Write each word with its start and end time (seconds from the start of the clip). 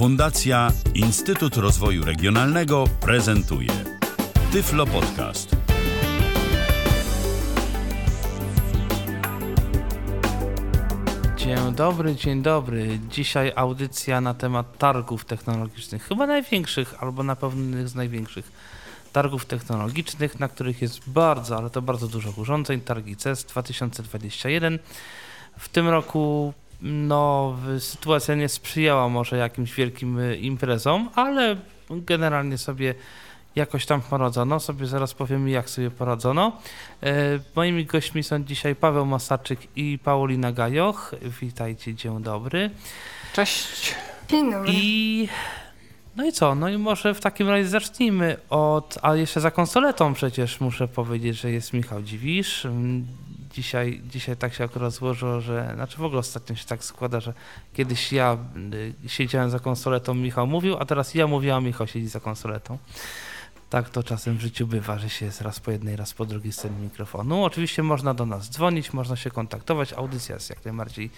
Fundacja 0.00 0.72
Instytut 0.94 1.56
Rozwoju 1.56 2.04
Regionalnego 2.04 2.84
prezentuje 3.00 3.68
Tyflo 4.52 4.86
Podcast. 4.86 5.56
Dzień 11.36 11.74
dobry, 11.76 12.14
dzień 12.14 12.42
dobry. 12.42 12.98
Dzisiaj 13.10 13.52
audycja 13.56 14.20
na 14.20 14.34
temat 14.34 14.78
targów 14.78 15.24
technologicznych, 15.24 16.04
chyba 16.04 16.26
największych, 16.26 17.02
albo 17.02 17.22
na 17.22 17.36
pewno 17.36 17.62
jednych 17.62 17.88
z 17.88 17.94
największych 17.94 18.52
targów 19.12 19.46
technologicznych, 19.46 20.40
na 20.40 20.48
których 20.48 20.82
jest 20.82 21.10
bardzo, 21.10 21.56
ale 21.56 21.70
to 21.70 21.82
bardzo 21.82 22.08
dużo 22.08 22.30
urządzeń. 22.36 22.80
Targi 22.80 23.16
CES 23.16 23.44
2021. 23.44 24.78
W 25.58 25.68
tym 25.68 25.88
roku 25.88 26.54
no, 26.82 27.56
sytuacja 27.78 28.34
nie 28.34 28.48
sprzyjała 28.48 29.08
może 29.08 29.36
jakimś 29.36 29.74
wielkim 29.74 30.18
y, 30.18 30.36
imprezom, 30.36 31.10
ale 31.14 31.56
generalnie 31.90 32.58
sobie 32.58 32.94
jakoś 33.56 33.86
tam 33.86 34.00
poradzono. 34.00 34.60
Sobie 34.60 34.86
zaraz 34.86 35.14
powiemy, 35.14 35.50
jak 35.50 35.70
sobie 35.70 35.90
poradzono. 35.90 36.52
E, 37.02 37.12
moimi 37.56 37.84
gośćmi 37.84 38.22
są 38.22 38.44
dzisiaj 38.44 38.76
Paweł 38.76 39.06
Masarczyk 39.06 39.60
i 39.76 39.98
Paulina 40.04 40.52
Gajoch. 40.52 41.14
Witajcie, 41.40 41.94
dzień 41.94 42.22
dobry. 42.22 42.70
Cześć. 43.32 43.94
Dzień 44.28 44.50
dobry. 44.52 44.72
I 44.72 45.28
no 46.16 46.26
i 46.26 46.32
co? 46.32 46.54
No 46.54 46.68
i 46.68 46.78
może 46.78 47.14
w 47.14 47.20
takim 47.20 47.48
razie 47.48 47.68
zacznijmy 47.68 48.36
od. 48.50 48.98
A 49.02 49.16
jeszcze 49.16 49.40
za 49.40 49.50
konsoletą 49.50 50.14
przecież 50.14 50.60
muszę 50.60 50.88
powiedzieć, 50.88 51.40
że 51.40 51.50
jest 51.50 51.72
Michał 51.72 52.02
Dziwisz. 52.02 52.66
Dzisiaj, 53.52 54.02
dzisiaj 54.10 54.36
tak 54.36 54.54
się 54.54 54.64
akurat 54.64 54.92
złożyło, 54.92 55.40
że. 55.40 55.72
Znaczy 55.74 55.98
w 55.98 56.04
ogóle 56.04 56.20
ostatnio 56.20 56.56
się 56.56 56.64
tak 56.64 56.84
składa, 56.84 57.20
że 57.20 57.32
kiedyś 57.74 58.12
ja 58.12 58.36
y, 59.04 59.08
siedziałem 59.08 59.50
za 59.50 59.58
konsoletą, 59.58 60.14
Michał 60.14 60.46
mówił, 60.46 60.76
a 60.78 60.84
teraz 60.84 61.14
ja 61.14 61.26
mówiłam, 61.26 61.64
Michał 61.64 61.86
siedzi 61.86 62.08
za 62.08 62.20
konsoletą. 62.20 62.78
Tak 63.70 63.90
to 63.90 64.02
czasem 64.02 64.36
w 64.36 64.40
życiu 64.40 64.66
bywa, 64.66 64.98
że 64.98 65.10
się 65.10 65.26
jest 65.26 65.40
raz 65.40 65.60
po 65.60 65.70
jednej, 65.70 65.96
raz 65.96 66.14
po 66.14 66.26
drugiej 66.26 66.52
stronie 66.52 66.78
mikrofonu. 66.78 67.44
Oczywiście 67.44 67.82
można 67.82 68.14
do 68.14 68.26
nas 68.26 68.50
dzwonić, 68.50 68.92
można 68.92 69.16
się 69.16 69.30
kontaktować. 69.30 69.92
Audycja 69.92 70.34
jest 70.34 70.50
jak 70.50 70.64
najbardziej 70.64 71.10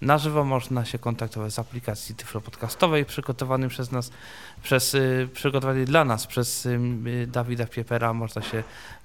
na 0.00 0.18
żywo. 0.18 0.44
Można 0.44 0.84
się 0.84 0.98
kontaktować 0.98 1.52
z 1.52 1.58
aplikacji 1.58 2.14
Tyflo 2.14 2.40
Podcastowej 2.40 3.04
przygotowanej 3.04 3.68
przez 3.68 3.92
nas, 3.92 4.10
przez, 4.62 4.94
y, 4.94 5.28
przygotowanej 5.32 5.84
dla 5.84 6.04
nas 6.04 6.26
przez 6.26 6.66
y, 6.66 6.78
Dawida 7.26 7.66
Piepera. 7.66 8.12
Można 8.12 8.42
się 8.42 8.64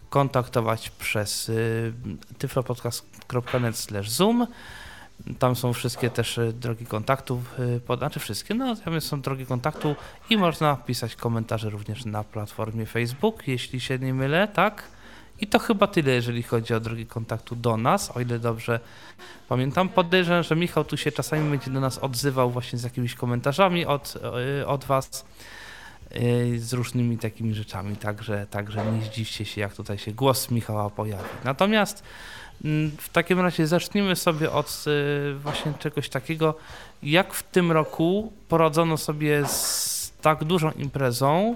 kontaktować 0.10 0.90
przez 0.90 1.50
y, 1.50 1.94
tyflopodcast.net 2.38 3.76
zoom. 4.08 4.48
Tam 5.40 5.56
są 5.56 5.74
wszystkie 5.74 6.10
też 6.10 6.38
y, 6.38 6.54
drogi 6.54 6.86
kontaktów, 6.86 7.60
y, 7.90 7.98
znaczy 7.98 8.20
wszystkie, 8.20 8.54
no 8.54 8.76
tam 8.76 9.02
są 9.02 9.22
drogi 9.22 9.46
kontaktu 9.46 9.96
i 10.30 10.38
można 10.38 10.76
pisać 10.76 11.16
komentarze 11.16 11.70
również 11.70 12.06
na 12.06 12.24
platformie 12.24 12.86
Facebook, 12.86 13.48
jeśli 13.48 13.80
się 13.80 14.00
nie 14.00 14.14
mylę, 14.14 14.48
tak? 14.48 14.84
I 15.42 15.48
to 15.48 15.60
chyba 15.60 15.88
tyle, 15.88 16.12
jeżeli 16.12 16.44
chodzi 16.44 16.74
o 16.74 16.80
drogi 16.80 17.06
kontaktu 17.06 17.56
do 17.56 17.78
nas, 17.78 18.18
o 18.18 18.22
ile 18.22 18.40
dobrze 18.40 18.80
pamiętam. 19.50 19.90
Podejrzewam, 19.90 20.44
że 20.44 20.56
Michał 20.56 20.84
tu 20.84 20.98
się 20.98 21.12
czasami 21.12 21.50
będzie 21.50 21.72
do 21.72 21.80
nas 21.80 21.98
odzywał 21.98 22.52
właśnie 22.52 22.80
z 22.80 22.84
jakimiś 22.84 23.16
komentarzami 23.16 23.86
od, 23.86 24.14
od 24.66 24.86
Was 24.86 25.26
z 26.58 26.74
różnymi 26.74 27.18
takimi 27.18 27.54
rzeczami, 27.54 27.96
także, 27.96 28.48
także 28.50 28.92
nie 28.92 29.02
zdziwcie 29.02 29.46
się, 29.46 29.62
jak 29.62 29.74
tutaj 29.74 29.98
się 29.98 30.12
głos 30.12 30.52
Michała 30.52 30.90
pojawi. 30.90 31.30
Natomiast 31.44 32.04
mm, 32.66 32.92
w 32.98 33.10
takim 33.10 33.40
razie 33.40 33.68
zacznijmy 33.68 34.16
sobie 34.16 34.52
od 34.52 34.86
właśnie 35.36 35.74
czegoś 35.80 36.10
takiego, 36.10 36.56
jak 37.04 37.34
w 37.34 37.44
tym 37.44 37.72
roku 37.72 38.34
poradzono 38.48 38.98
sobie 38.98 39.46
z 39.48 40.14
tak 40.22 40.44
dużą 40.44 40.72
imprezą, 40.72 41.56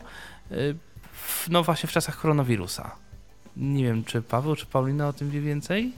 w, 1.14 1.50
no 1.50 1.64
właśnie 1.64 1.90
w 1.90 1.92
czasach 1.92 2.20
koronawirusa. 2.20 2.96
Nie 3.58 3.84
wiem, 3.84 4.04
czy 4.04 4.22
Paweł, 4.22 4.56
czy 4.56 4.66
Paulina 4.66 5.08
o 5.08 5.14
tym 5.14 5.30
wie 5.30 5.42
więcej? 5.42 5.92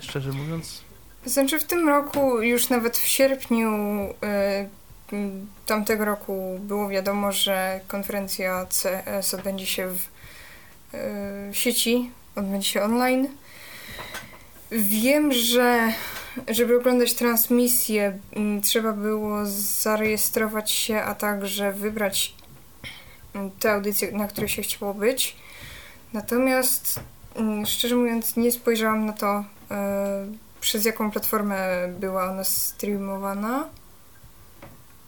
Szczerze 0.00 0.32
mówiąc. 0.32 0.84
Znaczy 1.24 1.60
w 1.60 1.64
tym 1.64 1.88
roku, 1.88 2.42
już 2.42 2.68
nawet 2.68 2.98
w 2.98 3.06
sierpniu 3.06 3.68
tamtego 5.66 6.04
roku 6.04 6.58
było 6.62 6.88
wiadomo, 6.88 7.32
że 7.32 7.80
konferencja 7.88 8.66
CS 8.66 9.34
odbędzie 9.34 9.66
się 9.66 9.88
w 9.88 10.08
y, 10.94 11.54
sieci, 11.54 12.10
odbędzie 12.36 12.68
się 12.68 12.82
online. 12.82 13.28
Wiem, 14.72 15.32
że 15.32 15.92
żeby 16.48 16.76
oglądać 16.76 17.14
transmisję, 17.14 18.18
trzeba 18.62 18.92
było 18.92 19.38
zarejestrować 19.82 20.70
się, 20.70 21.02
a 21.02 21.14
także 21.14 21.72
wybrać 21.72 22.34
te 23.60 23.72
audycje, 23.72 24.12
na 24.12 24.28
której 24.28 24.48
się 24.48 24.62
chciało 24.62 24.94
być. 24.94 25.36
Natomiast 26.12 27.00
szczerze 27.66 27.96
mówiąc, 27.96 28.36
nie 28.36 28.52
spojrzałam 28.52 29.06
na 29.06 29.12
to, 29.12 29.40
y, 29.40 29.44
przez 30.60 30.84
jaką 30.84 31.10
platformę 31.10 31.88
była 32.00 32.30
ona 32.30 32.44
streamowana. 32.44 33.68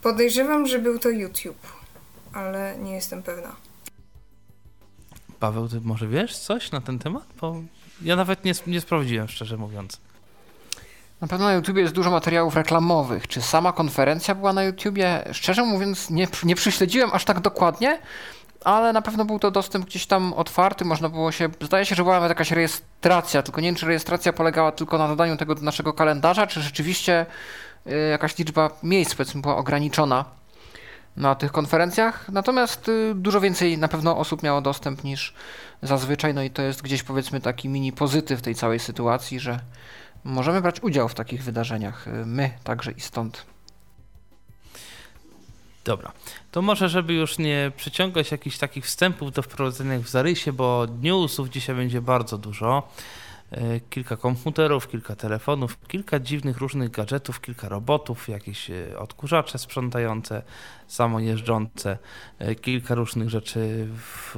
Podejrzewam, 0.02 0.66
że 0.66 0.78
był 0.78 0.98
to 0.98 1.08
YouTube, 1.08 1.66
ale 2.32 2.78
nie 2.78 2.94
jestem 2.94 3.22
pewna. 3.22 3.56
Paweł, 5.40 5.68
ty 5.68 5.80
może 5.80 6.08
wiesz 6.08 6.38
coś 6.38 6.70
na 6.70 6.80
ten 6.80 6.98
temat? 6.98 7.22
Bo 7.40 7.56
ja 8.02 8.16
nawet 8.16 8.44
nie, 8.44 8.52
nie 8.66 8.80
sprawdziłem, 8.80 9.28
szczerze 9.28 9.56
mówiąc. 9.56 10.00
Na 11.20 11.28
pewno 11.28 11.46
na 11.46 11.54
YouTubie 11.54 11.82
jest 11.82 11.94
dużo 11.94 12.10
materiałów 12.10 12.56
reklamowych. 12.56 13.28
Czy 13.28 13.42
sama 13.42 13.72
konferencja 13.72 14.34
była 14.34 14.52
na 14.52 14.64
YouTubie? 14.64 15.24
Szczerze 15.32 15.64
mówiąc, 15.64 16.10
nie, 16.10 16.28
nie 16.44 16.54
przyśledziłem 16.56 17.10
aż 17.12 17.24
tak 17.24 17.40
dokładnie, 17.40 17.98
ale 18.64 18.92
na 18.92 19.02
pewno 19.02 19.24
był 19.24 19.38
to 19.38 19.50
dostęp 19.50 19.86
gdzieś 19.86 20.06
tam 20.06 20.32
otwarty. 20.32 20.84
Można 20.84 21.08
było 21.08 21.32
się. 21.32 21.48
Zdaje 21.60 21.86
się, 21.86 21.94
że 21.94 22.02
była 22.02 22.14
nawet 22.14 22.28
jakaś 22.28 22.50
rejestracja, 22.50 23.42
tylko 23.42 23.60
nie 23.60 23.69
wiem, 23.69 23.74
czy 23.74 23.86
rejestracja 23.86 24.32
polegała 24.32 24.72
tylko 24.72 24.98
na 24.98 25.08
dodaniu 25.08 25.36
tego 25.36 25.54
do 25.54 25.62
naszego 25.62 25.92
kalendarza, 25.92 26.46
czy 26.46 26.62
rzeczywiście 26.62 27.26
jakaś 28.10 28.38
liczba 28.38 28.70
miejsc, 28.82 29.15
powiedzmy, 29.15 29.43
była 29.43 29.56
ograniczona 29.56 30.25
na 31.16 31.34
tych 31.34 31.53
konferencjach, 31.53 32.28
natomiast 32.28 32.88
y, 32.88 33.12
dużo 33.15 33.41
więcej 33.41 33.78
na 33.78 33.88
pewno 33.88 34.19
osób 34.19 34.43
miało 34.43 34.60
dostęp 34.60 35.04
niż 35.04 35.34
zazwyczaj, 35.82 36.34
no 36.34 36.43
i 36.43 36.50
to 36.50 36.62
jest 36.62 36.82
gdzieś 36.82 37.03
powiedzmy 37.03 37.41
taki 37.41 37.69
mini 37.69 37.93
pozytyw 37.93 38.43
tej 38.43 38.54
całej 38.54 38.78
sytuacji, 38.78 39.41
że 39.41 39.60
możemy 40.25 40.60
brać 40.60 40.82
udział 40.82 41.09
w 41.09 41.15
takich 41.15 41.44
wydarzeniach, 41.44 42.09
y, 42.09 42.10
my 42.26 42.50
także 42.65 42.93
i 42.93 43.00
stąd. 43.00 43.47
Dobra, 45.84 46.12
to 46.50 46.62
może, 46.62 46.88
żeby 46.88 47.14
już 47.14 47.38
nie 47.38 47.72
przyciągać 47.76 48.31
jakichś 48.31 48.59
takich 48.59 48.84
wstępów 48.87 49.32
do 49.32 49.43
wprowadzenia 49.43 49.99
w 49.99 50.09
zarysie, 50.09 50.53
bo 50.53 50.87
newsów 51.03 51.49
dzisiaj 51.49 51.76
będzie 51.76 52.00
bardzo 52.00 52.38
dużo. 52.38 52.88
E, 53.52 53.80
kilka 53.80 54.16
komputerów, 54.16 54.88
kilka 54.88 55.16
telefonów, 55.16 55.78
kilka 55.88 56.20
dziwnych 56.20 56.58
różnych 56.58 56.90
gadżetów, 56.90 57.40
kilka 57.40 57.68
robotów, 57.68 58.28
jakieś 58.28 58.70
e, 58.70 58.98
odkurzacze 58.98 59.58
sprzątające, 59.58 60.42
samojeżdżące, 60.88 61.98
e, 62.38 62.54
kilka 62.54 62.94
różnych 62.94 63.30
rzeczy 63.30 63.88
w, 63.96 64.36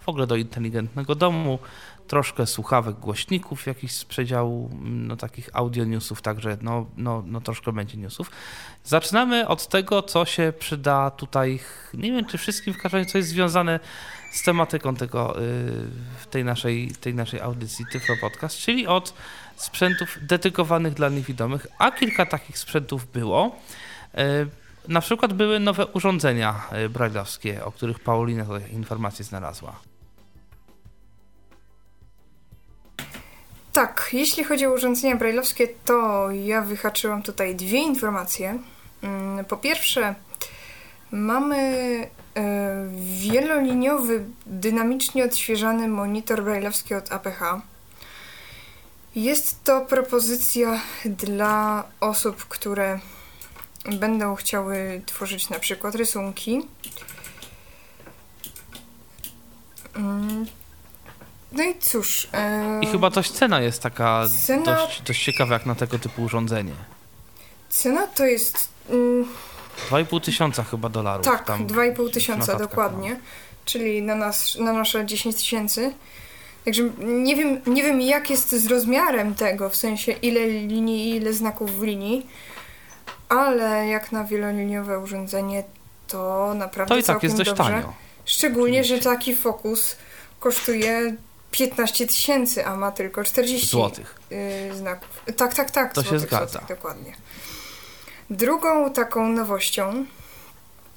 w 0.00 0.08
ogóle 0.08 0.26
do 0.26 0.36
inteligentnego 0.36 1.14
domu, 1.14 1.58
troszkę 2.06 2.46
słuchawek, 2.46 2.96
głośników 2.96 3.66
jakichś 3.66 3.94
z 3.94 4.04
przedziału, 4.04 4.70
mm, 4.72 5.06
no 5.06 5.16
takich 5.16 5.50
audio 5.52 5.84
newsów, 5.84 6.22
także 6.22 6.58
no, 6.62 6.86
no, 6.96 7.22
no 7.26 7.40
troszkę 7.40 7.72
będzie 7.72 7.98
newsów. 7.98 8.30
Zaczynamy 8.84 9.48
od 9.48 9.68
tego, 9.68 10.02
co 10.02 10.24
się 10.24 10.52
przyda 10.58 11.10
tutaj, 11.10 11.60
nie 11.94 12.12
wiem 12.12 12.24
czy 12.24 12.38
wszystkim 12.38 12.74
w 12.74 12.78
każdym 12.78 12.98
razie, 12.98 13.10
co 13.10 13.18
jest 13.18 13.30
związane 13.30 13.80
z 14.32 14.42
tematyką 14.42 14.96
tego, 14.96 15.42
y, 15.42 16.28
tej 16.30 16.44
naszej, 16.44 16.90
tej 17.00 17.14
naszej 17.14 17.40
audycji 17.40 17.84
Tyflo 17.92 18.16
Podcast, 18.20 18.56
czyli 18.56 18.86
od 18.86 19.14
sprzętów 19.56 20.18
dedykowanych 20.22 20.94
dla 20.94 21.08
niewidomych, 21.08 21.66
a 21.78 21.90
kilka 21.90 22.26
takich 22.26 22.58
sprzętów 22.58 23.12
było. 23.12 23.56
Y, 24.18 24.18
na 24.88 25.00
przykład 25.00 25.32
były 25.32 25.60
nowe 25.60 25.86
urządzenia 25.86 26.62
y, 26.84 26.88
brajlowskie, 26.88 27.64
o 27.64 27.72
których 27.72 28.00
Paulina 28.00 28.44
tutaj 28.44 28.72
informacje 28.72 29.24
znalazła. 29.24 29.80
Tak, 33.72 34.10
jeśli 34.12 34.44
chodzi 34.44 34.66
o 34.66 34.72
urządzenia 34.72 35.16
brajlowskie, 35.16 35.68
to 35.84 36.30
ja 36.30 36.62
wyhaczyłam 36.62 37.22
tutaj 37.22 37.56
dwie 37.56 37.78
informacje. 37.78 38.58
Mm, 39.02 39.44
po 39.44 39.56
pierwsze, 39.56 40.14
mamy 41.10 42.10
wieloliniowy, 43.20 44.24
dynamicznie 44.46 45.24
odświeżany 45.24 45.88
monitor 45.88 46.44
brajlowski 46.44 46.94
od 46.94 47.12
APH. 47.12 47.40
Jest 49.14 49.64
to 49.64 49.80
propozycja 49.80 50.80
dla 51.04 51.84
osób, 52.00 52.44
które 52.44 53.00
będą 53.84 54.34
chciały 54.34 55.02
tworzyć 55.06 55.50
na 55.50 55.58
przykład 55.58 55.94
rysunki. 55.94 56.60
Mm, 59.94 60.46
no 61.52 61.62
i 61.62 61.78
cóż. 61.78 62.28
E... 62.32 62.80
I 62.82 62.86
chyba 62.86 63.10
też 63.10 63.30
cena 63.30 63.60
jest 63.60 63.82
taka 63.82 64.24
cena... 64.46 64.64
dość, 64.64 65.02
dość 65.02 65.24
ciekawa 65.24 65.54
jak 65.54 65.66
na 65.66 65.74
tego 65.74 65.98
typu 65.98 66.22
urządzenie. 66.22 66.74
Cena 67.68 68.06
to 68.06 68.26
jest. 68.26 68.68
Mm, 68.90 69.28
2,5 69.90 70.20
tysiąca 70.20 70.64
chyba 70.64 70.88
dolarów. 70.88 71.24
Tak, 71.26 71.44
tam 71.46 71.66
2,5 71.66 72.10
tysiąca 72.10 72.58
dokładnie, 72.58 73.10
mam. 73.10 73.18
czyli 73.64 74.02
na, 74.02 74.14
nas, 74.14 74.56
na 74.58 74.72
nasze 74.72 75.06
10 75.06 75.36
tysięcy. 75.36 75.92
Także 76.64 76.82
nie 76.98 77.36
wiem, 77.36 77.60
nie 77.66 77.82
wiem, 77.82 78.00
jak 78.00 78.30
jest 78.30 78.50
z 78.52 78.66
rozmiarem 78.66 79.34
tego, 79.34 79.70
w 79.70 79.76
sensie 79.76 80.12
ile 80.12 80.46
linii 80.46 81.10
i 81.10 81.16
ile 81.16 81.32
znaków 81.32 81.78
w 81.78 81.82
linii, 81.82 82.26
ale 83.28 83.86
jak 83.86 84.12
na 84.12 84.24
wieloliniowe 84.24 84.98
urządzenie, 84.98 85.64
to 86.08 86.52
naprawdę 86.54 86.94
To 86.94 87.00
i 87.00 87.02
tak 87.02 87.22
jest 87.22 87.36
dość 87.36 87.50
dobrze. 87.50 87.62
tanio. 87.64 87.92
Szczególnie, 88.24 88.80
Oczywiście. 88.80 89.04
że 89.04 89.10
taki 89.16 89.36
fokus 89.36 89.96
kosztuje 90.40 91.14
15 91.50 92.06
tysięcy, 92.06 92.66
a 92.66 92.76
ma 92.76 92.92
tylko 92.92 93.24
40 93.24 93.66
Złotych. 93.66 94.20
y, 94.70 94.76
znaków. 94.76 95.08
Tak, 95.36 95.54
tak, 95.54 95.70
tak. 95.70 95.92
To 95.94 96.02
się 96.02 96.18
zgadza. 96.18 96.46
Złotych, 96.46 96.68
dokładnie. 96.68 97.12
Drugą 98.32 98.92
taką 98.92 99.28
nowością 99.28 100.04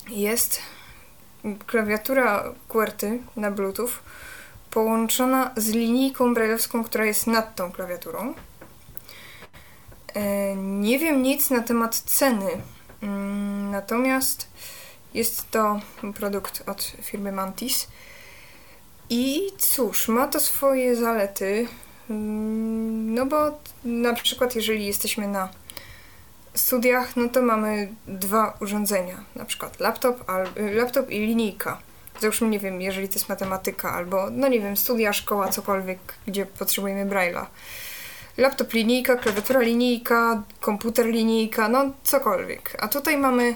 jest 0.09 0.59
klawiatura 1.67 2.43
QWERTY 2.67 3.19
na 3.35 3.51
Bluetooth 3.51 3.91
połączona 4.71 5.51
z 5.57 5.67
linijką 5.69 6.33
brailleowską, 6.33 6.83
która 6.83 7.05
jest 7.05 7.27
nad 7.27 7.55
tą 7.55 7.71
klawiaturą. 7.71 8.33
E, 10.13 10.55
Nie 10.55 10.99
wiem 10.99 11.23
nic 11.23 11.49
na 11.49 11.61
temat 11.61 11.95
ceny, 11.95 12.61
Mm, 13.01 13.71
natomiast 13.71 14.47
jest 15.13 15.51
to 15.51 15.79
produkt 16.15 16.63
od 16.69 16.83
firmy 17.01 17.31
Mantis. 17.31 17.87
I 19.09 19.51
cóż, 19.57 20.07
ma 20.07 20.27
to 20.27 20.39
swoje 20.39 20.95
zalety, 20.95 21.67
mm, 22.09 23.13
no 23.13 23.25
bo 23.25 23.37
na 23.83 24.13
przykład 24.13 24.55
jeżeli 24.55 24.85
jesteśmy 24.85 25.27
na 25.27 25.49
studiach, 26.55 27.15
no 27.15 27.29
to 27.29 27.41
mamy 27.41 27.87
dwa 28.07 28.57
urządzenia, 28.61 29.23
na 29.35 29.45
przykład 29.45 29.79
laptop, 29.79 30.29
al, 30.29 30.47
laptop 30.75 31.09
i 31.09 31.19
linijka. 31.19 31.77
Załóżmy, 32.21 32.47
nie 32.47 32.59
wiem, 32.59 32.81
jeżeli 32.81 33.07
to 33.07 33.13
jest 33.13 33.29
matematyka 33.29 33.91
albo, 33.91 34.27
no 34.31 34.47
nie 34.47 34.59
wiem, 34.59 34.77
studia, 34.77 35.13
szkoła, 35.13 35.47
cokolwiek, 35.47 35.99
gdzie 36.27 36.45
potrzebujemy 36.45 37.11
Braille'a. 37.11 37.45
Laptop 38.37 38.73
linijka, 38.73 39.15
klawiatura 39.15 39.59
linijka, 39.59 40.43
komputer 40.59 41.05
linijka, 41.05 41.67
no 41.67 41.91
cokolwiek. 42.03 42.77
A 42.79 42.87
tutaj 42.87 43.17
mamy, 43.17 43.55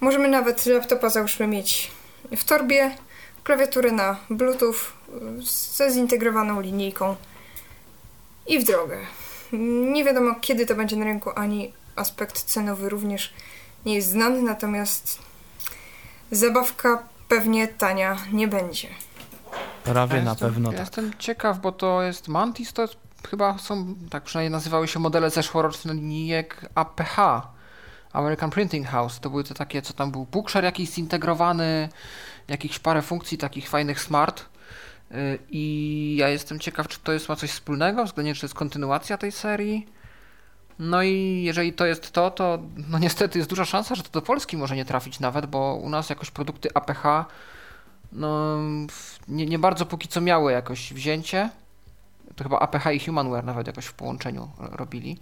możemy 0.00 0.28
nawet 0.28 0.66
laptopa 0.66 1.08
załóżmy 1.08 1.46
mieć 1.46 1.90
w 2.36 2.44
torbie, 2.44 2.96
klawiaturę 3.44 3.92
na 3.92 4.16
Bluetooth 4.30 4.74
y, 4.74 5.42
ze 5.74 5.90
zintegrowaną 5.90 6.60
linijką 6.60 7.16
i 8.46 8.58
w 8.58 8.64
drogę. 8.64 8.98
Nie 9.92 10.04
wiadomo 10.04 10.34
kiedy 10.40 10.66
to 10.66 10.74
będzie 10.74 10.96
na 10.96 11.04
rynku, 11.04 11.30
ani 11.36 11.72
aspekt 11.96 12.44
cenowy 12.44 12.88
również 12.88 13.32
nie 13.86 13.94
jest 13.94 14.08
znany, 14.08 14.42
natomiast 14.42 15.18
zabawka 16.30 17.02
pewnie 17.28 17.68
tania 17.68 18.16
nie 18.32 18.48
będzie. 18.48 18.88
Prawie 19.84 20.16
Ja 20.16 20.24
na 20.24 20.30
jestem, 20.30 20.48
pewno 20.48 20.72
ja 20.72 20.78
tak. 20.78 20.86
Jestem 20.86 21.12
ciekaw, 21.18 21.58
bo 21.58 21.72
to 21.72 22.02
jest 22.02 22.28
Mantis, 22.28 22.72
to 22.72 22.82
jest, 22.82 22.96
chyba 23.30 23.58
są, 23.58 23.94
tak 24.10 24.22
przynajmniej 24.22 24.50
nazywały 24.50 24.88
się 24.88 25.00
modele 25.00 25.30
zeszłoroczne 25.30 25.94
linijek 25.94 26.70
APH, 26.74 27.18
American 28.12 28.50
Printing 28.50 28.86
House. 28.86 29.20
To 29.20 29.30
były 29.30 29.44
te 29.44 29.54
takie, 29.54 29.82
co 29.82 29.92
tam 29.92 30.10
był 30.10 30.26
bookshare 30.26 30.64
jakiś 30.64 30.90
zintegrowany, 30.90 31.88
jakichś 32.48 32.78
parę 32.78 33.02
funkcji 33.02 33.38
takich 33.38 33.68
fajnych 33.68 34.00
smart. 34.00 34.44
Y, 35.10 35.38
I 35.50 36.16
ja 36.18 36.28
jestem 36.28 36.60
ciekaw, 36.60 36.88
czy 36.88 36.98
to 37.00 37.12
jest 37.12 37.28
ma 37.28 37.36
coś 37.36 37.50
wspólnego, 37.50 38.04
względnie 38.04 38.34
czy 38.34 38.40
to 38.40 38.46
jest 38.46 38.54
kontynuacja 38.54 39.18
tej 39.18 39.32
serii. 39.32 39.86
No 40.78 41.02
i 41.02 41.42
jeżeli 41.44 41.72
to 41.72 41.86
jest 41.86 42.12
to, 42.12 42.30
to 42.30 42.58
no 42.88 42.98
niestety 42.98 43.38
jest 43.38 43.50
duża 43.50 43.64
szansa, 43.64 43.94
że 43.94 44.02
to 44.02 44.10
do 44.10 44.22
Polski 44.22 44.56
może 44.56 44.76
nie 44.76 44.84
trafić 44.84 45.20
nawet, 45.20 45.46
bo 45.46 45.74
u 45.74 45.88
nas 45.88 46.10
jakoś 46.10 46.30
produkty 46.30 46.68
APH 46.74 47.26
no, 48.14 48.58
nie, 49.28 49.46
nie 49.46 49.58
bardzo 49.58 49.86
póki 49.86 50.08
co 50.08 50.20
miały 50.20 50.52
jakoś 50.52 50.92
wzięcie. 50.92 51.50
To 52.36 52.44
chyba 52.44 52.58
APH 52.58 52.86
i 52.94 53.00
Humanware 53.00 53.44
nawet 53.44 53.66
jakoś 53.66 53.86
w 53.86 53.92
połączeniu 53.92 54.50
ro- 54.58 54.76
robili. 54.76 55.18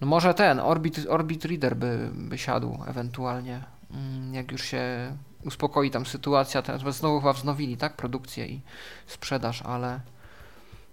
No 0.00 0.06
może 0.06 0.34
ten, 0.34 0.60
Orbit, 0.60 1.06
Orbit 1.08 1.44
Reader 1.44 1.76
by, 1.76 2.10
by 2.12 2.38
siadł 2.38 2.78
ewentualnie, 2.86 3.64
mm, 3.90 4.34
jak 4.34 4.52
już 4.52 4.64
się 4.64 5.16
uspokoi 5.44 5.90
tam 5.90 6.06
sytuacja. 6.06 6.62
Teraz 6.62 6.96
znowu 6.96 7.20
chyba 7.20 7.32
wznowili, 7.32 7.76
tak, 7.76 7.96
produkcję 7.96 8.46
i 8.46 8.60
sprzedaż, 9.06 9.62
ale 9.62 10.00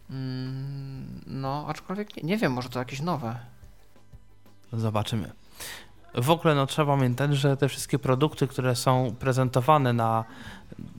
mm, 0.09 1.21
no, 1.27 1.65
aczkolwiek 1.67 2.17
nie, 2.17 2.23
nie 2.23 2.37
wiem, 2.37 2.53
może 2.53 2.69
to 2.69 2.79
jakieś 2.79 3.01
nowe. 3.01 3.52
Zobaczymy. 4.73 5.31
W 6.15 6.29
ogóle 6.29 6.55
no, 6.55 6.67
trzeba 6.67 6.95
pamiętać, 6.95 7.35
że 7.35 7.57
te 7.57 7.69
wszystkie 7.69 7.99
produkty, 7.99 8.47
które 8.47 8.75
są 8.75 9.15
prezentowane 9.19 9.93
na 9.93 10.23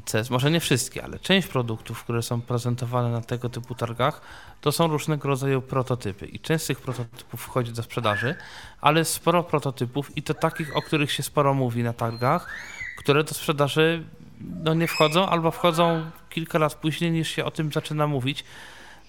CES, 0.04 0.30
może 0.30 0.50
nie 0.50 0.60
wszystkie, 0.60 1.04
ale 1.04 1.18
część 1.18 1.48
produktów, 1.48 2.04
które 2.04 2.22
są 2.22 2.40
prezentowane 2.40 3.10
na 3.10 3.20
tego 3.20 3.48
typu 3.48 3.74
targach, 3.74 4.20
to 4.60 4.72
są 4.72 4.86
różnego 4.86 5.28
rodzaju 5.28 5.62
prototypy. 5.62 6.26
I 6.26 6.40
część 6.40 6.64
z 6.64 6.66
tych 6.66 6.80
prototypów 6.80 7.40
wchodzi 7.40 7.72
do 7.72 7.82
sprzedaży, 7.82 8.34
ale 8.80 9.04
sporo 9.04 9.42
prototypów 9.42 10.16
i 10.16 10.22
to 10.22 10.34
takich, 10.34 10.76
o 10.76 10.82
których 10.82 11.12
się 11.12 11.22
sporo 11.22 11.54
mówi 11.54 11.82
na 11.82 11.92
targach, 11.92 12.48
które 12.96 13.24
do 13.24 13.34
sprzedaży 13.34 14.04
no, 14.40 14.74
nie 14.74 14.88
wchodzą 14.88 15.28
albo 15.28 15.50
wchodzą 15.50 16.10
kilka 16.30 16.58
lat 16.58 16.74
później 16.74 17.10
niż 17.10 17.28
się 17.28 17.44
o 17.44 17.50
tym 17.50 17.72
zaczyna 17.72 18.06
mówić. 18.06 18.44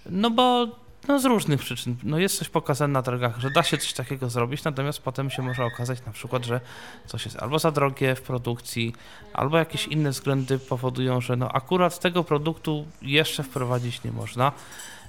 No 0.06 0.32
bo 0.32 0.68
no 1.08 1.20
z 1.20 1.26
różnych 1.26 1.60
przyczyn. 1.60 1.96
No 2.04 2.20
jest 2.20 2.38
coś 2.38 2.50
pokazane 2.50 2.94
na 2.94 3.02
targach, 3.02 3.40
że 3.40 3.52
da 3.52 3.64
się 3.64 3.78
coś 3.78 3.94
takiego 3.94 4.30
zrobić, 4.30 4.64
natomiast 4.64 5.00
potem 5.00 5.30
się 5.30 5.42
może 5.42 5.66
okazać 5.66 6.06
na 6.06 6.12
przykład, 6.12 6.46
że 6.46 6.62
coś 7.06 7.26
jest 7.26 7.38
albo 7.40 7.60
za 7.60 7.72
drogie 7.72 8.16
w 8.16 8.22
produkcji, 8.22 8.94
albo 9.34 9.58
jakieś 9.58 9.88
inne 9.88 10.12
względy 10.12 10.60
powodują, 10.60 11.22
że 11.22 11.36
no 11.36 11.52
akurat 11.52 12.00
tego 12.00 12.24
produktu 12.24 12.86
jeszcze 13.02 13.44
wprowadzić 13.44 14.04
nie 14.04 14.12
można. 14.12 14.52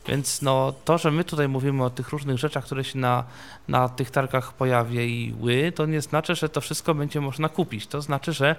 Więc 0.09 0.43
no 0.43 0.73
to, 0.85 0.99
że 0.99 1.11
my 1.11 1.25
tutaj 1.25 1.49
mówimy 1.49 1.85
o 1.85 1.91
tych 1.91 2.09
różnych 2.09 2.39
rzeczach, 2.39 2.65
które 2.65 2.85
się 2.85 2.99
na, 2.99 3.25
na 3.69 3.89
tych 3.89 4.11
targach 4.11 4.53
pojawiły, 4.53 5.73
to 5.73 5.87
nie 5.87 6.01
znaczy, 6.01 6.35
że 6.35 6.49
to 6.49 6.61
wszystko 6.61 6.95
będzie 6.95 7.21
można 7.21 7.49
kupić. 7.49 7.87
To 7.87 8.03
znaczy, 8.03 8.33
że 8.33 8.57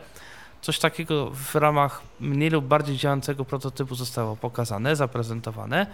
coś 0.62 0.80
takiego 0.80 1.30
w 1.30 1.56
ramach 1.56 2.02
mniej 2.20 2.50
lub 2.50 2.66
bardziej 2.66 2.98
działającego 2.98 3.46
prototypu 3.46 3.96
zostało 3.96 4.36
pokazane, 4.36 4.96
zaprezentowane, 4.96 5.88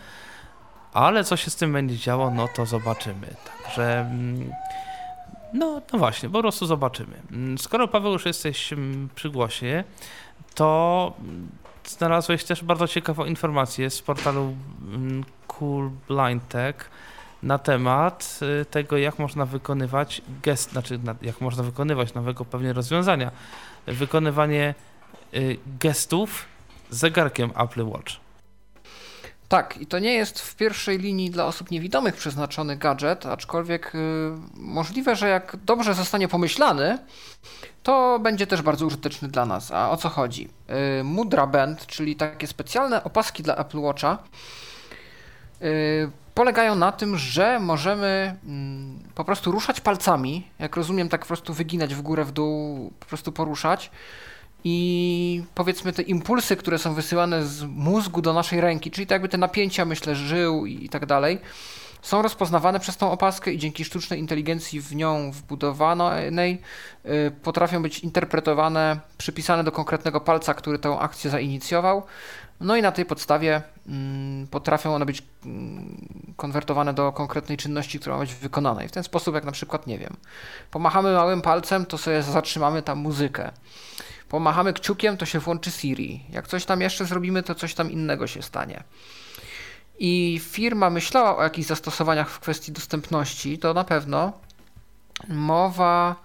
ale 0.93 1.23
co 1.23 1.37
się 1.37 1.49
z 1.51 1.55
tym 1.55 1.73
będzie 1.73 1.97
działo, 1.97 2.31
no 2.31 2.47
to 2.47 2.65
zobaczymy. 2.65 3.27
Także 3.63 3.99
mm, 3.99 4.51
no, 5.53 5.81
no 5.93 5.99
właśnie, 5.99 6.29
po 6.29 6.41
prostu 6.41 6.65
zobaczymy. 6.65 7.15
Mm, 7.31 7.57
Skoro 7.57 7.87
Paweł 7.87 8.13
już 8.13 8.25
jesteś 8.25 8.73
mm, 8.73 9.09
przy 9.15 9.29
głosie, 9.29 9.83
to 10.55 11.13
znalazłeś 11.87 12.43
też 12.43 12.63
bardzo 12.63 12.87
ciekawą 12.87 13.25
informację 13.25 13.89
z 13.89 14.01
portalu 14.01 14.55
Cool 15.47 15.89
Blind 16.07 16.47
Tech 16.47 16.89
na 17.43 17.57
temat 17.57 18.39
y, 18.61 18.65
tego, 18.65 18.97
jak 18.97 19.19
można 19.19 19.45
wykonywać 19.45 20.21
gest, 20.43 20.71
znaczy 20.71 20.99
na- 21.03 21.15
jak 21.21 21.41
można 21.41 21.63
wykonywać 21.63 22.13
nowego 22.13 22.45
pewnie 22.45 22.73
rozwiązania, 22.73 23.31
wykonywanie 23.87 24.75
y, 25.33 25.57
gestów 25.79 26.45
zegarkiem 26.89 27.51
Apple 27.57 27.85
Watch. 27.87 28.22
Tak, 29.53 29.77
i 29.77 29.85
to 29.85 29.99
nie 29.99 30.13
jest 30.13 30.39
w 30.39 30.55
pierwszej 30.55 30.97
linii 30.97 31.29
dla 31.29 31.45
osób 31.45 31.71
niewidomych 31.71 32.15
przeznaczony 32.15 32.77
gadżet, 32.77 33.25
aczkolwiek 33.25 33.95
y, 33.95 33.99
możliwe, 34.53 35.15
że 35.15 35.29
jak 35.29 35.57
dobrze 35.65 35.93
zostanie 35.93 36.27
pomyślany, 36.27 36.97
to 37.83 38.19
będzie 38.19 38.47
też 38.47 38.61
bardzo 38.61 38.85
użyteczny 38.85 39.27
dla 39.27 39.45
nas. 39.45 39.71
A 39.71 39.91
o 39.91 39.97
co 39.97 40.09
chodzi? 40.09 40.49
Y, 40.99 41.03
Mudra 41.03 41.47
Band, 41.47 41.85
czyli 41.85 42.15
takie 42.15 42.47
specjalne 42.47 43.03
opaski 43.03 43.43
dla 43.43 43.55
Apple 43.55 43.79
Watcha, 43.79 44.17
y, 45.61 46.09
polegają 46.33 46.75
na 46.75 46.91
tym, 46.91 47.17
że 47.17 47.59
możemy 47.59 48.35
mm, 48.45 48.99
po 49.15 49.25
prostu 49.25 49.51
ruszać 49.51 49.81
palcami, 49.81 50.47
jak 50.59 50.75
rozumiem, 50.75 51.09
tak 51.09 51.21
po 51.21 51.27
prostu 51.27 51.53
wyginać 51.53 51.95
w 51.95 52.01
górę, 52.01 52.25
w 52.25 52.31
dół, 52.31 52.91
po 52.99 53.05
prostu 53.05 53.31
poruszać. 53.31 53.91
I 54.63 55.43
powiedzmy 55.55 55.93
te 55.93 56.01
impulsy, 56.01 56.55
które 56.55 56.77
są 56.77 56.93
wysyłane 56.93 57.45
z 57.45 57.63
mózgu 57.63 58.21
do 58.21 58.33
naszej 58.33 58.61
ręki, 58.61 58.91
czyli 58.91 59.07
tak 59.07 59.15
jakby 59.15 59.29
te 59.29 59.37
napięcia, 59.37 59.85
myślę, 59.85 60.15
żył 60.15 60.65
i, 60.65 60.89
tak 60.89 61.05
dalej, 61.05 61.39
są 62.01 62.21
rozpoznawane 62.21 62.79
przez 62.79 62.97
tą 62.97 63.11
opaskę 63.11 63.51
i 63.51 63.57
dzięki 63.57 63.85
sztucznej 63.85 64.19
inteligencji 64.19 64.81
w 64.81 64.95
nią 64.95 65.31
wbudowanej 65.31 66.61
y, 67.05 67.31
potrafią 67.43 67.81
być 67.81 67.99
interpretowane, 67.99 68.99
przypisane 69.17 69.63
do 69.63 69.71
konkretnego 69.71 70.21
palca, 70.21 70.53
który 70.53 70.79
tę 70.79 70.97
akcję 70.99 71.29
zainicjował. 71.29 72.03
No 72.59 72.75
i 72.75 72.81
na 72.81 72.91
tej 72.91 73.05
podstawie 73.05 73.61
mm, 73.87 74.47
potrafią 74.47 74.95
one 74.95 75.05
być 75.05 75.23
mm, 75.45 76.07
konwertowane 76.35 76.93
do 76.93 77.11
konkretnej 77.11 77.57
czynności, 77.57 77.99
która 77.99 78.15
ma 78.15 78.21
być 78.21 78.33
wykonana. 78.33 78.83
I 78.83 78.87
w 78.87 78.91
ten 78.91 79.03
sposób, 79.03 79.35
jak 79.35 79.43
na 79.43 79.51
przykład, 79.51 79.87
nie 79.87 79.99
wiem, 79.99 80.13
pomachamy 80.71 81.13
małym 81.13 81.41
palcem, 81.41 81.85
to 81.85 81.97
sobie 81.97 82.23
zatrzymamy 82.23 82.81
tam 82.81 82.97
muzykę. 82.99 83.51
Pomachamy 84.33 84.73
kciukiem, 84.73 85.17
to 85.17 85.25
się 85.25 85.39
włączy 85.39 85.71
Siri. 85.71 86.23
Jak 86.29 86.47
coś 86.47 86.65
tam 86.65 86.81
jeszcze 86.81 87.05
zrobimy, 87.05 87.43
to 87.43 87.55
coś 87.55 87.73
tam 87.73 87.91
innego 87.91 88.27
się 88.27 88.41
stanie. 88.41 88.83
I 89.99 90.41
firma 90.43 90.89
myślała 90.89 91.37
o 91.37 91.43
jakichś 91.43 91.67
zastosowaniach 91.67 92.29
w 92.29 92.39
kwestii 92.39 92.71
dostępności, 92.71 93.57
to 93.57 93.73
na 93.73 93.83
pewno 93.83 94.31
mowa 95.29 96.15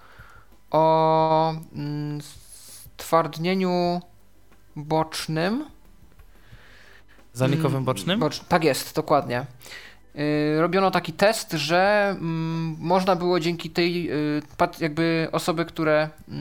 o 0.71 1.53
mm, 1.75 2.21
stwardnieniu 2.97 4.01
bocznym. 4.75 5.65
Zanikowym 7.33 7.83
bocznym? 7.83 8.19
Bocz, 8.19 8.39
tak 8.39 8.63
jest, 8.63 8.95
dokładnie. 8.95 9.45
Yy, 10.19 10.61
robiono 10.61 10.91
taki 10.91 11.13
test, 11.13 11.51
że 11.51 12.09
mm, 12.09 12.75
można 12.79 13.15
było 13.15 13.39
dzięki 13.39 13.69
tej 13.69 14.03
yy, 14.03 14.41
jakby 14.79 15.27
osoby, 15.31 15.65
które 15.65 16.09
yy, 16.27 16.33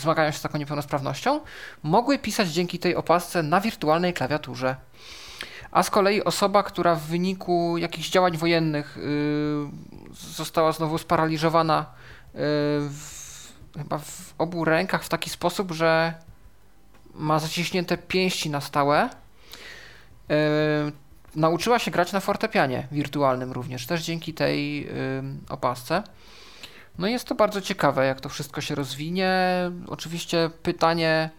zmagają 0.00 0.30
się 0.30 0.38
z 0.38 0.42
taką 0.42 0.58
niepełnosprawnością, 0.58 1.40
mogły 1.82 2.18
pisać 2.18 2.48
dzięki 2.48 2.78
tej 2.78 2.96
opasce 2.96 3.42
na 3.42 3.60
wirtualnej 3.60 4.14
klawiaturze. 4.14 4.76
A 5.70 5.82
z 5.82 5.90
kolei 5.90 6.24
osoba, 6.24 6.62
która 6.62 6.94
w 6.94 7.02
wyniku 7.02 7.78
jakichś 7.78 8.10
działań 8.10 8.36
wojennych 8.36 8.96
y, 8.96 9.00
została 10.12 10.72
znowu 10.72 10.98
sparaliżowana 10.98 11.80
y, 11.80 12.38
w, 12.90 13.52
chyba 13.76 13.98
w 13.98 14.34
obu 14.38 14.64
rękach 14.64 15.04
w 15.04 15.08
taki 15.08 15.30
sposób, 15.30 15.72
że 15.72 16.14
ma 17.14 17.38
zaciśnięte 17.38 17.98
pięści 17.98 18.50
na 18.50 18.60
stałe, 18.60 19.08
y, 20.30 21.07
nauczyła 21.38 21.78
się 21.78 21.90
grać 21.90 22.12
na 22.12 22.20
fortepianie 22.20 22.86
wirtualnym 22.92 23.52
również, 23.52 23.86
też 23.86 24.02
dzięki 24.02 24.34
tej 24.34 24.88
opasce. 25.48 26.02
No 26.98 27.06
jest 27.06 27.24
to 27.24 27.34
bardzo 27.34 27.60
ciekawe, 27.60 28.06
jak 28.06 28.20
to 28.20 28.28
wszystko 28.28 28.60
się 28.60 28.74
rozwinie. 28.74 29.30
Oczywiście 29.86 30.50
pytanie, 30.62 31.30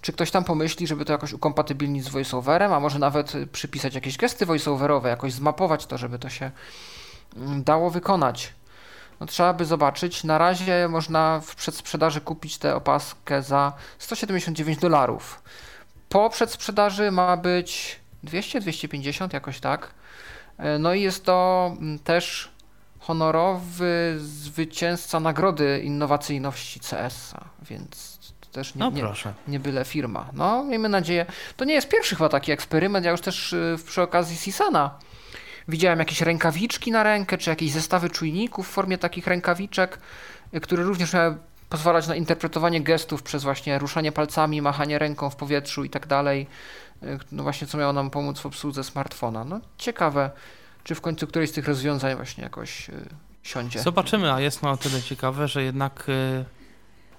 czy 0.00 0.12
ktoś 0.12 0.30
tam 0.30 0.44
pomyśli, 0.44 0.86
żeby 0.86 1.04
to 1.04 1.12
jakoś 1.12 1.32
ukompatybilnić 1.32 2.04
z 2.04 2.08
voiceoverem, 2.08 2.72
a 2.72 2.80
może 2.80 2.98
nawet 2.98 3.32
przypisać 3.52 3.94
jakieś 3.94 4.16
gesty 4.16 4.46
voiceoverowe, 4.46 5.08
jakoś 5.08 5.32
zmapować 5.32 5.86
to, 5.86 5.98
żeby 5.98 6.18
to 6.18 6.28
się 6.28 6.50
dało 7.56 7.90
wykonać. 7.90 8.52
No, 9.20 9.26
trzeba 9.26 9.52
by 9.52 9.64
zobaczyć. 9.64 10.24
Na 10.24 10.38
razie 10.38 10.88
można 10.88 11.40
w 11.40 11.54
przedsprzedaży 11.54 12.20
kupić 12.20 12.58
tę 12.58 12.74
opaskę 12.74 13.42
za 13.42 13.72
179 13.98 14.78
dolarów. 14.78 15.42
Po 16.08 16.30
przedsprzedaży 16.30 17.10
ma 17.10 17.36
być 17.36 18.00
200-250 18.26 19.34
jakoś 19.34 19.60
tak. 19.60 19.90
E, 20.58 20.78
no 20.78 20.94
i 20.94 21.02
jest 21.02 21.24
to 21.24 21.70
mm, 21.80 21.98
też 21.98 22.50
honorowy 22.98 24.16
zwycięzca 24.18 25.20
nagrody 25.20 25.80
innowacyjności 25.84 26.80
CS-a, 26.80 27.44
więc 27.62 28.16
też 28.52 28.74
nie, 28.74 28.78
no 28.80 28.90
nie, 28.90 29.04
nie 29.48 29.60
byle 29.60 29.84
firma. 29.84 30.30
No, 30.32 30.64
miejmy 30.64 30.88
nadzieję. 30.88 31.26
To 31.56 31.64
nie 31.64 31.74
jest 31.74 31.88
pierwszy 31.88 32.16
chyba 32.16 32.28
taki 32.28 32.52
eksperyment. 32.52 33.04
Ja 33.04 33.10
już 33.10 33.20
też 33.20 33.52
y, 33.52 33.76
przy 33.86 34.02
okazji 34.02 34.36
Sisana 34.36 34.98
widziałem 35.68 35.98
jakieś 35.98 36.20
rękawiczki 36.20 36.92
na 36.92 37.02
rękę, 37.02 37.38
czy 37.38 37.50
jakieś 37.50 37.72
zestawy 37.72 38.10
czujników 38.10 38.68
w 38.68 38.70
formie 38.70 38.98
takich 38.98 39.26
rękawiczek, 39.26 39.98
y, 40.54 40.60
które 40.60 40.82
również 40.82 41.12
miały 41.12 41.36
pozwalać 41.68 42.06
na 42.06 42.14
interpretowanie 42.14 42.80
gestów 42.80 43.22
przez 43.22 43.42
właśnie 43.42 43.78
ruszanie 43.78 44.12
palcami, 44.12 44.62
machanie 44.62 44.98
ręką 44.98 45.30
w 45.30 45.36
powietrzu 45.36 45.84
i 45.84 45.90
tak 45.90 46.06
dalej. 46.06 46.46
Y, 47.02 47.18
no 47.32 47.42
właśnie, 47.42 47.66
co 47.66 47.78
miało 47.78 47.92
nam 47.92 48.10
pomóc 48.10 48.40
w 48.40 48.46
obsłudze 48.46 48.84
smartfona. 48.84 49.44
No 49.44 49.60
ciekawe, 49.78 50.30
czy 50.84 50.94
w 50.94 51.00
końcu 51.00 51.26
któreś 51.26 51.50
z 51.50 51.52
tych 51.52 51.68
rozwiązań 51.68 52.16
właśnie 52.16 52.44
jakoś 52.44 52.90
siądzie. 53.42 53.80
Zobaczymy, 53.80 54.32
a 54.32 54.40
jest 54.40 54.62
no 54.62 54.76
tyle 54.76 55.02
ciekawe, 55.02 55.48
że 55.48 55.62
jednak 55.62 56.06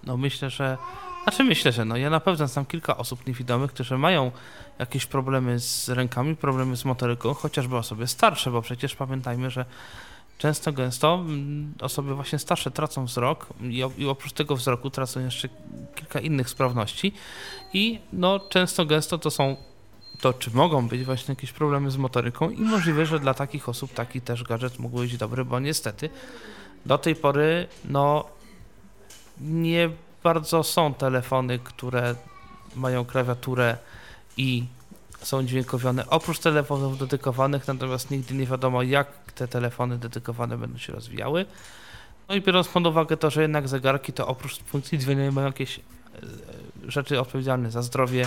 no 0.03 0.17
myślę, 0.17 0.49
że 0.49 0.77
znaczy 1.23 1.43
myślę, 1.43 1.71
że 1.71 1.85
no 1.85 1.97
ja 1.97 2.09
na 2.09 2.19
pewno 2.19 2.47
znam 2.47 2.65
kilka 2.65 2.97
osób 2.97 3.27
niewidomych, 3.27 3.71
którzy 3.71 3.97
mają 3.97 4.31
jakieś 4.79 5.05
problemy 5.05 5.59
z 5.59 5.89
rękami, 5.89 6.35
problemy 6.35 6.77
z 6.77 6.85
motoryką, 6.85 7.33
chociażby 7.33 7.77
osoby 7.77 8.07
starsze, 8.07 8.51
bo 8.51 8.61
przecież 8.61 8.95
pamiętajmy, 8.95 9.49
że 9.49 9.65
często, 10.37 10.73
gęsto 10.73 11.15
mm, 11.15 11.73
osoby 11.79 12.15
właśnie 12.15 12.39
starsze 12.39 12.71
tracą 12.71 13.05
wzrok 13.05 13.47
i 13.97 14.07
oprócz 14.07 14.33
tego 14.33 14.55
wzroku 14.55 14.89
tracą 14.89 15.19
jeszcze 15.19 15.49
kilka 15.95 16.19
innych 16.19 16.49
sprawności 16.49 17.13
i 17.73 17.99
no 18.13 18.39
często, 18.39 18.85
gęsto 18.85 19.17
to 19.17 19.31
są 19.31 19.55
to, 20.21 20.33
czy 20.33 20.51
mogą 20.51 20.87
być 20.87 21.03
właśnie 21.03 21.31
jakieś 21.31 21.51
problemy 21.51 21.91
z 21.91 21.97
motoryką 21.97 22.49
i 22.49 22.61
możliwe, 22.61 23.05
że 23.05 23.19
dla 23.19 23.33
takich 23.33 23.69
osób 23.69 23.93
taki 23.93 24.21
też 24.21 24.43
gadżet 24.43 24.79
mógł 24.79 24.97
być 24.97 25.17
dobry, 25.17 25.45
bo 25.45 25.59
niestety 25.59 26.09
do 26.85 26.97
tej 26.97 27.15
pory 27.15 27.67
no 27.85 28.25
nie 29.41 29.89
bardzo 30.23 30.63
są 30.63 30.93
telefony, 30.93 31.59
które 31.59 32.15
mają 32.75 33.05
klawiaturę 33.05 33.77
i 34.37 34.65
są 35.21 35.43
dźwiękowione 35.43 36.09
oprócz 36.09 36.39
telefonów 36.39 36.99
dedykowanych, 36.99 37.67
natomiast 37.67 38.11
nigdy 38.11 38.33
nie 38.33 38.45
wiadomo, 38.45 38.83
jak 38.83 39.31
te 39.35 39.47
telefony 39.47 39.97
dedykowane 39.97 40.57
będą 40.57 40.77
się 40.77 40.93
rozwijały. 40.93 41.45
No 42.29 42.35
i 42.35 42.41
biorąc 42.41 42.67
pod 42.67 42.87
uwagę 42.87 43.17
to, 43.17 43.29
że 43.29 43.41
jednak 43.41 43.67
zegarki 43.67 44.13
to 44.13 44.27
oprócz 44.27 44.59
funkcji 44.63 44.99
dźwiękowej 44.99 45.31
mają 45.31 45.47
jakieś 45.47 45.79
e, 45.79 45.81
rzeczy 46.87 47.19
odpowiedzialne 47.19 47.71
za 47.71 47.81
zdrowie, 47.81 48.25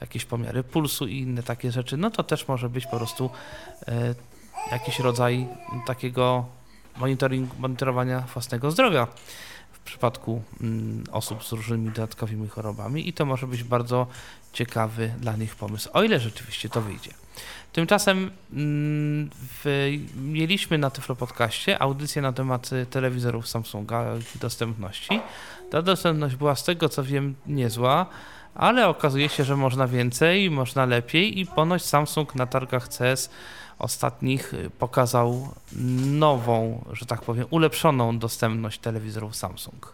jakieś 0.00 0.24
pomiary 0.24 0.64
pulsu 0.64 1.06
i 1.06 1.18
inne 1.18 1.42
takie 1.42 1.72
rzeczy, 1.72 1.96
no 1.96 2.10
to 2.10 2.22
też 2.22 2.48
może 2.48 2.68
być 2.68 2.86
po 2.86 2.96
prostu 2.96 3.30
e, 3.88 4.14
jakiś 4.72 4.98
rodzaj 4.98 5.46
takiego 5.86 6.46
monitoring, 6.96 7.58
monitorowania 7.58 8.20
własnego 8.20 8.70
zdrowia 8.70 9.06
w 9.72 9.78
przypadku 9.78 10.42
mm, 10.60 11.04
osób 11.12 11.44
z 11.44 11.52
różnymi 11.52 11.90
dodatkowymi 11.90 12.48
chorobami 12.48 13.08
i 13.08 13.12
to 13.12 13.26
może 13.26 13.46
być 13.46 13.64
bardzo 13.64 14.06
ciekawy 14.52 15.14
dla 15.20 15.36
nich 15.36 15.56
pomysł, 15.56 15.90
o 15.92 16.02
ile 16.02 16.20
rzeczywiście 16.20 16.68
to 16.68 16.80
wyjdzie. 16.80 17.10
Tymczasem 17.72 18.30
mm, 18.52 19.30
w, 19.32 19.90
mieliśmy 20.16 20.78
na 20.78 20.90
Tyflo 20.90 21.16
Podcaście 21.16 21.82
audycję 21.82 22.22
na 22.22 22.32
temat 22.32 22.70
telewizorów 22.90 23.48
Samsunga 23.48 24.04
i 24.36 24.38
dostępności. 24.38 25.20
Ta 25.70 25.82
dostępność 25.82 26.36
była 26.36 26.54
z 26.54 26.64
tego 26.64 26.88
co 26.88 27.04
wiem 27.04 27.34
niezła, 27.46 28.06
ale 28.58 28.88
okazuje 28.88 29.28
się, 29.28 29.44
że 29.44 29.56
można 29.56 29.86
więcej, 29.86 30.50
można 30.50 30.86
lepiej 30.86 31.40
i 31.40 31.46
ponoć 31.46 31.84
Samsung 31.84 32.34
na 32.34 32.46
targach 32.46 32.88
CS 32.88 33.30
ostatnich 33.78 34.54
y, 34.54 34.70
pokazał 34.70 35.48
nową, 36.06 36.84
że 36.92 37.06
tak 37.06 37.22
powiem, 37.22 37.46
ulepszoną 37.50 38.18
dostępność 38.18 38.78
telewizorów 38.80 39.36
Samsung. 39.36 39.92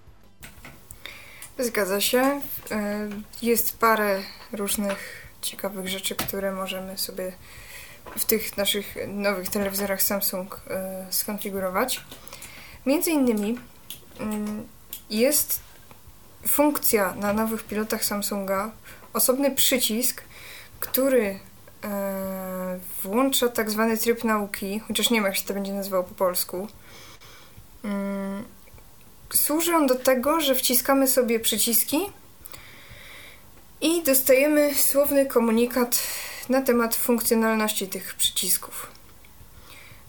Zgadza 1.58 2.00
się. 2.00 2.22
Y, 2.22 2.80
jest 3.42 3.78
parę 3.78 4.22
różnych 4.52 5.26
ciekawych 5.42 5.88
rzeczy, 5.88 6.14
które 6.14 6.52
możemy 6.52 6.98
sobie 6.98 7.32
w 8.18 8.24
tych 8.24 8.56
naszych 8.56 8.96
nowych 9.08 9.48
telewizorach 9.48 10.02
Samsung 10.02 10.60
y, 11.10 11.12
skonfigurować. 11.12 12.00
Między 12.86 13.10
innymi 13.10 13.58
jest 15.10 15.60
funkcja 16.48 17.14
na 17.14 17.32
nowych 17.32 17.62
pilotach 17.64 18.04
Samsunga, 18.04 18.70
osobny 19.12 19.50
przycisk, 19.50 20.22
który 20.80 21.40
E, 21.84 22.78
włącza 23.02 23.48
tak 23.48 23.70
zwany 23.70 23.98
tryb 23.98 24.24
nauki, 24.24 24.80
chociaż 24.88 25.10
nie 25.10 25.16
wiem 25.16 25.24
jak 25.24 25.36
się 25.36 25.44
to 25.44 25.54
będzie 25.54 25.72
nazywało 25.72 26.04
po 26.04 26.14
polsku. 26.14 26.68
Mm, 27.84 28.44
służy 29.32 29.74
on 29.74 29.86
do 29.86 29.94
tego, 29.94 30.40
że 30.40 30.54
wciskamy 30.54 31.06
sobie 31.06 31.40
przyciski 31.40 31.98
i 33.80 34.02
dostajemy 34.02 34.74
słowny 34.74 35.26
komunikat 35.26 36.02
na 36.48 36.62
temat 36.62 36.96
funkcjonalności 36.96 37.88
tych 37.88 38.14
przycisków. 38.14 38.86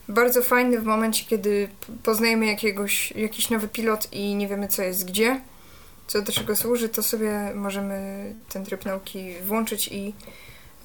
Bardzo 0.07 0.41
fajny 0.41 0.79
w 0.79 0.85
momencie, 0.85 1.25
kiedy 1.25 1.69
poznajemy 2.03 2.45
jakiegoś, 2.45 3.11
jakiś 3.11 3.49
nowy 3.49 3.67
pilot 3.67 4.13
i 4.13 4.35
nie 4.35 4.47
wiemy 4.47 4.67
co 4.67 4.81
jest 4.81 5.05
gdzie, 5.05 5.41
co 6.07 6.21
do 6.21 6.31
czego 6.31 6.55
służy, 6.55 6.89
to 6.89 7.03
sobie 7.03 7.51
możemy 7.55 8.33
ten 8.49 8.65
tryb 8.65 8.85
nauki 8.85 9.33
włączyć 9.43 9.87
i 9.87 10.13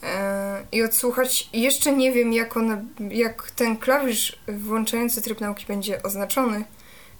E, 0.02 0.66
i 0.72 0.82
odsłuchać. 0.82 1.48
Jeszcze 1.52 1.92
nie 1.92 2.12
wiem, 2.12 2.32
jak, 2.32 2.56
one, 2.56 2.84
jak 3.10 3.50
ten 3.50 3.76
klawisz 3.76 4.38
włączający 4.48 5.22
tryb 5.22 5.40
nauki 5.40 5.66
będzie 5.66 6.02
oznaczony. 6.02 6.64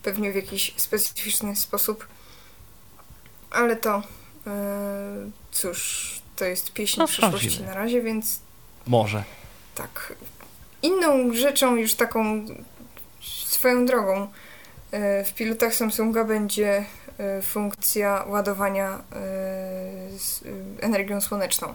Pewnie 0.02 0.32
w 0.32 0.34
jakiś 0.34 0.74
specyficzny 0.76 1.56
sposób. 1.56 2.06
Ale 3.50 3.76
to, 3.76 4.02
e, 4.46 5.30
cóż, 5.50 6.20
to 6.36 6.44
jest 6.44 6.72
pieśń 6.72 7.00
no, 7.00 7.06
przyszłości 7.06 7.62
na 7.62 7.74
razie, 7.74 8.02
więc. 8.02 8.40
Może. 8.86 9.24
Tak. 9.74 10.14
Inną 10.82 11.34
rzeczą, 11.34 11.76
już 11.76 11.94
taką 11.94 12.46
swoją 13.46 13.86
drogą, 13.86 14.28
e, 14.90 15.24
w 15.24 15.34
pilotach 15.34 15.74
Samsunga 15.74 16.24
będzie 16.24 16.84
funkcja 17.42 18.24
ładowania 18.28 19.02
energią 20.80 21.20
słoneczną. 21.20 21.74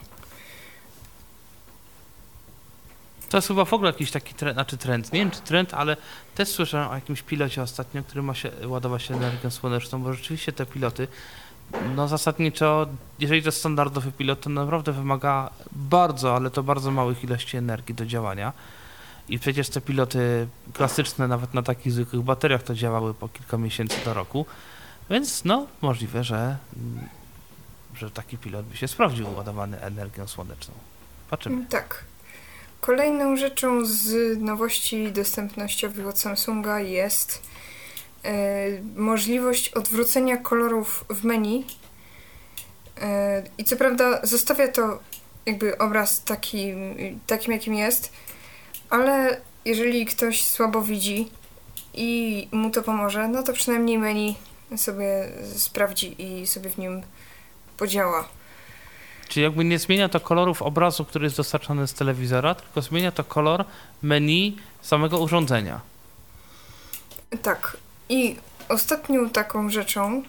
To 3.29 3.37
jest 3.37 3.47
chyba 3.47 3.65
w 3.65 3.73
ogóle 3.73 3.91
jakiś 3.91 4.11
taki 4.11 4.33
trend, 4.33 4.55
znaczy 4.55 4.77
trend, 4.77 5.13
nie 5.13 5.19
wiem 5.19 5.31
czy 5.31 5.41
trend, 5.41 5.73
ale 5.73 5.97
też 6.35 6.49
słyszałem 6.49 6.89
o 6.89 6.95
jakimś 6.95 7.21
pilocie 7.21 7.61
ostatnio, 7.61 8.03
który 8.03 8.21
ma 8.21 8.33
się 8.33 8.51
ładować 8.67 9.11
energią 9.11 9.51
słoneczną, 9.51 10.03
bo 10.03 10.13
rzeczywiście 10.13 10.51
te 10.51 10.65
piloty, 10.65 11.07
no 11.95 12.07
zasadniczo, 12.07 12.87
jeżeli 13.19 13.41
to 13.41 13.47
jest 13.47 13.57
standardowy 13.57 14.11
pilot, 14.11 14.41
to 14.41 14.49
naprawdę 14.49 14.91
wymaga 14.91 15.49
bardzo, 15.71 16.35
ale 16.35 16.51
to 16.51 16.63
bardzo 16.63 16.91
małych 16.91 17.23
ilości 17.23 17.57
energii 17.57 17.95
do 17.95 18.05
działania. 18.05 18.53
I 19.29 19.39
przecież 19.39 19.69
te 19.69 19.81
piloty 19.81 20.47
klasyczne, 20.73 21.27
nawet 21.27 21.53
na 21.53 21.63
takich 21.63 21.93
zwykłych 21.93 22.21
bateriach, 22.21 22.63
to 22.63 22.75
działały 22.75 23.13
po 23.13 23.29
kilka 23.29 23.57
miesięcy 23.57 24.05
do 24.05 24.13
roku. 24.13 24.45
Więc 25.09 25.45
no, 25.45 25.67
możliwe, 25.81 26.24
że, 26.24 26.57
mm, 26.77 27.09
że 27.95 28.12
taki 28.12 28.38
pilot 28.38 28.65
by 28.65 28.77
się 28.77 28.88
sprawdził 28.88 29.35
ładowany 29.35 29.81
energią 29.81 30.27
słoneczną. 30.27 30.74
Patrzymy. 31.29 31.65
Tak. 31.65 32.03
Kolejną 32.81 33.38
rzeczą 33.38 33.85
z 33.85 34.38
nowości 34.41 35.12
dostępnościowych 35.12 36.07
od 36.07 36.19
Samsunga 36.19 36.79
jest 36.79 37.41
e, 38.24 38.31
możliwość 38.95 39.69
odwrócenia 39.69 40.38
kolorów 40.38 41.05
w 41.09 41.24
menu. 41.24 41.65
E, 43.01 43.43
I 43.57 43.63
co 43.63 43.75
prawda 43.75 44.19
zostawia 44.24 44.67
to 44.67 45.00
jakby 45.45 45.77
obraz 45.77 46.24
taki, 46.24 46.74
takim, 47.27 47.53
jakim 47.53 47.74
jest, 47.74 48.13
ale 48.89 49.41
jeżeli 49.65 50.05
ktoś 50.05 50.45
słabo 50.47 50.81
widzi 50.81 51.29
i 51.93 52.47
mu 52.51 52.71
to 52.71 52.81
pomoże, 52.81 53.27
no 53.27 53.43
to 53.43 53.53
przynajmniej 53.53 53.97
menu 53.97 54.35
sobie 54.77 55.32
sprawdzi 55.55 56.15
i 56.22 56.48
sobie 56.48 56.70
w 56.70 56.77
nim 56.77 57.01
podziała. 57.77 58.27
Czyli 59.27 59.44
jakby 59.44 59.65
nie 59.65 59.79
zmienia 59.79 60.10
to 60.10 60.20
kolorów 60.20 60.62
obrazu, 60.62 61.05
który 61.05 61.25
jest 61.25 61.38
dostarczany 61.38 61.88
z 61.88 61.94
telewizora, 61.94 62.55
tylko 62.55 62.82
zmienia 62.82 63.12
to 63.12 63.24
kolor 63.24 63.65
menu 64.01 64.58
samego 64.82 65.20
urządzenia. 65.20 65.82
Tak. 67.41 67.77
I 68.10 68.36
ostatnią 68.70 69.29
taką 69.29 69.70
rzeczą, 69.70 70.24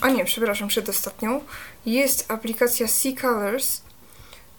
a 0.00 0.08
nie, 0.08 0.24
przepraszam, 0.24 0.68
przedostatnią, 0.68 1.40
jest 1.86 2.32
aplikacja 2.32 2.88
C-Colors, 2.88 3.80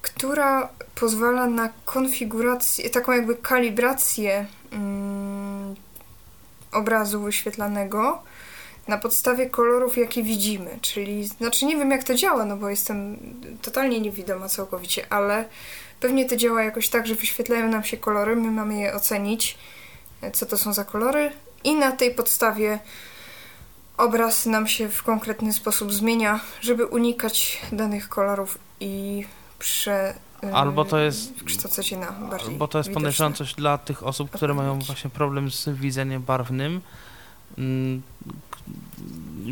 która 0.02 0.70
pozwala 0.96 1.48
na 1.48 1.70
konfigurację, 1.86 2.90
taką 2.90 3.12
jakby 3.12 3.36
kalibrację 3.36 4.46
mm, 4.72 5.76
obrazu 6.72 7.22
wyświetlanego 7.22 8.24
na 8.88 8.98
podstawie 8.98 9.50
kolorów, 9.50 9.98
jakie 9.98 10.24
widzimy. 10.24 10.79
Czyli, 10.82 11.27
znaczy 11.27 11.65
nie 11.65 11.77
wiem 11.77 11.91
jak 11.91 12.03
to 12.03 12.15
działa, 12.15 12.46
no 12.46 12.58
bo 12.58 12.70
jestem 12.70 13.17
totalnie 13.62 14.00
niewidoma 14.01 14.50
całkowicie, 14.50 15.06
ale 15.10 15.46
pewnie 16.00 16.25
to 16.25 16.36
działa 16.36 16.63
jakoś 16.63 16.89
tak, 16.89 17.08
że 17.08 17.15
wyświetlają 17.15 17.67
nam 17.67 17.84
się 17.84 17.98
kolory, 17.98 18.36
my 18.36 18.51
mamy 18.51 18.79
je 18.79 18.94
ocenić, 18.94 19.58
co 20.34 20.46
to 20.46 20.58
są 20.58 20.74
za 20.74 20.84
kolory 20.84 21.32
i 21.63 21.75
na 21.75 21.91
tej 21.91 22.15
podstawie 22.15 22.79
obraz 23.98 24.46
nam 24.46 24.67
się 24.67 24.89
w 24.89 25.03
konkretny 25.03 25.53
sposób 25.53 25.94
zmienia, 25.94 26.39
żeby 26.62 26.86
unikać 26.86 27.62
danych 27.72 28.10
kolorów 28.10 28.58
i 28.79 29.25
prze, 29.60 30.13
Albo 30.53 30.86
to 30.86 31.00
jest. 31.00 31.44
kształcać 31.46 31.91
na 31.91 32.12
bardziej. 32.12 32.56
Bo 32.56 32.67
to 32.67 32.77
jest 32.77 32.91
podejrzewam 32.91 33.34
coś 33.34 33.53
dla 33.53 33.77
tych 33.77 34.03
osób, 34.03 34.32
które 34.32 34.53
mają 34.53 34.79
właśnie 34.79 35.10
problem 35.10 35.51
z 35.51 35.70
widzeniem 35.70 36.22
barwnym. 36.22 36.82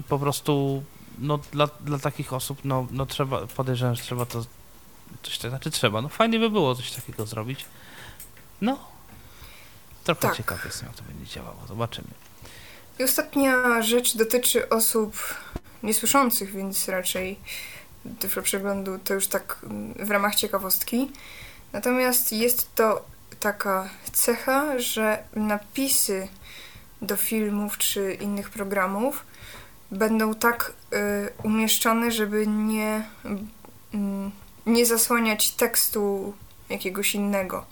Po 0.10 0.20
prostu 0.20 0.84
no, 1.20 1.40
dla, 1.52 1.68
dla 1.82 2.00
takich 2.00 2.34
osób 2.34 2.60
no, 2.64 2.88
no 2.92 3.06
trzeba, 3.06 3.48
podejrzewam, 3.48 3.96
że 3.96 4.04
trzeba 4.04 4.26
to 4.26 4.46
coś 5.24 5.38
tak, 5.38 5.52
znaczy 5.52 5.72
trzeba, 5.72 6.02
no 6.02 6.10
fajnie 6.10 6.40
by 6.40 6.50
było 6.50 6.76
coś 6.76 6.92
takiego 6.92 7.26
zrobić. 7.26 7.66
No, 8.62 8.80
trochę 10.04 10.22
Tak. 10.22 10.38
ciekaw 10.38 10.66
jestem, 10.66 10.88
jak 10.88 10.98
to 10.98 11.04
będzie 11.04 11.26
działało, 11.26 11.58
zobaczymy. 11.68 12.08
I 13.00 13.04
ostatnia 13.04 13.82
rzecz 13.82 14.18
dotyczy 14.18 14.70
osób 14.70 15.18
niesłyszących, 15.84 16.52
więc 16.52 16.90
raczej 16.90 17.40
tyflo 18.20 18.42
przeglądu 18.42 19.00
to 19.04 19.14
już 19.14 19.28
tak 19.28 19.58
mm, 19.64 19.94
w 19.94 20.12
ramach 20.12 20.36
ciekawostki. 20.36 21.12
Natomiast 21.74 22.32
jest 22.32 22.76
to 22.76 23.06
taka 23.40 23.90
cecha, 24.12 24.80
że 24.80 25.24
napisy 25.36 26.28
do 27.06 27.18
filmów 27.18 27.78
czy 27.78 28.14
innych 28.14 28.50
programów 28.50 29.26
będą 29.92 30.34
tak 30.34 30.74
y, 30.94 30.98
umieszczane, 31.44 32.12
żeby 32.12 32.48
nie, 32.48 33.04
mm, 33.94 34.32
nie 34.66 34.86
zasłaniać 34.86 35.52
tekstu 35.52 36.34
jakiegoś 36.70 37.16
innego. 37.16 37.66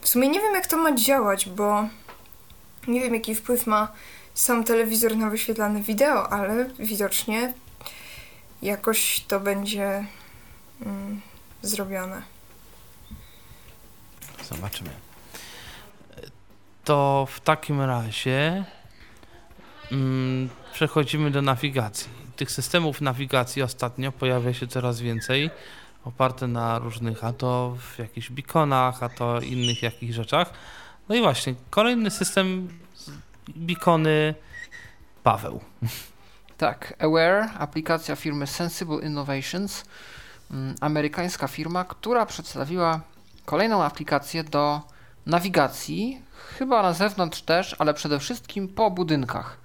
W 0.00 0.08
sumie 0.08 0.28
nie 0.28 0.40
wiem, 0.40 0.54
jak 0.54 0.66
to 0.66 0.76
ma 0.76 0.94
działać, 0.94 1.48
bo 1.48 1.88
nie 2.86 3.00
wiem, 3.00 3.14
jaki 3.14 3.34
wpływ 3.34 3.66
ma 3.66 3.92
sam 4.34 4.64
telewizor 4.64 5.16
na 5.16 5.30
wyświetlane 5.30 5.82
wideo, 5.82 6.32
ale 6.32 6.70
widocznie 6.78 7.54
jakoś 8.62 9.24
to 9.28 9.40
będzie 9.40 10.06
mm, 10.80 11.20
zrobione. 11.62 12.22
Zobaczymy. 14.50 15.03
To 16.84 17.26
w 17.30 17.40
takim 17.40 17.80
razie 17.80 18.64
mm, 19.92 20.48
przechodzimy 20.72 21.30
do 21.30 21.42
nawigacji. 21.42 22.08
Tych 22.36 22.50
systemów 22.50 23.00
nawigacji 23.00 23.62
ostatnio 23.62 24.12
pojawia 24.12 24.54
się 24.54 24.66
coraz 24.66 25.00
więcej, 25.00 25.50
oparte 26.04 26.46
na 26.46 26.78
różnych, 26.78 27.24
a 27.24 27.32
to 27.32 27.76
w 27.80 27.98
jakichś 27.98 28.30
beaconach, 28.30 29.02
a 29.02 29.08
to 29.08 29.40
innych 29.40 29.82
jakichś 29.82 30.14
rzeczach. 30.14 30.52
No 31.08 31.14
i 31.14 31.20
właśnie, 31.20 31.54
kolejny 31.70 32.10
system 32.10 32.68
beacony 33.48 34.34
Paweł. 35.22 35.60
Tak, 36.58 36.94
Aware, 36.98 37.48
aplikacja 37.58 38.16
firmy 38.16 38.46
Sensible 38.46 38.98
Innovations, 39.02 39.84
mm, 40.50 40.74
amerykańska 40.80 41.48
firma, 41.48 41.84
która 41.84 42.26
przedstawiła 42.26 43.00
kolejną 43.44 43.82
aplikację 43.82 44.44
do 44.44 44.93
nawigacji, 45.26 46.22
chyba 46.58 46.82
na 46.82 46.92
zewnątrz 46.92 47.42
też, 47.42 47.76
ale 47.78 47.94
przede 47.94 48.18
wszystkim 48.18 48.68
po 48.68 48.90
budynkach. 48.90 49.58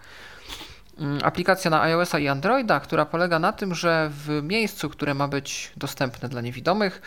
Mm, 0.99 1.19
Aplikacja 1.23 1.71
na 1.71 1.81
iOS-a 1.81 2.19
i 2.19 2.27
Androida, 2.27 2.79
która 2.79 3.05
polega 3.05 3.39
na 3.39 3.53
tym, 3.53 3.75
że 3.75 4.11
w 4.13 4.43
miejscu, 4.43 4.89
które 4.89 5.13
ma 5.13 5.27
być 5.27 5.71
dostępne 5.77 6.29
dla 6.29 6.41
niewidomych, 6.41 7.01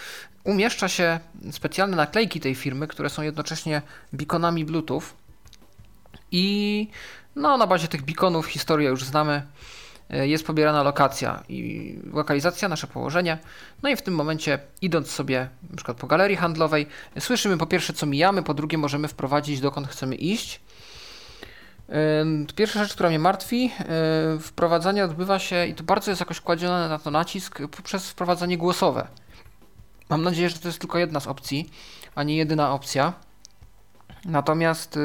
umieszcza 0.44 0.88
się 0.88 1.20
specjalne 1.50 1.96
naklejki 1.96 2.40
tej 2.40 2.54
firmy, 2.54 2.86
które 2.86 3.10
są 3.10 3.22
jednocześnie 3.22 3.82
beaconami 4.12 4.64
Bluetooth. 4.64 5.02
I 6.30 6.88
no, 7.36 7.56
na 7.56 7.66
bazie 7.66 7.88
tych 7.88 8.02
beaconów 8.02 8.46
historię 8.46 8.88
już 8.88 9.04
znamy. 9.04 9.42
E, 10.10 10.28
Jest 10.28 10.46
pobierana 10.46 10.82
lokacja 10.82 11.42
i 11.48 11.98
lokalizacja, 12.12 12.68
nasze 12.68 12.86
położenie. 12.86 13.38
No 13.82 13.88
i 13.88 13.96
w 13.96 14.02
tym 14.02 14.14
momencie, 14.14 14.58
idąc 14.82 15.10
sobie 15.10 15.48
na 15.70 15.76
przykład 15.76 15.96
po 15.96 16.06
galerii 16.06 16.36
handlowej, 16.36 16.86
słyszymy 17.18 17.58
po 17.58 17.66
pierwsze 17.66 17.92
co 17.92 18.06
mijamy, 18.06 18.42
po 18.42 18.54
drugie 18.54 18.78
możemy 18.78 19.08
wprowadzić 19.08 19.60
dokąd 19.60 19.88
chcemy 19.88 20.14
iść. 20.14 20.60
Ym, 22.20 22.46
Pierwsza 22.56 22.84
rzecz, 22.84 22.94
która 22.94 23.08
mnie 23.08 23.18
martwi, 23.18 23.62
yy, 23.62 24.40
wprowadzanie 24.40 25.04
odbywa 25.04 25.38
się 25.38 25.66
i 25.66 25.74
to 25.74 25.84
bardzo 25.84 26.10
jest 26.10 26.20
jakoś 26.20 26.40
kładzione 26.40 26.88
na 26.88 26.98
to 26.98 27.10
nacisk 27.10 27.58
poprzez 27.76 28.10
wprowadzanie 28.10 28.58
głosowe. 28.58 29.08
Mam 30.08 30.22
nadzieję, 30.22 30.50
że 30.50 30.58
to 30.58 30.68
jest 30.68 30.78
tylko 30.78 30.98
jedna 30.98 31.20
z 31.20 31.26
opcji, 31.26 31.70
a 32.14 32.22
nie 32.22 32.36
jedyna 32.36 32.72
opcja. 32.72 33.12
Natomiast 34.24 34.98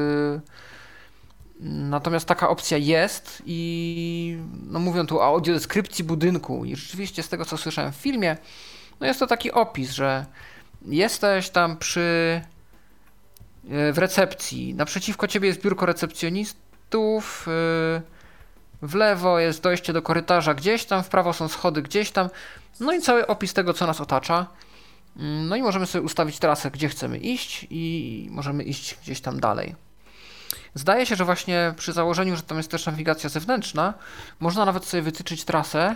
Natomiast 1.60 2.28
taka 2.28 2.50
opcja 2.50 2.78
jest 2.78 3.41
i 3.46 4.38
no 4.70 4.80
mówią 4.80 5.06
tu 5.06 5.20
o 5.20 5.26
audiodeskrypcji 5.26 6.04
budynku 6.04 6.65
i 6.65 6.76
rzeczywiście 6.76 7.24
z 7.24 7.30
tego 7.30 7.46
co 7.46 7.58
słyszałem 7.58 7.91
w 7.91 7.96
filmie, 7.96 8.38
no 9.00 9.08
jest 9.08 9.20
to 9.20 9.28
taki 9.28 9.52
opis, 9.52 9.91
że 9.91 10.26
jesteś 10.86 11.50
tam 11.50 11.78
przy 11.78 12.41
e, 13.70 13.93
w 13.93 13.98
recepcji, 13.98 14.74
naprzeciwko 14.74 15.28
ciebie 15.28 15.48
jest 15.48 15.62
biurko 15.62 15.86
recepcjonistów, 15.86 17.48
e, 17.48 18.02
w 18.82 18.96
lewo 18.96 19.39
jest 19.39 19.63
dojście 19.63 19.93
do 19.93 20.02
korytarza 20.02 20.54
gdzieś 20.54 20.86
tam, 20.86 21.04
w 21.04 21.10
prawo 21.10 21.34
są 21.34 21.48
schody 21.48 21.82
gdzieś 21.82 22.12
tam, 22.12 22.30
no 22.80 22.93
i 22.93 23.02
cały 23.02 23.28
opis 23.28 23.54
tego 23.54 23.74
co 23.74 23.88
nas 23.88 24.02
otacza. 24.02 24.48
Mm, 25.17 25.48
No 25.48 25.56
i 25.56 25.62
możemy 25.62 25.86
sobie 25.86 26.06
ustawić 26.06 26.39
trasę, 26.39 26.72
gdzie 26.72 26.89
chcemy 26.89 27.17
iść 27.17 27.67
i 27.70 28.28
możemy 28.32 28.63
iść 28.63 28.98
gdzieś 29.04 29.22
tam 29.22 29.39
dalej. 29.39 29.87
Zdaje 30.78 31.06
się, 31.06 31.16
że 31.16 31.26
właśnie 31.26 31.74
przy 31.78 31.94
założeniu, 31.94 32.36
że 32.36 32.42
tam 32.42 32.58
jest 32.58 32.72
też 32.72 32.86
nawigacja 32.86 33.30
zewnętrzna, 33.30 33.94
można 34.40 34.66
nawet 34.66 34.86
sobie 34.86 35.04
wytyczyć 35.04 35.46
trasę 35.46 35.96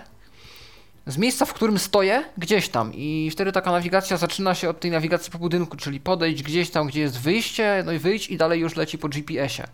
z 1.08 1.18
miejsca, 1.18 1.46
w 1.46 1.54
którym 1.54 1.80
stoję, 1.80 2.24
gdzieś 2.38 2.70
tam. 2.70 2.92
I 2.94 3.30
wtedy 3.32 3.52
taka 3.52 3.72
nawigacja 3.72 4.18
zaczyna 4.18 4.56
się 4.56 4.70
od 4.70 4.80
tej 4.80 4.92
nawigacji 4.92 5.32
po 5.32 5.40
budynku, 5.40 5.78
czyli 5.78 6.00
podejść 6.00 6.44
gdzieś 6.44 6.70
tam, 6.70 6.88
gdzie 6.88 7.02
jest 7.02 7.20
wyjście, 7.20 7.84
no 7.86 7.92
i 7.92 8.00
wyjść 8.00 8.30
i 8.30 8.38
dalej 8.38 8.60
już 8.60 8.76
leci 8.76 8.98
po 8.98 9.10
GPS-ie. 9.10 9.68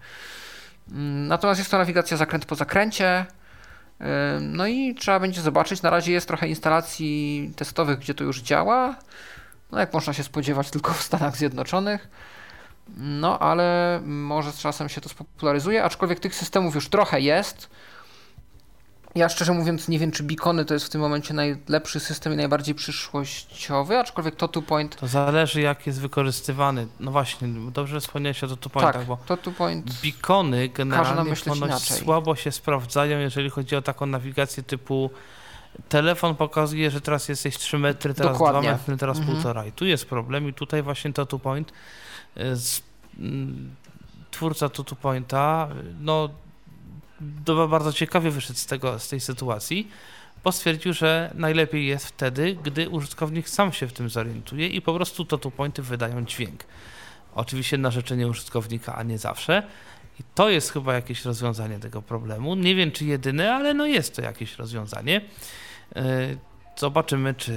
Mm, 0.92 1.28
Natomiast 1.28 1.60
jest 1.60 1.72
to 1.72 1.78
nawigacja 1.78 2.18
zakręt 2.18 2.46
po 2.46 2.56
zakręcie. 2.56 3.26
No 4.42 4.68
i 4.68 4.96
trzeba 4.96 5.20
będzie 5.20 5.42
zobaczyć. 5.42 5.82
Na 5.82 5.90
razie 5.90 6.12
jest 6.12 6.28
trochę 6.28 6.48
instalacji 6.48 7.52
testowych, 7.56 8.00
gdzie 8.00 8.14
to 8.14 8.24
już 8.24 8.42
działa. 8.42 8.96
No 9.72 9.80
jak 9.80 9.94
można 9.94 10.14
się 10.14 10.24
spodziewać, 10.24 10.72
tylko 10.72 10.94
w 10.94 11.04
Stanach 11.04 11.38
Zjednoczonych. 11.38 12.08
No, 12.98 13.40
ale 13.40 14.00
może 14.06 14.52
z 14.52 14.60
czasem 14.60 14.90
się 14.90 15.02
to 15.02 15.10
spopularyzuje, 15.10 15.84
aczkolwiek 15.84 16.20
tych 16.20 16.36
systemów 16.36 16.76
już 16.76 16.90
trochę 16.90 17.22
jest. 17.22 17.70
Ja 19.16 19.30
szczerze 19.30 19.54
mówiąc 19.54 19.88
nie 19.88 20.00
wiem, 20.00 20.12
czy 20.12 20.24
Beacony 20.24 20.66
to 20.66 20.74
jest 20.74 20.86
w 20.86 20.90
tym 20.90 21.02
momencie 21.02 21.34
najlepszy 21.34 22.00
system 22.00 22.34
i 22.34 22.36
najbardziej 22.36 22.76
przyszłościowy, 22.76 23.98
aczkolwiek 24.00 24.36
to 24.36 24.48
two 24.48 24.62
point. 24.62 24.96
To 24.96 25.08
zależy 25.08 25.62
jak 25.62 25.88
jest 25.88 26.02
wykorzystywany. 26.02 26.88
No 27.00 27.12
właśnie, 27.12 27.48
dobrze 27.72 28.00
wspomniałeś 28.00 28.44
o 28.44 28.58
to 28.58 28.70
pointach, 28.70 28.94
Tak, 28.96 29.06
bo 29.06 29.18
to 29.26 29.38
two 29.38 29.52
point. 29.52 30.02
beacony 30.04 30.70
generalnie 30.70 31.36
ponoć 31.36 31.92
słabo 31.94 32.36
się 32.36 32.52
sprawdzają, 32.52 33.20
jeżeli 33.20 33.50
chodzi 33.50 33.76
o 33.76 33.82
taką 33.82 34.06
nawigację 34.06 34.64
typu 34.64 35.10
telefon 35.90 36.36
pokazuje, 36.36 36.92
że 36.92 37.02
teraz 37.02 37.30
jesteś 37.30 37.58
3 37.58 37.78
metry, 37.78 38.14
teraz 38.14 38.32
Dokładnie. 38.34 38.62
2 38.62 38.72
metry, 38.72 38.98
teraz 38.98 39.18
Mhm. 39.18 39.36
półtora. 39.36 39.66
I 39.66 39.72
tu 39.72 39.86
jest 39.86 40.06
problem 40.06 40.50
i 40.50 40.54
tutaj 40.54 40.84
właśnie 40.84 41.14
to 41.14 41.26
two 41.26 41.40
point 41.40 41.72
twórca 44.32 44.70
to 44.70 44.84
two 44.84 44.96
pointa 44.96 45.70
y, 45.72 45.94
no 46.02 46.30
bardzo 47.70 47.94
ciekawie 47.94 48.32
wyszedł 48.32 48.60
z, 48.60 48.66
tego, 48.66 49.00
z 49.00 49.10
tej 49.10 49.20
sytuacji, 49.20 49.88
bo 50.44 50.52
stwierdził, 50.52 50.94
że 50.94 51.32
najlepiej 51.36 51.86
jest 51.86 52.08
wtedy, 52.08 52.58
gdy 52.64 52.90
użytkownik 52.90 53.50
sam 53.50 53.74
się 53.74 53.88
w 53.88 53.94
tym 53.94 54.10
zorientuje 54.10 54.68
i 54.68 54.82
po 54.82 54.94
prostu 54.94 55.26
two 55.26 55.52
pointy 55.52 55.82
wydają 55.82 56.26
dźwięk. 56.26 56.64
Oczywiście 57.36 57.78
na 57.78 57.92
życzenie 57.92 58.28
użytkownika, 58.28 58.96
a 58.96 59.04
nie 59.04 59.18
zawsze. 59.18 59.64
I 60.20 60.24
to 60.36 60.50
jest 60.50 60.74
chyba 60.74 60.94
jakieś 60.94 61.26
rozwiązanie 61.26 61.80
tego 61.80 62.02
problemu. 62.02 62.56
Nie 62.56 62.76
wiem, 62.76 62.92
czy 62.92 63.06
jedyne, 63.06 63.56
ale 63.56 63.74
no 63.74 63.86
jest 63.86 64.16
to 64.16 64.22
jakieś 64.22 64.58
rozwiązanie. 64.58 65.22
Yy, 65.96 66.38
Zobaczymy, 66.78 67.34
czy 67.34 67.54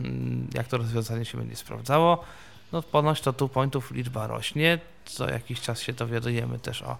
mm, 0.00 0.48
jak 0.54 0.68
to 0.68 0.76
rozwiązanie 0.76 1.24
się 1.24 1.38
będzie 1.38 1.56
sprawdzało. 1.56 2.24
No 2.72 2.82
ponoć 2.82 3.20
to 3.20 3.32
tu 3.32 3.48
pointów 3.48 3.90
liczba 3.90 4.26
rośnie. 4.26 4.78
Co 5.04 5.28
jakiś 5.28 5.60
czas 5.60 5.80
się 5.80 5.92
dowiadujemy 5.92 6.58
też 6.58 6.82
o, 6.82 6.96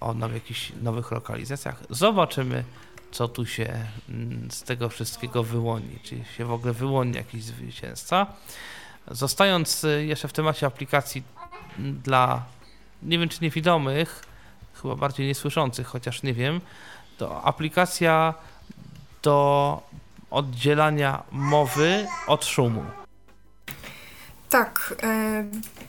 o 0.00 0.14
now, 0.14 0.32
jakichś 0.32 0.72
nowych 0.82 1.10
lokalizacjach. 1.10 1.82
Zobaczymy, 1.90 2.64
co 3.10 3.28
tu 3.28 3.46
się 3.46 3.86
mm, 4.08 4.50
z 4.50 4.62
tego 4.62 4.88
wszystkiego 4.88 5.42
wyłoni. 5.42 5.98
Czy 6.02 6.24
się 6.36 6.44
w 6.44 6.52
ogóle 6.52 6.72
wyłoni 6.72 7.12
jakiś 7.16 7.44
zwycięzca. 7.44 8.26
Zostając 9.10 9.84
y, 9.84 10.04
jeszcze 10.04 10.28
w 10.28 10.32
temacie 10.32 10.66
aplikacji 10.66 11.22
mm, 11.78 12.00
dla, 12.00 12.44
nie 13.02 13.18
wiem 13.18 13.28
czy 13.28 13.42
niewidomych, 13.42 14.24
chyba 14.82 14.96
bardziej 14.96 15.26
niesłyszących, 15.26 15.86
chociaż 15.86 16.22
nie 16.22 16.34
wiem, 16.34 16.60
to 17.18 17.44
aplikacja 17.44 18.34
do 19.22 19.82
oddzielania 20.30 21.22
mowy 21.30 22.06
od 22.26 22.44
szumu. 22.44 23.01
Tak, 24.52 24.94
e, 25.02 25.44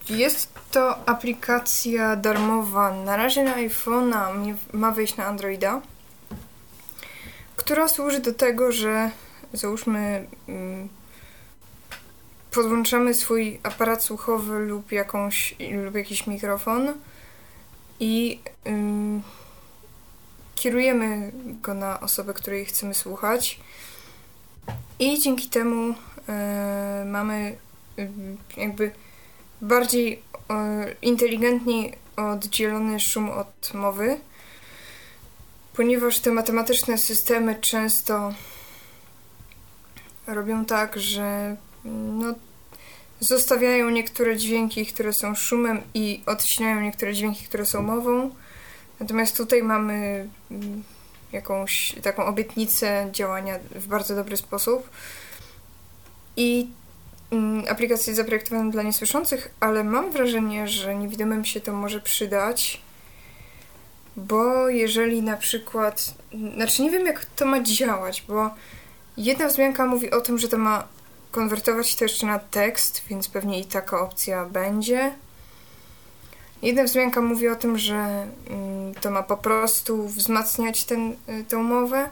jest 0.10 0.54
to 0.72 1.10
aplikacja 1.10 2.16
darmowa. 2.16 2.94
Na 2.94 3.16
razie 3.16 3.44
na 3.44 3.56
iPhone'a 3.56 4.54
ma 4.74 4.92
wyjść 4.92 5.18
na 5.18 5.26
Androida, 5.26 5.82
która 7.56 7.88
służy 7.88 8.20
do 8.20 8.34
tego, 8.34 8.72
że 8.72 9.12
załóżmy 9.54 10.28
mm, 10.48 10.90
podłączamy 12.52 13.14
swój 13.14 13.60
aparat 13.64 14.04
słuchowy 14.04 14.60
lub 14.60 14.92
jakąś 14.92 15.56
lub 15.86 15.96
jakiś 15.96 16.28
mikrofon 16.28 16.94
i 18.00 18.40
ym, 18.68 19.24
kierujemy 20.56 21.32
go 21.62 21.74
na 21.74 22.00
osobę, 22.00 22.34
której 22.34 22.66
chcemy 22.66 22.94
słuchać 22.94 23.60
i 25.00 25.20
dzięki 25.20 25.50
temu 25.50 25.96
e, 26.30 27.06
mamy 27.08 27.58
jakby 28.58 28.92
bardziej 29.62 30.22
e, 30.50 30.96
inteligentniej 31.02 31.98
oddzielony 32.16 33.00
szum 33.00 33.30
od 33.30 33.74
mowy, 33.74 34.20
ponieważ 35.74 36.20
te 36.20 36.32
matematyczne 36.32 36.98
systemy 36.98 37.56
często 37.56 38.34
robią 40.28 40.66
tak, 40.66 41.00
że 41.00 41.56
no, 41.86 42.34
zostawiają 43.20 43.90
niektóre 43.90 44.38
dźwięki, 44.38 44.86
które 44.86 45.14
są 45.14 45.36
szumem 45.36 45.82
i 45.94 46.24
odcinają 46.26 46.82
niektóre 46.82 47.14
dźwięki, 47.14 47.46
które 47.46 47.66
są 47.66 47.82
mową. 47.82 48.30
Natomiast 49.00 49.38
tutaj 49.38 49.64
mamy 49.64 50.30
mm, 50.52 50.84
jakąś 51.32 51.96
taką 52.02 52.26
obietnicę 52.26 53.10
działania 53.12 53.60
w 53.76 53.88
bardzo 53.88 54.16
dobry 54.16 54.38
sposób. 54.38 54.90
I 56.38 56.68
aplikacja 57.70 58.12
jest 58.12 58.18
zaprojektowana 58.18 58.72
dla 58.72 58.84
niesłyszących, 58.84 59.50
ale 59.60 59.84
mam 59.84 60.12
wrażenie, 60.12 60.68
że 60.68 60.96
niewidomym 60.96 61.46
się 61.46 61.62
to 61.62 61.74
może 61.74 62.02
przydać, 62.02 62.82
bo 64.16 64.70
jeżeli 64.70 65.22
na 65.22 65.38
przykład, 65.38 66.14
znaczy 66.56 66.82
nie 66.82 66.92
wiem 66.92 67.06
jak 67.06 67.26
to 67.26 67.46
ma 67.46 67.64
działać, 67.64 68.24
bo 68.28 68.50
jedna 69.18 69.48
wzmianka 69.48 69.86
mówi 69.86 70.12
o 70.12 70.22
tym, 70.22 70.40
że 70.40 70.48
to 70.48 70.58
ma 70.58 70.88
konwertować 71.32 71.96
to 71.96 72.06
jeszcze 72.06 72.26
na 72.26 72.40
tekst, 72.40 73.02
więc 73.10 73.30
pewnie 73.30 73.60
i 73.60 73.66
taka 73.66 74.00
opcja 74.00 74.46
będzie. 74.46 75.12
Jedna 76.62 76.84
wzmianka 76.84 77.22
mówi 77.22 77.48
o 77.48 77.56
tym, 77.56 77.78
że 77.78 78.28
mm, 78.50 78.96
to 79.02 79.12
ma 79.12 79.24
po 79.24 79.38
prostu 79.38 80.08
wzmacniać 80.08 80.84
ten, 80.84 81.16
y, 81.30 81.44
tą 81.50 81.64
mowę. 81.64 82.10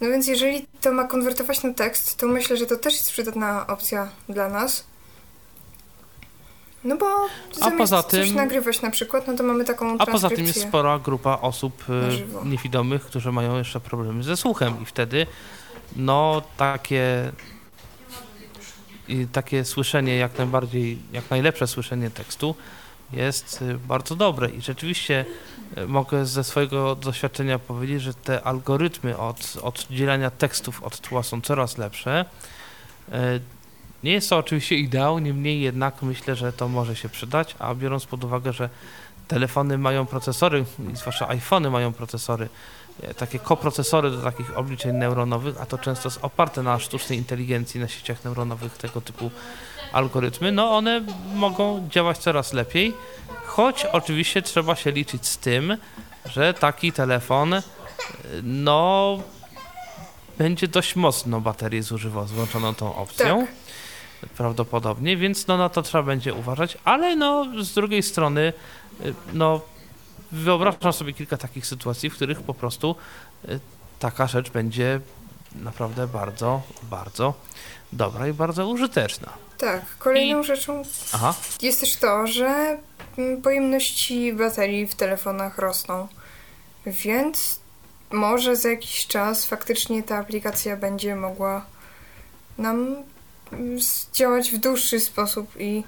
No 0.00 0.08
więc 0.08 0.26
jeżeli 0.26 0.66
to 0.80 0.92
ma 0.92 1.04
konwertować 1.04 1.62
na 1.62 1.74
tekst, 1.74 2.16
to 2.16 2.26
myślę, 2.26 2.56
że 2.56 2.66
to 2.66 2.76
też 2.76 2.94
jest 2.94 3.12
przydatna 3.12 3.66
opcja 3.66 4.08
dla 4.28 4.48
nas. 4.48 4.84
No 6.84 6.96
bo 6.96 7.06
zamiast 7.52 7.78
poza 7.78 8.02
coś 8.02 8.28
tym- 8.28 8.36
nagrywać 8.36 8.82
na 8.82 8.90
przykład, 8.90 9.26
no 9.26 9.34
to 9.34 9.42
mamy 9.42 9.64
taką 9.64 9.98
A 9.98 10.06
poza 10.06 10.28
tym 10.28 10.46
jest 10.46 10.62
spora 10.62 10.98
grupa 10.98 11.38
osób 11.40 11.84
e, 12.44 12.48
niewidomych, 12.48 13.02
którzy 13.02 13.32
mają 13.32 13.58
jeszcze 13.58 13.80
problemy 13.80 14.22
ze 14.22 14.36
słuchem 14.36 14.82
i 14.82 14.84
wtedy 14.86 15.26
no 15.96 16.42
takie 16.56 17.32
i 19.08 19.26
takie 19.26 19.64
słyszenie 19.64 20.16
jak 20.16 20.38
najbardziej, 20.38 20.98
jak 21.12 21.30
najlepsze 21.30 21.66
słyszenie 21.66 22.10
tekstu 22.10 22.54
jest 23.12 23.62
y, 23.62 23.78
bardzo 23.78 24.16
dobre. 24.16 24.50
I 24.50 24.60
rzeczywiście 24.60 25.24
mogę 25.86 26.26
ze 26.26 26.44
swojego 26.44 26.96
doświadczenia 26.96 27.58
powiedzieć, 27.58 28.02
że 28.02 28.14
te 28.14 28.42
algorytmy 28.42 29.16
od 29.16 29.56
oddzielania 29.62 30.30
tekstów 30.30 30.82
od 30.82 31.00
tła 31.00 31.22
są 31.22 31.40
coraz 31.40 31.78
lepsze. 31.78 32.24
Y, 33.08 33.12
Nie 34.04 34.12
jest 34.12 34.30
to 34.30 34.36
oczywiście 34.36 34.76
ideał, 34.76 35.18
niemniej 35.18 35.60
jednak 35.60 36.02
myślę, 36.02 36.36
że 36.36 36.52
to 36.52 36.68
może 36.68 36.96
się 36.96 37.08
przydać, 37.08 37.56
a 37.58 37.74
biorąc 37.74 38.06
pod 38.06 38.24
uwagę, 38.24 38.52
że 38.52 38.68
telefony 39.28 39.78
mają 39.78 40.06
procesory, 40.06 40.64
zwłaszcza 40.94 41.28
iPhony 41.28 41.70
mają 41.70 41.92
procesory, 41.92 42.44
e, 42.44 42.48
takie 43.16 43.38
koprocesory 43.38 44.10
do 44.10 44.22
takich 44.22 44.58
obliczeń 44.58 44.96
neuronowych, 44.96 45.60
a 45.60 45.66
to 45.66 45.78
często 45.78 46.08
jest 46.08 46.18
oparte 46.22 46.62
na 46.62 46.78
sztucznej 46.78 47.18
inteligencji, 47.18 47.80
na 47.80 47.88
sieciach 47.88 48.24
neuronowych, 48.24 48.76
tego 48.76 49.00
typu 49.00 49.30
algorytmy, 49.92 50.52
no 50.52 50.76
one 50.76 51.04
mogą 51.34 51.88
działać 51.88 52.18
coraz 52.18 52.52
lepiej, 52.52 52.94
choć 53.44 53.84
oczywiście 53.84 54.42
trzeba 54.42 54.76
się 54.76 54.90
liczyć 54.90 55.26
z 55.26 55.38
tym, 55.38 55.76
że 56.26 56.54
taki 56.54 56.92
telefon 56.92 57.54
e, 57.54 57.62
no 58.42 59.18
będzie 60.38 60.68
dość 60.68 60.96
mocno 60.96 61.40
baterię 61.40 61.82
zużywał 61.82 62.26
z 62.26 62.32
włączoną 62.32 62.74
tą 62.74 62.96
opcją. 62.96 63.46
Prawdopodobnie, 64.36 65.16
więc 65.16 65.46
no 65.46 65.56
na 65.56 65.68
to 65.68 65.82
trzeba 65.82 66.04
będzie 66.04 66.34
uważać, 66.34 66.78
ale 66.84 67.16
no 67.16 67.46
z 67.62 67.74
drugiej 67.74 68.02
strony 68.02 68.52
y, 69.04 69.14
no 69.32 69.60
wyobrażam 70.32 70.92
sobie 70.92 71.12
kilka 71.12 71.36
takich 71.36 71.66
sytuacji, 71.66 72.10
w 72.10 72.14
których 72.14 72.42
po 72.42 72.54
prostu 72.54 72.96
y, 73.48 73.60
taka 73.98 74.26
rzecz 74.26 74.50
będzie 74.50 75.00
naprawdę 75.54 76.06
bardzo, 76.06 76.62
bardzo 76.82 77.34
dobra 77.92 78.28
i 78.28 78.32
bardzo 78.32 78.68
użyteczna. 78.68 79.32
Tak, 79.58 79.98
kolejną 79.98 80.42
rzeczą 80.42 80.82
Aha, 81.12 81.34
jest 81.62 81.80
też 81.80 81.96
to, 81.96 82.26
że 82.26 82.78
mm, 83.18 83.42
pojemności 83.42 84.32
baterii 84.32 84.86
w 84.86 84.94
telefonach 84.94 85.58
rosną. 85.58 86.08
Więc 86.86 87.60
może 88.12 88.56
za 88.56 88.68
jakiś 88.68 89.06
czas 89.06 89.46
faktycznie 89.46 90.02
ta 90.02 90.18
aplikacja 90.18 90.76
będzie 90.76 91.16
mogła 91.16 91.66
nam 92.58 92.96
mm, 93.52 93.78
działać 94.12 94.50
w 94.50 94.58
dłuższy 94.58 95.00
sposób 95.00 95.60
i 95.60 95.84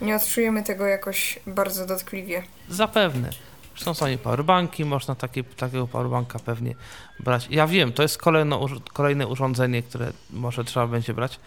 nie 0.00 0.16
odczujemy 0.16 0.62
tego 0.62 0.86
jakoś 0.86 1.38
bardzo 1.46 1.86
dotkliwie. 1.86 2.42
zapewne. 2.68 3.30
Są 3.78 4.06
i 4.06 4.18
powerbanki, 4.18 4.84
można 4.84 5.14
takie, 5.14 5.44
takiego 5.44 5.86
powerbanka 5.86 6.38
pewnie 6.38 6.74
brać. 7.20 7.46
Ja 7.50 7.66
wiem, 7.66 7.92
to 7.92 8.02
jest 8.02 8.18
kolejne, 8.18 8.56
urz- 8.56 8.80
kolejne 8.92 9.26
urządzenie, 9.26 9.82
które 9.82 10.12
może 10.30 10.64
trzeba 10.64 10.86
będzie 10.86 11.14
brać, 11.14 11.40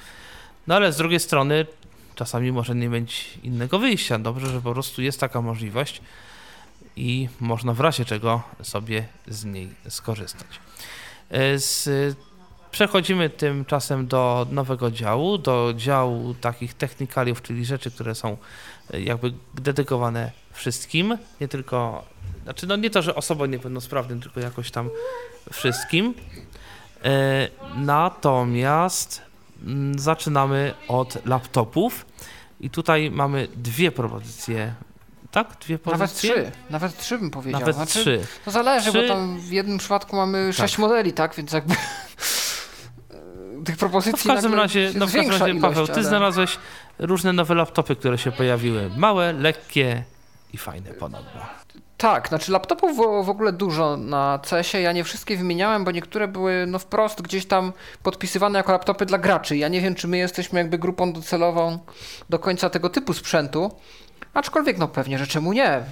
no 0.68 0.76
ale 0.76 0.94
z 0.94 0.98
drugiej 0.98 1.20
strony 1.20 1.66
czasami 2.16 2.52
może 2.52 2.76
nie 2.76 2.90
mieć 2.90 3.40
innego 3.44 3.80
wyjścia. 3.80 4.20
Dobrze, 4.20 4.48
że 4.48 4.62
po 4.62 4.74
prostu 4.74 5.02
jest 5.02 5.20
taka 5.20 5.42
możliwość 5.42 6.02
i 6.96 7.30
można 7.40 7.74
w 7.74 7.80
razie 7.80 8.06
czego 8.06 8.42
sobie 8.62 9.08
z 9.28 9.46
niej 9.46 9.70
skorzystać. 9.90 10.48
E, 11.30 11.60
Z, 11.60 11.90
przechodzimy 12.72 13.30
tymczasem 13.30 14.08
do 14.08 14.48
nowego 14.52 14.92
działu, 14.92 15.38
do 15.38 15.74
działu 15.76 16.34
takich 16.34 16.74
technikaliów, 16.74 17.42
czyli 17.42 17.66
rzeczy, 17.66 17.92
które 17.92 18.16
są 18.16 18.38
e, 18.94 19.02
jakby 19.02 19.34
dedykowane 19.54 20.32
wszystkim, 20.66 21.18
nie 21.42 21.48
tylko, 21.48 22.04
znaczy 22.44 22.68
no 22.68 22.76
nie 22.76 22.90
to, 22.90 23.02
że 23.02 23.16
osobom 23.16 23.52
niepełnosprawnym, 23.52 24.22
tylko 24.22 24.40
jakoś 24.40 24.72
tam 24.72 24.90
wszystkim. 25.54 26.14
E, 27.04 27.48
natomiast 27.76 29.22
mm, 29.66 30.00
zaczynamy 30.00 30.74
od 30.88 31.26
laptopów 31.26 32.06
i 32.60 32.70
tutaj 32.70 33.12
mamy 33.12 33.48
dwie 33.56 33.92
propozycje. 33.92 34.74
Tak? 35.32 35.58
Dwie 35.62 35.80
Nawet 35.86 36.02
pozycje? 36.02 36.32
trzy, 36.34 36.52
nawet 36.70 36.98
trzy 36.98 37.18
bym 37.18 37.32
powiedział. 37.32 37.60
Nawet 37.60 37.76
Znaczy, 37.76 38.00
trzy. 38.00 38.22
To 38.46 38.52
zależy, 38.52 38.90
Trzy- 38.92 39.02
bo 39.02 39.08
tam 39.08 39.40
w 39.40 39.52
jednym 39.52 39.78
przypadku 39.78 40.16
mamy 40.16 40.54
sześć 40.54 40.78
modeli, 40.78 41.14
tak? 41.14 41.36
Więc 41.36 41.52
jakby 41.52 41.76
tych 43.66 43.76
No 43.76 43.80
propozycji 43.80 44.24
w 44.24 44.34
każdym 44.34 44.54
razie, 44.54 44.92
no 44.96 45.08
w 45.08 45.14
każdym 45.14 45.32
razie 45.32 45.50
ilość, 45.50 45.62
Paweł, 45.62 45.88
ty 45.88 45.94
ale- 45.94 46.04
znalazłeś 46.04 46.58
różne 47.00 47.34
nowe 47.34 47.56
laptopy, 47.56 47.96
które 47.96 48.18
się 48.18 48.32
pojawiły. 48.32 48.90
Małe, 48.98 49.34
lekkie 49.34 50.04
i 50.54 50.58
fajne 50.58 50.94
ponadto. 50.94 51.40
Tak, 51.98 52.28
znaczy 52.28 52.52
laptopów 52.52 52.98
w, 52.98 53.26
w 53.26 53.30
ogóle 53.30 53.54
dużo 53.54 53.98
na 53.98 54.40
CES-ie. 54.44 54.84
Ja 54.84 54.92
nie 54.92 55.04
wszystkie 55.04 55.38
wymieniałem, 55.38 55.84
bo 55.84 55.92
niektóre 55.92 56.28
były 56.28 56.66
no 56.68 56.80
wprost 56.80 57.22
gdzieś 57.22 57.46
tam 57.46 57.74
podpisywane 58.04 58.60
jako 58.60 58.72
laptopy 58.72 59.06
dla 59.06 59.18
graczy. 59.18 59.58
Ja 59.58 59.68
nie 59.68 59.82
wiem, 59.82 59.96
czy 59.96 60.08
my 60.08 60.18
jesteśmy 60.18 60.60
jakby 60.60 60.78
grupą 60.78 61.14
docelową 61.14 61.80
do 62.30 62.40
końca 62.40 62.70
tego 62.70 62.90
typu 62.90 63.14
sprzętu. 63.14 63.72
Aczkolwiek 64.34 64.78
no 64.78 64.88
pewnie, 64.88 65.18
że 65.18 65.28
czemu 65.28 65.54
nie. 65.54 65.84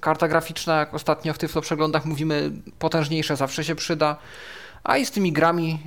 Karta 0.00 0.28
graficzna, 0.28 0.78
jak 0.78 0.94
ostatnio 0.94 1.34
w 1.34 1.38
Tyflo 1.38 1.60
przeglądach 1.62 2.04
mówimy, 2.04 2.50
potężniejsza 2.78 3.36
zawsze 3.36 3.64
się 3.64 3.74
przyda. 3.74 4.16
A 4.84 4.96
i 4.96 5.06
z 5.06 5.10
tymi 5.10 5.32
grami, 5.32 5.80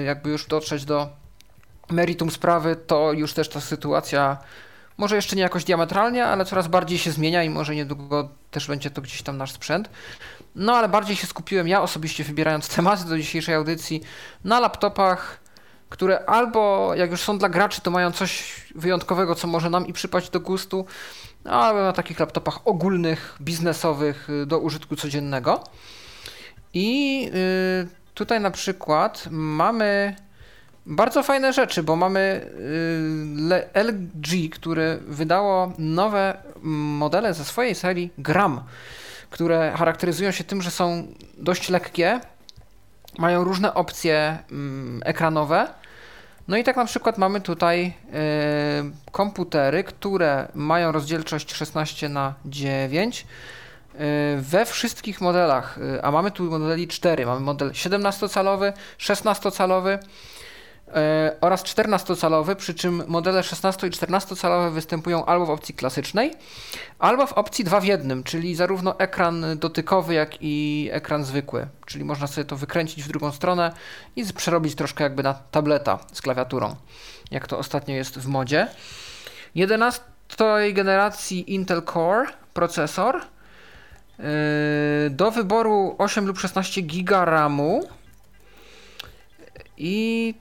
e, 0.00 0.02
jakby 0.02 0.30
już 0.30 0.46
dotrzeć 0.46 0.84
do 0.84 1.08
meritum 1.90 2.30
sprawy, 2.30 2.76
to 2.76 3.12
już 3.12 3.32
też 3.32 3.48
ta 3.48 3.60
sytuacja 3.60 4.38
może 4.96 5.16
jeszcze 5.16 5.36
nie 5.36 5.42
jakoś 5.42 5.64
diametralnie, 5.64 6.26
ale 6.26 6.44
coraz 6.44 6.68
bardziej 6.68 6.98
się 6.98 7.10
zmienia 7.10 7.42
i 7.42 7.50
może 7.50 7.74
niedługo 7.74 8.28
też 8.50 8.66
będzie 8.66 8.90
to 8.90 9.02
gdzieś 9.02 9.22
tam 9.22 9.36
nasz 9.36 9.52
sprzęt. 9.52 9.90
No 10.54 10.76
ale 10.76 10.88
bardziej 10.88 11.16
się 11.16 11.26
skupiłem 11.26 11.68
ja 11.68 11.82
osobiście 11.82 12.24
wybierając 12.24 12.68
tematy 12.68 13.04
do 13.04 13.18
dzisiejszej 13.18 13.54
audycji 13.54 14.02
na 14.44 14.60
laptopach, 14.60 15.40
które 15.88 16.24
albo 16.26 16.92
jak 16.94 17.10
już 17.10 17.20
są 17.20 17.38
dla 17.38 17.48
graczy, 17.48 17.80
to 17.80 17.90
mają 17.90 18.12
coś 18.12 18.62
wyjątkowego, 18.74 19.34
co 19.34 19.46
może 19.48 19.70
nam 19.70 19.86
i 19.86 19.92
przypaść 19.92 20.30
do 20.30 20.40
gustu, 20.40 20.86
albo 21.44 21.80
na 21.80 21.92
takich 21.92 22.20
laptopach 22.20 22.66
ogólnych, 22.66 23.36
biznesowych 23.40 24.30
y, 24.30 24.46
do 24.46 24.58
użytku 24.58 24.96
codziennego. 24.96 25.64
I 26.74 27.30
y, 27.34 27.88
tutaj 28.14 28.40
na 28.40 28.50
przykład 28.50 29.28
mamy 29.30 30.16
bardzo 30.86 31.22
fajne 31.22 31.52
rzeczy, 31.52 31.82
bo 31.82 31.96
mamy 31.96 32.46
y, 33.74 33.82
LG, 33.82 34.50
które 34.50 34.98
wydało 35.06 35.72
nowe 35.78 36.36
modele 36.62 37.34
ze 37.34 37.44
swojej 37.44 37.74
serii 37.74 38.10
Gram, 38.18 38.60
które 39.30 39.72
charakteryzują 39.76 40.30
się 40.30 40.44
tym, 40.44 40.62
że 40.62 40.70
są 40.70 41.06
dość 41.38 41.68
lekkie, 41.68 42.20
mają 43.18 43.44
różne 43.44 43.74
opcje 43.74 44.38
mm, 44.50 45.02
ekranowe. 45.04 45.68
No 46.48 46.56
i 46.56 46.64
tak 46.64 46.76
na 46.76 46.84
przykład 46.84 47.18
mamy 47.18 47.40
tutaj 47.40 47.86
y, 47.86 49.10
komputery, 49.12 49.84
które 49.84 50.48
mają 50.54 50.92
rozdzielczość 50.92 51.54
16 51.54 52.08
na 52.08 52.34
9 52.44 53.26
y, 53.94 53.98
we 54.38 54.66
wszystkich 54.66 55.20
modelach, 55.20 55.78
a 56.02 56.10
mamy 56.10 56.30
tu 56.30 56.44
modeli 56.44 56.88
4. 56.88 57.26
Mamy 57.26 57.40
model 57.40 57.70
17-calowy, 57.70 58.72
16-calowy, 58.98 59.88
e, 59.90 59.98
oraz 61.40 61.64
14-calowy, 61.64 62.54
przy 62.54 62.74
czym 62.74 63.02
modele 63.06 63.42
16 63.42 63.86
i 63.86 63.90
14-calowe 63.90 64.72
występują 64.72 65.24
albo 65.24 65.46
w 65.46 65.50
opcji 65.50 65.74
klasycznej, 65.74 66.32
albo 66.98 67.26
w 67.26 67.32
opcji 67.32 67.64
2 67.64 67.80
w 67.80 67.84
1, 67.84 68.24
czyli 68.24 68.54
zarówno 68.54 68.98
ekran 68.98 69.46
dotykowy, 69.58 70.14
jak 70.14 70.36
i 70.40 70.88
ekran 70.92 71.24
zwykły. 71.24 71.66
Czyli 71.86 72.04
można 72.04 72.26
sobie 72.26 72.44
to 72.44 72.56
wykręcić 72.56 73.04
w 73.04 73.08
drugą 73.08 73.32
stronę 73.32 73.72
i 74.16 74.24
przerobić 74.32 74.74
troszkę 74.74 75.04
jakby 75.04 75.22
na 75.22 75.34
tableta 75.34 75.98
z 76.12 76.22
klawiaturą, 76.22 76.76
jak 77.30 77.46
to 77.46 77.58
ostatnio 77.58 77.94
jest 77.94 78.18
w 78.18 78.26
modzie. 78.26 78.68
11 79.54 80.02
generacji 80.72 81.54
Intel 81.54 81.82
Core 81.82 82.26
procesor. 82.54 83.20
Yy, 84.18 84.24
Do 85.10 85.30
wyboru 85.30 85.94
8 85.98 86.26
lub 86.26 86.38
16 86.38 86.82
giga 86.82 87.24
RAMu. 87.24 87.88
I 89.76 90.34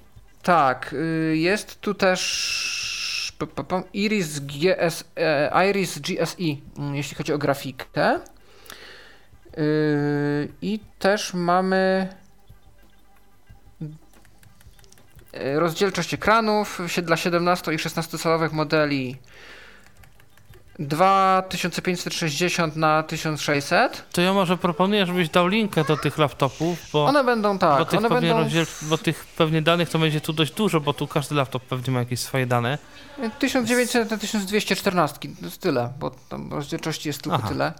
tak, 0.43 0.93
y, 0.93 1.37
jest 1.37 1.81
tu 1.81 1.93
też 1.93 2.19
Iris, 3.93 4.39
GS, 4.39 5.03
e, 5.15 5.69
Iris 5.69 5.99
GSI, 5.99 6.61
mm, 6.77 6.95
jeśli 6.95 7.17
chodzi 7.17 7.33
o 7.33 7.37
grafikę. 7.37 8.19
Y, 9.57 10.49
I 10.61 10.79
też 10.99 11.33
mamy 11.33 12.07
y, 13.81 15.59
rozdzielczość 15.59 16.13
ekranów 16.13 16.79
dla 17.01 17.17
17 17.17 17.73
i 17.73 17.79
16 17.79 18.17
calowych 18.17 18.53
modeli 18.53 19.17
2560 20.87 22.75
na 22.75 23.03
1600. 23.03 24.05
To 24.11 24.21
ja 24.21 24.33
może 24.33 24.57
proponuję, 24.57 25.05
żebyś 25.05 25.29
dał 25.29 25.47
linkę 25.47 25.83
do 25.83 25.97
tych 25.97 26.17
laptopów, 26.17 26.79
bo, 26.93 27.05
One 27.05 27.23
będą 27.23 27.53
bo, 27.53 27.59
tak, 27.59 27.89
tych, 27.89 27.99
one 27.99 28.09
pewnie 28.09 28.29
będą 28.29 28.43
rozdziel, 28.43 28.65
bo 28.81 28.97
tych 28.97 29.25
pewnie 29.37 29.61
danych 29.61 29.89
to 29.89 29.99
będzie 29.99 30.21
tu 30.21 30.33
dość 30.33 30.53
dużo, 30.53 30.79
bo 30.79 30.93
tu 30.93 31.07
każdy 31.07 31.35
laptop 31.35 31.63
pewnie 31.63 31.93
ma 31.93 31.99
jakieś 31.99 32.19
swoje 32.19 32.45
dane. 32.45 32.77
1900 33.39 34.11
na 34.11 34.17
1214, 34.17 35.19
to 35.39 35.45
jest 35.45 35.61
tyle, 35.61 35.93
bo 35.99 36.11
tam 36.29 36.53
rozdzielczości 36.53 37.09
jest 37.09 37.21
tylko 37.21 37.37
Aha. 37.37 37.47
tyle. 37.47 37.73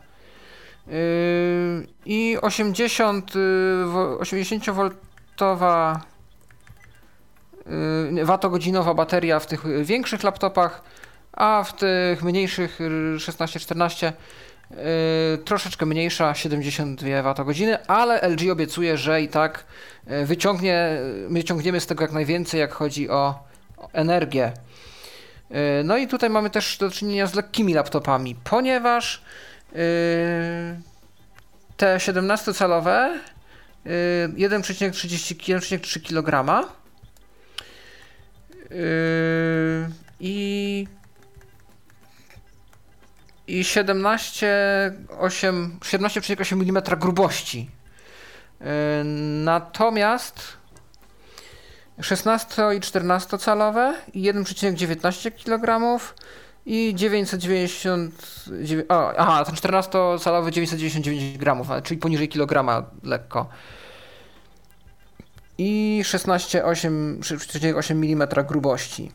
Yy, 0.88 1.88
I 2.06 2.38
80, 2.42 3.36
yy, 3.36 3.86
wo- 3.86 4.18
80V 4.18 4.92
yy, 8.16 8.26
watogodzinowa 8.26 8.94
bateria 8.94 9.40
w 9.40 9.48
tych 9.48 9.66
y, 9.66 9.84
większych 9.84 10.24
laptopach, 10.24 10.84
a 11.34 11.64
w 11.64 11.74
tych 11.76 12.24
mniejszych 12.24 12.82
y, 12.82 13.18
16-14 13.18 14.12
yy, 14.72 14.78
troszeczkę 15.46 15.86
mniejsza, 15.86 16.36
72 16.36 17.22
watogodziny, 17.22 17.88
ale 17.88 18.22
LG 18.22 18.52
obiecuje, 18.52 18.98
że 18.98 19.22
i 19.22 19.28
tak 19.28 19.66
yy, 20.08 20.26
wyciągnie, 20.26 20.98
wyciągniemy 21.30 21.80
z 21.80 21.88
tego 21.88 22.04
jak 22.04 22.12
najwięcej, 22.12 22.60
jak 22.60 22.74
chodzi 22.74 23.10
o 23.10 23.44
energię. 23.94 24.52
No 25.84 25.98
i 25.98 26.08
tutaj 26.08 26.30
mamy 26.30 26.50
też 26.50 26.78
do 26.78 26.92
czynienia 26.92 27.28
z 27.28 27.34
lekkimi 27.34 27.74
laptopami, 27.74 28.36
ponieważ 28.44 29.22
te 31.78 31.98
17-calowe 31.98 33.10
yy, 33.86 34.50
1,30 34.50 35.36
1,3 35.36 36.02
kg 36.02 36.64
i 40.20 40.88
i 43.48 43.64
17,8 43.64 45.80
17,8 45.80 46.56
mm 46.56 46.82
grubości. 47.00 47.70
Yy, 48.60 48.68
Natomiast 49.44 50.58
16 52.02 52.76
i 52.76 52.82
14 52.82 53.38
calowe 53.38 53.96
i 54.14 54.34
1,19 54.34 55.32
kg 55.32 56.00
i 56.66 56.96
999 56.96 58.12
o, 58.90 59.18
aha, 59.18 59.46
ten 59.46 59.56
14 59.56 60.00
calowy 60.24 60.52
999 60.52 61.38
gramów, 61.38 61.68
czyli 61.84 62.00
poniżej 62.00 62.30
kilograma 62.30 62.84
lekko. 63.04 63.50
I 65.58 66.02
16,8 66.06 67.92
mm 67.92 68.28
grubości. 68.48 69.12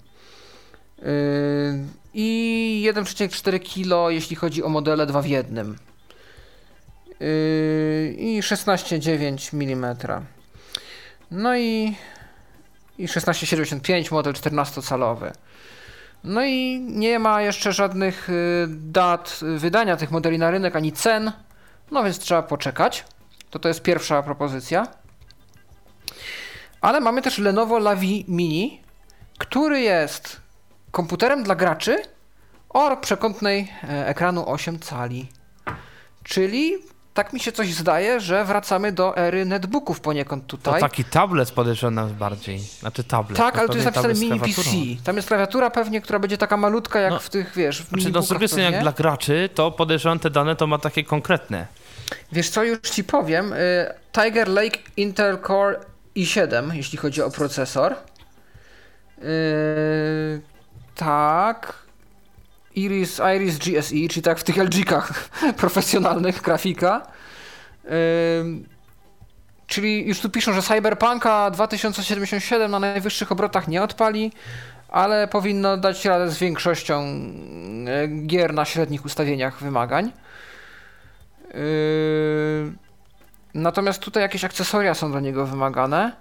Yy, 0.98 1.08
I 2.14 2.90
1,4 2.94 3.60
kg 3.60 4.10
jeśli 4.10 4.36
chodzi 4.36 4.62
o 4.62 4.68
modele 4.68 5.06
2 5.06 5.22
w 5.22 5.26
1. 5.26 5.76
Yy, 7.20 8.14
I 8.18 8.42
16,9 8.42 9.54
mm. 9.54 9.96
No 11.30 11.56
i 11.56 11.96
i 12.98 13.06
1675 13.06 14.10
model 14.10 14.32
14-calowy. 14.32 15.32
No 16.24 16.44
i 16.44 16.80
nie 16.80 17.18
ma 17.18 17.42
jeszcze 17.42 17.72
żadnych 17.72 18.30
y, 18.30 18.66
dat 18.68 19.40
wydania 19.56 19.96
tych 19.96 20.10
modeli 20.10 20.38
na 20.38 20.50
rynek 20.50 20.76
ani 20.76 20.92
cen, 20.92 21.32
no 21.90 22.04
więc 22.04 22.18
trzeba 22.18 22.42
poczekać. 22.42 23.04
To 23.50 23.58
to 23.58 23.68
jest 23.68 23.82
pierwsza 23.82 24.22
propozycja. 24.22 24.86
Ale 26.80 27.00
mamy 27.00 27.22
też 27.22 27.38
Lenovo 27.38 27.78
Lavi 27.78 28.24
Mini, 28.28 28.80
który 29.38 29.80
jest 29.80 30.40
komputerem 30.90 31.42
dla 31.42 31.54
graczy 31.54 32.02
o 32.68 32.96
przekątnej 32.96 33.72
e, 33.88 34.06
ekranu 34.06 34.50
8 34.50 34.78
cali. 34.78 35.28
Czyli 36.24 36.78
tak 37.14 37.32
mi 37.32 37.40
się 37.40 37.52
coś 37.52 37.74
zdaje, 37.74 38.20
że 38.20 38.44
wracamy 38.44 38.92
do 38.92 39.16
ery 39.16 39.44
netbooków 39.44 40.00
poniekąd 40.00 40.46
To 40.46 40.56
tutaj. 40.56 40.80
taki 40.80 41.04
tablet 41.04 41.50
podejrzewam 41.50 42.14
bardziej. 42.14 42.58
Znaczy 42.58 43.04
tablet. 43.04 43.38
Tak, 43.38 43.58
ale 43.58 43.68
tu 43.68 43.74
jest 43.74 43.84
napisane 43.84 44.14
mini 44.14 44.40
PC. 44.40 44.62
Tam 45.04 45.16
jest 45.16 45.28
klawiatura 45.28 45.70
pewnie, 45.70 46.00
która 46.00 46.18
będzie 46.18 46.38
taka 46.38 46.56
malutka 46.56 47.00
jak 47.00 47.12
No, 47.12 47.18
w 47.18 47.30
tych, 47.30 47.52
wiesz, 47.56 47.82
w 47.82 47.88
Znaczy, 47.88 48.10
no 48.10 48.22
strony, 48.22 48.62
jak 48.70 48.82
dla 48.82 48.92
graczy, 48.92 49.48
to 49.54 49.70
podejrzewam 49.70 50.18
te 50.18 50.30
dane 50.30 50.56
to 50.56 50.66
ma 50.66 50.78
takie 50.78 51.04
konkretne. 51.04 51.66
Wiesz 52.32 52.50
co, 52.50 52.64
już 52.64 52.80
ci 52.80 53.04
powiem. 53.04 53.52
y, 53.52 53.56
Tiger 54.12 54.48
Lake 54.48 54.78
Intel 54.96 55.38
Core 55.46 55.80
i7, 56.16 56.74
jeśli 56.74 56.98
chodzi 56.98 57.22
o 57.22 57.30
procesor. 57.30 57.94
Tak. 60.98 61.74
Iris, 62.74 63.20
Iris 63.36 63.58
GSE, 63.58 64.08
czyli 64.10 64.22
tak 64.22 64.38
w 64.38 64.44
tych 64.44 64.56
LG-kach 64.56 65.12
profesjonalnych 65.62 66.42
grafika. 66.42 67.06
Yy, 67.84 67.90
czyli 69.66 70.08
już 70.08 70.20
tu 70.20 70.30
piszą, 70.30 70.52
że 70.52 70.62
Cyberpunka 70.62 71.50
2077 71.50 72.70
na 72.70 72.78
najwyższych 72.78 73.32
obrotach 73.32 73.68
nie 73.68 73.82
odpali, 73.82 74.32
ale 74.88 75.28
powinno 75.28 75.76
dać 75.76 76.04
radę 76.04 76.30
z 76.30 76.38
większością 76.38 77.04
yy, 77.06 78.26
gier 78.26 78.54
na 78.54 78.64
średnich 78.64 79.04
ustawieniach 79.04 79.60
wymagań. 79.60 80.12
Natomiast 83.54 84.00
tutaj 84.00 84.22
jakieś 84.22 84.44
akcesoria 84.44 84.94
są 84.94 85.12
do 85.12 85.20
niego 85.20 85.46
wymagane. 85.46 86.12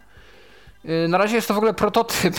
Na 1.08 1.18
razie 1.18 1.36
jest 1.36 1.48
to 1.48 1.54
w 1.54 1.58
ogóle 1.58 1.74
prototyp, 1.74 2.36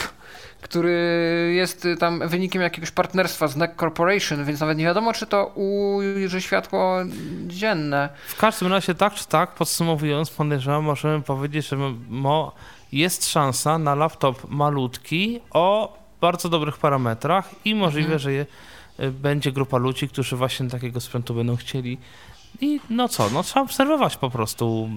który 0.61 1.53
jest 1.57 1.85
y, 1.85 1.97
tam 1.97 2.29
wynikiem 2.29 2.63
jakiegoś 2.63 2.91
partnerstwa 2.91 3.49
z 3.49 3.57
NEC 3.57 3.71
Corporation, 3.77 4.45
więc 4.45 4.61
nawet 4.61 4.79
nie 4.79 4.85
wiadomo, 4.85 5.13
czy 5.13 5.27
to 5.27 5.47
ujrzy 5.47 6.43
światło 6.43 6.99
dzienne. 7.47 8.09
W 8.29 8.37
każdym 8.37 8.69
razie 8.69 8.95
tak 8.95 9.15
czy 9.15 9.27
tak, 9.27 9.51
podsumowując, 9.55 10.31
podejrzewam, 10.31 10.85
możemy 10.85 11.23
powiedzieć, 11.23 11.69
że 11.69 11.77
mo 12.09 12.53
jest 12.93 13.31
szansa 13.31 13.79
na 13.79 13.95
laptop 13.95 14.51
malutki 14.51 15.41
o 15.51 15.99
bardzo 16.21 16.49
dobrych 16.49 16.79
parametrach 16.79 17.51
i 17.65 17.75
możliwe, 17.75 18.13
mhm. 18.13 18.19
że 18.19 18.33
je, 18.33 18.47
y, 19.01 19.11
będzie 19.11 19.53
grupa 19.53 19.77
ludzi, 19.77 20.09
którzy 20.09 20.37
właśnie 20.37 20.71
takiego 20.71 21.01
sprzętu 21.01 21.35
będą 21.35 21.57
chcieli 21.57 21.99
i 22.61 22.81
no 22.91 23.09
co, 23.09 23.31
no 23.31 23.43
trzeba 23.43 23.61
obserwować 23.61 24.17
po 24.17 24.31
prostu 24.31 24.89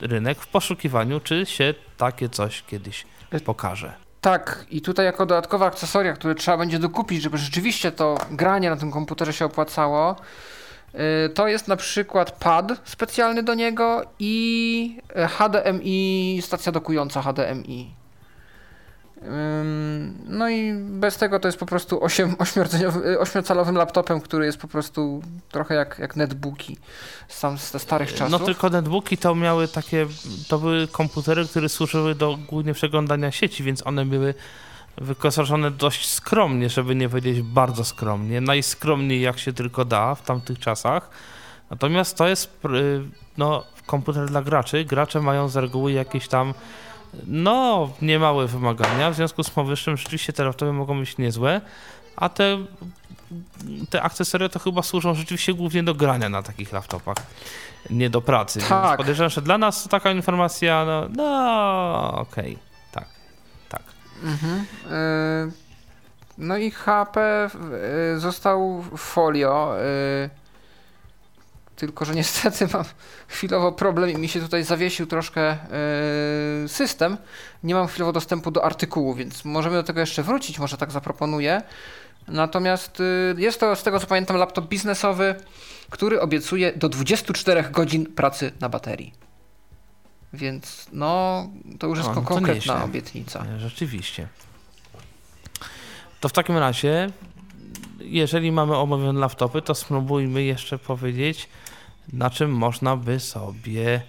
rynek 0.00 0.40
w 0.40 0.46
poszukiwaniu, 0.46 1.20
czy 1.20 1.46
się 1.46 1.74
takie 1.96 2.28
coś 2.28 2.62
kiedyś 2.62 3.06
pokaże. 3.44 4.07
Tak, 4.20 4.64
i 4.70 4.80
tutaj 4.80 5.06
jako 5.06 5.26
dodatkowe 5.26 5.66
akcesoria, 5.66 6.12
które 6.12 6.34
trzeba 6.34 6.56
będzie 6.56 6.78
dokupić, 6.78 7.22
żeby 7.22 7.38
rzeczywiście 7.38 7.92
to 7.92 8.18
granie 8.30 8.70
na 8.70 8.76
tym 8.76 8.90
komputerze 8.90 9.32
się 9.32 9.44
opłacało, 9.44 10.16
y, 10.94 11.28
to 11.28 11.48
jest 11.48 11.68
na 11.68 11.76
przykład 11.76 12.30
pad 12.30 12.72
specjalny 12.84 13.42
do 13.42 13.54
niego 13.54 14.02
i 14.18 14.98
HDMI, 15.38 16.40
stacja 16.42 16.72
dokująca 16.72 17.22
HDMI. 17.22 17.98
No 20.38 20.48
i 20.48 20.74
bez 20.74 21.16
tego 21.16 21.40
to 21.40 21.48
jest 21.48 21.58
po 21.58 21.66
prostu 21.66 22.04
8, 22.04 22.34
8-calowym 22.36 23.76
laptopem, 23.76 24.20
który 24.20 24.46
jest 24.46 24.58
po 24.58 24.68
prostu 24.68 25.22
trochę 25.50 25.74
jak, 25.74 25.98
jak 25.98 26.16
netbooki 26.16 26.76
sam 27.28 27.58
ze 27.58 27.78
starych 27.78 28.14
czasów. 28.14 28.30
No 28.30 28.38
tylko 28.38 28.70
netbooki 28.70 29.18
to 29.18 29.34
miały 29.34 29.68
takie, 29.68 30.06
to 30.48 30.58
były 30.58 30.88
komputery, 30.88 31.46
które 31.46 31.68
służyły 31.68 32.14
do 32.14 32.38
głównie 32.48 32.74
przeglądania 32.74 33.30
sieci, 33.30 33.62
więc 33.62 33.86
one 33.86 34.04
były 34.04 34.34
wyposażone 34.96 35.70
dość 35.70 36.12
skromnie, 36.12 36.68
żeby 36.68 36.94
nie 36.94 37.08
powiedzieć 37.08 37.42
bardzo 37.42 37.84
skromnie, 37.84 38.40
najskromniej 38.40 39.20
jak 39.20 39.38
się 39.38 39.52
tylko 39.52 39.84
da 39.84 40.14
w 40.14 40.22
tamtych 40.22 40.58
czasach. 40.58 41.10
Natomiast 41.70 42.16
to 42.16 42.28
jest 42.28 42.60
no, 43.38 43.64
komputer 43.86 44.28
dla 44.28 44.42
graczy. 44.42 44.84
Gracze 44.84 45.20
mają 45.20 45.48
z 45.48 45.56
reguły 45.56 45.92
jakieś 45.92 46.28
tam 46.28 46.54
no, 47.26 47.90
niemałe 48.02 48.46
wymagania. 48.46 49.10
W 49.10 49.14
związku 49.14 49.42
z 49.42 49.50
powyższym 49.50 49.96
rzeczywiście 49.96 50.32
te 50.32 50.44
laptopy 50.44 50.72
mogą 50.72 51.00
być 51.00 51.18
niezłe, 51.18 51.60
a 52.16 52.28
te, 52.28 52.58
te 53.90 54.02
akcesoria 54.02 54.48
to 54.48 54.58
chyba 54.58 54.82
służą 54.82 55.14
rzeczywiście 55.14 55.54
głównie 55.54 55.82
do 55.82 55.94
grania 55.94 56.28
na 56.28 56.42
takich 56.42 56.72
laptopach, 56.72 57.16
nie 57.90 58.10
do 58.10 58.20
pracy. 58.20 58.60
Tak. 58.68 58.84
Więc 58.84 58.96
podejrzewam, 58.96 59.30
że 59.30 59.42
dla 59.42 59.58
nas 59.58 59.82
to 59.82 59.88
taka 59.88 60.12
informacja, 60.12 60.84
no, 60.84 61.08
no 61.16 62.18
okej, 62.18 62.52
okay. 62.52 62.58
tak, 62.92 63.08
tak. 63.68 63.82
Mhm. 64.22 64.66
Yy, 65.46 65.52
no 66.38 66.56
i 66.56 66.70
HP 66.70 67.50
yy, 68.12 68.20
został 68.20 68.84
folio. 68.96 69.74
Yy 70.22 70.47
tylko, 71.78 72.04
że 72.04 72.14
niestety 72.14 72.68
mam 72.72 72.84
chwilowo 73.28 73.72
problem 73.72 74.10
i 74.10 74.16
mi 74.16 74.28
się 74.28 74.40
tutaj 74.40 74.64
zawiesił 74.64 75.06
troszkę 75.06 75.56
yy, 76.62 76.68
system. 76.68 77.16
Nie 77.62 77.74
mam 77.74 77.86
chwilowo 77.86 78.12
dostępu 78.12 78.50
do 78.50 78.64
artykułu, 78.64 79.14
więc 79.14 79.44
możemy 79.44 79.76
do 79.76 79.82
tego 79.82 80.00
jeszcze 80.00 80.22
wrócić, 80.22 80.58
może 80.58 80.76
tak 80.76 80.92
zaproponuję. 80.92 81.62
Natomiast 82.28 82.98
yy, 83.34 83.40
jest 83.42 83.60
to, 83.60 83.76
z 83.76 83.82
tego 83.82 84.00
co 84.00 84.06
pamiętam, 84.06 84.36
laptop 84.36 84.68
biznesowy, 84.68 85.34
który 85.90 86.20
obiecuje 86.20 86.72
do 86.72 86.88
24 86.88 87.62
godzin 87.62 88.06
pracy 88.06 88.52
na 88.60 88.68
baterii. 88.68 89.14
Więc 90.32 90.86
no, 90.92 91.46
to 91.78 91.86
już 91.86 91.98
jest 91.98 92.10
o, 92.10 92.14
no 92.14 92.22
konkretna 92.22 92.84
obietnica. 92.84 93.44
Rzeczywiście. 93.58 94.28
To 96.20 96.28
w 96.28 96.32
takim 96.32 96.56
razie 96.56 97.12
jeżeli 98.00 98.52
mamy 98.52 98.76
omawiane 98.76 99.20
laptopy, 99.20 99.62
to 99.62 99.74
spróbujmy 99.74 100.42
jeszcze 100.42 100.78
powiedzieć, 100.78 101.48
na 102.12 102.30
czym 102.30 102.50
można 102.50 102.96
by 102.96 103.20
sobie 103.20 104.02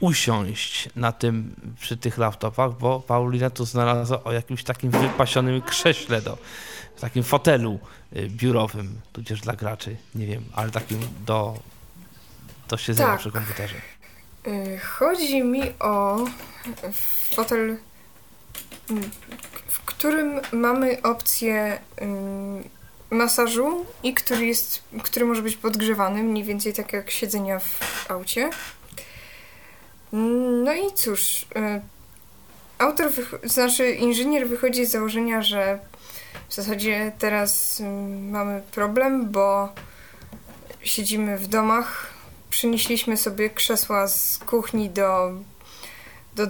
usiąść 0.00 0.88
na 0.96 1.12
tym, 1.12 1.54
przy 1.80 1.96
tych 1.96 2.18
laptopach, 2.18 2.78
bo 2.78 3.00
Paulina 3.00 3.50
tu 3.50 3.64
znalazła 3.64 4.24
o 4.24 4.32
jakimś 4.32 4.64
takim 4.64 4.90
wypasionym 4.90 5.62
krześle 5.62 6.22
do, 6.22 6.38
w 6.96 7.00
takim 7.00 7.22
fotelu 7.22 7.78
y, 8.16 8.28
biurowym, 8.28 9.00
tudzież 9.12 9.40
dla 9.40 9.56
graczy, 9.56 9.96
nie 10.14 10.26
wiem, 10.26 10.44
ale 10.54 10.70
takim 10.70 11.00
do, 11.26 11.58
do 12.68 12.76
siedzenia 12.76 13.10
tak. 13.10 13.20
przy 13.20 13.30
komputerze. 13.30 13.74
Y, 14.46 14.78
chodzi 14.78 15.42
mi 15.42 15.62
o 15.80 16.24
fotel, 17.34 17.76
w 19.68 19.80
którym 19.84 20.40
mamy 20.52 21.02
opcję 21.02 21.78
masażu 23.10 23.86
i 24.02 24.14
który 24.14 24.46
jest, 24.46 24.82
który 25.02 25.26
może 25.26 25.42
być 25.42 25.56
podgrzewany, 25.56 26.22
mniej 26.22 26.44
więcej 26.44 26.72
tak 26.72 26.92
jak 26.92 27.10
siedzenia 27.10 27.58
w 27.58 28.10
aucie. 28.10 28.50
No 30.64 30.74
i 30.74 30.92
cóż, 30.94 31.42
y, 31.42 31.80
autor, 32.78 33.12
znaczy 33.44 33.90
inżynier 33.90 34.48
wychodzi 34.48 34.86
z 34.86 34.90
założenia, 34.90 35.42
że 35.42 35.78
w 36.48 36.54
zasadzie 36.54 37.12
teraz 37.18 37.80
mm, 37.80 38.30
mamy 38.30 38.62
problem, 38.72 39.30
bo 39.30 39.68
siedzimy 40.82 41.38
w 41.38 41.46
domach, 41.46 42.10
przynieśliśmy 42.50 43.16
sobie 43.16 43.50
krzesła 43.50 44.08
z 44.08 44.38
kuchni 44.38 44.90
do, 44.90 45.32
do, 46.36 46.46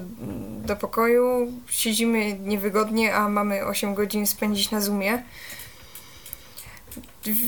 do 0.67 0.77
pokoju, 0.77 1.53
siedzimy 1.69 2.39
niewygodnie, 2.39 3.15
a 3.15 3.29
mamy 3.29 3.65
8 3.65 3.95
godzin 3.95 4.27
spędzić 4.27 4.71
na 4.71 4.81
Zoomie. 4.81 5.23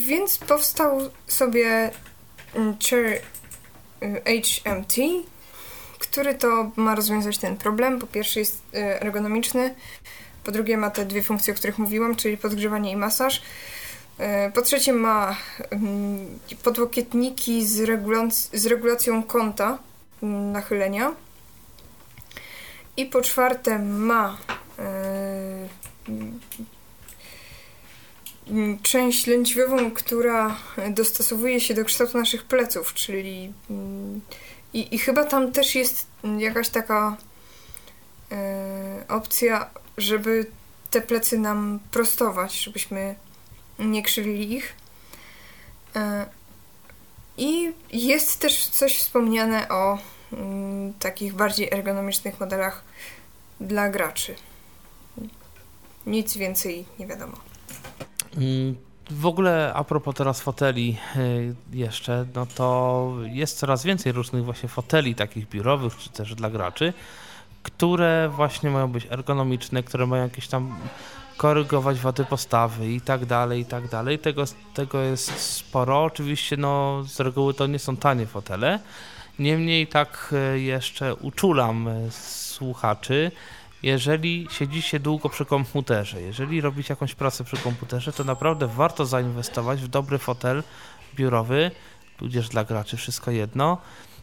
Więc 0.07 0.39
powstał 0.39 1.11
sobie 1.27 1.91
mm, 2.55 2.77
Chair 2.91 3.07
y, 4.03 4.43
HMT, 4.43 4.95
który 5.99 6.35
to 6.35 6.71
ma 6.77 6.95
rozwiązać 6.95 7.39
ten 7.39 7.57
problem. 7.57 7.99
Po 7.99 8.07
pierwsze 8.07 8.41
jest 8.41 8.63
y, 8.75 8.79
ergonomiczny, 8.79 9.75
po 10.45 10.53
drugie 10.53 10.77
ma 10.77 10.91
te 10.91 11.07
dwie 11.07 11.23
funkcje, 11.23 11.55
o 11.55 11.57
których 11.57 11.79
mówiłam, 11.79 12.17
czyli 12.17 12.37
podgrzewanie 12.37 12.93
i 12.93 12.97
masaż. 12.97 13.43
Y, 14.49 14.53
po 14.53 14.63
trzecie 14.63 14.93
ma 14.93 15.37
mm, 15.71 16.39
podłokietniki 16.63 17.67
z, 17.67 18.01
z 18.53 18.67
regulacją 18.67 19.23
kąta 19.23 19.79
mm, 20.23 20.53
nachylenia. 20.53 21.13
I 22.97 23.07
po 23.07 23.23
czwarte 23.23 23.79
ma 23.79 24.37
część 28.83 29.27
lędźwiową, 29.27 29.91
która 29.91 30.57
dostosowuje 30.91 31.61
się 31.61 31.75
do 31.75 31.85
kształtu 31.85 32.19
naszych 32.19 32.45
pleców, 32.45 32.95
czyli 32.95 33.53
mm, 33.71 34.21
i, 34.73 34.95
i 34.95 34.99
chyba 34.99 35.25
tam 35.25 35.53
też 35.53 35.75
jest 35.75 36.07
jakaś 36.39 36.69
taka 36.69 37.17
e, 38.33 39.05
opcja, 39.09 39.71
żeby 39.99 40.47
te 40.91 41.01
plecy 41.01 41.39
nam 41.39 41.79
prostować, 41.91 42.63
żebyśmy 42.63 43.15
nie 43.79 44.03
krzywili 44.03 44.53
ich. 44.53 44.75
E, 45.97 46.27
I 47.37 47.73
jest 47.93 48.39
też 48.41 48.67
coś 48.67 48.99
wspomniane 48.99 49.69
o 49.69 49.99
mm, 50.33 50.95
takich 50.95 51.35
bardziej 51.35 51.69
ergonomicznych 51.73 52.41
modelach 52.41 52.85
dla 53.61 53.89
graczy. 53.89 54.35
Nic 56.07 56.37
więcej 56.37 56.87
nie 56.99 57.07
wiadomo. 57.07 57.48
W 59.11 59.27
ogóle 59.27 59.73
a 59.75 59.85
propos 59.85 60.15
teraz 60.15 60.41
foteli 60.41 60.97
y, 61.17 61.55
jeszcze, 61.73 62.27
no 62.35 62.47
to 62.47 63.13
jest 63.23 63.59
coraz 63.59 63.85
więcej 63.85 64.13
różnych 64.13 64.45
właśnie 64.45 64.69
foteli 64.69 65.15
takich 65.15 65.49
biurowych, 65.49 65.97
czy 65.97 66.11
też 66.11 66.35
dla 66.35 66.51
graczy, 66.51 66.93
które 67.63 68.31
właśnie 68.37 68.71
mają 68.71 68.89
być 68.89 69.07
ergonomiczne, 69.11 69.83
które 69.83 70.07
mają 70.07 70.23
jakieś 70.23 70.49
tam 70.49 70.79
korygować 71.37 71.99
wady 71.99 72.25
postawy 72.25 72.93
i 72.93 73.01
tak 73.01 73.27
dalej, 73.27 73.61
i 73.61 73.65
tak 73.65 73.89
dalej. 73.89 74.19
Tego, 74.19 74.45
tego 74.75 75.01
jest 75.01 75.41
sporo. 75.41 76.05
Oczywiście 76.05 76.57
no 76.57 77.03
z 77.07 77.21
reguły 77.21 77.55
to 77.55 77.67
nie 77.67 77.79
są 77.79 77.97
tanie 77.97 78.27
fotele 78.27 78.79
Niemniej 79.39 79.87
tak 79.87 80.35
e, 80.37 80.59
jeszcze 80.59 81.15
uczulam 81.15 81.89
e, 81.89 82.11
słuchaczy, 82.11 83.31
jeżeli 83.83 84.47
siedzicie 84.51 85.01
długo 85.01 85.29
przy 85.29 85.45
komputerze, 85.45 86.23
jeżeli 86.23 86.61
robicie 86.61 86.93
jakąś 86.93 87.15
pracę 87.15 87.45
przy 87.45 87.57
komputerze, 87.57 88.13
to 88.13 88.25
naprawdę 88.25 88.67
warto 88.67 89.07
zainwestować 89.07 89.81
w 89.81 89.89
dobry 89.89 90.19
fotel 90.19 90.63
biurowy, 91.15 91.71
tudzież 92.17 92.49
dla 92.49 92.65
graczy 92.65 92.97
wszystko 92.97 93.31
jedno, 93.31 93.79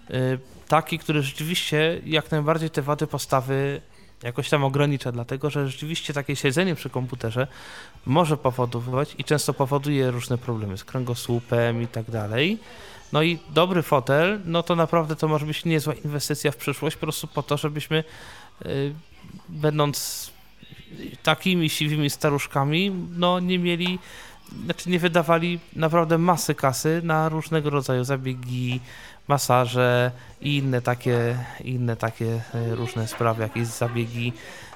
y, 0.09 0.39
taki, 0.67 0.99
który 0.99 1.21
rzeczywiście 1.21 2.01
jak 2.05 2.31
najbardziej 2.31 2.69
te 2.69 2.81
wady 2.81 3.07
postawy 3.07 3.81
jakoś 4.23 4.49
tam 4.49 4.63
ogranicza, 4.63 5.11
dlatego 5.11 5.49
że 5.49 5.67
rzeczywiście 5.69 6.13
takie 6.13 6.35
siedzenie 6.35 6.75
przy 6.75 6.89
komputerze 6.89 7.47
może 8.05 8.37
powodować 8.37 9.15
i 9.17 9.23
często 9.23 9.53
powoduje 9.53 10.11
różne 10.11 10.37
problemy 10.37 10.77
z 10.77 10.83
kręgosłupem 10.83 11.81
i 11.81 11.87
tak 11.87 12.11
dalej. 12.11 12.59
No 13.13 13.21
i 13.21 13.39
dobry 13.49 13.81
fotel, 13.81 14.41
no 14.45 14.63
to 14.63 14.75
naprawdę 14.75 15.15
to 15.15 15.27
może 15.27 15.45
być 15.45 15.65
niezła 15.65 15.93
inwestycja 15.93 16.51
w 16.51 16.57
przyszłość, 16.57 16.95
po 16.95 17.01
prostu 17.01 17.27
po 17.27 17.43
to, 17.43 17.57
żebyśmy 17.57 18.03
y, 18.65 18.93
będąc 19.49 20.31
takimi 21.23 21.69
siwymi 21.69 22.09
staruszkami, 22.09 22.91
no 23.11 23.39
nie 23.39 23.59
mieli, 23.59 23.99
znaczy 24.65 24.89
nie 24.89 24.99
wydawali 24.99 25.59
naprawdę 25.75 26.17
masy 26.17 26.55
kasy 26.55 27.01
na 27.03 27.29
różnego 27.29 27.69
rodzaju 27.69 28.03
zabiegi, 28.03 28.79
masaże 29.27 30.11
i 30.41 30.57
inne 30.57 30.81
takie, 30.81 31.37
inne 31.63 31.95
takie 31.95 32.41
e, 32.53 32.75
różne 32.75 33.07
sprawy, 33.07 33.43
jakieś 33.43 33.67
zabiegi. 33.67 34.33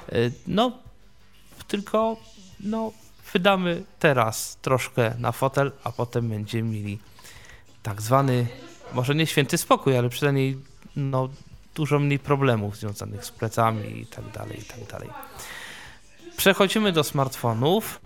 E, 0.09 0.15
no, 0.47 0.71
tylko 1.67 2.17
no, 2.59 2.91
wydamy 3.33 3.83
teraz 3.99 4.57
troszkę 4.61 5.13
na 5.19 5.31
fotel, 5.31 5.71
a 5.83 5.91
potem 5.91 6.29
będziemy 6.29 6.69
mieli 6.69 6.99
tak 7.83 8.01
zwany, 8.01 8.47
może 8.93 9.15
nie 9.15 9.27
święty 9.27 9.57
spokój, 9.57 9.97
ale 9.97 10.09
przynajmniej 10.09 10.57
no, 10.95 11.29
dużo 11.75 11.99
mniej 11.99 12.19
problemów 12.19 12.77
związanych 12.77 13.25
z 13.25 13.31
plecami 13.31 13.99
i 13.99 14.05
tak 14.05 14.31
dalej, 14.31 14.59
i 14.59 14.63
tak 14.63 14.85
dalej. 14.91 15.09
Przechodzimy 16.37 16.91
do 16.91 17.03
smartfonów 17.03 18.01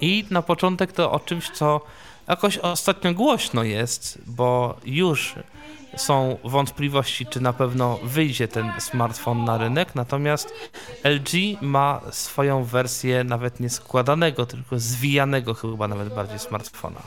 i 0.00 0.24
na 0.30 0.42
początek 0.42 0.92
to 0.92 1.12
o 1.12 1.20
czymś, 1.20 1.50
co 1.50 1.80
jakoś 2.28 2.58
ostatnio 2.58 3.14
głośno 3.14 3.62
jest, 3.62 4.18
bo 4.26 4.76
już 4.84 5.34
są 5.96 6.38
wątpliwości, 6.44 7.26
czy 7.26 7.40
na 7.40 7.52
pewno 7.52 7.98
wyjdzie 8.02 8.48
ten 8.48 8.72
smartfon 8.78 9.44
na 9.44 9.58
rynek, 9.58 9.94
natomiast 9.94 10.52
LG 11.04 11.62
ma 11.62 12.00
swoją 12.10 12.64
wersję 12.64 13.24
nawet 13.24 13.60
nie 13.60 13.70
składanego, 13.70 14.46
tylko 14.46 14.78
zwijanego 14.78 15.54
chyba 15.54 15.88
nawet 15.88 16.14
bardziej 16.14 16.38
smartfona. 16.38 17.00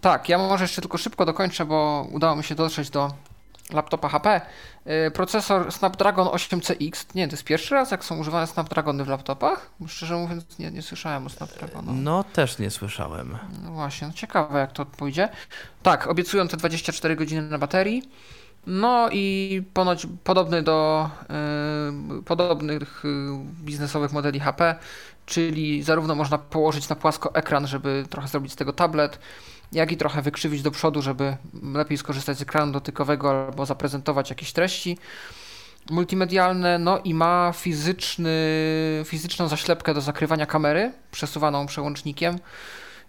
Tak, 0.00 0.28
ja 0.28 0.38
może 0.38 0.64
jeszcze 0.64 0.82
tylko 0.82 0.98
szybko 0.98 1.26
dokończę, 1.26 1.64
bo 1.64 2.06
udało 2.12 2.36
mi 2.36 2.44
się 2.44 2.54
dotrzeć 2.54 2.90
do 2.90 3.10
laptopa 3.72 4.08
HP. 4.08 4.40
Y, 5.06 5.10
procesor 5.10 5.72
Snapdragon 5.72 6.26
8CX. 6.26 7.14
Nie, 7.14 7.28
to 7.28 7.32
jest 7.32 7.44
pierwszy 7.44 7.74
raz, 7.74 7.90
jak 7.90 8.04
są 8.04 8.18
używane 8.18 8.46
Snapdragony 8.46 9.04
w 9.04 9.08
laptopach? 9.08 9.70
Szczerze 9.86 10.16
mówiąc, 10.16 10.58
nie, 10.58 10.70
nie 10.70 10.82
słyszałem 10.82 11.26
o 11.26 11.28
Snapdragonu. 11.28 11.92
No, 11.92 12.24
też 12.24 12.58
nie 12.58 12.70
słyszałem. 12.70 13.38
No 13.62 13.70
właśnie, 13.70 14.08
no 14.08 14.12
ciekawe 14.14 14.58
jak 14.58 14.72
to 14.72 14.86
pójdzie. 14.86 15.28
Tak, 15.82 16.06
obiecują 16.06 16.48
te 16.48 16.56
24 16.56 17.16
godziny 17.16 17.42
na 17.42 17.58
baterii. 17.58 18.02
No 18.66 19.08
i 19.12 19.62
ponoć 19.74 20.06
podobny 20.24 20.62
do 20.62 21.10
yy, 22.10 22.22
podobnych 22.22 23.02
yy, 23.04 23.64
biznesowych 23.64 24.12
modeli 24.12 24.40
HP, 24.40 24.74
czyli 25.26 25.82
zarówno 25.82 26.14
można 26.14 26.38
położyć 26.38 26.88
na 26.88 26.96
płasko 26.96 27.34
ekran, 27.34 27.66
żeby 27.66 28.04
trochę 28.10 28.28
zrobić 28.28 28.52
z 28.52 28.56
tego 28.56 28.72
tablet, 28.72 29.18
jak 29.74 29.92
i 29.92 29.96
trochę 29.96 30.22
wykrzywić 30.22 30.62
do 30.62 30.70
przodu, 30.70 31.02
żeby 31.02 31.36
lepiej 31.74 31.98
skorzystać 31.98 32.38
z 32.38 32.42
ekranu 32.42 32.72
dotykowego 32.72 33.30
albo 33.30 33.66
zaprezentować 33.66 34.30
jakieś 34.30 34.52
treści 34.52 34.98
multimedialne, 35.90 36.78
no 36.78 36.98
i 36.98 37.14
ma 37.14 37.52
fizyczny, 37.56 38.32
fizyczną 39.04 39.48
zaślepkę 39.48 39.94
do 39.94 40.00
zakrywania 40.00 40.46
kamery, 40.46 40.92
przesuwaną 41.10 41.66
przełącznikiem 41.66 42.38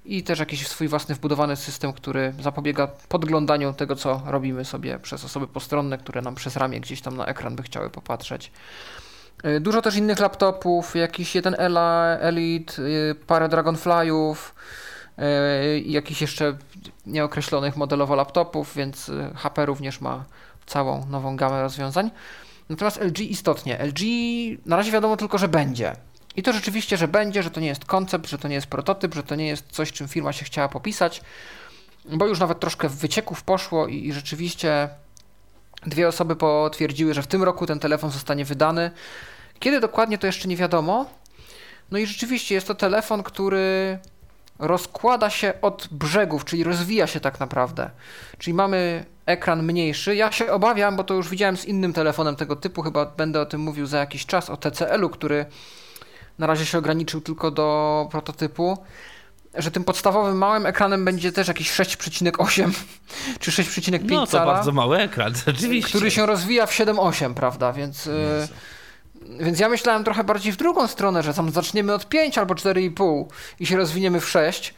i 0.05 0.23
też 0.23 0.39
jakiś 0.39 0.67
swój 0.67 0.87
własny 0.87 1.15
wbudowany 1.15 1.55
system, 1.55 1.93
który 1.93 2.33
zapobiega 2.39 2.87
podglądaniu 2.87 3.73
tego, 3.73 3.95
co 3.95 4.21
robimy 4.25 4.65
sobie 4.65 4.99
przez 4.99 5.25
osoby 5.25 5.47
postronne, 5.47 5.97
które 5.97 6.21
nam 6.21 6.35
przez 6.35 6.55
ramię 6.55 6.79
gdzieś 6.79 7.01
tam 7.01 7.17
na 7.17 7.25
ekran 7.25 7.55
by 7.55 7.63
chciały 7.63 7.89
popatrzeć. 7.89 8.51
Y, 9.45 9.59
dużo 9.59 9.81
też 9.81 9.95
innych 9.95 10.19
laptopów, 10.19 10.95
jakiś 10.95 11.35
jeden 11.35 11.55
Elite, 11.59 12.81
y, 12.83 13.15
parę 13.27 13.49
Dragonflyów, 13.49 14.55
E, 14.55 14.84
i 15.85 15.91
jakichś 15.91 16.21
jeszcze 16.21 16.57
nieokreślonych 17.05 17.77
modelowo 17.77 18.15
laptopów, 18.15 18.75
więc 18.75 19.09
e, 19.09 19.31
HP 19.35 19.65
również 19.65 20.01
ma 20.01 20.25
całą 20.65 21.05
nową 21.05 21.35
gamę 21.35 21.61
rozwiązań. 21.61 22.11
Natomiast 22.69 23.01
LG 23.01 23.19
istotnie. 23.19 23.77
LG 23.77 24.01
na 24.65 24.75
razie 24.75 24.91
wiadomo 24.91 25.17
tylko, 25.17 25.37
że 25.37 25.47
będzie. 25.47 25.95
I 26.35 26.43
to 26.43 26.53
rzeczywiście, 26.53 26.97
że 26.97 27.07
będzie, 27.07 27.43
że 27.43 27.51
to 27.51 27.59
nie 27.59 27.67
jest 27.67 27.85
koncept, 27.85 28.29
że 28.29 28.37
to 28.37 28.47
nie 28.47 28.55
jest 28.55 28.67
prototyp, 28.67 29.15
że 29.15 29.23
to 29.23 29.35
nie 29.35 29.47
jest 29.47 29.71
coś, 29.71 29.91
czym 29.91 30.07
firma 30.07 30.33
się 30.33 30.45
chciała 30.45 30.69
popisać, 30.69 31.21
bo 32.05 32.27
już 32.27 32.39
nawet 32.39 32.59
troszkę 32.59 32.89
wycieków 32.89 33.43
poszło 33.43 33.87
i, 33.87 34.07
i 34.07 34.13
rzeczywiście 34.13 34.89
dwie 35.85 36.07
osoby 36.07 36.35
potwierdziły, 36.35 37.13
że 37.13 37.21
w 37.21 37.27
tym 37.27 37.43
roku 37.43 37.65
ten 37.65 37.79
telefon 37.79 38.11
zostanie 38.11 38.45
wydany. 38.45 38.91
Kiedy 39.59 39.79
dokładnie 39.79 40.17
to 40.17 40.27
jeszcze 40.27 40.47
nie 40.47 40.57
wiadomo. 40.57 41.05
No 41.91 41.97
i 41.97 42.05
rzeczywiście 42.05 42.55
jest 42.55 42.67
to 42.67 42.75
telefon, 42.75 43.23
który 43.23 43.99
rozkłada 44.59 45.29
się 45.29 45.53
od 45.61 45.87
brzegów, 45.91 46.45
czyli 46.45 46.63
rozwija 46.63 47.07
się 47.07 47.19
tak 47.19 47.39
naprawdę. 47.39 47.89
Czyli 48.37 48.53
mamy 48.53 49.05
ekran 49.25 49.63
mniejszy. 49.63 50.15
Ja 50.15 50.31
się 50.31 50.51
obawiam, 50.51 50.95
bo 50.95 51.03
to 51.03 51.13
już 51.13 51.29
widziałem 51.29 51.57
z 51.57 51.65
innym 51.65 51.93
telefonem 51.93 52.35
tego 52.35 52.55
typu, 52.55 52.81
chyba 52.81 53.05
będę 53.05 53.41
o 53.41 53.45
tym 53.45 53.61
mówił 53.61 53.85
za 53.85 53.97
jakiś 53.97 54.25
czas, 54.25 54.49
o 54.49 54.57
TCL-u, 54.57 55.09
który 55.09 55.45
na 56.39 56.47
razie 56.47 56.65
się 56.65 56.77
ograniczył 56.77 57.21
tylko 57.21 57.51
do 57.51 58.07
prototypu, 58.11 58.77
że 59.57 59.71
tym 59.71 59.83
podstawowym 59.83 60.37
małym 60.37 60.65
ekranem 60.65 61.05
będzie 61.05 61.31
też 61.31 61.47
jakiś 61.47 61.71
6,8 61.71 62.71
czy 63.39 63.51
6,5 63.51 64.11
no, 64.11 64.25
to 64.25 64.31
cala. 64.31 64.53
bardzo 64.53 64.71
mały 64.71 64.97
ekran, 64.97 65.33
rzeczywiście. 65.47 65.89
Który 65.89 66.11
się 66.11 66.25
rozwija 66.25 66.65
w 66.65 66.71
7,8, 66.71 67.33
prawda, 67.33 67.73
więc... 67.73 68.05
Jezu. 68.05 68.53
Więc 69.39 69.59
ja 69.59 69.69
myślałem 69.69 70.03
trochę 70.03 70.23
bardziej 70.23 70.51
w 70.51 70.57
drugą 70.57 70.87
stronę, 70.87 71.23
że 71.23 71.33
tam 71.33 71.51
zaczniemy 71.51 71.93
od 71.93 72.09
5 72.09 72.37
albo 72.37 72.53
4,5 72.53 73.25
i 73.59 73.65
się 73.65 73.77
rozwiniemy 73.77 74.19
w 74.19 74.29
6. 74.29 74.73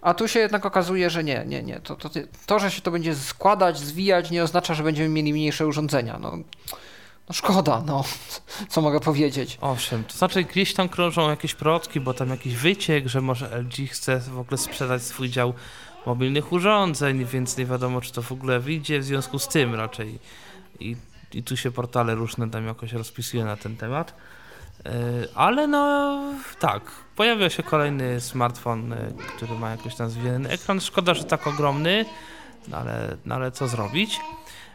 A 0.00 0.14
tu 0.14 0.28
się 0.28 0.40
jednak 0.40 0.66
okazuje, 0.66 1.10
że 1.10 1.24
nie, 1.24 1.44
nie, 1.46 1.62
nie. 1.62 1.80
To, 1.80 1.96
to, 1.96 2.10
to, 2.46 2.58
że 2.58 2.70
się 2.70 2.80
to 2.80 2.90
będzie 2.90 3.14
składać, 3.14 3.78
zwijać, 3.78 4.30
nie 4.30 4.42
oznacza, 4.42 4.74
że 4.74 4.82
będziemy 4.82 5.08
mieli 5.08 5.32
mniejsze 5.32 5.66
urządzenia. 5.66 6.18
No, 6.18 6.38
no 7.28 7.32
szkoda, 7.32 7.82
no. 7.86 8.04
Co 8.68 8.80
mogę 8.80 9.00
powiedzieć? 9.00 9.58
Owszem, 9.60 10.04
to 10.04 10.16
znaczy 10.16 10.44
gdzieś 10.44 10.74
tam 10.74 10.88
krążą 10.88 11.30
jakieś 11.30 11.54
plotki, 11.54 12.00
bo 12.00 12.14
tam 12.14 12.28
jakiś 12.28 12.54
wyciek, 12.54 13.08
że 13.08 13.20
może 13.20 13.58
LG 13.58 13.90
chce 13.90 14.20
w 14.20 14.38
ogóle 14.38 14.58
sprzedać 14.58 15.02
swój 15.02 15.30
dział 15.30 15.54
mobilnych 16.06 16.52
urządzeń, 16.52 17.24
więc 17.24 17.56
nie 17.56 17.66
wiadomo, 17.66 18.00
czy 18.00 18.12
to 18.12 18.22
w 18.22 18.32
ogóle 18.32 18.60
wyjdzie 18.60 19.00
w 19.00 19.04
związku 19.04 19.38
z 19.38 19.48
tym 19.48 19.74
raczej. 19.74 20.18
I 20.80 20.96
i 21.34 21.42
tu 21.42 21.56
się 21.56 21.70
portale 21.70 22.14
różne 22.14 22.50
tam 22.50 22.66
jakoś 22.66 22.92
rozpisuje 22.92 23.44
na 23.44 23.56
ten 23.56 23.76
temat. 23.76 24.14
E, 24.86 24.92
ale 25.34 25.66
no 25.66 26.22
tak, 26.58 26.82
pojawia 27.16 27.50
się 27.50 27.62
kolejny 27.62 28.20
smartfon, 28.20 28.92
e, 28.92 29.12
który 29.36 29.54
ma 29.54 29.70
jakoś 29.70 29.94
tam 29.94 30.10
ekran. 30.48 30.80
Szkoda, 30.80 31.14
że 31.14 31.24
tak 31.24 31.46
ogromny, 31.46 32.04
no 32.68 32.76
ale, 32.76 33.16
no 33.26 33.34
ale 33.34 33.50
co 33.52 33.68
zrobić? 33.68 34.20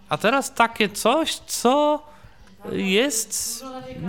A 0.10 0.18
teraz 0.18 0.54
takie 0.54 0.90
coś, 0.90 1.36
co 1.36 2.04
jest, 2.72 3.66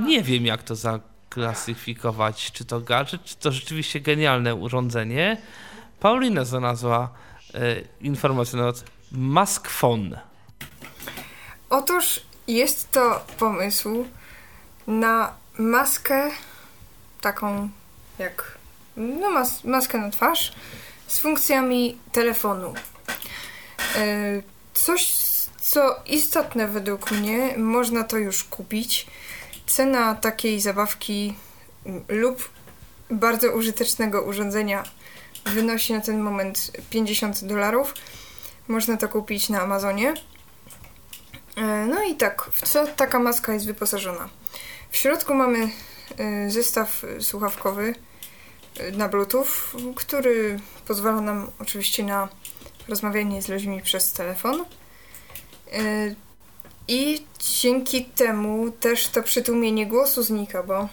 nie 0.07 0.23
wiem 0.23 0.47
jak 0.47 0.63
to 0.63 0.77
zaklasyfikować, 0.77 2.53
czy 2.53 2.65
to 2.65 2.81
gadżet, 2.81 3.25
czy 3.25 3.37
to 3.37 3.53
rzeczywiście 3.53 4.01
genialne 4.01 4.55
urządzenie. 4.55 5.37
Paulina 6.01 6.45
znalazła 6.45 7.11
e, 7.55 7.59
informację 8.01 8.59
na 8.59 8.73
Mask 9.13 9.69
Phone. 9.69 10.19
Otóż 11.71 12.21
jest 12.49 12.91
to 12.91 13.25
pomysł 13.39 14.07
na 14.87 15.35
maskę 15.59 16.31
taką 17.21 17.69
jak 18.19 18.59
no 18.97 19.31
mas 19.31 19.65
maskę 19.65 19.99
na 19.99 20.11
twarz 20.11 20.53
z 21.07 21.19
funkcjami 21.19 21.99
telefonu. 22.13 22.75
E, 23.97 24.43
coś, 24.75 25.13
co 25.61 25.97
istotne 26.07 26.69
według 26.69 27.11
mnie, 27.11 27.55
można 27.59 28.05
to 28.05 28.17
już 28.17 28.45
kupić. 28.45 29.07
Cena 29.67 30.15
takiej 30.15 30.61
zabawki 30.61 31.35
lub 32.09 32.51
bardzo 33.11 33.53
użytecznego 33.53 34.23
urządzenia 34.23 34.85
wynosi 35.45 35.93
na 35.93 36.01
ten 36.01 36.21
moment 36.21 36.71
50 36.91 37.45
dolarów. 37.45 37.95
Można 38.69 38.97
to 38.97 39.09
kupić 39.09 39.49
na 39.49 39.63
Amazonie. 39.63 40.15
E, 41.59 41.87
no 41.87 42.03
i 42.03 42.15
tak, 42.15 42.49
w 42.53 42.69
co 42.69 42.87
taka 42.87 43.19
maska 43.19 43.53
jest 43.53 43.67
wyposażona? 43.67 44.29
W 44.91 44.97
środku 44.97 45.35
mamy 45.35 45.71
e, 46.19 46.51
zestaw 46.51 47.05
słuchawkowy 47.21 47.95
e, 48.79 48.91
na 48.91 49.09
Bluetooth, 49.09 49.47
który 49.97 50.61
pozwala 50.87 51.21
nam 51.21 51.51
oczywiście 51.59 52.05
na 52.05 52.29
rozmawianie 52.89 53.43
z 53.43 53.49
ludźmi 53.49 53.83
przez 53.83 54.13
telefon. 54.13 54.65
I 56.89 57.25
dzięki 57.61 58.05
temu 58.05 58.71
też 58.71 59.09
to 59.09 59.23
przytłumienie 59.23 59.87
głosu 59.87 60.23
znika, 60.23 60.63
bo 60.63 60.89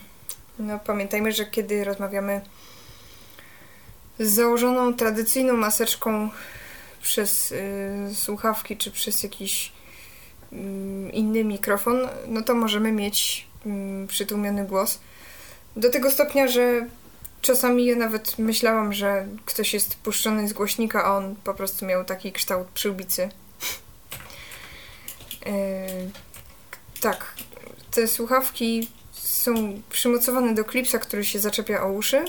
no, 0.59 0.79
pamiętajmy, 0.79 1.31
że 1.31 1.45
kiedy 1.45 1.83
rozmawiamy 1.83 2.41
z 4.19 4.31
założoną 4.33 4.93
tradycyjną 4.93 5.53
maseczką 5.53 6.29
przez 7.01 7.51
y, 7.51 8.15
słuchawki 8.15 8.77
czy 8.77 8.91
przez 8.91 9.23
jakiś 9.23 9.71
inny 11.13 11.43
mikrofon, 11.43 12.07
no 12.27 12.41
to 12.41 12.55
możemy 12.55 12.91
mieć 12.91 13.47
y, 13.65 14.07
przytłumiony 14.07 14.65
głos. 14.65 14.99
Do 15.75 15.89
tego 15.89 16.11
stopnia, 16.11 16.47
że 16.47 16.85
czasami 17.41 17.85
ja 17.85 17.95
nawet 17.95 18.39
myślałam, 18.39 18.93
że 18.93 19.27
ktoś 19.45 19.73
jest 19.73 19.95
puszczony 19.95 20.47
z 20.47 20.53
głośnika, 20.53 21.03
a 21.03 21.17
on 21.17 21.35
po 21.35 21.53
prostu 21.53 21.85
miał 21.85 22.05
taki 22.05 22.31
kształt 22.31 22.67
przyłbicy. 22.67 23.29
Yy, 25.45 25.51
tak, 27.01 27.35
te 27.91 28.07
słuchawki 28.07 28.87
są 29.13 29.81
przymocowane 29.89 30.53
do 30.53 30.65
klipsa, 30.65 30.99
który 30.99 31.25
się 31.25 31.39
zaczepia 31.39 31.83
o 31.83 31.91
uszy. 31.91 32.25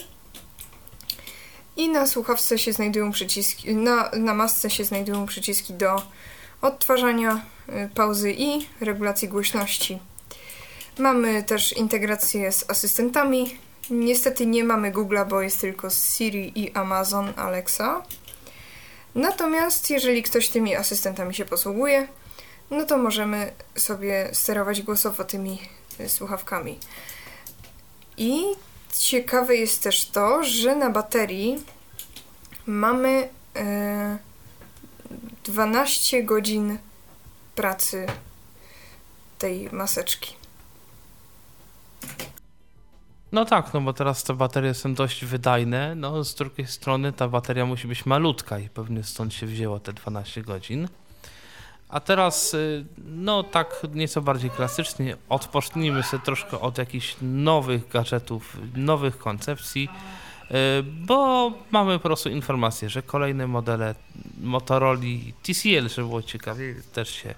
I 1.77 1.89
na 1.89 2.07
słuchawce 2.07 2.59
się 2.59 2.73
znajdują 2.73 3.13
przyciski, 3.13 3.75
na, 3.75 4.11
na 4.11 4.35
masce 4.35 4.71
się 4.71 4.85
znajdują 4.85 5.27
przyciski 5.27 5.75
do 5.75 6.03
odtwarzania, 6.63 7.35
y, 7.35 7.56
pauzy 7.95 8.33
i 8.33 8.69
regulacji 8.81 9.29
głośności. 9.29 9.99
Mamy 10.99 11.43
też 11.43 11.73
integrację 11.73 12.53
z 12.53 12.71
asystentami. 12.71 13.59
Niestety 13.91 14.47
nie 14.47 14.65
mamy 14.65 14.93
Google'a, 14.93 15.29
bo 15.29 15.43
jest 15.43 15.61
tylko 15.61 15.91
Siri 15.91 16.63
i 16.63 16.73
Amazon 16.73 17.33
Alexa. 17.37 18.03
Natomiast 19.15 19.91
jeżeli 19.91 20.23
ktoś 20.23 20.49
tymi 20.49 20.77
asystentami 20.77 21.35
się 21.35 21.45
posługuje, 21.45 22.09
no 22.71 22.85
to 22.85 22.99
możemy 22.99 23.53
sobie 23.77 24.29
sterować 24.33 24.83
głosowo 24.83 25.25
tymi 25.25 25.59
y, 26.01 26.09
słuchawkami. 26.09 26.79
I 28.17 28.43
ciekawe 28.99 29.57
jest 29.57 29.83
też 29.83 30.05
to, 30.05 30.45
że 30.45 30.77
na 30.77 30.91
baterii 30.91 31.63
mamy 32.67 33.29
e, 33.57 34.19
12 35.45 36.23
godzin 36.23 36.79
pracy 37.57 38.07
tej 39.39 39.69
maseczki. 39.73 40.35
No 43.33 43.45
tak, 43.45 43.75
no 43.75 43.81
bo 43.81 43.93
teraz 43.93 44.25
te 44.25 44.35
baterie 44.35 44.75
są 44.75 44.95
dość 44.95 45.25
wydajne, 45.25 45.95
no 45.95 46.25
z 46.25 46.35
drugiej 46.35 46.67
strony 46.67 47.13
ta 47.13 47.29
bateria 47.29 47.67
musi 47.67 47.89
być 47.89 48.07
malutka 48.07 48.59
i 48.59 48.69
pewnie 48.69 49.05
stąd 49.05 49.35
się 49.35 49.47
wzięło 49.47 49.81
te 49.81 49.93
12 49.93 50.43
godzin. 50.43 50.89
A 51.89 52.01
teraz, 52.01 52.55
y, 52.55 52.85
no 52.99 53.43
tak 53.43 53.87
nieco 53.95 54.23
bardziej 54.23 54.51
klasycznie, 54.51 55.17
odpocznijmy 55.29 56.03
sobie 56.03 56.23
troszkę 56.25 56.61
od 56.61 56.79
jakichś 56.79 57.17
nowych 57.23 57.89
gadżetów, 57.89 58.57
nowych 58.75 59.19
koncepcji, 59.19 59.89
bo 60.85 61.53
mamy 61.71 61.99
po 61.99 62.03
prostu 62.03 62.29
informację, 62.29 62.91
że 62.91 63.03
kolejne 63.03 63.47
modele 63.47 63.95
Motorola 64.41 65.01
TCL, 65.43 65.89
żeby 65.89 66.09
było 66.09 66.23
ciekawie, 66.23 66.75
też 66.93 67.11
się 67.11 67.35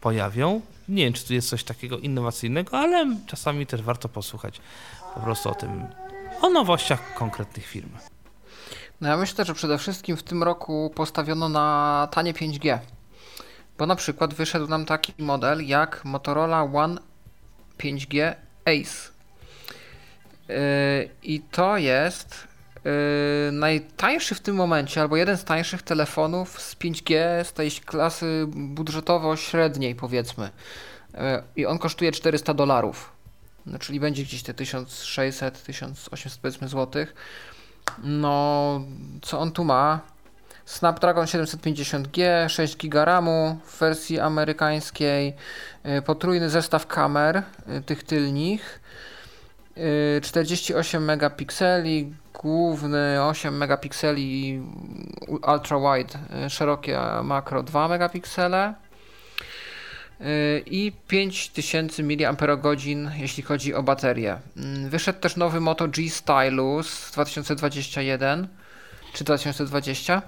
pojawią. 0.00 0.60
Nie 0.88 1.04
wiem, 1.04 1.12
czy 1.12 1.26
tu 1.26 1.34
jest 1.34 1.48
coś 1.48 1.64
takiego 1.64 1.98
innowacyjnego, 1.98 2.78
ale 2.78 3.16
czasami 3.26 3.66
też 3.66 3.82
warto 3.82 4.08
posłuchać 4.08 4.60
po 5.14 5.20
prostu 5.20 5.50
o 5.50 5.54
tym, 5.54 5.86
o 6.42 6.50
nowościach 6.50 7.14
konkretnych 7.14 7.66
firm. 7.66 7.90
No 9.00 9.08
ja 9.08 9.16
myślę, 9.16 9.44
że 9.44 9.54
przede 9.54 9.78
wszystkim 9.78 10.16
w 10.16 10.22
tym 10.22 10.42
roku 10.42 10.92
postawiono 10.94 11.48
na 11.48 12.08
tanie 12.10 12.34
5G. 12.34 12.78
Bo 13.78 13.86
na 13.86 13.96
przykład 13.96 14.34
wyszedł 14.34 14.66
nam 14.66 14.84
taki 14.84 15.12
model 15.18 15.66
jak 15.66 16.04
Motorola 16.04 16.62
One 16.62 17.00
5G 17.78 18.34
Ace. 18.64 19.15
Yy, 20.48 20.56
I 21.22 21.40
to 21.40 21.76
jest 21.76 22.48
yy, 22.84 22.90
najtańszy 23.52 24.34
w 24.34 24.40
tym 24.40 24.56
momencie, 24.56 25.00
albo 25.00 25.16
jeden 25.16 25.36
z 25.36 25.44
tańszych 25.44 25.82
telefonów 25.82 26.60
z 26.62 26.76
5G 26.76 27.14
z 27.44 27.52
tej 27.52 27.70
klasy 27.70 28.46
budżetowo-średniej, 28.48 29.94
powiedzmy. 29.94 30.50
Yy, 31.14 31.20
I 31.56 31.66
on 31.66 31.78
kosztuje 31.78 32.12
400 32.12 32.54
dolarów. 32.54 33.12
No, 33.66 33.78
czyli 33.78 34.00
będzie 34.00 34.22
gdzieś 34.22 34.42
te 34.42 34.52
1600-1800 34.52 36.38
powiedzmy 36.42 36.68
złotych. 36.68 37.14
No, 38.02 38.80
co 39.22 39.38
on 39.38 39.52
tu 39.52 39.64
ma? 39.64 40.00
Snapdragon 40.64 41.24
750G, 41.24 42.48
6 42.48 42.76
GB 42.76 43.04
RAMu 43.04 43.58
w 43.66 43.78
wersji 43.78 44.20
amerykańskiej, 44.20 45.34
potrójny 46.04 46.50
zestaw 46.50 46.86
kamer 46.86 47.42
tych 47.86 48.02
tylnych, 48.04 48.80
48 50.22 51.02
y, 51.02 51.06
megapikseli, 51.06 52.12
główny 52.34 53.22
8 53.22 53.56
megapikseli 53.56 54.62
ultra 55.28 55.78
wide, 55.78 56.18
szerokie 56.48 57.00
makro 57.22 57.62
2 57.62 57.88
megapiksele. 57.88 58.74
I 60.66 60.92
5000 61.08 62.02
mAh 62.02 63.18
jeśli 63.18 63.42
chodzi 63.42 63.74
o 63.74 63.82
baterię. 63.82 64.38
Wyszedł 64.88 65.20
też 65.20 65.36
nowy 65.36 65.60
Moto 65.60 65.88
G 65.88 66.10
Stylus 66.10 67.10
2021 67.12 68.48
czy 69.12 69.24
2020 69.24 70.22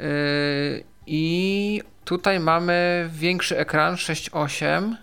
Yy, 0.00 0.84
I 1.06 1.82
tutaj 2.04 2.40
mamy 2.40 3.08
większy 3.12 3.58
ekran 3.58 3.94
6.8 3.94 4.66
mm, 4.66 4.96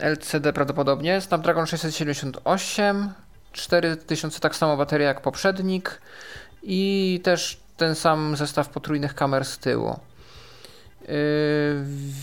LCD 0.00 0.52
prawdopodobnie, 0.52 1.20
Snapdragon 1.20 1.66
678, 1.66 3.12
4000 3.52 4.40
tak 4.40 4.56
samo 4.56 4.76
bateria 4.76 5.08
jak 5.08 5.20
poprzednik 5.20 6.00
i 6.62 7.20
też 7.24 7.60
ten 7.76 7.94
sam 7.94 8.36
zestaw 8.36 8.68
potrójnych 8.68 9.14
kamer 9.14 9.44
z 9.44 9.58
tyłu. 9.58 10.00
Yy, 11.00 11.14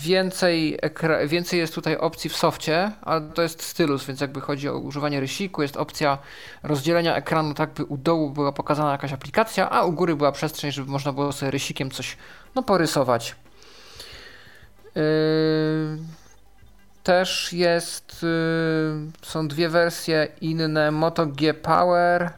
więcej, 0.00 0.78
więcej 1.26 1.58
jest 1.58 1.74
tutaj 1.74 1.96
opcji 1.96 2.30
w 2.30 2.36
softie, 2.36 2.90
ale 3.02 3.20
to 3.20 3.42
jest 3.42 3.62
stylus, 3.62 4.04
więc 4.04 4.20
jakby 4.20 4.40
chodzi 4.40 4.68
o 4.68 4.78
używanie 4.78 5.20
rysiku, 5.20 5.62
jest 5.62 5.76
opcja 5.76 6.18
rozdzielenia 6.62 7.16
ekranu 7.16 7.54
tak, 7.54 7.70
by 7.70 7.84
u 7.84 7.96
dołu 7.96 8.30
była 8.30 8.52
pokazana 8.52 8.92
jakaś 8.92 9.12
aplikacja, 9.12 9.70
a 9.70 9.84
u 9.84 9.92
góry 9.92 10.16
była 10.16 10.32
przestrzeń, 10.32 10.72
żeby 10.72 10.90
można 10.90 11.12
było 11.12 11.32
sobie 11.32 11.50
rysikiem 11.50 11.90
coś 11.90 12.16
no, 12.54 12.62
porysować. 12.62 13.36
Yy, 14.94 15.02
też 17.06 17.52
jest, 17.52 18.22
yy, 18.22 19.10
są 19.22 19.48
dwie 19.48 19.68
wersje 19.68 20.28
inne, 20.40 20.90
Moto 20.90 21.26
G 21.26 21.54
Power, 21.54 22.30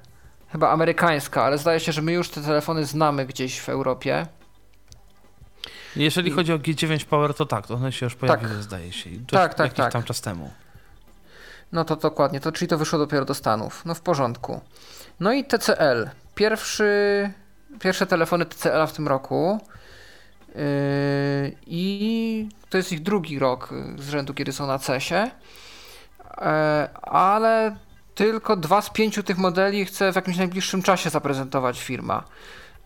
chyba 0.49 0.71
amerykańska, 0.71 1.45
ale 1.45 1.59
zdaje 1.59 1.81
się, 1.81 1.93
że 1.93 2.03
my 2.03 2.13
już 2.13 2.31
te 2.31 2.41
telefony 2.41 2.85
znamy 2.85 3.27
gdzieś 3.27 3.61
w 3.61 3.69
Europie. 3.69 4.27
Jeżeli 5.97 6.31
I... 6.31 6.33
chodzi 6.33 6.53
o 6.53 6.59
G9 6.59 7.05
Power, 7.05 7.35
to 7.35 7.47
tak, 7.47 7.67
to 7.67 7.75
one 7.75 7.93
się 7.93 8.07
już 8.07 8.15
pojawiły, 8.15 8.53
tak. 8.53 8.63
zdaje 8.63 8.93
się. 8.93 9.11
Dość 9.11 9.31
tak, 9.31 9.55
tak, 9.55 9.67
jakiś 9.67 9.77
tak. 9.77 9.93
tam 9.93 10.03
czas 10.03 10.21
temu. 10.21 10.51
No 11.73 11.85
to 11.85 11.97
dokładnie, 11.97 12.41
to 12.41 12.53
czyli 12.53 12.69
to 12.69 12.79
wyszło 12.79 12.99
dopiero 12.99 13.25
do 13.25 13.35
Stanów. 13.35 13.85
No 13.85 13.95
w 13.95 14.01
porządku. 14.01 14.61
No 15.21 15.33
i 15.33 15.45
TCL. 15.45 16.11
Pierwszy, 16.35 16.91
pierwsze 17.81 18.07
telefony 18.07 18.47
TCL 18.47 18.87
w 18.87 18.93
tym 18.93 19.09
roku. 19.09 19.61
Yy, 20.59 21.57
I 21.67 22.49
to 22.71 22.77
jest 22.77 22.93
ich 22.93 23.03
drugi 23.03 23.39
rok 23.39 23.75
z 23.99 24.09
rzędu, 24.09 24.35
kiedy 24.35 24.53
są 24.53 24.67
na 24.67 24.79
CESie. 24.79 25.15
Yy, 25.15 26.45
ale 27.03 27.77
tylko 28.15 28.57
dwa 28.57 28.83
z 28.83 28.91
pięciu 28.91 29.23
tych 29.23 29.39
modeli 29.39 29.85
chce 29.85 30.13
w 30.13 30.17
jakimś 30.17 30.37
najbliższym 30.37 30.83
czasie 30.83 31.11
zaprezentować 31.11 31.81
firma. 31.81 32.25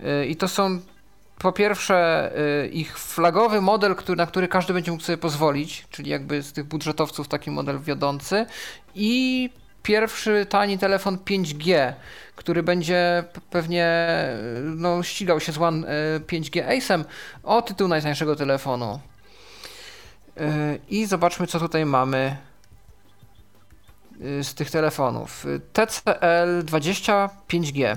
Yy, 0.01 0.27
I 0.27 0.37
to 0.37 0.49
są 0.49 0.81
po 1.43 1.53
pierwsze 1.53 2.31
y, 2.65 2.69
ich 2.69 2.99
flagowy 2.99 3.61
model, 3.61 3.95
który, 3.95 4.17
na 4.17 4.27
który 4.27 4.49
każdy 4.49 4.73
będzie 4.73 4.91
mógł 4.91 5.03
sobie 5.03 5.19
pozwolić, 5.19 5.87
czyli 5.91 6.11
jakby 6.11 6.43
z 6.43 6.53
tych 6.53 6.65
budżetowców 6.65 7.29
taki 7.29 7.51
model 7.51 7.81
wiodący 7.81 8.47
i 8.95 9.51
pierwszy 9.83 10.47
tani 10.49 10.79
telefon 10.79 11.17
5G, 11.17 11.93
który 12.37 12.63
będzie 12.63 13.25
pewnie 13.51 14.09
no, 14.63 15.03
ścigał 15.03 15.41
się 15.41 15.53
z 15.53 15.59
One 15.59 15.87
5G 16.27 16.69
Ace'em 16.69 17.05
o 17.43 17.63
tytuł 17.63 17.89
najtańszego 17.89 18.37
telefonu. 18.37 19.01
Y, 20.41 20.81
I 20.89 21.07
zobaczmy, 21.07 21.47
co 21.47 21.61
tutaj 21.61 21.87
mamy 21.87 22.37
z 24.43 24.55
tych 24.55 24.71
telefonów. 24.71 25.47
TCL 25.73 26.65
25G. 26.65 27.97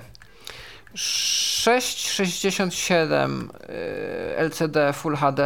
6,67 1.65 3.49
y, 3.49 4.37
LCD 4.37 4.93
Full 4.93 5.15
HD, 5.15 5.41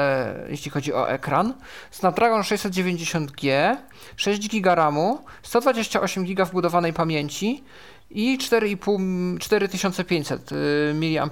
jeśli 0.50 0.72
chodzi 0.72 0.94
o 0.94 1.10
ekran, 1.10 1.54
Snapdragon 1.92 2.42
690G, 2.42 3.76
6 4.16 4.50
GB 4.50 4.76
RAMu, 4.76 5.24
128 5.44 6.26
GB 6.26 6.46
wbudowanej 6.46 6.94
pamięci 6.94 7.64
i 8.10 8.38
4,5 8.38 9.38
4500 9.40 10.52
mAh 10.94 11.30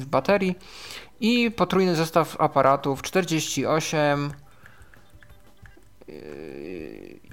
w 0.00 0.06
baterii 0.06 0.58
i 1.20 1.50
potrójny 1.50 1.94
zestaw 1.94 2.40
aparatów 2.40 3.02
48 3.02 4.32
yy, 6.08 6.14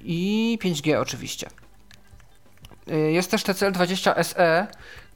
i 0.02 0.60
5G 0.62 1.00
oczywiście. 1.02 1.50
Yy, 2.88 3.12
jest 3.12 3.32
też 3.32 3.44
TCL20 3.44 4.24
SE, 4.24 4.68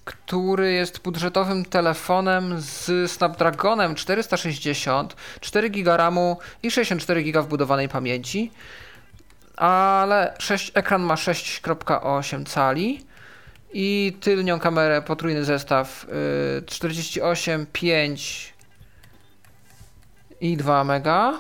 który 0.08 0.74
jest 0.74 1.00
budżetowym 1.00 1.66
telefonem 1.66 2.56
z 2.62 3.12
Snapdragonem 3.12 3.96
460, 3.96 5.16
4 5.42 5.70
GB 5.70 5.98
RAMu 5.98 6.38
i 6.64 6.72
64 6.72 7.24
GB 7.24 7.42
wbudowanej 7.42 7.90
pamięci, 7.90 8.52
ale 9.56 10.36
6, 10.40 10.72
ekran 10.76 11.02
ma 11.02 11.16
6,8 11.16 12.46
cali 12.46 13.06
i 13.74 14.18
tylnią 14.22 14.60
kamerę 14.60 15.02
potrójny 15.02 15.46
zestaw 15.46 16.08
48, 16.66 17.66
5 17.74 18.54
i 20.42 20.58
2 20.58 20.84
mega 20.84 21.34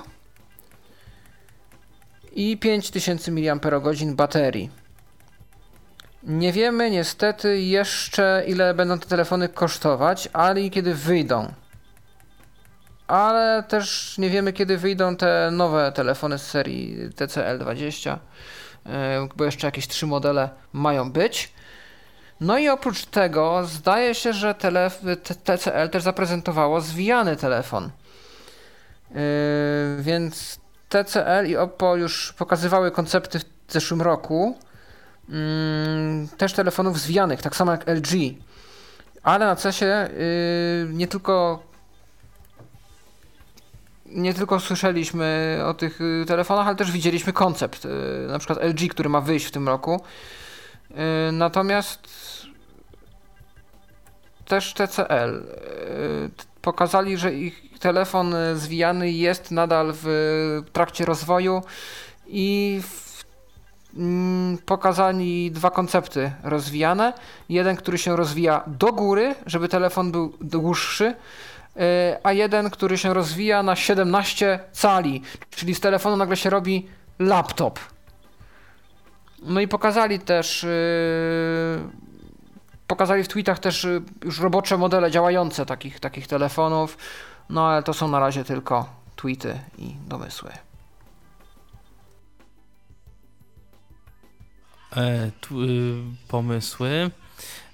i 2.35 2.57
5000 2.57 3.31
mAh 3.31 4.15
baterii. 4.15 4.76
Nie 6.27 6.53
wiemy 6.53 6.91
niestety 6.91 7.61
jeszcze 7.61 8.43
ile 8.47 8.73
będą 8.73 8.99
te 8.99 9.07
telefony 9.07 9.49
kosztować, 9.49 10.29
ale 10.33 10.61
i 10.61 10.71
kiedy 10.71 10.95
wyjdą. 10.95 11.53
Ale 13.07 13.63
też 13.63 14.15
nie 14.17 14.29
wiemy 14.29 14.53
kiedy 14.53 14.77
wyjdą 14.77 15.15
te 15.15 15.49
nowe 15.51 15.91
telefony 15.91 16.37
z 16.37 16.41
serii 16.41 17.09
TCL20, 17.09 18.17
e, 18.85 19.27
bo 19.35 19.45
jeszcze 19.45 19.67
jakieś 19.67 19.87
trzy 19.87 20.05
modele 20.05 20.49
mają 20.73 21.11
być. 21.11 21.53
No 22.41 22.57
i 22.57 22.69
oprócz 22.69 23.05
tego 23.05 23.65
zdaje 23.65 24.15
się, 24.15 24.33
że 24.33 24.55
TCL 25.43 25.89
też 25.91 26.03
zaprezentowało 26.03 26.81
zwijany 26.81 27.35
telefon. 27.35 27.89
Yy, 29.11 29.17
więc 29.99 30.59
TCL 30.89 31.47
i 31.47 31.57
Oppo 31.57 31.95
już 31.95 32.33
pokazywały 32.33 32.91
koncepty 32.91 33.39
w 33.39 33.73
zeszłym 33.73 34.01
roku. 34.01 34.57
Yy, 35.29 36.37
też 36.37 36.53
telefonów 36.53 36.99
zwijanych, 36.99 37.41
tak 37.41 37.55
samo 37.55 37.71
jak 37.71 37.87
LG. 37.87 38.11
Ale 39.23 39.45
na 39.45 39.55
CESie 39.55 39.85
yy, 39.85 40.93
nie 40.93 41.07
tylko 41.07 41.67
nie 44.05 44.33
tylko 44.33 44.59
słyszeliśmy 44.59 45.59
o 45.65 45.73
tych 45.73 45.99
telefonach, 46.27 46.67
ale 46.67 46.75
też 46.75 46.91
widzieliśmy 46.91 47.33
koncept. 47.33 47.87
Na 48.27 48.39
przykład 48.39 48.63
LG, 48.63 48.89
który 48.89 49.09
ma 49.09 49.21
wyjść 49.21 49.45
w 49.45 49.51
tym 49.51 49.67
roku. 49.67 50.01
Natomiast 51.31 52.07
też 54.45 54.73
TCL 54.73 55.43
pokazali, 56.61 57.17
że 57.17 57.33
ich 57.33 57.79
telefon 57.79 58.35
zwijany 58.55 59.11
jest 59.11 59.51
nadal 59.51 59.93
w 60.03 60.63
trakcie 60.73 61.05
rozwoju 61.05 61.61
i 62.27 62.81
w, 62.83 63.06
mm, 63.97 64.57
pokazali 64.57 65.51
dwa 65.51 65.71
koncepty 65.71 66.31
rozwijane. 66.43 67.13
Jeden, 67.49 67.75
który 67.75 67.97
się 67.97 68.15
rozwija 68.15 68.63
do 68.67 68.93
góry, 68.93 69.35
żeby 69.45 69.67
telefon 69.67 70.11
był 70.11 70.33
dłuższy, 70.41 71.05
y, 71.05 71.79
a 72.23 72.33
jeden, 72.33 72.69
który 72.69 72.97
się 72.97 73.13
rozwija 73.13 73.63
na 73.63 73.75
17 73.75 74.59
cali, 74.71 75.21
czyli 75.49 75.75
z 75.75 75.79
telefonu 75.79 76.17
nagle 76.17 76.37
się 76.37 76.49
robi 76.49 76.87
laptop. 77.19 77.79
No 79.43 79.59
i 79.59 79.67
pokazali 79.67 80.19
też 80.19 80.63
yy, 80.63 81.89
pokazali 82.87 83.23
w 83.23 83.27
tweetach 83.27 83.59
też 83.59 83.83
y, 83.83 84.01
już 84.23 84.39
robocze 84.39 84.77
modele 84.77 85.11
działające 85.11 85.65
takich, 85.65 85.99
takich 85.99 86.27
telefonów, 86.27 86.97
no 87.49 87.67
ale 87.67 87.83
to 87.83 87.93
są 87.93 88.07
na 88.07 88.19
razie 88.19 88.43
tylko 88.43 88.89
tweety 89.15 89.59
i 89.77 89.95
domysły. 90.07 90.66
Pomysły. 96.27 97.11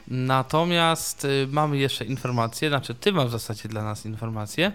Natomiast 0.08 1.26
y, 1.26 1.48
mamy 1.52 1.78
jeszcze 1.78 2.06
informacje, 2.06 2.70
znaczy 2.70 2.96
ty 2.96 3.12
masz 3.12 3.28
w 3.28 3.32
zasadzie 3.32 3.70
dla 3.70 3.84
nas 3.84 4.06
informacje 4.06 4.72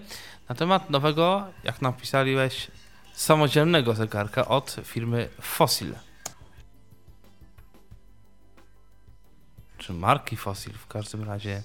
na 0.49 0.55
temat 0.55 0.91
nowego, 0.91 1.47
jak 1.65 1.83
napisaliłeś, 1.83 2.71
samodzielnego 3.15 3.95
zegarka 3.95 4.49
od 4.49 4.77
firmy 4.85 5.29
Fossil. 5.41 5.95
czy 9.89 9.93
marki 9.93 10.37
Fossil 10.37 10.73
w 10.73 10.87
każdym 10.87 11.25
razie 11.25 11.63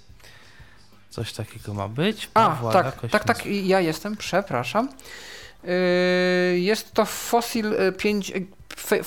coś 1.09 1.34
takiego 1.34 1.73
ma 1.73 1.88
być. 1.88 2.29
A, 2.34 2.59
tak, 2.73 3.09
tak, 3.11 3.23
tak, 3.23 3.45
ja 3.45 3.79
jestem, 3.79 4.17
przepraszam. 4.17 4.89
Yy, 5.63 6.59
jest 6.59 6.93
to 6.93 7.05
Fossil 7.05 7.75
5, 7.97 8.31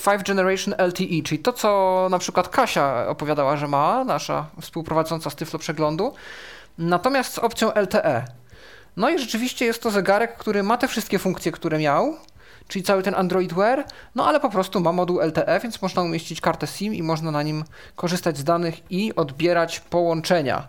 5 0.05 0.23
Generation 0.27 0.75
LTE, 0.79 1.23
czyli 1.25 1.39
to, 1.39 1.53
co 1.53 2.09
na 2.11 2.19
przykład 2.19 2.49
Kasia 2.49 3.09
opowiadała, 3.09 3.57
że 3.57 3.69
ma, 3.69 4.05
nasza 4.05 4.47
współprowadząca 4.61 5.31
z 5.31 5.37
Tyflo 5.37 5.59
Przeglądu, 5.59 6.15
natomiast 6.79 7.35
z 7.35 7.39
opcją 7.39 7.73
LTE. 7.75 8.25
No 8.97 9.11
i 9.11 9.19
rzeczywiście 9.19 9.65
jest 9.65 9.83
to 9.83 9.91
zegarek, 9.91 10.37
który 10.37 10.63
ma 10.63 10.77
te 10.77 10.89
wszystkie 10.89 11.19
funkcje, 11.19 11.53
które 11.53 11.79
miał, 11.79 12.17
czyli 12.69 12.83
cały 12.83 13.03
ten 13.03 13.15
Android 13.15 13.55
Wear, 13.55 13.85
no 14.15 14.27
ale 14.27 14.41
po 14.41 14.51
prostu 14.51 14.81
ma 14.81 14.93
moduł 14.93 15.21
LTE, 15.21 15.61
więc 15.63 15.83
można 15.83 16.03
umieścić 16.03 16.41
kartę 16.41 16.67
SIM 16.67 16.95
i 16.95 17.03
można 17.03 17.31
na 17.31 17.43
nim 17.43 17.65
korzystać 17.97 18.39
z 18.39 18.45
danych 18.45 18.91
i 18.91 19.15
odbierać 19.15 19.81
połączenia. 19.81 20.69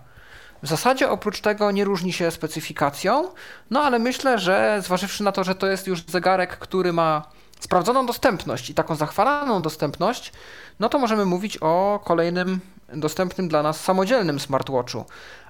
W 0.64 0.68
zasadzie 0.68 1.10
oprócz 1.10 1.42
tego 1.42 1.72
nie 1.72 1.84
różni 1.84 2.14
się 2.14 2.32
specyfikacją, 2.32 3.30
no 3.70 3.82
ale 3.84 4.00
myślę, 4.00 4.40
że 4.40 4.82
zważywszy 4.84 5.24
na 5.24 5.32
to, 5.32 5.44
że 5.44 5.56
to 5.56 5.68
jest 5.68 5.88
już 5.88 6.04
zegarek, 6.08 6.58
który 6.58 6.94
ma 6.94 7.37
sprawdzoną 7.60 8.06
dostępność 8.06 8.70
i 8.70 8.74
taką 8.74 8.96
zachwalaną 8.96 9.62
dostępność, 9.62 10.32
no 10.80 10.90
to 10.90 11.00
możemy 11.00 11.26
mówić 11.26 11.58
o 11.62 12.00
kolejnym 12.04 12.60
dostępnym 12.94 13.48
dla 13.48 13.64
nas 13.64 13.80
samodzielnym 13.80 14.40
smartwatchu. 14.40 15.06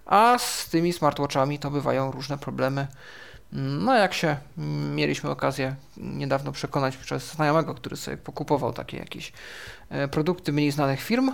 A 0.06 0.38
z 0.38 0.70
tymi 0.70 0.94
smartwatchami 0.94 1.60
to 1.60 1.72
bywają 1.72 2.12
różne 2.12 2.38
problemy 2.38 2.88
no, 3.52 3.96
jak 3.96 4.14
się 4.14 4.38
mieliśmy 4.96 5.30
okazję 5.30 5.76
niedawno 5.98 6.52
przekonać 6.52 6.98
przez 6.98 7.34
znajomego, 7.34 7.74
który 7.74 7.98
sobie 7.98 8.18
pokupował 8.18 8.74
takie 8.74 8.98
jakieś 8.98 9.34
e, 9.90 10.08
produkty 10.08 10.54
mniej 10.54 10.72
znanych 10.72 11.02
firm, 11.02 11.32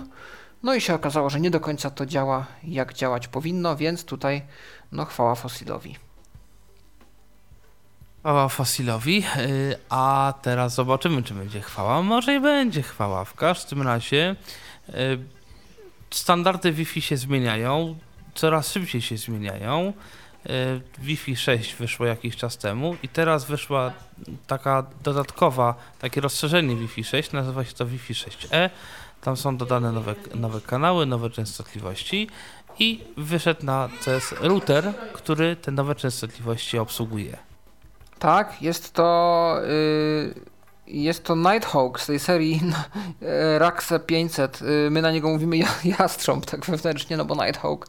no 0.62 0.74
i 0.74 0.80
się 0.80 0.94
okazało, 0.94 1.30
że 1.30 1.40
nie 1.40 1.50
do 1.50 1.60
końca 1.60 1.90
to 1.90 2.06
działa 2.06 2.46
jak 2.64 2.94
działać 2.94 3.28
powinno, 3.28 3.76
więc 3.76 4.04
tutaj 4.04 4.42
no 4.92 5.04
chwała 5.04 5.34
Fossilowi. 5.34 5.96
Chwała 8.24 8.48
Fossilowi, 8.48 9.22
e, 9.22 9.48
a 9.88 10.34
teraz 10.42 10.74
zobaczymy, 10.74 11.22
czy 11.22 11.34
będzie 11.34 11.60
chwała. 11.60 12.02
Może 12.02 12.34
i 12.34 12.40
będzie 12.40 12.82
chwała. 12.82 13.24
W 13.24 13.34
każdym 13.34 13.82
razie 13.82 14.36
e, 14.88 14.94
standardy 16.10 16.72
Wi-Fi 16.72 17.02
się 17.02 17.16
zmieniają, 17.16 17.98
coraz 18.34 18.72
szybciej 18.72 19.02
się 19.02 19.16
zmieniają. 19.16 19.92
E, 20.46 20.50
Wi-Fi 20.98 21.36
6 21.36 21.74
wyszło 21.74 22.06
jakiś 22.06 22.36
czas 22.36 22.58
temu 22.58 22.96
i 23.02 23.08
teraz 23.08 23.44
wyszła 23.44 23.92
taka 24.46 24.86
dodatkowa, 25.02 25.74
takie 25.98 26.20
rozszerzenie 26.20 26.76
Wi-Fi 26.76 27.04
6, 27.04 27.32
nazywa 27.32 27.64
się 27.64 27.72
to 27.72 27.86
Wi-Fi 27.86 28.14
6E. 28.14 28.70
Tam 29.20 29.36
są 29.36 29.56
dodane 29.56 29.92
nowe, 29.92 30.14
nowe 30.34 30.60
kanały, 30.60 31.06
nowe 31.06 31.30
częstotliwości 31.30 32.28
i 32.78 33.00
wyszedł 33.16 33.66
na 33.66 33.88
CS 34.04 34.34
router, 34.40 34.92
który 35.12 35.56
te 35.56 35.70
nowe 35.70 35.94
częstotliwości 35.94 36.78
obsługuje. 36.78 37.53
Tak, 38.18 38.62
jest 38.62 38.92
to 38.92 39.58
yy, 39.62 40.54
jest 40.86 41.24
to 41.24 41.36
Nighthawk 41.36 42.00
z 42.00 42.06
tej 42.06 42.18
serii 42.18 42.60
e, 43.22 43.58
Raxe 43.58 44.00
500. 44.00 44.62
Y, 44.62 44.90
my 44.90 45.02
na 45.02 45.10
niego 45.10 45.28
mówimy 45.28 45.56
jastrząb 45.98 46.46
tak 46.46 46.66
wewnętrznie, 46.66 47.16
no 47.16 47.24
bo 47.24 47.44
Nighthawk, 47.44 47.86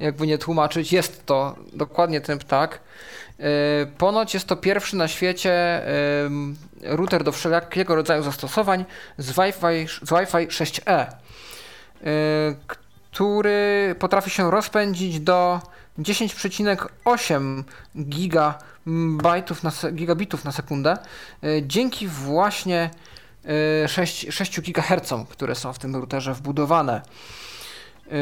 jakby 0.00 0.26
nie 0.26 0.38
tłumaczyć, 0.38 0.92
jest 0.92 1.26
to 1.26 1.56
dokładnie 1.72 2.20
ten 2.20 2.38
ptak. 2.38 2.80
Y, 3.40 3.42
ponoć 3.98 4.34
jest 4.34 4.46
to 4.46 4.56
pierwszy 4.56 4.96
na 4.96 5.08
świecie 5.08 5.82
y, 6.84 6.96
router 6.96 7.24
do 7.24 7.32
wszelkiego 7.32 7.94
rodzaju 7.94 8.22
zastosowań 8.22 8.84
z 9.18 9.30
Wi-Fi, 9.30 9.88
z 10.06 10.10
Wi-Fi 10.10 10.48
6E, 10.48 11.06
który 13.10 13.94
potrafi 13.98 14.30
się 14.30 14.50
rozpędzić 14.50 15.20
do 15.20 15.60
10,8 15.98 17.62
gigabitów 17.96 19.62
na, 19.62 19.72
gigabitów 19.92 20.44
na 20.44 20.52
sekundę 20.52 20.98
e, 21.44 21.62
dzięki 21.62 22.08
właśnie 22.08 22.90
6, 23.86 24.26
6 24.30 24.60
GHz, 24.60 25.12
które 25.28 25.54
są 25.54 25.72
w 25.72 25.78
tym 25.78 25.96
routerze 25.96 26.34
wbudowane. 26.34 27.02
E, 28.06 28.12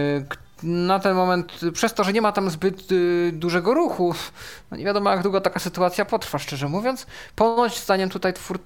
na 0.62 0.98
ten 0.98 1.14
moment, 1.14 1.60
przez 1.72 1.94
to, 1.94 2.04
że 2.04 2.12
nie 2.12 2.22
ma 2.22 2.32
tam 2.32 2.50
zbyt 2.50 2.80
e, 2.82 3.32
dużego 3.32 3.74
ruchu, 3.74 4.14
no 4.70 4.76
nie 4.76 4.84
wiadomo 4.84 5.10
jak 5.10 5.22
długo 5.22 5.40
taka 5.40 5.60
sytuacja 5.60 6.04
potrwa, 6.04 6.38
szczerze 6.38 6.68
mówiąc. 6.68 7.06
Ponoć 7.36 7.80
zdaniem 7.80 8.10
tutaj 8.10 8.32
twór, 8.32 8.58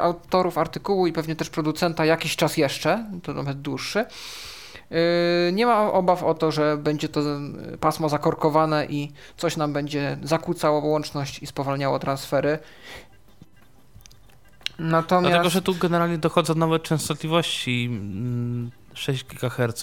autorów 0.00 0.58
artykułu 0.58 1.06
i 1.06 1.12
pewnie 1.12 1.36
też 1.36 1.50
producenta 1.50 2.04
jakiś 2.04 2.36
czas 2.36 2.56
jeszcze, 2.56 3.06
to 3.22 3.34
nawet 3.34 3.60
dłuższy. 3.60 4.04
Yy, 4.92 5.52
nie 5.52 5.66
ma 5.66 5.92
obaw 5.92 6.22
o 6.22 6.34
to, 6.34 6.52
że 6.52 6.76
będzie 6.76 7.08
to 7.08 7.20
pasmo 7.80 8.08
zakorkowane 8.08 8.86
i 8.86 9.12
coś 9.36 9.56
nam 9.56 9.72
będzie 9.72 10.18
zakłócało 10.22 10.86
łączność 10.86 11.38
i 11.38 11.46
spowalniało 11.46 11.98
transfery. 11.98 12.58
Natomiast... 14.78 15.30
Dlatego, 15.30 15.50
że 15.50 15.62
tu 15.62 15.74
generalnie 15.74 16.18
dochodzą 16.18 16.54
nowe 16.54 16.80
częstotliwości 16.80 18.00
6 18.94 19.24
mm, 19.24 19.50
GHz, 19.50 19.82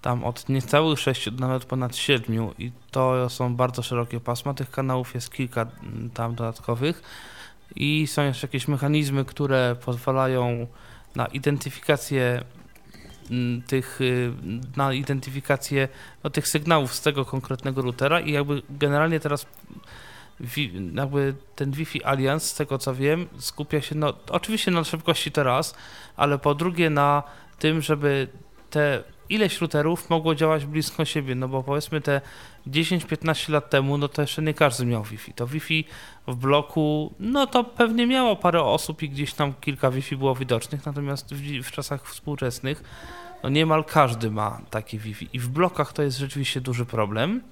tam 0.00 0.24
od 0.24 0.48
niecałych 0.48 1.00
6 1.00 1.30
do 1.30 1.46
nawet 1.46 1.64
ponad 1.64 1.96
7 1.96 2.50
i 2.58 2.72
to 2.90 3.30
są 3.30 3.56
bardzo 3.56 3.82
szerokie 3.82 4.20
pasma. 4.20 4.54
Tych 4.54 4.70
kanałów 4.70 5.14
jest 5.14 5.32
kilka 5.32 5.60
mm, 5.60 6.10
tam 6.10 6.34
dodatkowych 6.34 7.02
i 7.76 8.06
są 8.06 8.22
jeszcze 8.22 8.46
jakieś 8.46 8.68
mechanizmy, 8.68 9.24
które 9.24 9.76
pozwalają 9.84 10.66
na 11.16 11.26
identyfikację 11.26 12.44
tych, 13.66 14.00
y, 14.00 14.32
na 14.76 14.92
identyfikację 14.92 15.88
no, 16.24 16.30
tych 16.30 16.48
sygnałów 16.48 16.94
z 16.94 17.00
tego 17.00 17.24
konkretnego 17.24 17.82
routera 17.82 18.20
i 18.20 18.32
jakby 18.32 18.62
generalnie 18.70 19.20
teraz 19.20 19.46
jakby 20.94 21.34
ten 21.56 21.70
Wi-Fi 21.70 22.04
Alliance, 22.04 22.46
z 22.46 22.54
tego 22.54 22.78
co 22.78 22.94
wiem, 22.94 23.28
skupia 23.38 23.80
się 23.80 23.94
no, 23.94 24.14
oczywiście 24.30 24.70
na 24.70 24.84
szybkości 24.84 25.32
teraz, 25.32 25.74
ale 26.16 26.38
po 26.38 26.54
drugie 26.54 26.90
na 26.90 27.22
tym, 27.58 27.80
żeby 27.80 28.28
te 28.70 29.02
ileś 29.28 29.60
routerów 29.60 30.10
mogło 30.10 30.34
działać 30.34 30.66
blisko 30.66 31.04
siebie, 31.04 31.34
no 31.34 31.48
bo 31.48 31.62
powiedzmy 31.62 32.00
te 32.00 32.20
10-15 32.66 33.50
lat 33.50 33.70
temu, 33.70 33.98
no 33.98 34.08
to 34.08 34.22
jeszcze 34.22 34.42
nie 34.42 34.54
każdy 34.54 34.86
miał 34.86 35.04
Wi-Fi. 35.04 35.32
To 35.32 35.46
Wi-Fi 35.46 35.84
w 36.26 36.34
bloku, 36.34 37.14
no 37.20 37.46
to 37.46 37.64
pewnie 37.64 38.06
miało 38.06 38.36
parę 38.36 38.62
osób 38.62 39.02
i 39.02 39.08
gdzieś 39.08 39.34
tam 39.34 39.54
kilka 39.60 39.90
Wi-Fi 39.90 40.16
było 40.16 40.34
widocznych, 40.34 40.86
natomiast 40.86 41.34
w, 41.34 41.62
w 41.62 41.70
czasach 41.70 42.08
współczesnych 42.08 42.82
no 43.42 43.48
niemal 43.48 43.84
każdy 43.84 44.30
ma 44.30 44.60
takie 44.70 44.98
Wi-Fi 44.98 45.28
i 45.32 45.38
w 45.38 45.48
blokach 45.48 45.92
to 45.92 46.02
jest 46.02 46.18
rzeczywiście 46.18 46.60
duży 46.60 46.86
problem. 46.86 47.42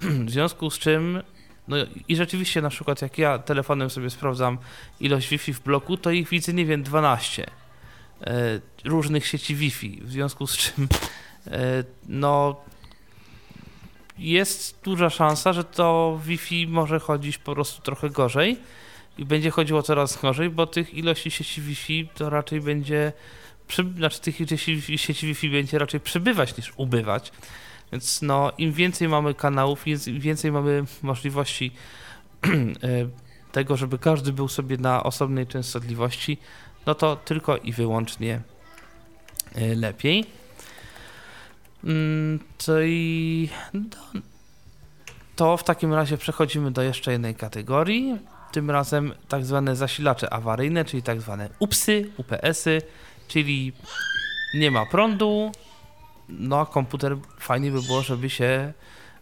W 0.26 0.30
związku 0.30 0.70
z 0.70 0.78
czym 0.78 1.22
no 1.68 1.76
i 2.08 2.16
rzeczywiście 2.16 2.62
na 2.62 2.70
przykład 2.70 3.02
jak 3.02 3.18
ja 3.18 3.38
telefonem 3.38 3.90
sobie 3.90 4.10
sprawdzam 4.10 4.58
ilość 5.00 5.28
Wi-Fi 5.28 5.52
w 5.52 5.60
bloku, 5.60 5.96
to 5.96 6.10
ich 6.10 6.28
widzę, 6.28 6.52
nie 6.52 6.66
wiem, 6.66 6.82
12 6.82 7.46
e, 8.20 8.60
różnych 8.84 9.26
sieci 9.26 9.54
Wi-Fi, 9.54 10.00
w 10.04 10.10
związku 10.10 10.46
z 10.46 10.56
czym 10.56 10.88
e, 11.46 11.84
no 12.08 12.60
jest 14.20 14.80
duża 14.84 15.10
szansa, 15.10 15.52
że 15.52 15.64
to 15.64 16.18
Wi-Fi 16.24 16.66
może 16.68 17.00
chodzić 17.00 17.38
po 17.38 17.54
prostu 17.54 17.82
trochę 17.82 18.10
gorzej 18.10 18.58
i 19.18 19.24
będzie 19.24 19.50
chodziło 19.50 19.82
coraz 19.82 20.20
gorzej, 20.20 20.50
bo 20.50 20.66
tych 20.66 20.94
ilości 20.94 21.30
sieci 21.30 21.62
Wi-Fi 21.62 22.08
to 22.14 22.30
raczej 22.30 22.60
będzie, 22.60 23.12
przy, 23.68 23.84
znaczy 23.96 24.20
tych 24.20 24.36
sieci, 24.36 24.98
sieci 24.98 25.26
Wi-Fi 25.26 25.50
będzie 25.50 25.78
raczej 25.78 26.00
przybywać 26.00 26.56
niż 26.56 26.72
ubywać. 26.76 27.32
Więc 27.92 28.22
no, 28.22 28.52
im 28.58 28.72
więcej 28.72 29.08
mamy 29.08 29.34
kanałów, 29.34 29.86
im 29.86 30.20
więcej 30.20 30.52
mamy 30.52 30.84
możliwości 31.02 31.72
e, 32.44 32.48
tego, 33.52 33.76
żeby 33.76 33.98
każdy 33.98 34.32
był 34.32 34.48
sobie 34.48 34.76
na 34.76 35.02
osobnej 35.02 35.46
częstotliwości, 35.46 36.38
no 36.86 36.94
to 36.94 37.16
tylko 37.16 37.56
i 37.56 37.72
wyłącznie 37.72 38.40
e, 39.54 39.74
lepiej. 39.74 40.39
Mm, 41.84 42.40
to 42.58 42.82
i 42.82 43.48
to 45.36 45.56
w 45.56 45.64
takim 45.64 45.94
razie 45.94 46.18
przechodzimy 46.18 46.70
do 46.70 46.82
jeszcze 46.82 47.12
jednej 47.12 47.34
kategorii. 47.34 48.18
Tym 48.52 48.70
razem 48.70 49.12
tak 49.28 49.44
zwane 49.44 49.76
zasilacze 49.76 50.32
awaryjne, 50.32 50.84
czyli 50.84 51.02
tak 51.02 51.20
zwane 51.20 51.48
UPSy, 51.58 52.10
UPSy, 52.16 52.82
czyli 53.28 53.72
nie 54.54 54.70
ma 54.70 54.86
prądu, 54.86 55.52
no 56.28 56.60
a 56.60 56.66
komputer 56.66 57.16
fajnie 57.38 57.70
by 57.70 57.82
było, 57.82 58.02
żeby 58.02 58.30
się 58.30 58.72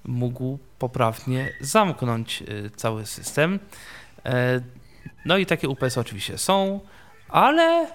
mógł 0.05 0.59
poprawnie 0.79 1.53
zamknąć 1.61 2.43
y, 2.43 2.71
cały 2.77 3.07
system. 3.07 3.59
E, 4.25 4.61
no 5.25 5.37
i 5.37 5.47
takie 5.47 5.69
UPS 5.69 5.99
oczywiście 5.99 6.39
są, 6.39 6.81
ale 7.29 7.87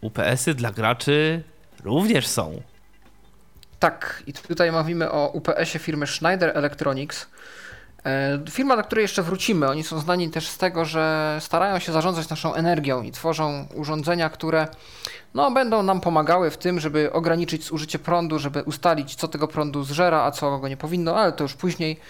UPS-y 0.00 0.54
dla 0.54 0.70
graczy 0.70 1.42
również 1.84 2.26
są. 2.26 2.62
Tak, 3.82 4.22
i 4.26 4.32
tutaj 4.32 4.72
mówimy 4.72 5.10
o 5.10 5.28
UPS-ie 5.28 5.78
firmy 5.78 6.06
Schneider 6.06 6.52
Electronics. 6.54 7.26
E, 8.06 8.38
firma, 8.50 8.76
do 8.76 8.82
której 8.82 9.02
jeszcze 9.02 9.22
wrócimy. 9.22 9.68
Oni 9.68 9.84
są 9.84 9.98
znani 9.98 10.30
też 10.30 10.48
z 10.48 10.58
tego, 10.58 10.84
że 10.84 11.36
starają 11.40 11.78
się 11.78 11.92
zarządzać 11.92 12.28
naszą 12.28 12.54
energią 12.54 13.02
i 13.02 13.12
tworzą 13.12 13.66
urządzenia, 13.74 14.30
które 14.30 14.68
no, 15.34 15.50
będą 15.50 15.82
nam 15.82 16.00
pomagały 16.00 16.50
w 16.50 16.56
tym, 16.56 16.80
żeby 16.80 17.12
ograniczyć 17.12 17.64
zużycie 17.64 17.98
prądu, 17.98 18.38
żeby 18.38 18.62
ustalić, 18.62 19.14
co 19.14 19.28
tego 19.28 19.48
prądu 19.48 19.84
zżera, 19.84 20.22
a 20.22 20.30
co 20.30 20.58
go 20.58 20.68
nie 20.68 20.76
powinno, 20.76 21.16
ale 21.16 21.32
to 21.32 21.44
już 21.44 21.54
później. 21.54 22.00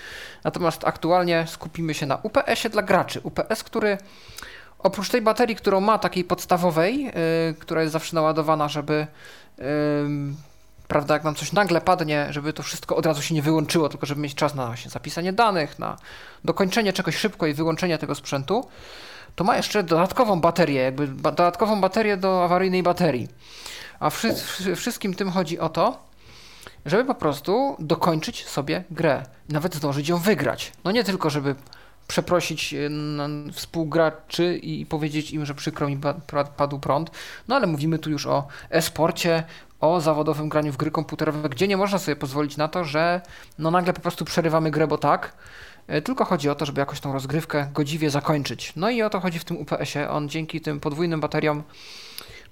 Natomiast 0.45 0.85
aktualnie 0.85 1.45
skupimy 1.49 1.95
się 1.95 2.07
na 2.07 2.17
UPS-ie 2.17 2.71
dla 2.71 2.83
graczy. 2.83 3.21
UPS, 3.23 3.63
który 3.63 3.99
oprócz 4.79 5.09
tej 5.09 5.23
baterii, 5.23 5.57
którą 5.57 5.81
ma 5.81 5.99
takiej 5.99 6.25
podstawowej, 6.25 7.05
yy, 7.05 7.13
która 7.59 7.83
jest 7.83 7.93
zawsze 7.93 8.17
naładowana, 8.17 8.69
żeby 8.69 9.07
yy, 9.59 9.65
prawda, 10.93 11.15
jak 11.15 11.25
nam 11.25 11.35
coś 11.35 11.53
nagle 11.53 11.81
padnie, 11.81 12.27
żeby 12.31 12.53
to 12.53 12.63
wszystko 12.63 12.97
od 12.97 13.07
razu 13.07 13.23
się 13.23 13.35
nie 13.35 13.43
wyłączyło, 13.43 13.89
tylko 13.89 14.07
żeby 14.07 14.21
mieć 14.21 14.35
czas 14.35 14.55
na 14.55 14.67
właśnie 14.67 14.91
zapisanie 14.91 15.33
danych, 15.33 15.79
na 15.79 15.97
dokończenie 16.45 16.93
czegoś 16.93 17.17
szybko 17.17 17.47
i 17.47 17.55
wyłączenie 17.55 17.99
tego 17.99 18.15
sprzętu, 18.15 18.69
to 19.35 19.45
ma 19.45 19.57
jeszcze 19.57 19.83
dodatkową 19.83 20.41
baterię, 20.41 20.83
jakby 20.83 21.07
dodatkową 21.09 21.81
baterię 21.81 22.17
do 22.17 22.45
awaryjnej 22.45 22.83
baterii. 22.83 23.29
A 24.01 24.11
wszy 24.11 24.35
wszystkim 24.77 25.15
tym 25.15 25.31
chodzi 25.31 25.59
o 25.59 25.69
to, 25.69 25.99
żeby 26.87 27.05
po 27.05 27.15
prostu 27.15 27.77
dokończyć 27.79 28.47
sobie 28.47 28.85
grę, 28.91 29.23
nawet 29.49 29.75
zdążyć 29.75 30.09
ją 30.09 30.19
wygrać. 30.19 30.73
No 30.85 30.91
nie 30.91 31.05
tylko, 31.05 31.31
żeby 31.31 31.55
przeprosić 32.09 32.75
e, 32.75 32.91
współgraczy 33.53 34.57
i 34.57 34.87
powiedzieć 34.87 35.31
im, 35.31 35.47
że 35.47 35.55
przykro 35.55 35.89
mi 35.89 36.01
padł 36.57 36.79
prąd, 36.79 37.11
no 37.49 37.57
ale 37.57 37.67
mówimy 37.67 37.99
tu 37.99 38.11
już 38.11 38.27
o 38.27 38.47
e-sporcie, 38.71 39.45
o 39.83 40.01
zawodowym 40.01 40.49
graniu 40.49 40.73
w 40.73 40.77
gry 40.77 40.91
komputerowe, 40.91 41.49
gdzie 41.49 41.69
nie 41.69 41.77
można 41.77 41.99
sobie 41.99 42.17
pozwolić 42.17 42.57
na 42.57 42.69
to, 42.69 42.85
że 42.85 43.21
no 43.59 43.71
nagle 43.71 43.93
po 43.93 44.01
prostu 44.01 44.25
przerywamy 44.25 44.71
grę, 44.71 44.87
bo 44.87 44.99
tak, 44.99 45.33
e, 45.87 46.03
tylko 46.03 46.25
chodzi 46.25 46.49
o 46.49 46.55
to, 46.55 46.67
żeby 46.67 46.81
jakoś 46.81 47.01
tą 47.01 47.13
rozgrywkę 47.13 47.67
godziwie 47.75 48.11
zakończyć. 48.11 48.73
No 48.77 48.91
i 48.91 49.03
o 49.03 49.11
to 49.11 49.21
chodzi 49.21 49.39
w 49.39 49.45
tym 49.45 49.57
UPS-ie. 49.57 50.11
On 50.11 50.29
dzięki 50.29 50.61
tym 50.61 50.81
podwójnym 50.81 51.21
bateriom 51.21 51.63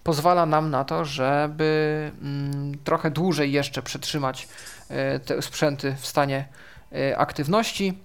pozwala 0.05 0.47
nam 0.47 0.71
na 0.71 0.85
to, 0.85 1.05
żeby 1.05 2.11
mm, 2.23 2.79
trochę 2.85 3.11
dłużej 3.11 3.53
jeszcze 3.53 3.83
przetrzymać 3.83 4.49
e, 4.89 5.21
te 5.21 5.43
sprzęty 5.43 5.97
w 6.01 6.07
stanie 6.07 6.49
e, 6.93 7.19
aktywności. 7.19 7.99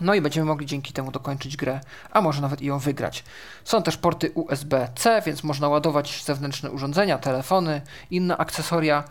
No 0.00 0.14
i 0.14 0.20
będziemy 0.20 0.46
mogli 0.46 0.66
dzięki 0.66 0.92
temu 0.92 1.10
dokończyć 1.10 1.56
grę, 1.56 1.80
a 2.10 2.20
może 2.20 2.42
nawet 2.42 2.62
i 2.62 2.66
ją 2.66 2.78
wygrać. 2.78 3.24
Są 3.64 3.82
też 3.82 3.96
porty 3.96 4.30
USB-C, 4.30 5.22
więc 5.26 5.44
można 5.44 5.68
ładować 5.68 6.24
zewnętrzne 6.24 6.70
urządzenia, 6.70 7.18
telefony, 7.18 7.82
inne 8.10 8.36
akcesoria, 8.36 9.04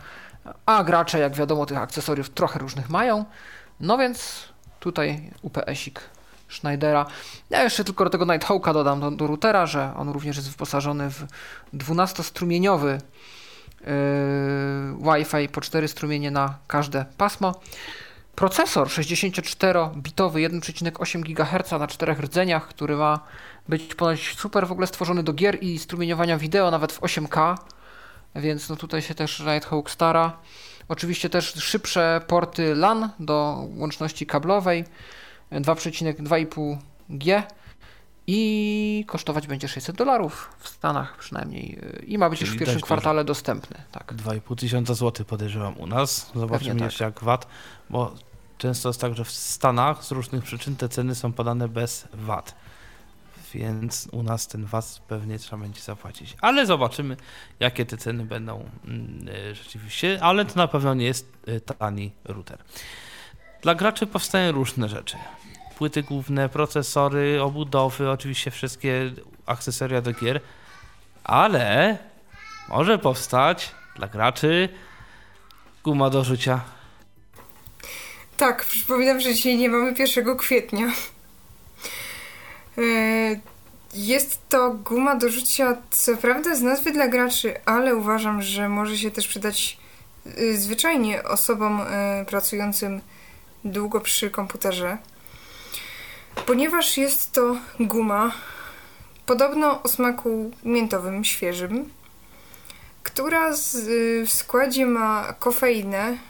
a 0.66 0.84
gracze, 0.84 1.18
jak 1.18 1.34
wiadomo, 1.34 1.66
tych 1.66 1.78
akcesoriów 1.78 2.30
trochę 2.30 2.58
różnych 2.58 2.90
mają. 2.90 3.24
No 3.80 3.98
więc 3.98 4.48
tutaj 4.80 5.30
UPS-ik 5.42 6.00
Schneidera. 6.48 7.06
Ja 7.50 7.62
jeszcze 7.62 7.84
tylko 7.84 8.04
do 8.04 8.10
tego 8.10 8.24
Nighthawka 8.24 8.72
dodam 8.72 9.00
do, 9.00 9.10
do 9.10 9.26
routera, 9.26 9.66
że 9.66 9.92
on 9.96 10.08
również 10.08 10.36
jest 10.36 10.50
wyposażony 10.50 11.10
w 11.10 11.26
12-strumieniowy 11.74 12.98
yy, 13.80 13.86
Wi-Fi 15.12 15.48
po 15.48 15.60
4 15.60 15.88
strumienie 15.88 16.30
na 16.30 16.58
każde 16.66 17.04
pasmo. 17.16 17.54
Procesor 18.40 18.88
64-bitowy 18.88 20.48
1,8 20.48 21.20
GHz 21.20 21.70
na 21.70 21.86
czterech 21.86 22.20
rdzeniach, 22.20 22.68
który 22.68 22.96
ma 22.96 23.20
być 23.68 23.94
ponoć 23.94 24.34
super 24.38 24.66
w 24.68 24.72
ogóle 24.72 24.86
stworzony 24.86 25.22
do 25.22 25.32
gier 25.32 25.62
i 25.62 25.78
strumieniowania 25.78 26.38
wideo 26.38 26.70
nawet 26.70 26.92
w 26.92 27.00
8K, 27.00 27.56
więc 28.34 28.68
no 28.68 28.76
tutaj 28.76 29.02
się 29.02 29.14
też 29.14 29.40
Nighthawk 29.40 29.90
stara. 29.90 30.36
Oczywiście 30.88 31.30
też 31.30 31.54
szybsze 31.54 32.20
porty 32.26 32.74
LAN 32.74 33.10
do 33.18 33.64
łączności 33.76 34.26
kablowej 34.26 34.84
2,2,5 35.52 36.76
G 37.10 37.42
i 38.26 39.04
kosztować 39.08 39.46
będzie 39.46 39.68
600 39.68 39.96
dolarów 39.96 40.50
w 40.58 40.68
Stanach 40.68 41.16
przynajmniej 41.18 41.78
i 42.06 42.18
ma 42.18 42.30
być 42.30 42.38
Czyli 42.38 42.48
już 42.48 42.56
w 42.56 42.58
pierwszym 42.58 42.80
kwartale 42.80 43.24
dostępny. 43.24 43.76
Tak. 43.92 44.14
2,5 44.14 44.56
tysiąca 44.56 44.94
złotych 44.94 45.26
podejrzewam 45.26 45.78
u 45.78 45.86
nas. 45.86 46.30
Zobaczymy 46.34 46.74
tak. 46.74 46.84
jeszcze 46.84 47.04
jak 47.04 47.20
VAT, 47.20 47.46
bo 47.90 48.14
często 48.60 48.88
jest 48.88 49.00
tak, 49.00 49.14
że 49.14 49.24
w 49.24 49.30
Stanach 49.30 50.04
z 50.04 50.10
różnych 50.10 50.44
przyczyn 50.44 50.76
te 50.76 50.88
ceny 50.88 51.14
są 51.14 51.32
podane 51.32 51.68
bez 51.68 52.08
VAT. 52.12 52.54
Więc 53.54 54.08
u 54.12 54.22
nas 54.22 54.48
ten 54.48 54.64
VAT 54.64 55.02
pewnie 55.08 55.38
trzeba 55.38 55.62
będzie 55.62 55.80
zapłacić. 55.80 56.36
Ale 56.40 56.66
zobaczymy, 56.66 57.16
jakie 57.60 57.86
te 57.86 57.96
ceny 57.96 58.24
będą 58.24 58.70
mm, 58.84 59.26
e, 59.50 59.54
rzeczywiście. 59.54 60.18
Ale 60.22 60.44
to 60.44 60.54
na 60.56 60.68
pewno 60.68 60.94
nie 60.94 61.04
jest 61.04 61.32
e, 61.46 61.60
tani 61.60 62.12
router. 62.24 62.58
Dla 63.62 63.74
graczy 63.74 64.06
powstają 64.06 64.52
różne 64.52 64.88
rzeczy. 64.88 65.16
Płyty 65.78 66.02
główne, 66.02 66.48
procesory, 66.48 67.42
obudowy, 67.42 68.10
oczywiście 68.10 68.50
wszystkie 68.50 69.12
akcesoria 69.46 70.00
do 70.00 70.12
gier. 70.12 70.40
Ale 71.24 71.98
może 72.68 72.98
powstać 72.98 73.70
dla 73.96 74.08
graczy 74.08 74.68
guma 75.84 76.10
do 76.10 76.24
rzucia. 76.24 76.60
Tak, 78.40 78.64
przypominam, 78.64 79.20
że 79.20 79.34
dzisiaj 79.34 79.56
nie 79.56 79.68
mamy 79.68 79.94
1 79.98 80.36
kwietnia. 80.36 80.86
E, 82.78 82.82
jest 83.94 84.48
to 84.48 84.70
guma 84.70 85.16
do 85.16 85.28
rzucia, 85.28 85.76
co 85.90 86.16
prawda 86.16 86.54
z 86.54 86.62
nazwy 86.62 86.92
dla 86.92 87.08
graczy, 87.08 87.54
ale 87.64 87.96
uważam, 87.96 88.42
że 88.42 88.68
może 88.68 88.98
się 88.98 89.10
też 89.10 89.28
przydać 89.28 89.78
y, 90.38 90.58
zwyczajnie 90.58 91.24
osobom 91.24 91.80
e, 91.80 92.24
pracującym 92.28 93.00
długo 93.64 94.00
przy 94.00 94.30
komputerze. 94.30 94.98
Ponieważ 96.46 96.96
jest 96.96 97.32
to 97.32 97.56
guma, 97.80 98.32
podobno 99.26 99.82
o 99.82 99.88
smaku 99.88 100.50
miętowym, 100.64 101.24
świeżym, 101.24 101.90
która 103.02 103.52
z, 103.52 103.76
w 104.28 104.32
składzie 104.32 104.86
ma 104.86 105.34
kofeinę 105.38 106.29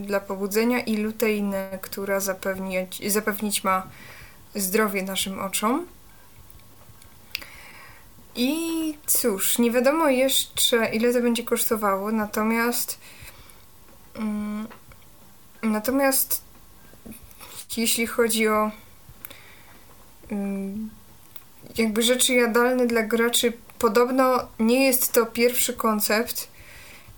dla 0.00 0.20
pobudzenia 0.20 0.80
i 0.80 0.96
luteinę, 0.96 1.78
która 1.82 2.20
zapewnić, 2.20 3.12
zapewnić 3.12 3.64
ma 3.64 3.86
zdrowie 4.54 5.02
naszym 5.02 5.40
oczom. 5.40 5.86
I 8.34 8.94
cóż, 9.06 9.58
nie 9.58 9.70
wiadomo 9.70 10.08
jeszcze 10.08 10.90
ile 10.94 11.12
to 11.12 11.20
będzie 11.20 11.42
kosztowało, 11.42 12.12
natomiast 12.12 12.98
mm, 14.14 14.68
natomiast 15.62 16.42
jeśli 17.76 18.06
chodzi 18.06 18.48
o 18.48 18.70
mm, 20.30 20.90
jakby 21.78 22.02
rzeczy 22.02 22.34
jadalne 22.34 22.86
dla 22.86 23.02
graczy, 23.02 23.52
podobno 23.78 24.48
nie 24.58 24.86
jest 24.86 25.12
to 25.12 25.26
pierwszy 25.26 25.74
koncept, 25.74 26.48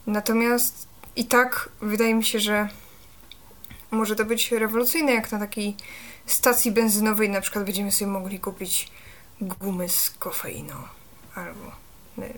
natomiast 0.06 0.89
i 1.16 1.24
tak 1.24 1.68
wydaje 1.80 2.14
mi 2.14 2.24
się, 2.24 2.40
że 2.40 2.68
może 3.90 4.16
to 4.16 4.24
być 4.24 4.52
rewolucyjne, 4.52 5.12
jak 5.12 5.32
na 5.32 5.38
takiej 5.38 5.76
stacji 6.26 6.72
benzynowej 6.72 7.30
na 7.30 7.40
przykład 7.40 7.64
będziemy 7.64 7.92
sobie 7.92 8.10
mogli 8.10 8.40
kupić 8.40 8.90
gumy 9.40 9.88
z 9.88 10.10
kofeiną 10.10 10.74
albo 11.34 11.72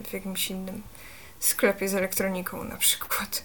w 0.05 0.13
jakimś 0.13 0.51
innym 0.51 0.83
sklepie 1.41 1.89
z 1.89 1.95
elektroniką 1.95 2.65
na 2.65 2.77
przykład. 2.77 3.43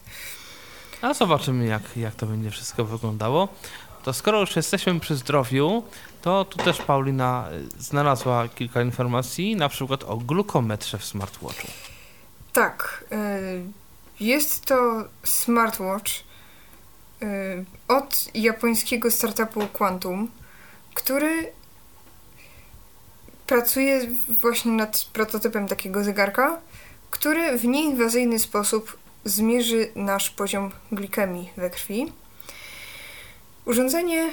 A 1.02 1.14
zobaczymy, 1.14 1.66
jak, 1.66 1.98
jak 1.98 2.16
to 2.16 2.26
będzie 2.26 2.52
wszystko 2.52 2.86
wyglądało. 2.86 3.48
To 4.04 4.14
skoro 4.14 4.40
już 4.40 4.56
jesteśmy 4.56 5.00
przy 5.00 5.16
zdrowiu, 5.16 5.84
to 6.22 6.46
tu 6.46 6.58
też 6.58 6.82
Paulina 6.82 7.50
y, 7.78 7.84
znalazła 7.84 8.48
kilka 8.48 8.82
informacji, 8.82 9.56
na 9.56 9.70
przykład 9.70 10.04
o 10.04 10.18
glukometrze 10.18 10.98
w 10.98 11.06
smartwatchu. 11.06 11.68
Tak. 12.54 13.06
Y, 13.12 13.87
jest 14.20 14.66
to 14.66 15.06
smartwatch 15.24 16.12
y, 17.24 17.66
od 17.88 18.30
japońskiego 18.34 19.12
startupu 19.12 19.68
Quantum, 19.68 20.32
który 20.94 21.52
pracuje 23.48 24.08
właśnie 24.42 24.72
nad 24.72 25.06
prototypem 25.14 25.68
takiego 25.68 26.04
zegarka, 26.04 26.62
który 27.12 27.58
w 27.58 27.66
nieinwazyjny 27.66 28.40
sposób 28.40 28.98
zmierzy 29.26 29.92
nasz 29.96 30.30
poziom 30.30 30.72
glikemii 30.92 31.50
we 31.58 31.70
krwi. 31.70 32.12
Urządzenie 33.66 34.30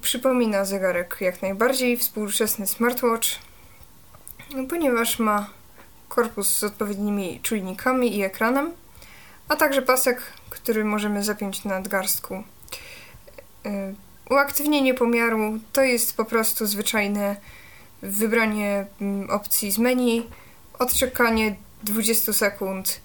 przypomina 0.00 0.64
zegarek 0.64 1.16
jak 1.20 1.42
najbardziej, 1.42 1.96
współczesny 1.96 2.66
smartwatch, 2.66 3.28
ponieważ 4.68 5.18
ma 5.18 5.50
korpus 6.08 6.56
z 6.56 6.64
odpowiednimi 6.64 7.40
czujnikami 7.42 8.16
i 8.16 8.22
ekranem, 8.22 8.72
a 9.48 9.56
także 9.56 9.82
pasek, 9.82 10.22
który 10.50 10.84
możemy 10.84 11.22
zapiąć 11.22 11.64
na 11.64 11.74
nadgarstku. 11.74 12.34
Y, 13.66 13.94
uaktywnienie 14.30 14.94
pomiaru 14.94 15.58
to 15.72 15.82
jest 15.82 16.16
po 16.16 16.24
prostu 16.24 16.66
zwyczajne 16.66 17.36
wybranie 18.02 18.86
mm, 19.00 19.30
opcji 19.30 19.70
z 19.70 19.78
menu, 19.78 20.26
odczekanie 20.78 21.56
20 21.82 22.32
sekund 22.32 23.00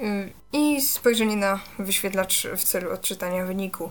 y, 0.00 0.32
i 0.52 0.82
spojrzenie 0.82 1.36
na 1.36 1.60
wyświetlacz 1.78 2.46
w 2.56 2.64
celu 2.64 2.92
odczytania 2.92 3.46
wyniku. 3.46 3.90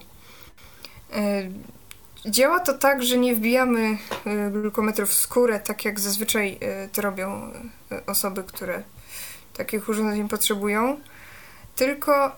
Y, 2.26 2.32
działa 2.32 2.60
to 2.60 2.74
tak, 2.74 3.04
że 3.04 3.18
nie 3.18 3.36
wbijamy 3.36 3.98
y, 4.48 4.52
glukometrów 4.52 5.10
w 5.10 5.14
skórę, 5.14 5.60
tak 5.60 5.86
jak 5.86 6.00
zazwyczaj 6.00 6.60
to 6.94 7.02
robią 7.02 7.52
osoby, 8.06 8.44
które 8.44 8.84
takich 9.54 9.90
urządzeń 9.90 10.28
potrzebują, 10.28 10.98
tylko 11.78 12.32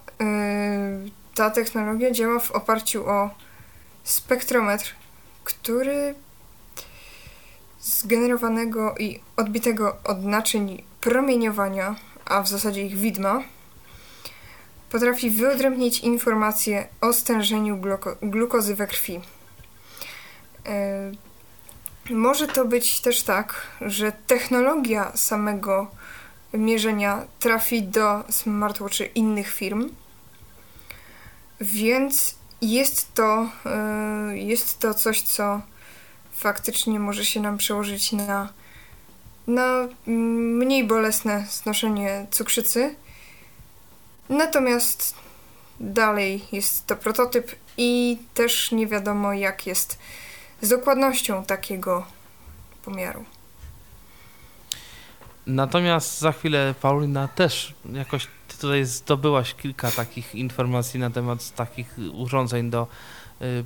ta 1.35 1.49
technologia 1.49 2.11
działa 2.11 2.39
w 2.39 2.51
oparciu 2.51 3.09
o 3.09 3.29
spektrometr, 4.03 4.95
który 5.43 6.15
zgenerowanego 7.81 8.95
i 8.99 9.19
odbitego 9.37 9.97
od 10.03 10.23
naczyń 10.23 10.83
promieniowania, 11.01 11.95
a 12.25 12.41
w 12.41 12.47
zasadzie 12.47 12.85
ich 12.85 12.97
widma, 12.97 13.43
potrafi 14.89 15.29
wyodrębnić 15.29 15.99
informacje 15.99 16.87
o 17.01 17.13
stężeniu 17.13 17.77
gluko 17.77 18.15
glukozy 18.21 18.75
we 18.75 18.87
krwi. 18.87 19.21
Yy, 22.09 22.15
może 22.15 22.47
to 22.47 22.65
być 22.65 23.01
też 23.01 23.23
tak, 23.23 23.67
że 23.81 24.11
technologia 24.11 25.11
samego 25.15 25.87
mierzenia 26.53 27.25
trafi 27.39 27.83
do 27.83 28.23
smartwatchy 28.29 29.05
innych 29.05 29.53
firm, 29.53 29.89
więc 31.61 32.35
jest 32.61 33.13
to, 33.13 33.49
yy, 34.29 34.37
jest 34.39 34.79
to 34.79 34.93
coś, 34.93 35.21
co 35.21 35.61
faktycznie 36.31 36.99
może 36.99 37.25
się 37.25 37.39
nam 37.39 37.57
przełożyć 37.57 38.11
na, 38.11 38.49
na 39.47 39.87
mniej 40.05 40.83
bolesne 40.83 41.45
znoszenie 41.49 42.27
cukrzycy. 42.31 42.95
Natomiast 44.29 45.15
dalej 45.79 46.45
jest 46.51 46.85
to 46.85 46.95
prototyp 46.95 47.55
i 47.77 48.17
też 48.33 48.71
nie 48.71 48.87
wiadomo, 48.87 49.33
jak 49.33 49.67
jest 49.67 49.99
z 50.61 50.69
dokładnością 50.69 51.45
takiego 51.45 52.05
pomiaru. 52.85 53.25
Natomiast 55.47 56.19
za 56.19 56.31
chwilę 56.31 56.75
Paulina 56.81 57.27
też 57.27 57.73
jakoś 57.93 58.27
ty 58.47 58.57
tutaj 58.57 58.85
zdobyłaś 58.85 59.55
kilka 59.55 59.91
takich 59.91 60.35
informacji 60.35 60.99
na 60.99 61.09
temat 61.09 61.55
takich 61.55 61.95
urządzeń 62.13 62.69
do 62.69 62.87
Y, 63.41 63.63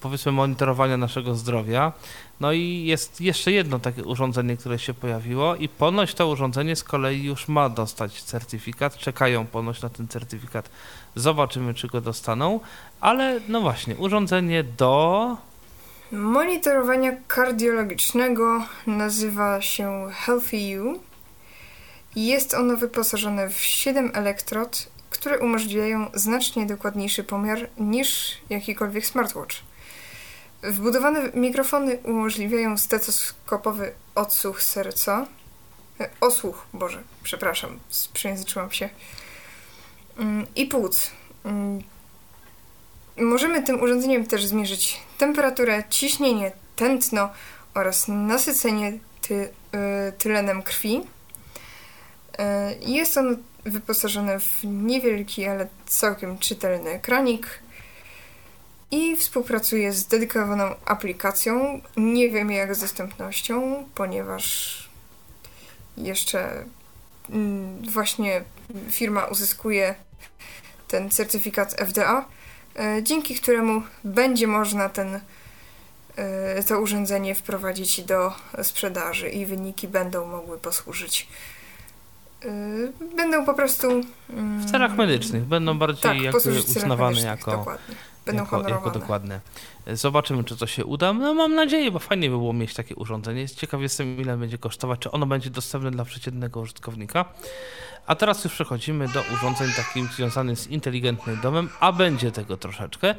powiedzmy 0.00 0.32
monitorowania 0.32 0.96
naszego 0.96 1.34
zdrowia. 1.34 1.92
No 2.40 2.52
i 2.52 2.84
jest 2.84 3.20
jeszcze 3.20 3.52
jedno 3.52 3.78
takie 3.78 4.04
urządzenie, 4.04 4.56
które 4.56 4.78
się 4.78 4.94
pojawiło 4.94 5.56
i 5.56 5.68
ponoć 5.68 6.14
to 6.14 6.28
urządzenie 6.28 6.76
z 6.76 6.84
kolei 6.84 7.24
już 7.24 7.48
ma 7.48 7.68
dostać 7.68 8.22
certyfikat. 8.22 8.96
Czekają 8.96 9.46
ponoć 9.46 9.82
na 9.82 9.88
ten 9.88 10.08
certyfikat. 10.08 10.70
Zobaczymy, 11.14 11.74
czy 11.74 11.88
go 11.88 12.00
dostaną. 12.00 12.60
Ale 13.00 13.40
no 13.48 13.60
właśnie, 13.60 13.96
urządzenie 13.96 14.64
do 14.64 15.36
monitorowania 16.12 17.12
kardiologicznego 17.28 18.62
nazywa 18.86 19.60
się 19.60 20.08
Healthy 20.12 20.56
You. 20.56 21.00
Jest 22.16 22.54
ono 22.54 22.76
wyposażone 22.76 23.50
w 23.50 23.58
7 23.58 24.10
elektrod 24.14 24.88
które 25.10 25.38
umożliwiają 25.38 26.10
znacznie 26.14 26.66
dokładniejszy 26.66 27.24
pomiar 27.24 27.68
niż 27.78 28.38
jakikolwiek 28.50 29.06
smartwatch. 29.06 29.56
Wbudowane 30.62 31.30
mikrofony 31.34 31.98
umożliwiają 32.04 32.78
stetoskopowy 32.78 33.92
odsłuch 34.14 34.62
serca. 34.62 35.26
Osłuch, 36.20 36.66
Boże, 36.72 37.02
przepraszam, 37.22 37.78
przejęzyczyłam 38.12 38.70
się. 38.70 38.88
Mm, 40.18 40.46
I 40.56 40.66
płuc. 40.66 41.10
Mm, 41.44 41.82
możemy 43.16 43.62
tym 43.62 43.82
urządzeniem 43.82 44.26
też 44.26 44.46
zmierzyć 44.46 45.00
temperaturę, 45.18 45.82
ciśnienie, 45.90 46.52
tętno 46.76 47.28
oraz 47.74 48.08
nasycenie 48.08 48.98
ty, 49.22 49.48
e, 49.72 50.12
tylenem 50.12 50.62
krwi. 50.62 51.02
E, 52.38 52.74
jest 52.80 53.16
on 53.16 53.42
wyposażone 53.64 54.40
w 54.40 54.64
niewielki, 54.64 55.46
ale 55.46 55.68
całkiem 55.86 56.38
czytelny 56.38 56.90
ekranik 56.90 57.60
i 58.90 59.16
współpracuje 59.16 59.92
z 59.92 60.06
dedykowaną 60.06 60.74
aplikacją. 60.84 61.80
Nie 61.96 62.30
wiem 62.30 62.50
jak 62.50 62.74
z 62.74 62.80
dostępnością, 62.80 63.84
ponieważ 63.94 64.76
jeszcze 65.96 66.64
mm, 67.30 67.90
właśnie 67.90 68.44
firma 68.90 69.24
uzyskuje 69.24 69.94
ten 70.88 71.10
certyfikat 71.10 71.72
FDA, 71.72 72.24
e, 72.76 73.02
dzięki 73.02 73.34
któremu 73.34 73.82
będzie 74.04 74.46
można 74.46 74.88
ten, 74.88 75.20
e, 76.16 76.62
to 76.62 76.80
urządzenie 76.80 77.34
wprowadzić 77.34 78.02
do 78.02 78.32
sprzedaży 78.62 79.28
i 79.28 79.46
wyniki 79.46 79.88
będą 79.88 80.26
mogły 80.26 80.58
posłużyć 80.58 81.28
będą 83.16 83.46
po 83.46 83.54
prostu. 83.54 84.00
W 84.58 84.70
celach 84.70 84.96
medycznych 84.96 85.44
będą 85.44 85.78
bardziej 85.78 86.02
tak, 86.02 86.34
uznawane 86.76 87.20
jako, 87.20 87.50
Dokładnie. 87.50 87.94
Będą 88.26 88.42
jako, 88.42 88.68
jako 88.68 88.90
dokładne. 88.90 89.40
Zobaczymy, 89.92 90.44
czy 90.44 90.56
to 90.56 90.66
się 90.66 90.84
uda. 90.84 91.12
No 91.12 91.34
mam 91.34 91.54
nadzieję, 91.54 91.90
bo 91.90 91.98
fajnie 91.98 92.30
by 92.30 92.36
było 92.36 92.52
mieć 92.52 92.74
takie 92.74 92.94
urządzenie. 92.94 93.48
Ciekaw 93.48 93.80
jestem, 93.80 94.20
ile 94.20 94.36
będzie 94.36 94.58
kosztować, 94.58 95.00
czy 95.00 95.10
ono 95.10 95.26
będzie 95.26 95.50
dostępne 95.50 95.90
dla 95.90 96.04
przeciętnego 96.04 96.60
użytkownika. 96.60 97.24
A 98.06 98.14
teraz 98.14 98.44
już 98.44 98.52
przechodzimy 98.52 99.08
do 99.08 99.22
urządzeń 99.34 99.68
takich 99.76 100.12
związanych 100.12 100.58
z 100.58 100.66
inteligentnym 100.66 101.40
domem, 101.40 101.68
a 101.80 101.92
będzie 101.92 102.32
tego 102.32 102.56
troszeczkę. 102.56 103.14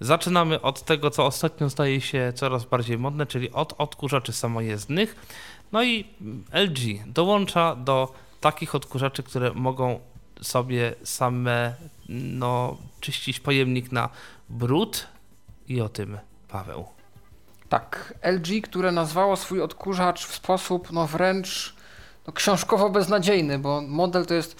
Zaczynamy 0.00 0.60
od 0.60 0.82
tego, 0.82 1.10
co 1.10 1.26
ostatnio 1.26 1.70
staje 1.70 2.00
się 2.00 2.32
coraz 2.34 2.64
bardziej 2.64 2.98
modne, 2.98 3.26
czyli 3.26 3.52
od 3.52 3.74
odkurzaczy 3.78 4.32
samojezdnych. 4.32 5.16
No 5.72 5.82
i 5.84 6.04
LG 6.52 7.06
dołącza 7.06 7.76
do 7.76 8.12
takich 8.42 8.74
odkurzaczy, 8.74 9.22
które 9.22 9.54
mogą 9.54 10.00
sobie 10.42 10.94
same 11.04 11.74
no, 12.08 12.76
czyścić 13.00 13.40
pojemnik 13.40 13.92
na 13.92 14.08
brud 14.48 15.06
i 15.68 15.80
o 15.80 15.88
tym 15.88 16.18
Paweł. 16.48 16.84
Tak, 17.68 18.14
LG, 18.22 18.62
które 18.64 18.92
nazwało 18.92 19.36
swój 19.36 19.62
odkurzacz 19.62 20.26
w 20.26 20.34
sposób 20.34 20.92
no 20.92 21.06
wręcz 21.06 21.74
no, 22.26 22.32
książkowo 22.32 22.90
beznadziejny, 22.90 23.58
bo 23.58 23.80
model 23.80 24.26
to 24.26 24.34
jest 24.34 24.56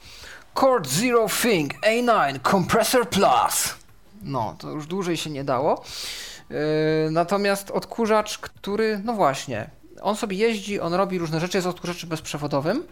Cord 0.54 0.88
Zero 0.88 1.26
Thing 1.42 1.72
A9 1.74 2.38
Compressor 2.50 3.08
Plus. 3.08 3.74
No, 4.22 4.56
to 4.58 4.70
już 4.70 4.86
dłużej 4.86 5.16
się 5.16 5.30
nie 5.30 5.44
dało. 5.44 5.84
Yy, 6.50 6.56
natomiast 7.10 7.70
odkurzacz, 7.70 8.38
który, 8.38 9.00
no 9.04 9.12
właśnie, 9.12 9.70
on 10.02 10.16
sobie 10.16 10.36
jeździ, 10.36 10.80
on 10.80 10.94
robi 10.94 11.18
różne 11.18 11.40
rzeczy, 11.40 11.58
jest 11.58 11.68
odkurzaczem 11.68 12.08
bezprzewodowym. 12.08 12.84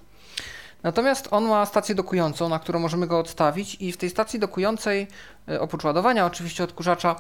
Natomiast 0.83 1.29
on 1.31 1.45
ma 1.45 1.67
stację 1.67 1.95
dokującą, 1.95 2.49
na 2.49 2.59
którą 2.59 2.79
możemy 2.79 3.07
go 3.07 3.19
odstawić 3.19 3.77
i 3.81 3.93
w 3.93 3.97
tej 3.97 4.11
stacji 4.11 4.39
dokującej, 4.39 5.07
y, 5.49 5.61
oprócz 5.61 5.85
ładowania 5.85 6.27
oczywiście 6.27 6.65
odkurzacza, 6.65 7.17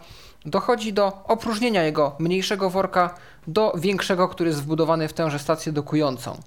dochodzi 0.46 0.92
do 0.92 1.24
opróżnienia 1.24 1.82
jego 1.82 2.16
mniejszego 2.18 2.70
worka 2.70 3.14
do 3.46 3.72
większego, 3.78 4.28
który 4.28 4.50
jest 4.50 4.62
wbudowany 4.62 5.08
w 5.08 5.12
tęże 5.12 5.38
stację 5.38 5.72
dokującą. 5.72 6.40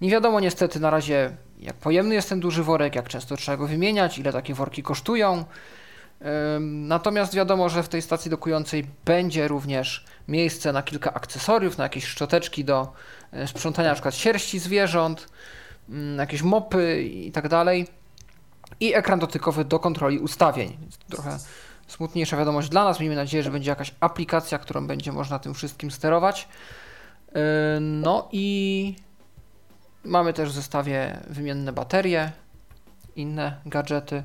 Nie 0.00 0.10
wiadomo 0.10 0.40
niestety 0.40 0.80
na 0.80 0.90
razie, 0.90 1.36
jak 1.58 1.76
pojemny 1.76 2.14
jest 2.14 2.28
ten 2.28 2.40
duży 2.40 2.62
worek, 2.62 2.94
jak 2.94 3.08
często 3.08 3.36
trzeba 3.36 3.56
go 3.56 3.66
wymieniać, 3.66 4.18
ile 4.18 4.32
takie 4.32 4.54
worki 4.54 4.82
kosztują. 4.82 5.44
Natomiast 6.60 7.34
wiadomo, 7.34 7.68
że 7.68 7.82
w 7.82 7.88
tej 7.88 8.02
stacji 8.02 8.30
dokującej 8.30 8.86
będzie 9.04 9.48
również 9.48 10.04
miejsce 10.28 10.72
na 10.72 10.82
kilka 10.82 11.14
akcesoriów, 11.14 11.78
na 11.78 11.84
jakieś 11.84 12.04
szczoteczki 12.04 12.64
do 12.64 12.92
y, 13.34 13.46
sprzątania 13.46 13.90
np. 13.90 14.12
sierści 14.12 14.58
zwierząt, 14.58 15.28
jakieś 16.18 16.42
mopy 16.42 17.02
i 17.02 17.32
tak 17.32 17.48
dalej. 17.48 17.86
I 18.80 18.94
ekran 18.94 19.18
dotykowy 19.18 19.64
do 19.64 19.78
kontroli 19.78 20.18
ustawień. 20.18 20.76
Trochę 21.08 21.38
smutniejsza 21.86 22.36
wiadomość 22.36 22.68
dla 22.68 22.84
nas. 22.84 23.00
Miejmy 23.00 23.16
nadzieję, 23.16 23.42
że 23.42 23.50
będzie 23.50 23.70
jakaś 23.70 23.94
aplikacja, 24.00 24.58
którą 24.58 24.86
będzie 24.86 25.12
można 25.12 25.38
tym 25.38 25.54
wszystkim 25.54 25.90
sterować. 25.90 26.48
Yy, 27.34 27.40
No 27.80 28.28
i 28.32 28.96
mamy 30.04 30.32
też 30.32 30.48
w 30.48 30.52
zestawie 30.52 31.20
wymienne 31.30 31.72
baterie, 31.72 32.32
inne 33.16 33.56
gadżety. 33.66 34.22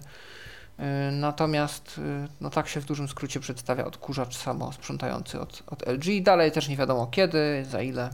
Yy, 0.80 0.86
Natomiast 1.12 1.98
yy, 1.98 2.28
no 2.42 2.50
tak 2.50 2.68
się 2.68 2.80
w 2.80 2.86
dużym 2.86 3.08
skrócie 3.08 3.40
przedstawia 3.40 3.86
odkurzacz 3.86 4.38
samo 4.38 4.72
sprzątający 4.72 5.40
od, 5.40 5.64
od 5.68 5.88
LG. 5.88 6.24
Dalej 6.24 6.52
też 6.52 6.68
nie 6.68 6.78
wiadomo 6.78 7.08
kiedy, 7.08 7.66
za 7.70 7.82
ile. 7.82 8.10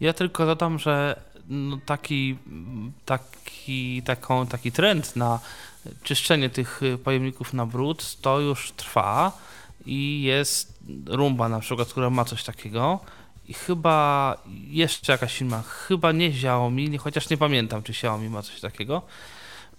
Ja 0.00 0.12
tylko 0.12 0.46
dodam, 0.46 0.78
że 0.78 1.20
no 1.48 1.78
taki, 1.86 2.36
taki, 3.04 4.02
taką, 4.02 4.46
taki 4.46 4.72
trend 4.72 5.16
na 5.16 5.40
czyszczenie 6.02 6.50
tych 6.50 6.82
y, 6.82 6.98
pojemników 6.98 7.52
na 7.52 7.66
brud 7.66 8.16
to 8.20 8.40
już 8.40 8.72
trwa 8.72 9.32
i 9.86 10.22
jest 10.22 10.78
Rumba 11.06 11.48
na 11.48 11.60
przykład, 11.60 11.88
która 11.88 12.10
ma 12.10 12.24
coś 12.24 12.44
takiego 12.44 13.00
i 13.48 13.54
chyba 13.54 14.36
jeszcze 14.68 15.12
jakaś 15.12 15.38
firma, 15.38 15.62
chyba 15.62 16.12
nie 16.12 16.26
Xiaomi, 16.26 16.90
nie- 16.90 16.98
chociaż 16.98 17.30
nie 17.30 17.36
pamiętam 17.36 17.82
czy 17.82 17.92
Xiaomi 17.92 18.28
ma 18.28 18.42
coś 18.42 18.60
takiego. 18.60 19.02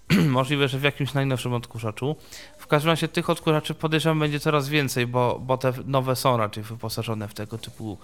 Możliwe, 0.28 0.68
że 0.68 0.78
w 0.78 0.82
jakimś 0.82 1.14
najnowszym 1.14 1.52
odkurzaczu. 1.52 2.16
W 2.58 2.66
każdym 2.66 2.90
razie 2.90 3.08
tych 3.08 3.30
odkurzaczy 3.30 3.74
podejrzewam 3.74 4.18
będzie 4.18 4.40
coraz 4.40 4.68
więcej, 4.68 5.06
bo, 5.06 5.38
bo 5.38 5.58
te 5.58 5.72
nowe 5.86 6.16
są 6.16 6.36
raczej 6.36 6.62
wyposażone 6.62 7.28
w 7.28 7.34
tego 7.34 7.58
typu 7.58 7.98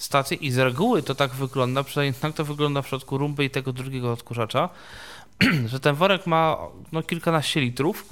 stacje 0.00 0.36
i 0.36 0.50
z 0.50 0.58
reguły 0.58 1.02
to 1.02 1.14
tak 1.14 1.30
wygląda, 1.30 1.84
przynajmniej 1.84 2.20
tak 2.20 2.34
to 2.34 2.44
wygląda 2.44 2.82
w 2.82 2.84
przypadku 2.84 3.18
Rumby 3.18 3.44
i 3.44 3.50
tego 3.50 3.72
drugiego 3.72 4.12
odkurzacza, 4.12 4.68
że 5.66 5.80
ten 5.80 5.94
worek 5.94 6.26
ma 6.26 6.58
no, 6.92 7.02
kilkanaście 7.02 7.60
litrów 7.60 8.06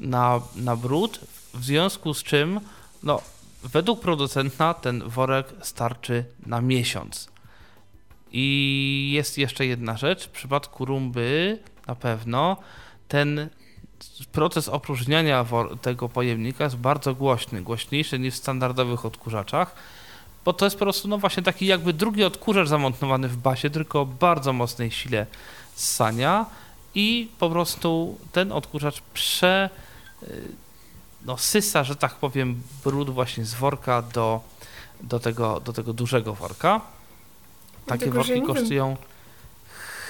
na, 0.00 0.40
na 0.56 0.76
brud, 0.76 1.20
w 1.54 1.64
związku 1.64 2.14
z 2.14 2.22
czym 2.22 2.60
no, 3.02 3.20
według 3.62 4.00
producenta 4.00 4.74
ten 4.74 5.08
worek 5.08 5.46
starczy 5.60 6.24
na 6.46 6.60
miesiąc. 6.60 7.28
I 8.32 9.10
jest 9.12 9.38
jeszcze 9.38 9.66
jedna 9.66 9.96
rzecz, 9.96 10.26
w 10.26 10.30
przypadku 10.30 10.84
Rumby 10.84 11.58
na 11.86 11.94
pewno 11.94 12.56
ten 13.08 13.48
proces 14.32 14.68
opróżniania 14.68 15.46
tego 15.82 16.08
pojemnika 16.08 16.64
jest 16.64 16.76
bardzo 16.76 17.14
głośny, 17.14 17.62
głośniejszy 17.62 18.18
niż 18.18 18.34
w 18.34 18.36
standardowych 18.36 19.04
odkurzaczach, 19.04 19.74
bo 20.44 20.52
to 20.52 20.64
jest 20.64 20.76
po 20.76 20.84
prostu 20.84 21.08
no 21.08 21.18
właśnie 21.18 21.42
taki 21.42 21.66
jakby 21.66 21.92
drugi 21.92 22.24
odkurzacz 22.24 22.68
zamontowany 22.68 23.28
w 23.28 23.36
basie, 23.36 23.70
tylko 23.70 24.00
o 24.00 24.06
bardzo 24.06 24.52
mocnej 24.52 24.90
sile 24.90 25.26
ssania 25.74 26.46
i 26.94 27.28
po 27.38 27.50
prostu 27.50 28.18
ten 28.32 28.52
odkurzacz 28.52 29.00
prze 29.00 29.70
y, 30.22 30.42
no, 31.24 31.38
sysa, 31.38 31.84
że 31.84 31.96
tak 31.96 32.14
powiem, 32.14 32.62
brud 32.84 33.10
właśnie 33.10 33.44
z 33.44 33.54
worka 33.54 34.02
do, 34.02 34.40
do, 35.00 35.20
tego, 35.20 35.60
do 35.60 35.72
tego 35.72 35.92
dużego 35.92 36.34
worka. 36.34 36.80
Takie 37.86 38.04
że 38.04 38.10
worki 38.10 38.42
kosztują 38.42 38.96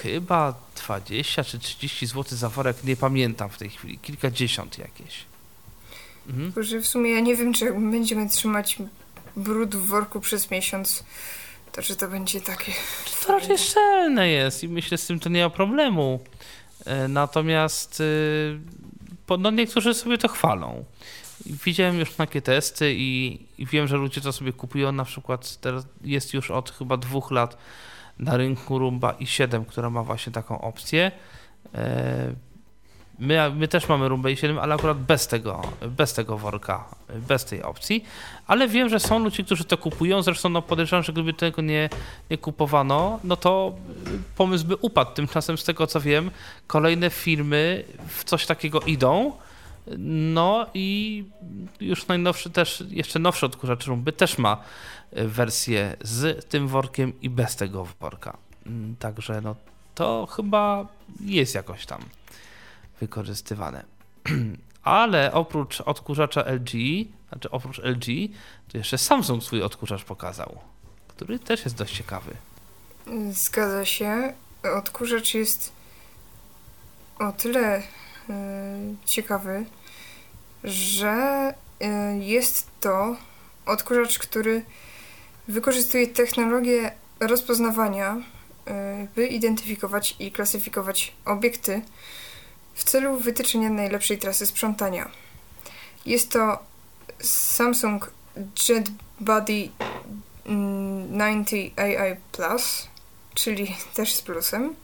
chyba 0.02 0.54
20 0.76 1.44
czy 1.44 1.58
30 1.58 2.06
zł 2.06 2.38
za 2.38 2.48
worek, 2.48 2.84
nie 2.84 2.96
pamiętam 2.96 3.50
w 3.50 3.58
tej 3.58 3.70
chwili, 3.70 3.98
kilkadziesiąt 3.98 4.78
jakieś. 4.78 5.24
Mhm. 6.26 6.46
Tylko, 6.46 6.62
że 6.62 6.80
w 6.80 6.86
sumie 6.86 7.10
ja 7.10 7.20
nie 7.20 7.36
wiem, 7.36 7.52
czy 7.52 7.72
będziemy 7.72 8.28
trzymać 8.28 8.78
brud 9.36 9.76
w 9.76 9.86
worku 9.86 10.20
przez 10.20 10.50
miesiąc, 10.50 11.04
to 11.72 11.82
czy 11.82 11.96
to 11.96 12.08
będzie 12.08 12.40
takie. 12.40 12.72
To 13.26 13.32
raczej 13.32 13.58
szczelne 13.58 14.28
jest 14.28 14.64
i 14.64 14.68
myślę, 14.68 14.98
z 14.98 15.06
tym 15.06 15.20
to 15.20 15.28
nie 15.28 15.44
ma 15.44 15.50
problemu. 15.50 16.20
E, 16.86 17.08
Natomiast 17.08 18.00
y, 18.00 18.60
no 19.38 19.50
niektórzy 19.50 19.94
sobie 19.94 20.18
to 20.18 20.28
chwalą. 20.28 20.84
Widziałem 21.46 21.98
już 21.98 22.12
takie 22.12 22.42
testy 22.42 22.94
i, 22.96 23.40
i 23.58 23.66
wiem, 23.66 23.86
że 23.86 23.96
ludzie 23.96 24.20
to 24.20 24.32
sobie 24.32 24.52
kupują. 24.52 24.92
Na 24.92 25.04
przykład 25.04 25.56
teraz 25.56 25.86
jest 26.04 26.34
już 26.34 26.50
od 26.50 26.70
chyba 26.70 26.96
dwóch 26.96 27.30
lat 27.30 27.56
na 28.18 28.36
rynku 28.36 28.78
Rumba 28.78 29.12
i 29.12 29.26
7, 29.26 29.64
która 29.64 29.90
ma 29.90 30.02
właśnie 30.02 30.32
taką 30.32 30.60
opcję. 30.60 31.12
My, 33.18 33.50
my 33.50 33.68
też 33.68 33.88
mamy 33.88 34.08
Rumbę 34.08 34.32
i 34.32 34.36
7, 34.36 34.58
ale 34.58 34.74
akurat 34.74 34.98
bez 34.98 35.26
tego, 35.26 35.62
bez 35.88 36.12
tego 36.12 36.38
worka, 36.38 36.84
bez 37.28 37.44
tej 37.44 37.62
opcji. 37.62 38.04
Ale 38.46 38.68
wiem, 38.68 38.88
że 38.88 39.00
są 39.00 39.18
ludzie, 39.18 39.44
którzy 39.44 39.64
to 39.64 39.78
kupują. 39.78 40.22
Zresztą 40.22 40.48
no, 40.48 40.62
podejrzewam, 40.62 41.02
że 41.02 41.12
gdyby 41.12 41.34
tego 41.34 41.62
nie, 41.62 41.90
nie 42.30 42.38
kupowano, 42.38 43.20
no 43.24 43.36
to 43.36 43.74
pomysł 44.36 44.66
by 44.66 44.76
upadł. 44.76 45.10
Tymczasem, 45.14 45.58
z 45.58 45.64
tego 45.64 45.86
co 45.86 46.00
wiem, 46.00 46.30
kolejne 46.66 47.10
firmy 47.10 47.84
w 48.08 48.24
coś 48.24 48.46
takiego 48.46 48.80
idą. 48.80 49.32
No 49.98 50.66
i 50.74 51.24
już 51.80 52.06
najnowszy 52.06 52.50
też, 52.50 52.84
jeszcze 52.90 53.18
nowszy 53.18 53.46
odkurzacz 53.46 53.86
Rumby 53.86 54.12
też 54.12 54.38
ma 54.38 54.56
wersję 55.12 55.96
z 56.00 56.46
tym 56.46 56.68
workiem 56.68 57.12
i 57.22 57.30
bez 57.30 57.56
tego 57.56 57.86
worka. 58.00 58.36
Także 58.98 59.40
no 59.40 59.54
to 59.94 60.26
chyba 60.26 60.86
jest 61.20 61.54
jakoś 61.54 61.86
tam 61.86 62.00
wykorzystywane. 63.04 63.84
Ale 64.82 65.32
oprócz 65.32 65.80
odkurzacza 65.80 66.40
LG, 66.40 66.70
znaczy 67.28 67.50
oprócz 67.50 67.78
LG, 67.78 68.06
to 68.68 68.78
jeszcze 68.78 68.98
Samsung 68.98 69.42
swój 69.42 69.62
odkurzacz 69.62 70.04
pokazał, 70.04 70.58
który 71.08 71.38
też 71.38 71.64
jest 71.64 71.76
dość 71.76 71.96
ciekawy. 71.96 72.36
Zgadza 73.30 73.84
się. 73.84 74.32
Odkurzacz 74.76 75.34
jest 75.34 75.72
o 77.18 77.32
tyle 77.32 77.76
e, 77.76 77.82
ciekawy, 79.04 79.64
że 80.64 81.54
e, 81.80 82.18
jest 82.18 82.70
to 82.80 83.16
odkurzacz, 83.66 84.18
który 84.18 84.64
wykorzystuje 85.48 86.06
technologię 86.06 86.92
rozpoznawania, 87.20 88.16
e, 88.66 89.06
by 89.14 89.26
identyfikować 89.26 90.16
i 90.18 90.32
klasyfikować 90.32 91.14
obiekty 91.24 91.82
w 92.74 92.84
celu 92.84 93.18
wytyczenia 93.18 93.70
najlepszej 93.70 94.18
trasy 94.18 94.46
sprzątania. 94.46 95.10
Jest 96.06 96.30
to 96.30 96.58
Samsung 97.22 98.10
Jet 98.68 98.90
Buddy 99.20 99.68
mm, 100.46 101.08
90 101.08 101.50
AI 101.76 102.16
Plus, 102.32 102.88
czyli 103.34 103.76
też 103.94 104.14
z 104.14 104.22
plusem. 104.22 104.74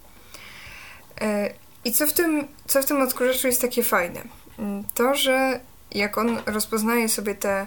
E, 1.20 1.50
I 1.84 1.92
co 1.92 2.06
w 2.06 2.12
tym, 2.12 2.48
co 2.66 2.82
w 2.82 2.86
tym 2.86 3.02
odkurzaczu 3.02 3.46
jest 3.46 3.60
takie 3.60 3.82
fajne? 3.82 4.22
Mm, 4.58 4.84
to, 4.94 5.14
że 5.14 5.60
jak 5.92 6.18
on 6.18 6.38
rozpoznaje 6.46 7.08
sobie 7.08 7.34
te 7.34 7.66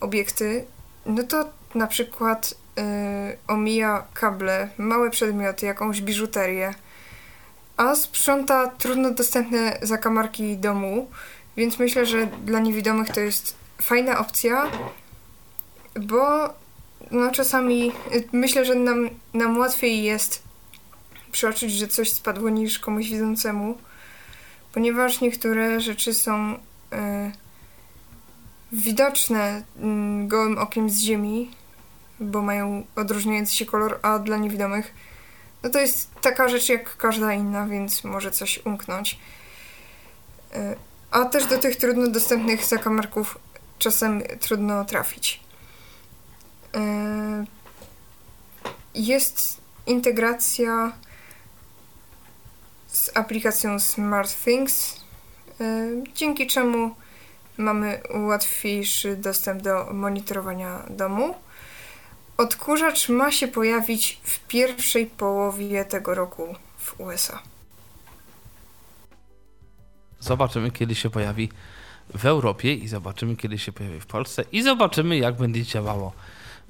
obiekty, 0.00 0.64
no 1.06 1.22
to 1.22 1.50
na 1.74 1.86
przykład 1.86 2.54
yy, 2.76 2.82
omija 3.48 4.06
kable, 4.14 4.68
małe 4.78 5.10
przedmioty, 5.10 5.66
jakąś 5.66 6.00
biżuterię, 6.00 6.74
a 7.76 7.94
sprząta 7.94 8.66
trudno 8.68 9.10
dostępne 9.10 9.78
zakamarki 9.82 10.56
domu, 10.56 11.10
więc 11.56 11.78
myślę, 11.78 12.06
że 12.06 12.26
dla 12.26 12.60
niewidomych 12.60 13.10
to 13.10 13.20
jest 13.20 13.56
fajna 13.82 14.18
opcja, 14.18 14.66
bo 16.00 16.54
no 17.10 17.30
czasami 17.30 17.92
y, 18.14 18.28
myślę, 18.32 18.64
że 18.64 18.74
nam, 18.74 19.10
nam 19.34 19.58
łatwiej 19.58 20.02
jest 20.02 20.42
przeoczyć, 21.32 21.72
że 21.72 21.88
coś 21.88 22.12
spadło 22.12 22.48
niż 22.48 22.78
komuś 22.78 23.08
widzącemu, 23.08 23.78
ponieważ 24.72 25.20
niektóre 25.20 25.80
rzeczy 25.80 26.14
są 26.14 26.54
y, 26.54 26.58
widoczne 28.72 29.58
y, 29.58 29.62
gołym 30.28 30.58
okiem 30.58 30.90
z 30.90 31.00
ziemi, 31.00 31.50
bo 32.20 32.42
mają 32.42 32.84
odróżniający 32.96 33.54
się 33.54 33.66
kolor, 33.66 33.98
a 34.02 34.18
dla 34.18 34.36
niewidomych 34.36 34.94
no 35.62 35.70
to 35.70 35.80
jest 35.80 36.10
taka 36.20 36.48
rzecz 36.48 36.68
jak 36.68 36.96
każda 36.96 37.32
inna, 37.32 37.66
więc 37.66 38.04
może 38.04 38.30
coś 38.30 38.66
umknąć. 38.66 39.18
Y, 40.54 40.76
a 41.10 41.24
też 41.24 41.46
do 41.46 41.58
tych 41.58 41.76
trudno 41.76 42.08
dostępnych 42.08 42.64
zakamarków 42.64 43.38
czasem 43.78 44.22
trudno 44.40 44.84
trafić. 44.84 45.40
Y, 46.76 47.46
jest 48.94 49.60
integracja 49.86 50.92
z 52.86 53.16
aplikacją 53.16 53.80
SmartThings, 53.80 54.96
y, 55.60 56.04
dzięki 56.14 56.46
czemu 56.46 56.94
mamy 57.56 58.00
łatwiejszy 58.14 59.16
dostęp 59.16 59.62
do 59.62 59.88
monitorowania 59.92 60.82
domu. 60.90 61.34
Odkurzacz 62.36 63.08
ma 63.08 63.32
się 63.32 63.48
pojawić 63.48 64.20
w 64.22 64.40
pierwszej 64.40 65.06
połowie 65.06 65.84
tego 65.84 66.14
roku 66.14 66.54
w 66.78 67.00
USA. 67.00 67.42
Zobaczymy, 70.20 70.70
kiedy 70.70 70.94
się 70.94 71.10
pojawi 71.10 71.48
w 72.14 72.26
Europie 72.26 72.74
i 72.74 72.88
zobaczymy, 72.88 73.36
kiedy 73.36 73.58
się 73.58 73.72
pojawi 73.72 74.00
w 74.00 74.06
Polsce 74.06 74.44
i 74.52 74.62
zobaczymy, 74.62 75.18
jak 75.18 75.36
będzie 75.36 75.64
działało 75.64 76.12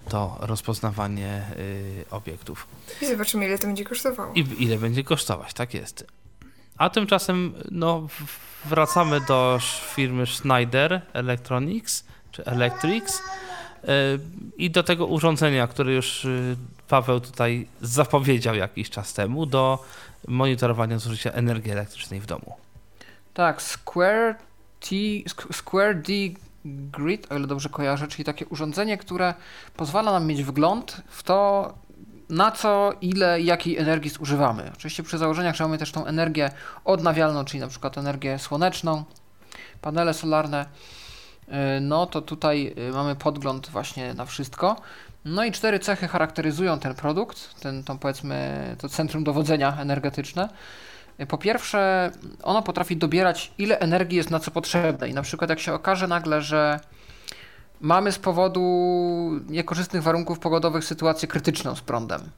to 0.08 0.36
rozpoznawanie 0.40 1.46
y, 1.56 2.04
obiektów. 2.10 2.66
I 3.02 3.06
zobaczymy, 3.06 3.46
ile 3.46 3.58
to 3.58 3.66
będzie 3.66 3.84
kosztowało. 3.84 4.32
I 4.34 4.46
ile 4.58 4.78
będzie 4.78 5.04
kosztować, 5.04 5.54
tak 5.54 5.74
jest. 5.74 6.06
A 6.78 6.90
tymczasem 6.90 7.54
no, 7.70 8.06
wracamy 8.64 9.20
do 9.20 9.58
firmy 9.94 10.26
Schneider 10.26 11.02
Electronics, 11.12 12.04
czy 12.32 12.44
Electrics 12.44 13.22
i 14.56 14.70
do 14.70 14.82
tego 14.82 15.06
urządzenia, 15.06 15.66
które 15.66 15.94
już 15.94 16.24
y, 16.24 16.56
Paweł 16.88 17.20
tutaj 17.20 17.66
zapowiedział 17.80 18.54
jakiś 18.54 18.90
czas 18.90 19.14
temu, 19.14 19.46
do 19.46 19.84
monitorowania 20.28 20.98
zużycia 20.98 21.30
energii 21.30 21.72
elektrycznej 21.72 22.20
w 22.20 22.26
domu. 22.26 22.56
Tak, 23.34 23.62
Square, 23.62 24.34
T, 24.80 24.88
Square 25.52 26.02
D 26.02 26.12
Grid, 26.64 27.32
o 27.32 27.36
ile 27.36 27.46
dobrze 27.46 27.68
kojarzę, 27.68 28.08
czyli 28.08 28.24
takie 28.24 28.46
urządzenie, 28.46 28.98
które 28.98 29.34
pozwala 29.76 30.12
nam 30.12 30.26
mieć 30.26 30.42
wgląd 30.42 31.02
w 31.08 31.22
to, 31.22 31.72
na 32.28 32.50
co, 32.50 32.92
ile 33.00 33.40
i 33.40 33.44
jakiej 33.44 33.78
energii 33.78 34.10
zużywamy. 34.10 34.70
Oczywiście 34.74 35.02
przy 35.02 35.18
założeniach, 35.18 35.56
że 35.56 35.64
mamy 35.64 35.78
też 35.78 35.92
tą 35.92 36.06
energię 36.06 36.50
odnawialną, 36.84 37.44
czyli 37.44 37.60
na 37.60 37.68
przykład 37.68 37.98
energię 37.98 38.38
słoneczną, 38.38 39.04
panele 39.80 40.14
solarne, 40.14 40.66
no 41.80 42.06
to 42.06 42.22
tutaj 42.22 42.74
y, 42.78 42.92
mamy 42.92 43.16
podgląd 43.16 43.68
właśnie 43.68 44.14
na 44.14 44.24
wszystko. 44.24 44.76
No 45.24 45.44
i 45.44 45.52
cztery 45.52 45.78
cechy 45.78 46.08
charakteryzują 46.08 46.78
ten 46.78 46.94
produkt, 46.94 47.60
ten, 47.60 47.84
tą 47.84 47.98
powiedzmy, 47.98 48.76
to 48.78 48.88
centrum 48.88 49.24
dowodzenia 49.24 49.76
energetyczne. 49.80 50.48
Po 51.28 51.38
pierwsze, 51.38 52.10
ono 52.42 52.62
potrafi 52.62 52.96
dobierać, 52.96 53.52
ile 53.58 53.78
energii 53.78 54.16
jest 54.16 54.30
na 54.30 54.40
co 54.40 54.50
potrzebne. 54.50 55.08
I 55.08 55.14
na 55.14 55.22
przykład, 55.22 55.50
jak 55.50 55.60
się 55.60 55.74
okaże 55.74 56.08
nagle, 56.08 56.42
że 56.42 56.80
mamy 57.80 58.12
z 58.12 58.18
powodu 58.18 58.60
niekorzystnych 59.48 60.02
warunków 60.02 60.38
pogodowych 60.38 60.84
sytuację 60.84 61.28
krytyczną 61.28 61.74
z 61.74 61.80
prądem, 61.80 62.30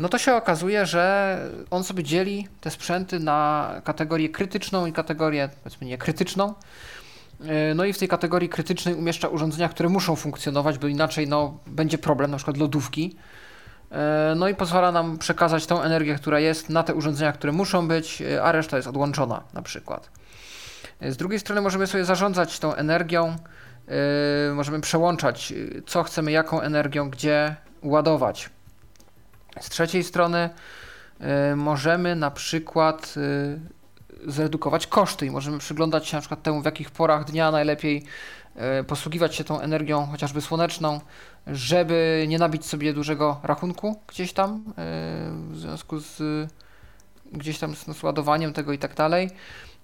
no 0.00 0.08
to 0.08 0.18
się 0.18 0.34
okazuje, 0.34 0.86
że 0.86 1.38
on 1.70 1.84
sobie 1.84 2.04
dzieli 2.04 2.48
te 2.60 2.70
sprzęty 2.70 3.20
na 3.20 3.70
kategorię 3.84 4.28
krytyczną 4.28 4.86
i 4.86 4.92
kategorię, 4.92 5.48
powiedzmy, 5.64 5.86
niekrytyczną. 5.86 6.54
No 7.74 7.84
i 7.84 7.92
w 7.92 7.98
tej 7.98 8.08
kategorii 8.08 8.48
krytycznej 8.48 8.94
umieszcza 8.94 9.28
urządzenia, 9.28 9.68
które 9.68 9.88
muszą 9.88 10.16
funkcjonować, 10.16 10.78
bo 10.78 10.86
inaczej 10.86 11.28
no, 11.28 11.58
będzie 11.66 11.98
problem, 11.98 12.30
na 12.30 12.36
przykład 12.36 12.56
lodówki 12.56 13.16
E, 13.90 14.34
no 14.36 14.48
i 14.48 14.54
pozwala 14.54 14.92
nam 14.92 15.18
przekazać 15.18 15.66
tą 15.66 15.82
energię, 15.82 16.14
która 16.14 16.40
jest 16.40 16.70
na 16.70 16.82
te 16.82 16.94
urządzenia, 16.94 17.32
które 17.32 17.52
muszą 17.52 17.88
być, 17.88 18.22
e, 18.22 18.42
a 18.42 18.52
reszta 18.52 18.76
jest 18.76 18.88
odłączona 18.88 19.42
na 19.52 19.62
przykład. 19.62 20.10
E, 21.00 21.12
z 21.12 21.16
drugiej 21.16 21.40
strony 21.40 21.60
możemy 21.60 21.86
sobie 21.86 22.04
zarządzać 22.04 22.58
tą 22.58 22.74
energią, 22.74 23.36
możemy 24.54 24.80
przełączać, 24.80 25.52
co 25.86 26.02
chcemy, 26.02 26.32
jaką 26.32 26.60
energią, 26.60 27.10
gdzie 27.10 27.56
ładować. 27.82 28.50
Z 29.60 29.68
trzeciej 29.68 30.04
strony 30.04 30.50
możemy 31.56 32.16
na 32.16 32.30
przykład 32.30 33.14
zredukować 34.26 34.86
koszty 34.86 35.26
i 35.26 35.30
możemy 35.30 35.58
przyglądać 35.58 36.08
się 36.08 36.16
na 36.16 36.20
przykład 36.20 36.42
temu, 36.42 36.62
w 36.62 36.64
jakich 36.64 36.90
porach 36.90 37.24
dnia 37.24 37.50
najlepiej 37.50 38.04
posługiwać 38.86 39.34
się 39.34 39.44
tą 39.44 39.60
energią, 39.60 40.06
chociażby 40.06 40.40
słoneczną, 40.40 41.00
żeby 41.46 42.24
nie 42.28 42.38
nabić 42.38 42.66
sobie 42.66 42.92
dużego 42.92 43.40
rachunku 43.42 44.00
gdzieś 44.06 44.32
tam 44.32 44.50
e, 44.50 44.74
w 45.50 45.56
związku 45.56 46.00
z 46.00 46.20
gdzieś 47.32 47.58
tam 47.58 47.74
z 47.74 48.02
ładowaniem 48.02 48.52
tego 48.52 48.72
i 48.72 48.78
tak 48.78 48.94
dalej. 48.94 49.30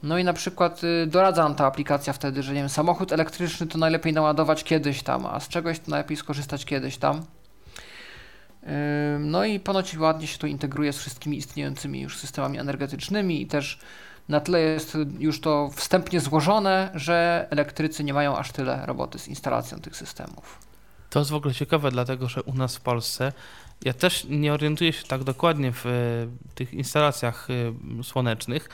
No 0.02 0.18
i 0.18 0.24
na 0.24 0.32
przykład 0.32 0.84
y, 0.84 1.06
doradza 1.06 1.42
nam 1.42 1.54
ta 1.54 1.66
aplikacja 1.66 2.12
wtedy, 2.12 2.42
że 2.42 2.54
nie 2.54 2.60
wiem, 2.60 2.68
samochód 2.68 3.12
elektryczny 3.12 3.66
to 3.66 3.78
najlepiej 3.78 4.12
naładować 4.12 4.64
kiedyś 4.64 5.02
tam, 5.02 5.26
a 5.26 5.40
z 5.40 5.48
czegoś 5.48 5.78
to 5.78 5.90
najlepiej 5.90 6.16
skorzystać 6.16 6.64
kiedyś 6.64 6.96
tam. 6.96 7.24
No 9.18 9.44
i 9.44 9.60
ponoć 9.60 9.96
ładnie 9.98 10.26
się 10.26 10.38
to 10.38 10.46
integruje 10.46 10.92
z 10.92 10.98
wszystkimi 10.98 11.36
istniejącymi 11.36 12.00
już 12.00 12.18
systemami 12.18 12.58
energetycznymi 12.58 13.42
i 13.42 13.46
też 13.46 13.78
na 14.28 14.40
tyle 14.40 14.60
jest 14.60 14.98
już 15.18 15.40
to 15.40 15.70
wstępnie 15.74 16.20
złożone, 16.20 16.90
że 16.94 17.46
elektrycy 17.50 18.04
nie 18.04 18.14
mają 18.14 18.36
aż 18.36 18.52
tyle 18.52 18.86
roboty 18.86 19.18
z 19.18 19.28
instalacją 19.28 19.80
tych 19.80 19.96
systemów. 19.96 20.58
To 21.10 21.18
jest 21.18 21.30
w 21.30 21.34
ogóle 21.34 21.54
ciekawe, 21.54 21.90
dlatego 21.90 22.28
że 22.28 22.42
u 22.42 22.54
nas 22.54 22.76
w 22.76 22.80
Polsce 22.80 23.32
ja 23.84 23.92
też 23.92 24.24
nie 24.24 24.52
orientuję 24.52 24.92
się 24.92 25.04
tak 25.06 25.24
dokładnie 25.24 25.72
w 25.72 25.84
tych 26.54 26.74
instalacjach 26.74 27.48
e, 28.00 28.02
słonecznych, 28.02 28.68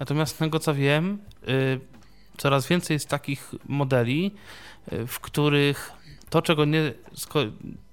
natomiast 0.00 0.34
z 0.34 0.38
tego 0.38 0.58
co 0.58 0.74
wiem, 0.74 1.18
e, 1.42 1.46
coraz 2.36 2.66
więcej 2.66 2.94
jest 2.94 3.08
takich 3.08 3.54
modeli, 3.68 4.34
w 5.06 5.20
których 5.20 5.92
to, 6.30 6.42
czego 6.42 6.64
nie, 6.64 6.92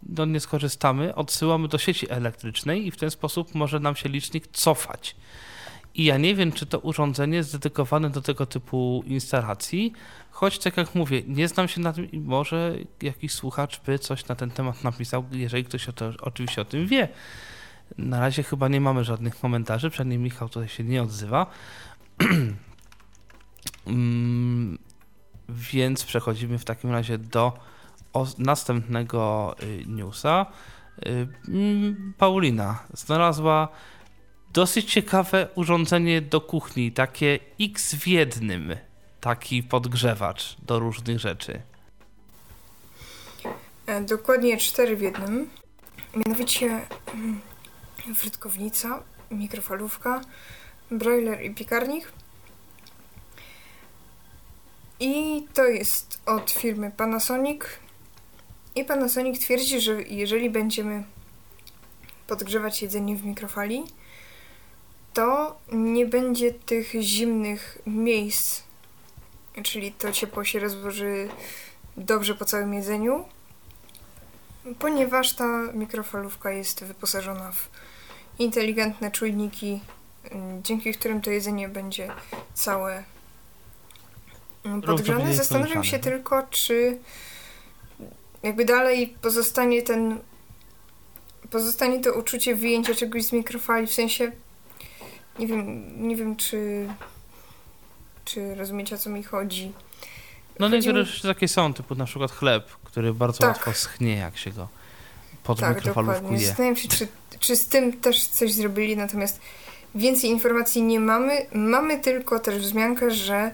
no 0.09 0.25
nie 0.25 0.39
skorzystamy, 0.39 1.15
odsyłamy 1.15 1.67
do 1.67 1.77
sieci 1.77 2.11
elektrycznej 2.11 2.87
i 2.87 2.91
w 2.91 2.97
ten 2.97 3.11
sposób 3.11 3.55
może 3.55 3.79
nam 3.79 3.95
się 3.95 4.09
licznik 4.09 4.47
cofać. 4.47 5.15
I 5.95 6.03
ja 6.03 6.17
nie 6.17 6.35
wiem, 6.35 6.51
czy 6.51 6.65
to 6.65 6.79
urządzenie 6.79 7.37
jest 7.37 7.53
dedykowane 7.53 8.09
do 8.09 8.21
tego 8.21 8.45
typu 8.45 9.03
instalacji, 9.07 9.93
choć 10.31 10.59
tak 10.59 10.77
jak 10.77 10.95
mówię, 10.95 11.21
nie 11.27 11.47
znam 11.47 11.67
się 11.67 11.81
na 11.81 11.93
tym 11.93 12.11
i 12.11 12.19
może 12.19 12.75
jakiś 13.01 13.31
słuchacz 13.31 13.81
by 13.81 13.99
coś 13.99 14.27
na 14.27 14.35
ten 14.35 14.51
temat 14.51 14.83
napisał, 14.83 15.25
jeżeli 15.31 15.65
ktoś 15.65 15.89
o 15.89 15.93
to, 15.93 16.11
oczywiście 16.21 16.61
o 16.61 16.65
tym 16.65 16.87
wie. 16.87 17.09
Na 17.97 18.19
razie 18.19 18.43
chyba 18.43 18.67
nie 18.67 18.81
mamy 18.81 19.03
żadnych 19.03 19.39
komentarzy, 19.39 19.89
przynajmniej 19.89 20.19
Michał 20.19 20.49
tutaj 20.49 20.69
się 20.69 20.83
nie 20.83 21.03
odzywa. 21.03 21.45
mm, 23.87 24.77
więc 25.49 26.05
przechodzimy 26.05 26.57
w 26.57 26.65
takim 26.65 26.91
razie 26.91 27.17
do 27.17 27.53
następnego 28.37 29.55
y, 29.63 29.83
newsa. 29.87 30.45
Y, 31.05 31.27
mm, 31.47 32.13
Paulina 32.17 32.79
znalazła 32.93 33.67
dosyć 34.53 34.93
ciekawe 34.93 35.47
urządzenie 35.55 36.21
do 36.21 36.41
kuchni, 36.41 36.91
takie 36.91 37.39
X 37.59 37.95
w 37.95 38.07
jednym, 38.07 38.75
taki 39.21 39.63
podgrzewacz 39.63 40.57
do 40.65 40.79
różnych 40.79 41.19
rzeczy. 41.19 41.61
E, 43.85 44.01
dokładnie 44.01 44.57
cztery 44.57 44.95
w 44.95 45.01
jednym. 45.01 45.49
Mianowicie 46.15 46.81
mm, 47.13 47.41
frytkownica, 48.15 49.03
mikrofalówka, 49.31 50.21
broiler 50.91 51.41
i 51.41 51.55
piekarnik. 51.55 52.11
I 54.99 55.45
to 55.53 55.65
jest 55.65 56.21
od 56.25 56.51
firmy 56.51 56.91
Panasonic. 56.97 57.61
I 58.75 58.85
Panasonic 58.85 59.39
twierdzi, 59.39 59.81
że 59.81 60.01
jeżeli 60.01 60.49
będziemy 60.49 61.03
podgrzewać 62.27 62.81
jedzenie 62.81 63.15
w 63.15 63.25
mikrofali, 63.25 63.83
to 65.13 65.57
nie 65.71 66.05
będzie 66.05 66.53
tych 66.53 66.91
zimnych 67.01 67.77
miejsc, 67.85 68.63
czyli 69.63 69.91
to 69.91 70.11
ciepło 70.11 70.43
się 70.43 70.59
rozłoży 70.59 71.29
dobrze 71.97 72.35
po 72.35 72.45
całym 72.45 72.73
jedzeniu, 72.73 73.25
ponieważ 74.79 75.33
ta 75.33 75.47
mikrofalówka 75.73 76.51
jest 76.51 76.83
wyposażona 76.83 77.51
w 77.51 77.69
inteligentne 78.39 79.11
czujniki, 79.11 79.81
dzięki 80.63 80.93
którym 80.93 81.21
to 81.21 81.29
jedzenie 81.29 81.69
będzie 81.69 82.11
całe 82.53 83.03
podgrzane. 84.85 85.35
Zastanawiam 85.35 85.83
się 85.83 85.99
tylko, 85.99 86.43
czy 86.49 86.99
jakby 88.43 88.65
dalej 88.65 89.15
pozostanie 89.21 89.81
ten 89.81 90.19
pozostanie 91.49 91.99
to 91.99 92.13
uczucie 92.13 92.55
wyjęcia 92.55 92.95
czegoś 92.95 93.25
z 93.25 93.31
mikrofali, 93.33 93.87
w 93.87 93.93
sensie 93.93 94.31
nie 95.39 95.47
wiem, 95.47 95.83
nie 96.07 96.15
wiem 96.15 96.35
czy 96.35 96.87
czy 98.25 98.55
rozumiecie 98.55 98.95
o 98.95 98.97
co 98.97 99.09
mi 99.09 99.23
chodzi. 99.23 99.71
No 100.59 100.65
Chodzi 100.67 100.75
niektóre 100.75 100.99
mi- 100.99 101.05
rzeczy 101.05 101.27
takie 101.27 101.47
są, 101.47 101.73
typu 101.73 101.95
na 101.95 102.05
przykład 102.05 102.31
chleb, 102.31 102.71
który 102.83 103.13
bardzo 103.13 103.39
Tak. 103.39 103.47
łatwo 103.49 103.73
schnie, 103.73 104.15
jak 104.17 104.37
się 104.37 104.51
go 104.51 104.67
pod 105.43 105.59
Tak, 105.59 105.69
dokładnie. 105.69 105.89
mikrofalówkuje. 106.01 106.47
Zastanawiam 106.47 106.75
się, 106.75 106.87
czy, 106.87 107.07
czy 107.39 107.55
z 107.55 107.67
tym 107.67 107.93
też 107.93 108.25
coś 108.25 108.53
zrobili, 108.53 108.97
natomiast 108.97 109.39
więcej 109.95 110.29
informacji 110.29 110.81
nie 110.83 110.99
mamy. 110.99 111.45
Mamy 111.53 111.99
tylko 111.99 112.39
też 112.39 112.57
wzmiankę, 112.57 113.11
że 113.11 113.51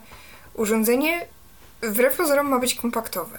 urządzenie 0.53 1.25
wbrew 1.81 2.17
pozorom 2.17 2.47
ma 2.49 2.59
być 2.59 2.75
kompaktowe. 2.75 3.37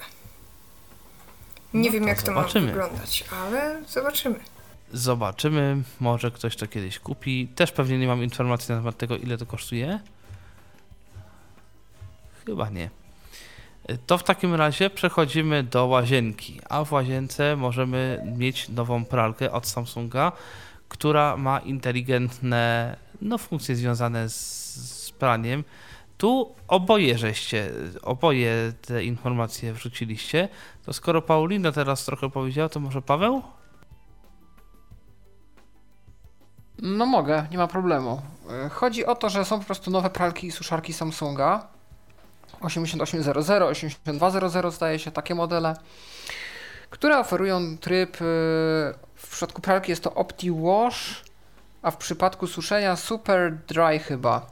Nie 1.73 1.89
No 1.89 1.93
wiem, 1.93 2.03
to 2.03 2.09
jak 2.09 2.21
to 2.21 2.31
ma 2.31 2.37
zobaczymy. 2.41 2.67
wyglądać, 2.67 3.23
ale 3.43 3.81
zobaczymy. 3.89 4.39
Zobaczymy, 4.93 5.83
może 5.99 6.31
ktoś 6.31 6.55
to 6.55 6.67
kiedyś 6.67 6.99
kupi. 6.99 7.47
Też 7.55 7.71
pewnie 7.71 7.97
nie 7.97 8.07
mam 8.07 8.23
informacji 8.23 8.71
na 8.71 8.79
temat 8.79 8.97
tego, 8.97 9.17
ile 9.17 9.37
to 9.37 9.45
kosztuje. 9.45 9.99
Chyba 12.45 12.69
nie. 12.69 12.89
To 14.07 14.17
w 14.17 14.23
takim 14.23 14.55
razie 14.55 14.89
przechodzimy 14.89 15.63
do 15.63 15.85
łazienki, 15.85 16.61
a 16.69 16.83
w 16.83 16.91
łazience 16.91 17.55
możemy 17.55 18.21
mieć 18.37 18.69
nową 18.69 19.05
pralkę 19.05 19.51
od 19.51 19.67
Samsunga, 19.67 20.31
która 20.89 21.37
ma 21.37 21.59
inteligentne 21.59 22.95
no, 23.21 23.37
funkcje 23.37 23.75
związane 23.75 24.29
z, 24.29 24.35
z 25.05 25.11
praniem. 25.11 25.63
Tu 26.17 26.55
oboje 26.67 27.17
żeście, 27.17 27.71
oboje 28.01 28.73
te 28.81 29.03
informacje 29.03 29.73
wrzuciliście. 29.73 30.49
To 30.85 30.93
skoro 30.93 31.21
Paulina 31.21 31.71
teraz 31.71 32.05
trochę 32.05 32.29
powiedziała, 32.29 32.69
to 32.69 32.79
może 32.79 33.01
Paweł? 33.01 33.41
No 36.81 37.05
mogę, 37.05 37.47
nie 37.51 37.57
ma 37.57 37.67
problemu. 37.67 38.21
E, 38.65 38.69
Chodzi 38.69 39.05
o 39.05 39.15
to, 39.15 39.29
że 39.29 39.45
są 39.45 39.59
po 39.59 39.65
prostu 39.65 39.91
nowe 39.91 40.09
pralki 40.09 40.47
i 40.47 40.51
suszarki 40.51 40.93
Samsunga. 40.93 41.67
8800, 42.61 43.63
8200 43.63 44.71
zdaje 44.71 44.99
się, 44.99 45.11
takie 45.11 45.35
modele, 45.35 45.75
które 46.89 47.19
oferują 47.19 47.77
tryb, 47.77 48.15
e, 48.15 48.19
w 49.15 49.27
przypadku 49.31 49.61
pralki 49.61 49.91
jest 49.91 50.03
to 50.03 50.13
Opti 50.13 50.51
Wash, 50.51 51.23
a 51.81 51.91
w 51.91 51.97
przypadku 51.97 52.47
suszenia 52.47 52.95
Super 52.95 53.57
Dry 53.67 53.99
chyba. 53.99 54.45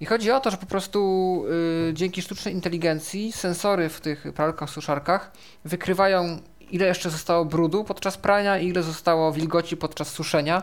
I 0.00 0.06
chodzi 0.06 0.30
o 0.30 0.40
to, 0.40 0.50
że 0.50 0.56
po 0.56 0.66
prostu 0.66 1.44
y, 1.90 1.94
dzięki 1.94 2.22
sztucznej 2.22 2.54
inteligencji 2.54 3.32
sensory 3.32 3.88
w 3.88 4.00
tych 4.00 4.24
pralkach, 4.34 4.70
suszarkach 4.70 5.32
wykrywają 5.64 6.38
ile 6.70 6.86
jeszcze 6.86 7.10
zostało 7.10 7.44
brudu 7.44 7.84
podczas 7.84 8.16
prania 8.16 8.58
i 8.58 8.68
ile 8.68 8.82
zostało 8.82 9.32
wilgoci 9.32 9.76
podczas 9.76 10.08
suszenia 10.08 10.62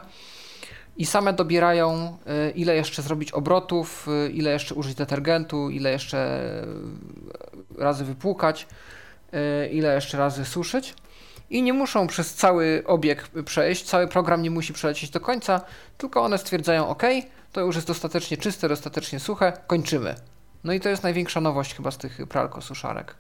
i 1.00 1.06
same 1.06 1.34
dobierają, 1.34 2.18
y, 2.48 2.52
ile 2.52 2.76
jeszcze 2.76 3.02
zrobić 3.02 3.32
obrotów, 3.32 4.08
y, 4.28 4.32
ile 4.32 4.52
jeszcze 4.52 4.76
użyć 4.76 4.96
detergentu, 4.96 5.70
ile 5.70 5.92
jeszcze 5.92 6.42
y, 7.78 7.82
razy 7.82 8.06
wypłukać, 8.06 8.68
ile 9.72 9.96
jeszcze 9.96 10.18
razy 10.18 10.46
suszyć. 10.46 10.94
I 11.50 11.64
nie 11.64 11.74
muszą 11.74 12.08
przez 12.08 12.34
cały 12.34 12.84
obieg 12.86 13.30
przejść, 13.46 13.84
cały 13.84 14.08
program 14.08 14.42
nie 14.42 14.52
musi 14.52 14.74
przelecieć 14.74 15.10
do 15.10 15.20
końca, 15.20 15.62
tylko 15.98 16.22
one 16.22 16.38
stwierdzają: 16.38 16.88
OK, 16.88 17.04
to 17.52 17.62
już 17.62 17.76
jest 17.76 17.88
dostatecznie 17.88 18.38
czyste, 18.38 18.70
dostatecznie 18.70 19.20
suche, 19.20 19.54
kończymy. 19.68 20.16
No 20.64 20.74
i 20.74 20.80
to 20.80 20.90
jest 20.90 21.04
największa 21.04 21.42
nowość 21.42 21.76
chyba 21.76 21.92
z 21.92 21.98
tych 21.98 22.18
pralko-suszarek. 22.28 23.16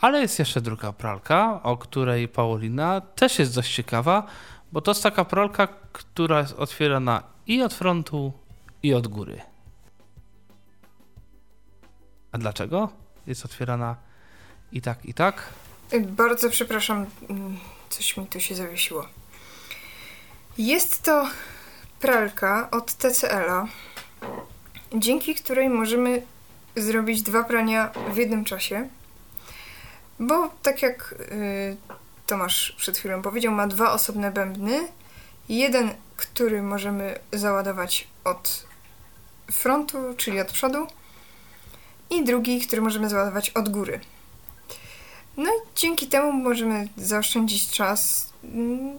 Ale 0.00 0.20
jest 0.20 0.38
jeszcze 0.38 0.60
druga 0.60 0.92
pralka, 0.92 1.60
o 1.62 1.76
której 1.76 2.28
Paulina 2.28 3.00
też 3.00 3.38
jest 3.38 3.54
dość 3.54 3.74
ciekawa, 3.74 4.26
bo 4.72 4.80
to 4.80 4.90
jest 4.90 5.02
taka 5.02 5.24
pralka, 5.24 5.68
która 5.92 6.40
jest 6.40 6.52
otwierana 6.52 7.22
i 7.46 7.62
od 7.62 7.74
frontu, 7.74 8.32
i 8.82 8.94
od 8.94 9.08
góry. 9.08 9.40
A 12.32 12.38
dlaczego 12.38 12.88
jest 13.26 13.44
otwierana 13.44 13.96
i 14.72 14.80
tak, 14.80 15.04
i 15.04 15.14
tak? 15.14 15.48
Bardzo 16.00 16.50
przepraszam, 16.50 17.06
coś 17.88 18.16
mi 18.16 18.26
tu 18.26 18.40
się 18.40 18.54
zawiesiło. 18.54 19.06
Jest 20.58 21.02
to 21.02 21.28
pralka 22.00 22.68
od 22.70 22.94
TCL-a, 22.94 23.66
dzięki 24.94 25.34
której 25.34 25.68
możemy 25.68 26.22
zrobić 26.76 27.22
dwa 27.22 27.44
prania 27.44 27.90
w 28.12 28.16
jednym 28.16 28.44
czasie. 28.44 28.88
Bo 30.20 30.50
tak 30.62 30.82
jak 30.82 31.14
y, 31.32 31.76
Tomasz 32.28 32.74
przed 32.76 32.98
chwilą 32.98 33.22
powiedział, 33.22 33.52
ma 33.52 33.66
dwa 33.66 33.92
osobne 33.92 34.30
bębny. 34.30 34.88
Jeden, 35.48 35.90
który 36.16 36.62
możemy 36.62 37.18
załadować 37.32 38.08
od 38.24 38.66
frontu, 39.50 39.98
czyli 40.16 40.40
od 40.40 40.52
przodu, 40.52 40.86
i 42.10 42.24
drugi, 42.24 42.60
który 42.60 42.82
możemy 42.82 43.08
załadować 43.08 43.50
od 43.50 43.68
góry. 43.68 44.00
No 45.36 45.50
i 45.50 45.76
dzięki 45.76 46.06
temu 46.06 46.32
możemy 46.32 46.88
zaoszczędzić 46.96 47.70
czas, 47.70 48.32
mm, 48.44 48.98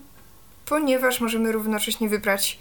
ponieważ 0.66 1.22
możemy 1.22 1.52
równocześnie 1.52 2.10
wybrać 2.10 2.60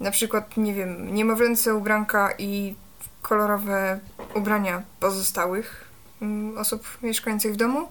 na 0.00 0.10
przykład, 0.10 0.56
nie 0.56 0.74
wiem, 0.74 1.14
niemowlęce 1.14 1.74
ubranka 1.74 2.34
i 2.38 2.74
kolorowe 3.22 4.00
ubrania 4.34 4.82
pozostałych 5.00 5.88
mm, 6.22 6.58
osób 6.58 6.98
mieszkających 7.02 7.52
w 7.52 7.56
domu. 7.56 7.88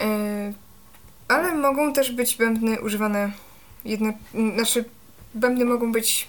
E, 0.00 0.52
Ale 1.28 1.54
mogą 1.54 1.92
też 1.92 2.12
być 2.12 2.36
bębny 2.36 2.80
używane 2.80 3.32
jedno, 3.84 4.12
znaczy 4.54 4.84
bębny 5.34 5.64
mogą 5.64 5.92
być 5.92 6.28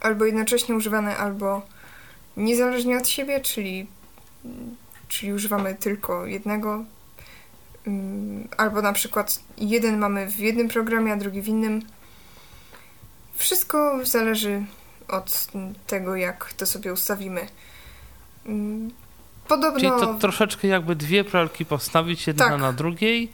albo 0.00 0.24
jednocześnie 0.24 0.74
używane, 0.74 1.16
albo 1.16 1.62
niezależnie 2.36 2.96
od 2.96 3.08
siebie, 3.08 3.40
czyli 3.40 3.86
czyli 5.08 5.32
używamy 5.32 5.74
tylko 5.74 6.26
jednego, 6.26 6.84
ym, 7.86 8.48
albo 8.56 8.82
na 8.82 8.92
przykład 8.92 9.40
jeden 9.58 9.98
mamy 9.98 10.30
w 10.30 10.38
jednym 10.38 10.68
programie, 10.68 11.12
a 11.12 11.16
drugi 11.16 11.42
w 11.42 11.48
innym. 11.48 11.82
Wszystko 13.34 14.06
zależy 14.06 14.64
od 15.08 15.46
tego, 15.86 16.16
jak 16.16 16.52
to 16.52 16.66
sobie 16.66 16.92
ustawimy. 16.92 17.46
Podobno. 19.48 19.80
Czyli 19.80 19.92
to 20.00 20.14
troszeczkę 20.14 20.68
jakby 20.68 20.96
dwie 20.96 21.24
pralki 21.24 21.64
postawić 21.66 22.26
jedna 22.26 22.48
Tak. 22.48 22.60
na 22.60 22.72
drugiej, 22.72 23.32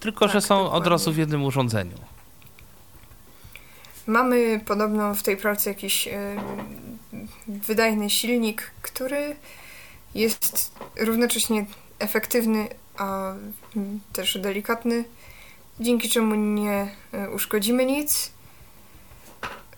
tylko 0.00 0.28
że 0.28 0.32
Tak, 0.34 0.42
są 0.42 0.58
od 0.60 0.64
dokładnie. 0.64 0.90
razu 0.90 1.12
w 1.12 1.16
jednym 1.16 1.44
urządzeniu. 1.44 1.96
Mamy 4.06 4.60
podobno 4.66 5.14
w 5.14 5.22
tej 5.22 5.36
pralce 5.36 5.70
jakiś 5.70 6.08
ym, 6.08 6.38
wydajny 7.48 8.10
silnik, 8.10 8.70
który 8.82 9.36
jest 10.14 10.74
równocześnie 11.00 11.66
efektywny, 11.98 12.68
a 12.98 13.32
ym, 13.76 14.00
też 14.12 14.38
delikatny, 14.38 15.04
dzięki 15.80 16.08
czemu 16.08 16.34
nie 16.34 16.88
y, 17.14 17.30
uszkodzimy 17.30 17.84
nic. 17.86 18.30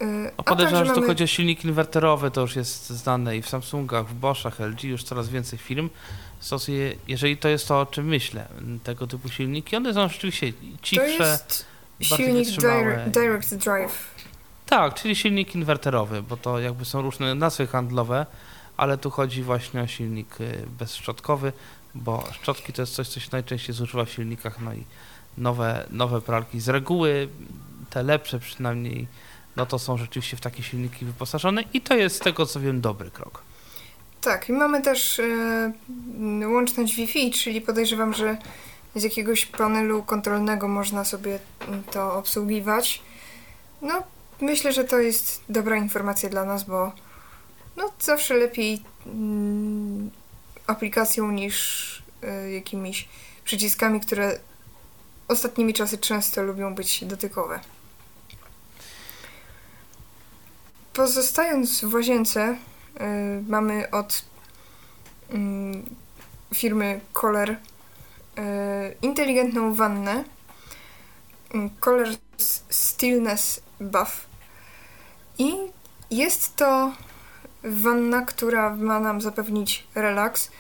Y, 0.03 0.31
a 0.37 0.43
podejrzewam, 0.43 0.85
że 0.85 0.91
to 0.91 0.97
mamy- 0.97 1.07
chodzi 1.07 1.25
o 1.25 1.27
silnik 1.27 1.65
inwerterowy, 1.65 2.31
to 2.31 2.41
już 2.41 2.57
jest 2.57 2.91
znane 2.91 3.37
i 3.37 3.43
w 3.43 3.49
Samsungach, 3.49 4.07
w 4.09 4.15
Boschach, 4.15 4.61
LG, 4.61 4.85
już 4.85 5.05
coraz 5.05 5.29
więcej 5.29 5.59
firm 5.59 5.91
stosuje, 6.41 6.95
jeżeli 7.09 7.37
to 7.37 7.49
jest 7.49 7.69
to, 7.69 7.81
o 7.81 7.87
czym 7.87 8.07
myślę, 8.07 8.47
tego 8.85 9.07
typu 9.07 9.29
silniki. 9.29 9.77
One 9.77 9.95
są 9.95 10.09
rzeczywiście 10.09 10.53
To 10.53 10.59
cichsze. 10.83 11.07
jest 11.25 11.67
bardziej 12.11 12.45
silnik 12.45 12.61
direct 13.13 13.55
Drive. 13.55 14.15
Tak, 14.67 14.95
czyli 14.95 15.17
silnik 15.17 15.55
inwerterowy, 15.55 16.23
bo 16.23 16.37
to 16.37 16.59
jakby 16.61 16.85
są 16.85 17.03
różne 17.03 17.35
nazwy 17.35 17.67
handlowe, 17.67 18.27
ale 18.77 18.99
tu 18.99 19.11
chodzi 19.11 19.43
właśnie 19.43 19.81
o 19.83 19.87
silnik 19.87 20.41
y, 20.41 20.67
bezszczotkowy, 20.79 21.53
bo 21.95 22.25
szczotki 22.33 22.73
to 22.73 22.83
jest 22.83 22.95
coś, 22.95 23.09
co 23.09 23.21
się 23.21 23.29
najczęściej 23.33 23.75
zużywa 23.75 24.05
w 24.05 24.11
silnikach, 24.11 24.61
no 24.61 24.75
i 24.75 24.85
nowe, 25.39 25.87
nowe 25.91 26.21
pralki 26.21 26.61
z 26.61 26.69
reguły, 26.69 27.29
te 27.91 28.03
lepsze 28.03 28.39
przynajmniej, 28.39 29.07
no 29.57 29.67
to 29.67 29.79
są 29.79 29.97
rzeczywiście 29.97 30.37
w 30.37 30.41
takie 30.41 30.63
silniki 30.63 31.05
wyposażone 31.05 31.63
i 31.73 31.81
to 31.81 31.95
jest 31.95 32.17
z 32.17 32.19
tego 32.19 32.47
co 32.47 32.61
wiem 32.61 32.81
dobry 32.81 33.11
krok. 33.11 33.43
Tak, 34.21 34.49
i 34.49 34.53
mamy 34.53 34.83
też 34.83 35.19
e, 35.19 35.73
łączność 36.47 36.95
Wi-Fi, 36.95 37.31
czyli 37.31 37.61
podejrzewam, 37.61 38.15
że 38.15 38.37
z 38.95 39.03
jakiegoś 39.03 39.47
panelu 39.47 40.03
kontrolnego 40.03 40.69
można 40.69 41.05
sobie 41.05 41.39
to 41.93 42.15
obsługiwać. 42.15 43.03
No, 43.83 44.03
myślę, 44.41 44.73
że 44.73 44.85
to 44.85 44.99
jest 44.99 45.45
dobra 45.49 45.77
informacja 45.77 46.29
dla 46.29 46.45
nas, 46.45 46.65
bo 46.65 46.93
no 47.77 47.91
zawsze 48.01 48.35
lepiej 48.35 48.83
mm, 49.07 50.11
aplikacją 50.67 51.31
niż 51.31 52.03
y, 52.47 52.53
jakimiś 52.53 53.09
przyciskami, 53.45 54.01
które 54.01 54.39
ostatnimi 55.29 55.75
czasy 55.75 55.99
często 55.99 56.43
lubią 56.43 56.75
być 56.75 57.05
dotykowe. 57.05 57.61
Pozostając 60.95 61.85
w 61.85 61.95
łazience, 61.95 62.57
y, 63.01 63.45
mamy 63.49 63.91
od 63.91 64.25
y, 65.31 65.35
firmy 66.55 67.01
Kohler 67.13 67.51
y, 67.51 67.57
inteligentną 69.03 69.75
wannę 69.75 70.25
Kohler 71.81 72.09
Stillness 72.71 73.61
Buff 73.81 74.27
i 75.39 75.55
jest 76.11 76.57
to 76.57 76.93
wanna, 77.65 78.23
która 78.23 78.77
ma 78.77 79.01
nam 79.01 79.21
zapewnić 79.21 79.87
relaks 79.95 80.51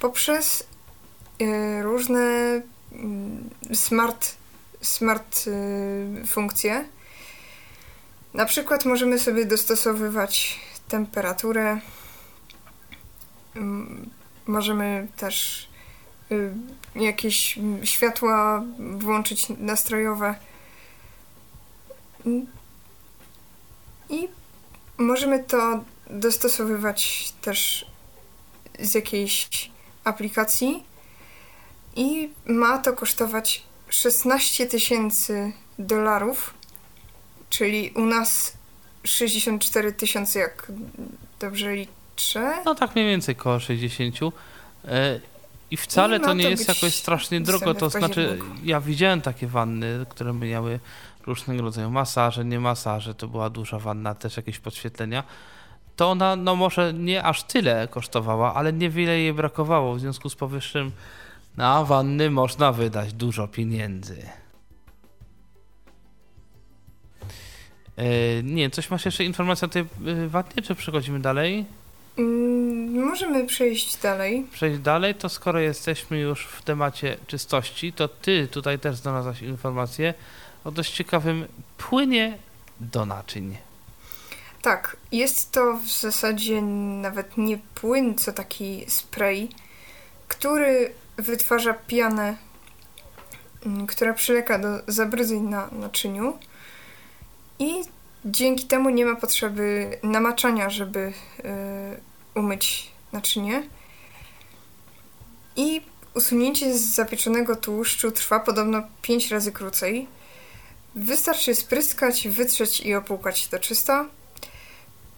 poprzez 0.00 0.66
y, 1.42 1.82
różne 1.82 2.60
y, 3.70 3.76
smart, 3.76 4.36
smart 4.82 5.44
y, 5.46 6.26
funkcje. 6.26 6.84
Na 8.34 8.44
przykład 8.46 8.84
możemy 8.84 9.18
sobie 9.18 9.46
dostosowywać 9.46 10.60
temperaturę. 10.88 11.80
Możemy 14.46 15.08
też 15.16 15.68
jakieś 16.94 17.58
światła 17.84 18.62
włączyć 18.78 19.46
nastrojowe. 19.48 20.34
I 24.10 24.28
możemy 24.98 25.44
to 25.44 25.84
dostosowywać 26.10 27.32
też 27.40 27.86
z 28.78 28.94
jakiejś 28.94 29.70
aplikacji 30.04 30.84
i 31.96 32.30
ma 32.46 32.78
to 32.78 32.92
kosztować 32.92 33.62
16 33.88 34.66
tysięcy 34.66 35.52
dolarów, 35.78 36.54
czyli 37.52 37.90
u 37.90 38.04
nas 38.06 38.56
64 39.04 39.92
tysiące, 39.92 40.38
jak 40.38 40.72
dobrze 41.40 41.74
liczę. 41.74 42.54
No 42.64 42.74
tak 42.74 42.94
mniej 42.94 43.06
więcej 43.08 43.36
koło 43.36 43.60
60. 43.60 44.16
E, 44.84 45.20
I 45.70 45.76
wcale 45.76 46.20
to 46.20 46.34
nie 46.34 46.50
jest 46.50 46.68
jakoś 46.68 46.94
strasznie 46.94 47.40
drogo, 47.40 47.74
to 47.74 47.90
znaczy 47.90 48.38
ja 48.64 48.80
widziałem 48.80 49.20
takie 49.20 49.46
wanny, 49.46 50.06
które 50.08 50.32
miały 50.32 50.80
różnego 51.26 51.62
rodzaju 51.62 51.90
masaże, 51.90 52.44
nie 52.44 52.60
masaże, 52.60 53.14
to 53.14 53.28
była 53.28 53.50
duża 53.50 53.78
wanna, 53.78 54.14
też 54.14 54.36
jakieś 54.36 54.58
podświetlenia 54.58 55.24
to 55.96 56.10
ona 56.10 56.36
no 56.36 56.56
może 56.56 56.92
nie 56.92 57.24
aż 57.24 57.42
tyle 57.42 57.88
kosztowała, 57.88 58.54
ale 58.54 58.72
niewiele 58.72 59.18
jej 59.18 59.32
brakowało. 59.32 59.94
W 59.94 60.00
związku 60.00 60.28
z 60.28 60.34
powyższym 60.34 60.92
na 61.56 61.84
wanny 61.84 62.30
można 62.30 62.72
wydać 62.72 63.12
dużo 63.12 63.48
pieniędzy. 63.48 64.41
Nie, 68.42 68.70
coś 68.70 68.90
masz 68.90 69.04
jeszcze 69.04 69.24
informację 69.24 69.66
o 69.66 69.70
tej 69.70 69.82
e, 69.82 70.28
wannie, 70.28 70.62
czy 70.62 70.74
przechodzimy 70.74 71.20
dalej? 71.20 71.64
Mm, 72.18 73.04
możemy 73.04 73.46
przejść 73.46 73.96
dalej. 73.96 74.46
Przejść 74.52 74.78
dalej, 74.78 75.14
to 75.14 75.28
skoro 75.28 75.60
jesteśmy 75.60 76.20
już 76.20 76.46
w 76.46 76.62
temacie 76.62 77.16
czystości, 77.26 77.92
to 77.92 78.08
ty 78.08 78.48
tutaj 78.48 78.78
też 78.78 78.96
znalazłaś 78.96 79.42
informację 79.42 80.14
o 80.64 80.70
dość 80.70 80.92
ciekawym 80.92 81.46
płynie 81.78 82.38
do 82.80 83.06
naczyń. 83.06 83.56
Tak, 84.62 84.96
jest 85.12 85.52
to 85.52 85.74
w 85.74 85.88
zasadzie 86.00 86.62
nawet 86.62 87.36
nie 87.36 87.58
płyn, 87.74 88.18
co 88.18 88.32
taki 88.32 88.84
spray, 88.88 89.48
który 90.28 90.92
wytwarza 91.16 91.74
pianę, 91.74 92.36
mm, 93.66 93.86
która 93.86 94.14
przyleka 94.14 94.58
do 94.58 94.68
zabryzeń 94.86 95.42
na 95.42 95.68
naczyniu 95.72 96.38
i 97.62 97.84
dzięki 98.24 98.64
temu 98.64 98.90
nie 98.90 99.04
ma 99.06 99.16
potrzeby 99.16 99.98
namaczania, 100.02 100.70
żeby 100.70 100.98
y, 100.98 101.12
umyć 102.40 102.90
naczynie. 103.12 103.62
I 105.56 105.82
usunięcie 106.14 106.74
z 106.74 106.94
zapieczonego 106.94 107.56
tłuszczu 107.56 108.10
trwa 108.10 108.40
podobno 108.40 108.82
5 109.02 109.30
razy 109.30 109.52
krócej. 109.52 110.06
Wystarczy 110.94 111.54
spryskać, 111.54 112.28
wytrzeć 112.28 112.80
i 112.80 112.94
opłukać 112.94 113.48
to 113.48 113.58
czysto. 113.58 114.06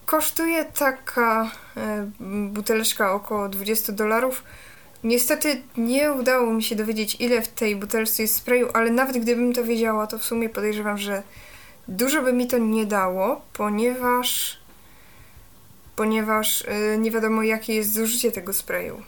Kosztuje 0.07 0.65
taka 0.65 1.51
e, 1.77 2.11
buteleczka 2.49 3.13
około 3.13 3.49
20 3.49 3.93
dolarów. 3.93 4.45
Niestety 5.05 5.63
nie 5.77 6.13
udało 6.13 6.53
mi 6.53 6.63
się 6.63 6.77
dowiedzieć, 6.77 7.17
ile 7.21 7.43
w 7.43 7.49
tej 7.49 7.77
butelce 7.77 8.23
jest 8.23 8.37
sprayu, 8.37 8.69
ale 8.75 8.91
nawet 8.91 9.19
gdybym 9.19 9.53
to 9.53 9.65
wiedziała, 9.65 10.07
to 10.07 10.19
w 10.19 10.25
sumie 10.25 10.49
podejrzewam, 10.49 10.99
że 10.99 11.23
dużo 11.89 12.23
by 12.23 12.33
mi 12.33 12.47
to 12.47 12.59
nie 12.59 12.87
dało, 12.87 13.41
ponieważ 13.53 14.59
ponieważ 15.97 16.65
e, 16.69 16.99
nie 16.99 17.11
wiadomo, 17.11 17.43
jakie 17.43 17.75
jest 17.75 17.95
zużycie 17.95 18.33
tego 18.33 18.53
sprayu. 18.53 19.03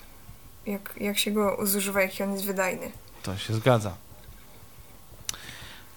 Jak, 0.66 0.94
jak 1.01 1.19
się 1.19 1.31
go 1.31 1.66
zużywa, 1.66 2.03
jaki 2.03 2.23
on 2.23 2.32
jest 2.32 2.44
wydajny. 2.44 2.90
To 3.23 3.36
się 3.36 3.55
zgadza. 3.55 3.97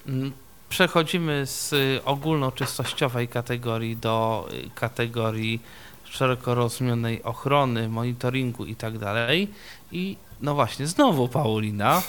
Mm, 0.07 0.31
przechodzimy 0.69 1.45
z 1.45 1.73
y, 1.73 2.01
ogólnoczystościowej 2.05 3.27
kategorii 3.27 3.97
do 3.97 4.47
y, 4.53 4.69
kategorii 4.75 5.61
szeroko 6.03 6.55
rozumianej 6.55 7.23
ochrony, 7.23 7.89
monitoringu 7.89 8.65
i 8.65 8.75
tak 8.75 8.97
dalej. 8.97 9.47
I 9.91 10.17
no 10.41 10.55
właśnie, 10.55 10.87
znowu 10.87 11.27
Paulina, 11.27 12.01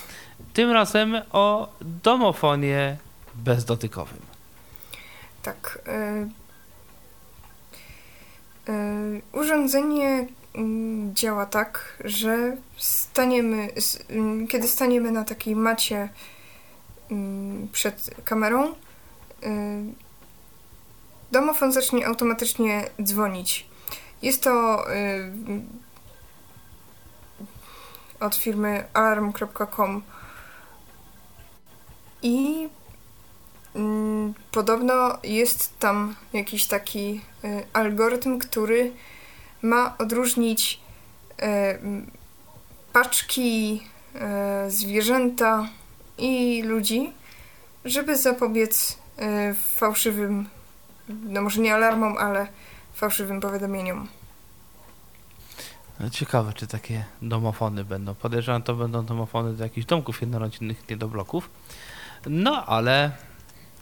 tym 0.52 0.70
razem 0.70 1.14
o 1.32 1.68
domofonie 1.80 2.96
bezdotykowym. 3.34 4.29
Tak. 5.42 5.78
Yy, 8.66 8.74
yy, 8.74 9.22
urządzenie 9.32 10.26
mm, 10.54 11.14
działa 11.14 11.46
tak, 11.46 12.02
że 12.04 12.56
staniemy, 12.76 13.68
yy, 14.10 14.46
kiedy 14.46 14.68
staniemy 14.68 15.10
na 15.12 15.24
takiej 15.24 15.56
macie 15.56 16.08
Mm, 17.10 17.68
przed 17.72 18.10
kamerą, 18.24 18.68
y, 18.68 18.74
domofon 21.32 21.72
zacznie 21.72 22.06
automatycznie 22.06 22.90
dzwonić. 23.02 23.66
Jest 24.22 24.42
to 24.42 24.84
od 28.20 28.34
firmy 28.34 28.84
alarm.com 28.94 30.02
i 32.22 32.68
mm, 32.68 32.70
podobno 34.50 35.18
jest 35.24 35.78
tam 35.78 36.16
jakiś 36.32 36.66
taki 36.66 37.20
y, 37.44 37.66
algorytm, 37.72 38.38
który 38.38 38.92
ma 39.62 39.98
odróżnić 39.98 40.80
paczki, 42.92 43.82
zwierzęta 44.68 45.68
i 46.18 46.62
ludzi, 46.62 47.12
żeby 47.84 48.16
zapobiec 48.16 48.98
fałszywym, 49.74 50.48
no 51.08 51.42
może 51.42 51.60
nie 51.60 51.74
alarmom, 51.74 52.16
ale 52.18 52.46
fałszywym 52.94 53.40
powiadomieniom. 53.40 54.08
No, 56.00 56.10
ciekawe, 56.10 56.52
czy 56.52 56.66
takie 56.66 57.04
domofony 57.22 57.84
będą. 57.84 58.14
Podejrzewam, 58.14 58.62
to 58.62 58.74
będą 58.74 59.04
domofony 59.04 59.52
do 59.52 59.64
jakichś 59.64 59.86
domków 59.86 60.20
jednorodzinnych, 60.20 60.88
nie 60.88 60.96
do 60.96 61.08
bloków. 61.08 61.50
No, 62.26 62.66
ale 62.66 63.10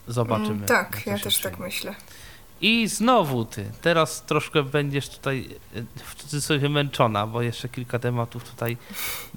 zobaczymy. 0.09 0.51
Mm, 0.51 0.67
tak, 0.67 1.07
ja 1.07 1.19
też 1.19 1.41
tak 1.41 1.59
myślę. 1.59 1.95
I 2.61 2.89
znowu 2.89 3.45
ty, 3.45 3.65
teraz 3.83 4.23
troszkę 4.23 4.63
będziesz 4.63 5.09
tutaj 5.09 5.49
w 5.95 6.15
cudzysłowie 6.15 6.69
męczona, 6.69 7.27
bo 7.27 7.43
jeszcze 7.43 7.69
kilka 7.69 7.99
tematów 7.99 8.45
tutaj 8.51 8.77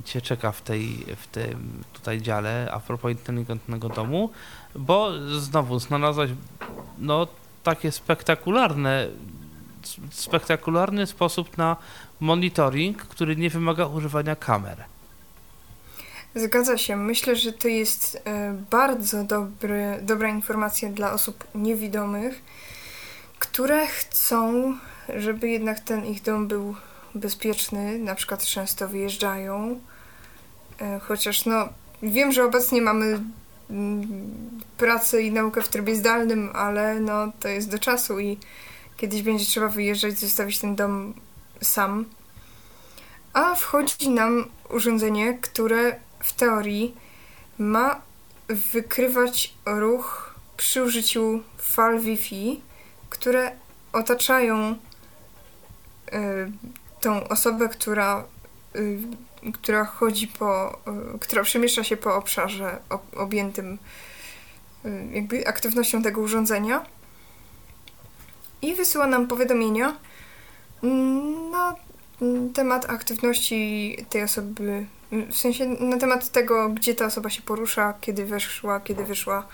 cię 0.05 0.21
czeka 0.21 0.51
w 0.51 0.61
tej, 0.61 1.05
w 1.17 1.27
tym 1.27 1.83
tutaj 1.93 2.21
dziale 2.21 2.69
a 2.71 2.79
propos 2.79 3.11
inteligentnego 3.11 3.89
domu, 3.89 4.29
bo 4.75 5.11
znowu 5.39 5.79
znalazłaś 5.79 6.29
no 6.99 7.27
takie 7.63 7.91
spektakularne 7.91 9.07
spektakularny 10.11 11.07
sposób 11.07 11.57
na 11.57 11.75
monitoring, 12.19 13.01
który 13.01 13.35
nie 13.35 13.49
wymaga 13.49 13.85
używania 13.85 14.35
kamer. 14.35 14.83
Zgadza 16.35 16.77
się. 16.77 16.95
Myślę, 16.95 17.35
że 17.35 17.53
to 17.53 17.67
jest 17.67 18.21
e, 18.25 18.53
bardzo 18.71 19.23
dobry, 19.23 19.99
dobra 20.01 20.29
informacja 20.29 20.89
dla 20.89 21.13
osób 21.13 21.47
niewidomych, 21.55 22.41
które 23.39 23.87
chcą, 23.87 24.73
żeby 25.15 25.49
jednak 25.49 25.79
ten 25.79 26.05
ich 26.05 26.21
dom 26.21 26.47
był 26.47 26.75
bezpieczny, 27.15 27.99
na 27.99 28.15
przykład 28.15 28.45
często 28.45 28.87
wyjeżdżają, 28.87 29.79
e, 30.81 30.99
chociaż 30.99 31.45
no 31.45 31.69
wiem, 32.03 32.31
że 32.31 32.43
obecnie 32.43 32.81
mamy 32.81 33.19
mm, 33.69 34.07
pracę 34.77 35.21
i 35.21 35.31
naukę 35.31 35.61
w 35.61 35.69
trybie 35.69 35.95
zdalnym, 35.95 36.49
ale 36.53 36.99
no 36.99 37.31
to 37.39 37.47
jest 37.47 37.71
do 37.71 37.79
czasu 37.79 38.19
i 38.19 38.37
kiedyś 38.97 39.21
będzie 39.21 39.45
trzeba 39.45 39.67
wyjeżdżać, 39.67 40.19
zostawić 40.19 40.59
ten 40.59 40.75
dom 40.75 41.13
sam. 41.61 42.05
A 43.33 43.55
wchodzi 43.55 44.09
nam 44.09 44.45
urządzenie, 44.69 45.37
które 45.41 45.99
w 46.23 46.33
teorii 46.33 46.95
ma 47.57 48.01
wykrywać 48.47 49.53
ruch 49.65 50.35
przy 50.57 50.83
użyciu 50.83 51.43
fal 51.57 51.99
Wi-Fi, 51.99 52.61
które 53.09 53.51
otaczają 53.93 54.71
y, 54.71 54.75
tą 57.01 57.27
osobę, 57.27 57.69
która, 57.69 58.23
y, 58.75 58.99
która 59.53 59.85
chodzi 59.85 60.27
po, 60.27 60.79
y, 61.15 61.19
która 61.19 61.43
przemieszcza 61.43 61.83
się 61.83 61.97
po 61.97 62.15
obszarze 62.15 62.79
ob, 62.89 63.17
objętym 63.17 63.77
y, 64.85 65.07
jakby 65.13 65.47
aktywnością 65.47 66.03
tego 66.03 66.21
urządzenia. 66.21 66.85
I 68.61 68.73
wysyła 68.73 69.07
nam 69.07 69.27
powiadomienia 69.27 69.97
na 71.51 71.75
temat 72.53 72.89
aktywności 72.89 73.97
tej 74.09 74.23
osoby, 74.23 74.85
w 75.11 75.37
sensie 75.37 75.67
na 75.67 75.97
temat 75.97 76.31
tego, 76.31 76.69
gdzie 76.69 76.95
ta 76.95 77.05
osoba 77.05 77.29
się 77.29 77.41
porusza, 77.41 77.93
kiedy 78.01 78.25
weszła, 78.25 78.79
kiedy 78.79 79.03
wyszła. 79.03 79.47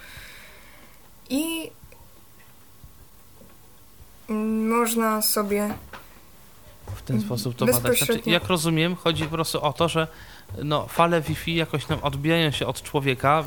I 1.29 1.71
można 4.67 5.21
sobie 5.21 5.73
w 6.95 7.01
ten 7.01 7.21
sposób 7.21 7.55
to 7.55 7.65
badać. 7.65 7.97
Znaczy, 7.97 8.21
jak 8.25 8.47
rozumiem, 8.47 8.95
chodzi 8.95 9.23
po 9.23 9.29
prostu 9.29 9.61
o 9.61 9.73
to, 9.73 9.89
że 9.89 10.07
no, 10.63 10.87
fale 10.87 11.21
Wi-Fi 11.21 11.55
jakoś 11.55 11.85
tam 11.85 11.99
odbijają 12.01 12.51
się 12.51 12.67
od 12.67 12.81
człowieka. 12.81 13.43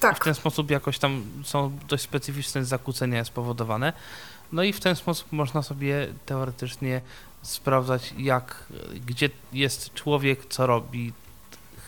Tak. 0.00 0.16
W 0.16 0.24
ten 0.24 0.34
sposób 0.34 0.70
jakoś 0.70 0.98
tam 0.98 1.24
są 1.44 1.78
dość 1.88 2.02
specyficzne 2.02 2.64
zakłócenia 2.64 3.24
spowodowane. 3.24 3.92
No 4.52 4.62
i 4.62 4.72
w 4.72 4.80
ten 4.80 4.96
sposób 4.96 5.32
można 5.32 5.62
sobie 5.62 6.08
teoretycznie 6.26 7.00
sprawdzać, 7.42 8.14
jak, 8.18 8.66
gdzie 9.06 9.30
jest 9.52 9.94
człowiek, 9.94 10.46
co 10.48 10.66
robi, 10.66 11.12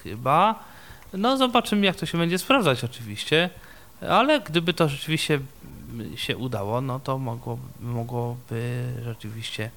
chyba. 0.04 0.64
No, 1.12 1.36
zobaczymy, 1.36 1.86
jak 1.86 1.96
to 1.96 2.06
się 2.06 2.18
będzie 2.18 2.38
sprawdzać, 2.38 2.84
oczywiście. 2.84 3.50
Ale 4.08 4.40
gdyby 4.40 4.74
to 4.74 4.88
rzeczywiście 4.88 5.40
się 6.16 6.36
udało, 6.36 6.80
no 6.80 7.00
to 7.00 7.18
mogło, 7.18 7.58
mogłoby 7.80 8.84
rzeczywiście 9.04 9.70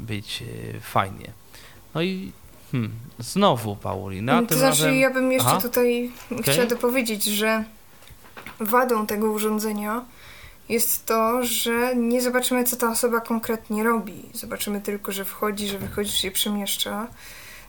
być 0.00 0.42
e, 0.42 0.80
fajnie. 0.80 1.32
No 1.94 2.02
i 2.02 2.32
hmm, 2.72 2.92
znowu 3.18 3.76
Paulina. 3.76 4.42
To 4.42 4.54
znaczy, 4.54 4.82
razem... 4.82 4.94
ja 4.94 5.10
bym 5.10 5.32
jeszcze 5.32 5.48
Aha. 5.48 5.60
tutaj 5.60 6.10
okay. 6.30 6.42
chciała 6.42 6.66
dopowiedzieć, 6.66 7.24
że 7.24 7.64
wadą 8.60 9.06
tego 9.06 9.30
urządzenia 9.30 10.04
jest 10.68 11.06
to, 11.06 11.44
że 11.44 11.96
nie 11.96 12.22
zobaczymy, 12.22 12.64
co 12.64 12.76
ta 12.76 12.90
osoba 12.90 13.20
konkretnie 13.20 13.84
robi. 13.84 14.22
Zobaczymy 14.34 14.80
tylko, 14.80 15.12
że 15.12 15.24
wchodzi, 15.24 15.68
że 15.68 15.78
wychodzi, 15.78 16.10
że 16.10 16.16
się 16.16 16.30
przemieszcza. 16.30 17.06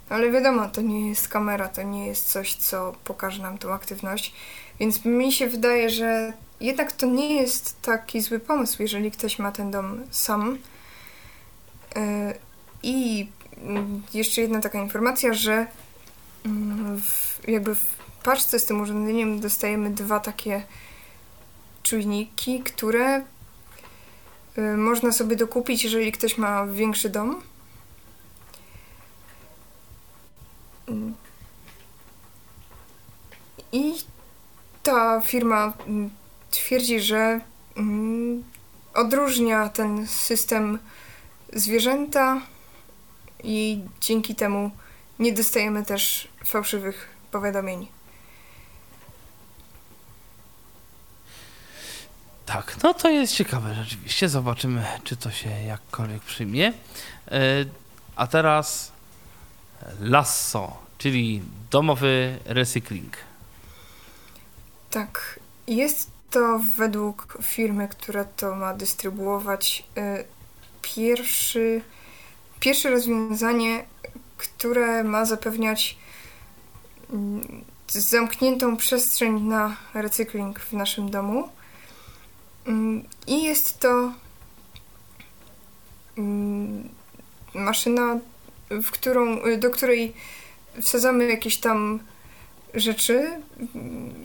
Ale 0.09 0.31
wiadomo, 0.31 0.69
to 0.69 0.81
nie 0.81 1.09
jest 1.09 1.27
kamera, 1.27 1.67
to 1.67 1.83
nie 1.83 2.07
jest 2.07 2.31
coś, 2.31 2.55
co 2.55 2.95
pokaże 3.03 3.41
nam 3.41 3.57
tą 3.57 3.73
aktywność. 3.73 4.33
Więc 4.79 5.05
mi 5.05 5.31
się 5.31 5.47
wydaje, 5.47 5.89
że 5.89 6.33
jednak 6.59 6.91
to 6.91 7.05
nie 7.05 7.35
jest 7.35 7.81
taki 7.81 8.21
zły 8.21 8.39
pomysł, 8.39 8.81
jeżeli 8.81 9.11
ktoś 9.11 9.39
ma 9.39 9.51
ten 9.51 9.71
dom 9.71 10.01
sam. 10.11 10.57
E, 11.95 12.33
I 12.83 13.27
jeszcze 14.13 14.41
jedna 14.41 14.59
taka 14.59 14.79
informacja, 14.79 15.33
że 15.33 15.67
mm, 16.45 17.01
w, 17.01 17.39
jakby 17.47 17.75
w 17.75 17.99
paczce 18.23 18.59
z 18.59 18.65
tym 18.65 18.81
urządzeniem 18.81 19.39
dostajemy 19.39 19.89
dwa 19.89 20.19
takie 20.19 20.63
czujniki, 21.83 22.59
które 22.59 23.23
y, 24.57 24.77
można 24.77 25.11
sobie 25.11 25.35
dokupić, 25.35 25.83
jeżeli 25.83 26.11
ktoś 26.11 26.37
ma 26.37 26.65
większy 26.67 27.09
dom. 27.09 27.41
I 33.71 33.93
ta 34.83 35.21
firma 35.21 35.73
mm, 35.87 36.09
twierdzi, 36.51 36.99
że 36.99 37.41
mm, 37.77 38.43
odróżnia 38.93 39.69
ten 39.69 40.07
system 40.07 40.79
zwierzęta 41.53 42.41
i 43.43 43.81
dzięki 44.01 44.35
temu 44.35 44.71
nie 45.19 45.33
dostajemy 45.33 45.85
też 45.85 46.27
fałszywych 46.45 47.07
powiadomień. 47.31 47.87
Tak, 52.45 52.77
no 52.83 52.93
to 52.93 53.09
jest 53.09 53.35
ciekawe 53.35 53.75
rzeczywiście. 53.75 54.29
Zobaczymy, 54.29 54.85
czy 55.03 55.15
to 55.15 55.31
się 55.31 55.49
jakkolwiek 55.49 56.21
przyjmie. 56.21 56.73
E, 57.27 57.65
a 58.15 58.27
teraz 58.27 58.91
Lasso, 59.99 60.77
czyli 60.97 61.41
domowy 61.71 62.39
recykling. 62.45 63.17
Tak, 64.89 65.39
jest 65.67 66.11
to 66.29 66.59
według 66.77 67.37
firmy, 67.41 67.87
która 67.87 68.23
to 68.23 68.55
ma 68.55 68.73
dystrybuować, 68.73 69.83
e, 69.97 70.23
pierwszy, 70.81 71.81
pierwsze 72.59 72.89
rozwiązanie, 72.89 73.85
które 74.37 75.03
ma 75.03 75.25
zapewniać 75.25 75.97
mm, 77.13 77.65
zamkniętą 77.87 78.77
przestrzeń 78.77 79.41
na 79.41 79.75
recykling 79.93 80.59
w 80.59 80.73
naszym 80.73 81.11
domu. 81.11 81.49
Mm, 82.67 83.03
I 83.27 83.43
jest 83.43 83.79
to 83.79 84.13
mm, 86.17 86.89
maszyna, 87.53 88.19
w 88.69 88.91
którą, 88.91 89.39
do 89.57 89.69
której 89.69 90.13
wsadzamy 90.81 91.25
jakieś 91.25 91.57
tam 91.57 91.99
rzeczy 92.73 93.29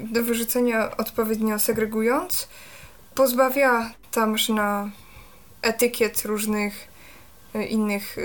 do 0.00 0.22
wyrzucenia 0.22 0.96
odpowiednio 0.96 1.58
segregując. 1.58 2.48
Pozbawia 3.14 3.92
ta 4.10 4.26
maszyna 4.26 4.90
etykiet 5.62 6.22
różnych 6.22 6.88
e, 7.54 7.66
innych 7.66 8.16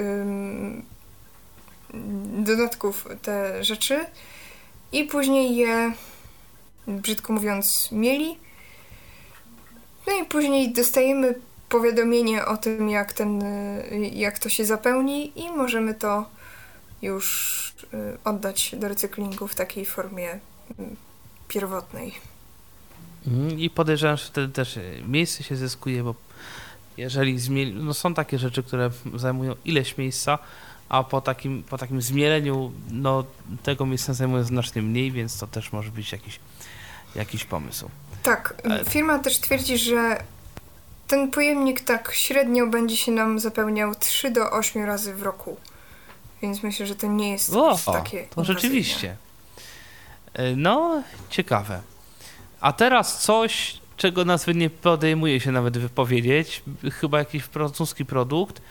dodatków 2.33 3.07
te 3.21 3.63
rzeczy 3.63 4.05
i 4.91 5.03
później 5.03 5.55
je, 5.55 5.93
brzydko 6.87 7.33
mówiąc, 7.33 7.89
mieli 7.91 8.37
no 10.07 10.23
i 10.23 10.25
później 10.25 10.73
dostajemy 10.73 11.35
powiadomienie 11.69 12.45
o 12.45 12.57
tym, 12.57 12.89
jak, 12.89 13.13
ten, 13.13 13.43
jak 14.13 14.39
to 14.39 14.49
się 14.49 14.65
zapełni 14.65 15.39
i 15.39 15.51
możemy 15.51 15.93
to 15.93 16.29
już 17.01 17.73
y, 17.93 18.17
oddać 18.23 18.75
do 18.77 18.87
recyklingu 18.87 19.47
w 19.47 19.55
takiej 19.55 19.85
formie 19.85 20.39
mm, 20.79 20.95
pierwotnej. 21.47 22.13
Mhm, 23.27 23.59
I 23.59 23.69
podejrzewam, 23.69 24.17
że 24.17 24.25
wtedy 24.25 24.53
też 24.53 24.77
y, 24.77 25.03
miejsce 25.07 25.43
się 25.43 25.55
zyskuje, 25.55 26.03
bo 26.03 26.15
jeżeli 26.97 27.39
zmieli, 27.39 27.73
no 27.73 27.93
są 27.93 28.13
takie 28.13 28.39
rzeczy, 28.39 28.63
które 28.63 28.89
zajmują 29.15 29.55
ileś 29.65 29.97
miejsca, 29.97 30.39
a 30.89 31.03
po 31.03 31.21
takim, 31.21 31.63
po 31.63 31.77
takim 31.77 32.01
zmieleniu 32.01 32.71
no, 32.91 33.23
tego 33.63 33.85
miejsca 33.85 34.13
zajmują 34.13 34.43
znacznie 34.43 34.81
mniej, 34.81 35.11
więc 35.11 35.39
to 35.39 35.47
też 35.47 35.71
może 35.71 35.91
być 35.91 36.11
jakiś, 36.11 36.39
jakiś 37.15 37.45
pomysł. 37.45 37.89
Tak, 38.23 38.61
firma 38.89 39.19
też 39.19 39.39
twierdzi, 39.39 39.77
że 39.77 40.23
ten 41.09 41.31
pojemnik 41.31 41.81
tak 41.81 42.11
średnio 42.13 42.67
będzie 42.67 42.97
się 42.97 43.11
nam 43.11 43.39
zapełniał 43.39 43.95
3 43.95 44.31
do 44.31 44.51
8 44.51 44.85
razy 44.85 45.13
w 45.13 45.21
roku. 45.21 45.57
Więc 46.41 46.63
myślę, 46.63 46.85
że 46.85 46.95
to 46.95 47.07
nie 47.07 47.31
jest 47.31 47.55
o, 47.55 47.79
takie. 47.85 48.23
To 48.23 48.43
rzeczywiście. 48.43 49.17
E, 50.33 50.55
no, 50.55 51.03
ciekawe. 51.29 51.81
A 52.61 52.73
teraz 52.73 53.21
coś, 53.21 53.79
czego 53.97 54.25
nazwy 54.25 54.55
nie 54.55 54.69
podejmuje 54.69 55.39
się 55.39 55.51
nawet 55.51 55.77
wypowiedzieć. 55.77 56.63
Chyba 56.91 57.19
jakiś 57.19 57.43
francuski 57.43 58.05
produkt, 58.05 58.61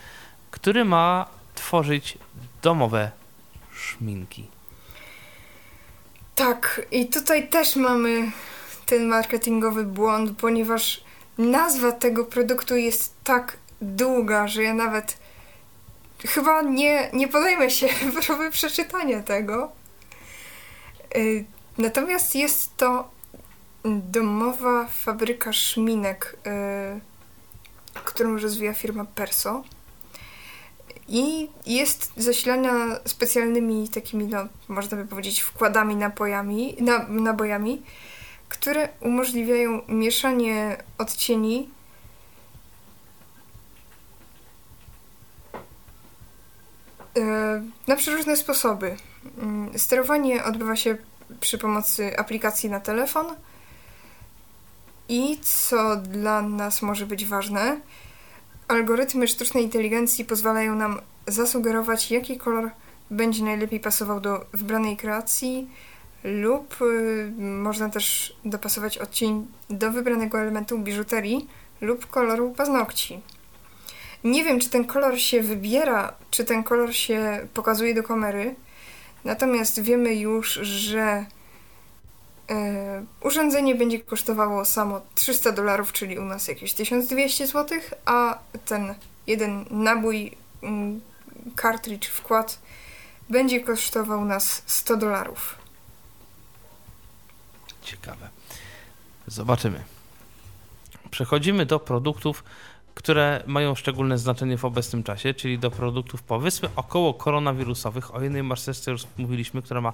który 0.51 0.85
ma 0.85 1.25
tworzyć 1.55 2.17
domowe 2.61 3.11
szminki. 3.73 4.47
Tak, 6.35 6.81
i 6.91 7.07
tutaj 7.07 7.49
też 7.49 7.75
mamy 7.75 8.31
ten 8.85 9.07
marketingowy 9.07 9.83
błąd, 9.83 10.37
ponieważ 10.37 11.08
nazwa 11.39 11.91
tego 11.91 12.25
produktu 12.25 12.77
jest 12.77 13.13
tak 13.23 13.57
długa, 13.81 14.47
że 14.47 14.63
ja 14.63 14.73
nawet 14.73 15.17
chyba 16.27 16.61
nie, 16.61 17.09
nie 17.13 17.27
podejmę 17.27 17.69
się 17.69 17.87
próby 18.25 18.51
przeczytania 18.51 19.23
tego. 19.23 19.71
Y, 21.15 21.45
natomiast 21.77 22.35
jest 22.35 22.77
to 22.77 23.09
domowa 23.85 24.87
fabryka 24.87 25.53
szminek, 25.53 26.37
y, 27.95 27.99
którą 28.03 28.37
rozwija 28.37 28.73
firma 28.73 29.05
Perso. 29.05 29.63
I 31.07 31.49
jest 31.65 32.11
zasilana 32.17 32.99
specjalnymi 33.05 33.89
takimi, 33.89 34.25
no, 34.27 34.47
można 34.67 34.97
by 34.97 35.05
powiedzieć, 35.05 35.41
wkładami 35.41 35.95
napojami, 35.95 36.75
na, 36.79 37.07
nabojami, 37.07 37.81
które 38.49 38.89
umożliwiają 38.99 39.81
mieszanie 39.87 40.77
odcieni 40.97 41.69
e, 47.17 47.63
na 47.87 47.95
przeróżne 47.95 48.37
sposoby. 48.37 48.97
Mm, 49.37 49.79
sterowanie 49.79 50.43
odbywa 50.43 50.75
się 50.75 50.97
przy 51.39 51.57
pomocy 51.57 52.17
aplikacji 52.17 52.69
na 52.69 52.79
telefon 52.79 53.25
i 55.09 55.39
co 55.41 55.95
dla 55.95 56.41
nas 56.41 56.81
może 56.81 57.05
być 57.05 57.25
ważne, 57.25 57.79
algorytmy 58.67 59.27
sztucznej 59.27 59.63
inteligencji 59.63 60.25
pozwalają 60.25 60.75
nam 60.75 61.01
zasugerować, 61.27 62.11
jaki 62.11 62.37
kolor 62.37 62.71
będzie 63.11 63.43
najlepiej 63.43 63.79
pasował 63.79 64.19
do 64.19 64.45
wybranej 64.53 64.97
kreacji, 64.97 65.69
lub 66.23 66.81
y, 66.81 67.31
można 67.37 67.89
też 67.89 68.35
dopasować 68.45 68.97
odcień 68.97 69.47
do 69.69 69.91
wybranego 69.91 70.39
elementu 70.39 70.79
biżuterii 70.79 71.47
lub 71.81 72.05
koloru 72.05 72.51
paznokci. 72.51 73.21
Nie 74.23 74.43
wiem, 74.43 74.59
czy 74.59 74.69
ten 74.69 74.85
kolor 74.85 75.19
się 75.19 75.41
wybiera, 75.41 76.13
czy 76.31 76.45
ten 76.45 76.63
kolor 76.63 76.93
się 76.95 77.47
pokazuje 77.53 77.95
do 77.95 78.03
kamery, 78.03 78.55
natomiast 79.25 79.81
wiemy 79.81 80.15
już, 80.15 80.53
że 80.53 81.25
y, 82.51 82.55
urządzenie 83.21 83.75
będzie 83.75 83.99
kosztowało 83.99 84.65
samo 84.65 85.01
300 85.15 85.51
dolarów, 85.51 85.91
czyli 85.91 86.19
u 86.19 86.25
nas 86.25 86.47
jakieś 86.47 86.73
1200 86.73 87.47
zł, 87.47 87.79
a 88.05 88.39
ten 88.65 88.95
jeden 89.27 89.65
nabój, 89.71 90.31
kartridż, 91.55 92.07
y, 92.07 92.11
wkład 92.11 92.59
będzie 93.29 93.59
kosztował 93.59 94.25
nas 94.25 94.63
100 94.65 94.97
dolarów. 94.97 95.58
Ciekawe. 97.89 98.29
Zobaczymy. 99.27 99.83
Przechodzimy 101.11 101.65
do 101.65 101.79
produktów, 101.79 102.43
które 102.95 103.43
mają 103.47 103.75
szczególne 103.75 104.17
znaczenie 104.17 104.57
w 104.57 104.65
obecnym 104.65 105.03
czasie, 105.03 105.33
czyli 105.33 105.59
do 105.59 105.71
produktów 105.71 106.23
powiedzmy 106.23 106.69
około 106.75 107.13
koronawirusowych. 107.13 108.15
O 108.15 108.21
jednej 108.21 108.43
maseczce 108.43 108.91
już 108.91 109.03
mówiliśmy, 109.17 109.61
która 109.61 109.81
ma 109.81 109.93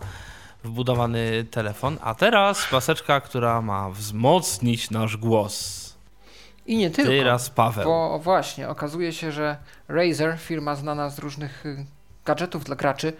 wbudowany 0.63 1.45
telefon, 1.51 1.97
a 2.01 2.15
teraz 2.15 2.72
maseczka, 2.72 3.22
która 3.22 3.61
ma 3.61 3.89
wzmocnić 3.89 4.91
nasz 4.91 5.17
głos. 5.17 5.85
I 6.65 6.77
nie 6.77 6.89
tylko. 6.89 7.11
Teraz 7.11 7.49
Paweł. 7.49 7.85
Bo 7.85 8.19
właśnie, 8.19 8.69
okazuje 8.69 9.13
się, 9.13 9.31
że 9.31 9.57
Razer, 9.88 10.38
firma 10.39 10.76
znana 10.76 11.09
z 11.09 11.19
różnych 11.19 11.63
gadżetów 12.26 12.63
dla 12.63 12.76
graczy, 12.76 13.13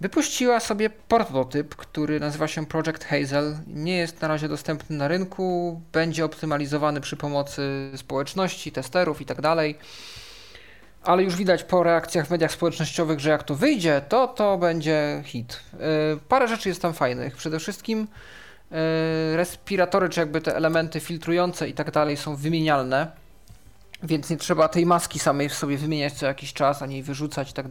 Wypuściła 0.00 0.60
sobie 0.60 0.90
prototyp, 0.90 1.76
który 1.76 2.20
nazywa 2.20 2.48
się 2.48 2.66
Project 2.66 3.04
Hazel. 3.04 3.56
Nie 3.66 3.96
jest 3.96 4.20
na 4.20 4.28
razie 4.28 4.48
dostępny 4.48 4.96
na 4.96 5.08
rynku, 5.08 5.80
będzie 5.92 6.24
optymalizowany 6.24 7.00
przy 7.00 7.16
pomocy 7.16 7.90
społeczności, 7.96 8.72
testerów 8.72 9.20
itd. 9.20 9.42
Tak 9.42 9.58
Ale 11.02 11.22
już 11.22 11.36
widać 11.36 11.64
po 11.64 11.82
reakcjach 11.82 12.26
w 12.26 12.30
mediach 12.30 12.52
społecznościowych, 12.52 13.20
że 13.20 13.30
jak 13.30 13.42
to 13.42 13.54
wyjdzie, 13.54 14.02
to 14.08 14.28
to 14.28 14.58
będzie 14.58 15.22
hit. 15.24 15.60
Yy, 15.72 15.78
parę 16.28 16.48
rzeczy 16.48 16.68
jest 16.68 16.82
tam 16.82 16.94
fajnych. 16.94 17.36
Przede 17.36 17.58
wszystkim 17.58 18.08
yy, 18.70 18.76
respiratory, 19.36 20.08
czy 20.08 20.20
jakby 20.20 20.40
te 20.40 20.56
elementy 20.56 21.00
filtrujące 21.00 21.68
i 21.68 21.72
tak 21.72 21.92
są 22.16 22.36
wymienialne, 22.36 23.10
więc 24.02 24.30
nie 24.30 24.36
trzeba 24.36 24.68
tej 24.68 24.86
maski 24.86 25.18
samej 25.18 25.48
w 25.48 25.54
sobie 25.54 25.76
wymieniać 25.76 26.12
co 26.12 26.26
jakiś 26.26 26.52
czas, 26.52 26.82
ani 26.82 27.02
wyrzucać 27.02 27.50
i 27.50 27.52
tak 27.52 27.68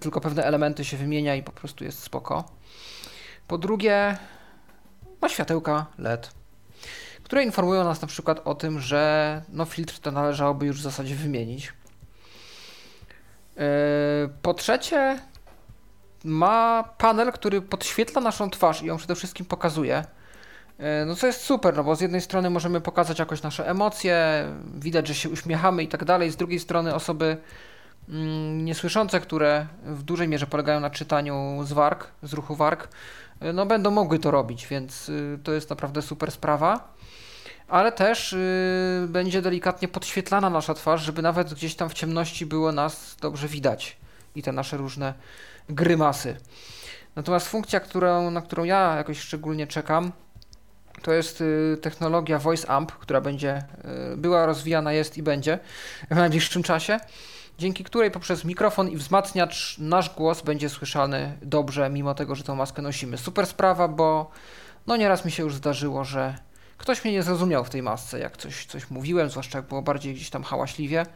tylko 0.00 0.20
pewne 0.20 0.44
elementy 0.44 0.84
się 0.84 0.96
wymienia 0.96 1.34
i 1.34 1.42
po 1.42 1.52
prostu 1.52 1.84
jest 1.84 2.02
spoko. 2.02 2.44
Po 3.48 3.58
drugie, 3.58 4.16
ma 5.22 5.28
światełka 5.28 5.86
LED, 5.98 6.30
które 7.22 7.44
informują 7.44 7.84
nas 7.84 8.02
na 8.02 8.08
przykład 8.08 8.40
o 8.44 8.54
tym, 8.54 8.80
że 8.80 9.42
no 9.48 9.64
filtr 9.64 9.98
to 9.98 10.10
należałoby 10.10 10.66
już 10.66 10.78
w 10.78 10.82
zasadzie 10.82 11.14
wymienić. 11.14 11.72
Yy, 13.56 13.62
po 14.42 14.54
trzecie, 14.54 15.18
ma 16.24 16.84
panel, 16.98 17.32
który 17.32 17.62
podświetla 17.62 18.20
naszą 18.20 18.50
twarz 18.50 18.82
i 18.82 18.86
ją 18.86 18.96
przede 18.96 19.14
wszystkim 19.14 19.46
pokazuje. 19.46 20.04
Yy, 20.78 20.84
no 21.06 21.16
co 21.16 21.26
jest 21.26 21.40
super, 21.40 21.76
no 21.76 21.84
bo 21.84 21.96
z 21.96 22.00
jednej 22.00 22.20
strony 22.20 22.50
możemy 22.50 22.80
pokazać 22.80 23.18
jakoś 23.18 23.42
nasze 23.42 23.68
emocje, 23.68 24.44
widać, 24.74 25.08
że 25.08 25.14
się 25.14 25.28
uśmiechamy 25.28 25.82
i 25.82 25.88
tak 25.88 26.04
dalej, 26.04 26.30
z 26.30 26.36
drugiej 26.36 26.60
strony 26.60 26.94
osoby 26.94 27.36
Mm, 27.36 27.38
niesłyszące, 28.56 29.20
które 29.20 29.66
w 29.84 30.02
dużej 30.02 30.28
mierze 30.28 30.46
polegają 30.46 30.80
na 30.80 30.90
czytaniu 30.90 31.60
z 31.64 31.72
warg, 31.72 32.08
z 32.22 32.32
ruchu 32.32 32.54
warg, 32.54 32.88
y, 33.42 33.52
no 33.52 33.66
będą 33.66 33.90
mogły 33.90 34.18
to 34.18 34.30
robić, 34.30 34.66
więc 34.66 35.08
y, 35.08 35.38
to 35.44 35.52
jest 35.52 35.70
naprawdę 35.70 36.02
super 36.02 36.32
sprawa. 36.32 36.94
Ale 37.68 37.92
też 37.92 38.32
y, 38.32 39.06
będzie 39.08 39.42
delikatnie 39.42 39.88
podświetlana 39.88 40.50
nasza 40.50 40.74
twarz, 40.74 41.02
żeby 41.02 41.22
nawet 41.22 41.54
gdzieś 41.54 41.74
tam 41.74 41.88
w 41.88 41.94
ciemności 41.94 42.46
było 42.46 42.72
nas 42.72 43.16
dobrze 43.20 43.48
widać 43.48 43.96
i 44.34 44.42
te 44.42 44.52
nasze 44.52 44.76
różne 44.76 45.14
grymasy. 45.68 46.36
Natomiast 47.16 47.48
funkcja, 47.48 47.80
którą, 47.80 48.30
na 48.30 48.42
którą 48.42 48.64
ja 48.64 48.96
jakoś 48.96 49.20
szczególnie 49.20 49.66
czekam, 49.66 50.12
to 51.02 51.12
jest 51.12 51.42
technologia 51.80 52.38
Voice 52.38 52.70
Amp, 52.70 52.92
która 52.92 53.20
będzie 53.20 53.62
była 54.16 54.46
rozwijana, 54.46 54.92
jest 54.92 55.18
i 55.18 55.22
będzie 55.22 55.58
w 56.10 56.16
najbliższym 56.16 56.62
czasie 56.62 57.00
dzięki 57.60 57.84
której 57.84 58.10
poprzez 58.10 58.44
mikrofon 58.44 58.88
i 58.88 58.96
wzmacniacz 58.96 59.78
nasz 59.78 60.14
głos 60.14 60.42
będzie 60.42 60.68
słyszany 60.68 61.38
dobrze, 61.42 61.90
mimo 61.90 62.14
tego, 62.14 62.34
że 62.34 62.44
tą 62.44 62.54
maskę 62.54 62.82
nosimy. 62.82 63.18
Super 63.18 63.46
sprawa, 63.46 63.88
bo 63.88 64.30
no 64.86 64.96
nieraz 64.96 65.24
mi 65.24 65.30
się 65.30 65.42
już 65.42 65.54
zdarzyło, 65.54 66.04
że 66.04 66.38
ktoś 66.78 67.04
mnie 67.04 67.12
nie 67.12 67.22
zrozumiał 67.22 67.64
w 67.64 67.70
tej 67.70 67.82
masce, 67.82 68.18
jak 68.18 68.36
coś, 68.36 68.66
coś 68.66 68.90
mówiłem, 68.90 69.30
zwłaszcza 69.30 69.58
jak 69.58 69.66
było 69.66 69.82
bardziej 69.82 70.14
gdzieś 70.14 70.30
tam 70.30 70.42
hałaśliwie. 70.42 71.06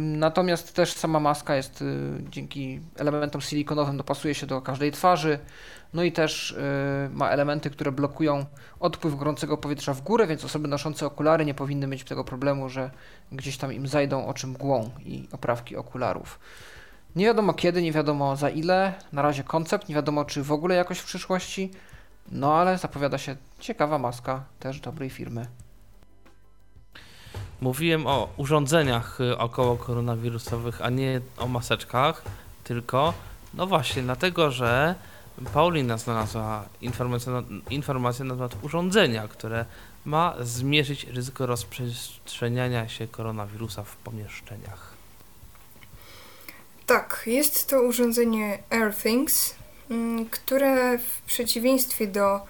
Natomiast 0.00 0.74
też 0.74 0.92
sama 0.92 1.20
maska 1.20 1.56
jest 1.56 1.82
y, 1.82 1.84
dzięki 2.30 2.80
elementom 2.96 3.40
silikonowym 3.40 3.96
dopasuje 3.96 4.34
się 4.34 4.46
do 4.46 4.62
każdej 4.62 4.92
twarzy. 4.92 5.38
No 5.94 6.02
i 6.02 6.12
też 6.12 6.50
y, 6.50 6.56
ma 7.12 7.28
elementy, 7.28 7.70
które 7.70 7.92
blokują 7.92 8.46
odpływ 8.80 9.16
gorącego 9.16 9.56
powietrza 9.56 9.94
w 9.94 10.02
górę, 10.02 10.26
więc 10.26 10.44
osoby 10.44 10.68
noszące 10.68 11.06
okulary 11.06 11.44
nie 11.44 11.54
powinny 11.54 11.86
mieć 11.86 12.04
tego 12.04 12.24
problemu, 12.24 12.68
że 12.68 12.90
gdzieś 13.32 13.56
tam 13.56 13.72
im 13.72 13.88
zajdą 13.88 14.26
oczy 14.26 14.46
mgłą 14.46 14.90
i 15.04 15.28
oprawki 15.32 15.76
okularów. 15.76 16.38
Nie 17.16 17.24
wiadomo 17.24 17.54
kiedy, 17.54 17.82
nie 17.82 17.92
wiadomo 17.92 18.36
za 18.36 18.50
ile. 18.50 18.94
Na 19.12 19.22
razie 19.22 19.44
koncept, 19.44 19.88
nie 19.88 19.94
wiadomo 19.94 20.24
czy 20.24 20.42
w 20.42 20.52
ogóle 20.52 20.74
jakoś 20.74 20.98
w 20.98 21.04
przyszłości. 21.04 21.70
No 22.32 22.54
ale 22.54 22.78
zapowiada 22.78 23.18
się 23.18 23.36
ciekawa 23.60 23.98
maska 23.98 24.44
też 24.60 24.80
dobrej 24.80 25.10
firmy. 25.10 25.46
Mówiłem 27.60 28.06
o 28.06 28.28
urządzeniach 28.36 29.20
y, 29.20 29.38
około 29.38 29.76
koronawirusowych, 29.76 30.82
a 30.82 30.90
nie 30.90 31.20
o 31.38 31.48
maseczkach, 31.48 32.22
tylko 32.64 33.14
no 33.54 33.66
właśnie, 33.66 34.02
dlatego 34.02 34.50
że 34.50 34.94
Paulina 35.52 35.98
znalazła 35.98 36.64
informację 36.80 37.32
na, 37.32 37.42
informację 37.70 38.24
na 38.24 38.34
temat 38.34 38.56
urządzenia, 38.62 39.28
które 39.28 39.64
ma 40.04 40.34
zmierzyć 40.40 41.04
ryzyko 41.04 41.46
rozprzestrzeniania 41.46 42.88
się 42.88 43.08
koronawirusa 43.08 43.82
w 43.82 43.96
pomieszczeniach. 43.96 44.94
Tak, 46.86 47.22
jest 47.26 47.68
to 47.70 47.82
urządzenie 47.82 48.58
AirThings, 48.70 49.54
mm, 49.90 50.26
które 50.26 50.98
w 50.98 51.22
przeciwieństwie 51.26 52.06
do 52.06 52.40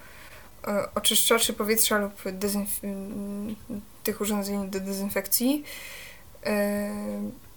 e, 0.67 0.89
oczyszczaczy 0.95 1.53
powietrza 1.53 1.97
lub 1.97 2.13
mm, 2.83 3.55
tych 4.03 4.21
urządzeń 4.21 4.69
do 4.69 4.79
dezynfekcji 4.79 5.63
e, 6.45 6.91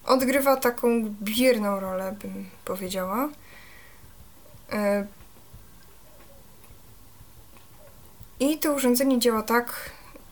odgrywa 0.04 0.56
taką 0.56 1.14
bierną 1.22 1.80
rolę, 1.80 2.16
bym 2.22 2.46
powiedziała. 2.64 3.28
E, 4.72 5.06
I 8.40 8.58
to 8.58 8.72
urządzenie 8.72 9.18
działa 9.18 9.42
tak, 9.42 9.90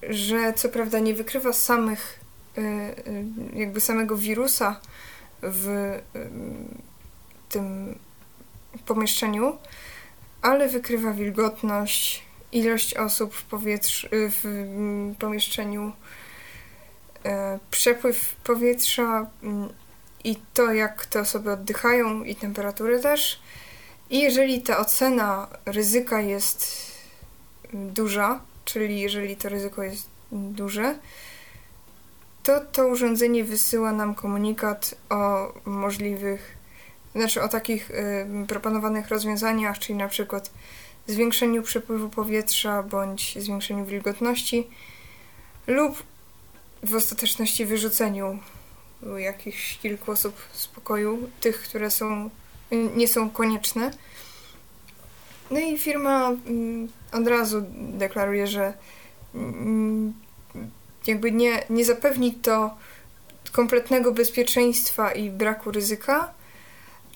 że 0.09 0.53
co 0.53 0.69
prawda 0.69 0.99
nie 0.99 1.15
wykrywa 1.15 1.53
samych, 1.53 2.21
y, 2.59 2.61
y, 2.63 3.25
jakby 3.55 3.81
samego 3.81 4.17
wirusa 4.17 4.81
w 5.43 5.69
y, 5.69 6.29
tym 7.49 7.99
pomieszczeniu, 8.87 9.59
ale 10.43 10.69
wykrywa 10.69 11.13
wilgotność, 11.13 12.23
ilość 12.53 12.95
osób 12.95 13.35
w, 13.35 13.43
powietrzu, 13.43 14.09
w 14.13 14.45
mm, 14.45 15.15
pomieszczeniu, 15.15 15.93
przepływ 17.71 18.35
powietrza 18.35 19.27
mm, 19.43 19.69
i 20.25 20.37
to, 20.55 20.73
jak 20.73 21.07
te 21.07 21.21
osoby 21.21 21.53
oddychają 21.53 22.25
i 22.25 22.35
temperaturę 22.35 22.99
też. 22.99 23.41
I 24.11 24.21
jeżeli 24.21 24.63
ta 24.63 24.79
ocena 24.79 25.49
ryzyka 25.67 26.21
jest 26.21 26.86
duża, 27.73 28.41
czyli 28.65 29.01
jeżeli 29.01 29.37
to 29.37 29.49
ryzyko 29.49 29.83
jest 29.83 30.09
duże, 30.33 30.99
to 32.43 32.61
to 32.61 32.87
urządzenie 32.87 33.45
wysyła 33.45 33.93
nam 33.93 34.15
komunikat 34.15 34.95
o 35.11 35.53
możliwych, 35.65 36.57
znaczy 37.15 37.43
o 37.43 37.49
takich 37.49 37.91
y, 37.91 38.47
proponowanych 38.49 39.09
rozwiązaniach, 39.09 39.79
czyli 39.79 39.99
na 39.99 40.09
przykład 40.09 40.51
zwiększeniu 41.07 41.63
przepływu 41.63 42.09
powietrza 42.09 42.83
bądź 42.83 43.43
zwiększeniu 43.43 43.85
wilgotności 43.85 44.67
lub 45.67 46.03
w 46.83 46.95
ostateczności 46.95 47.67
wyrzuceniu 47.67 48.39
jakichś 49.17 49.79
kilku 49.79 50.11
osób 50.11 50.37
z 50.53 50.67
pokoju, 50.67 51.31
tych, 51.41 51.63
które 51.63 51.91
są, 51.91 52.31
nie 52.97 53.09
są 53.09 53.31
konieczne. 53.31 53.91
No 55.51 55.61
i 55.61 55.79
firma 55.79 56.29
mm, 56.29 56.89
od 57.13 57.27
razu 57.27 57.63
deklaruje, 57.77 58.47
że 58.47 58.75
mm, 59.35 60.13
jakby 61.07 61.33
nie, 61.33 61.65
nie 61.71 61.85
zapewni 61.85 62.35
to 62.35 62.77
kompletnego 63.53 64.13
bezpieczeństwa 64.13 65.13
i 65.13 65.31
braku 65.31 65.71
ryzyka, 65.71 66.35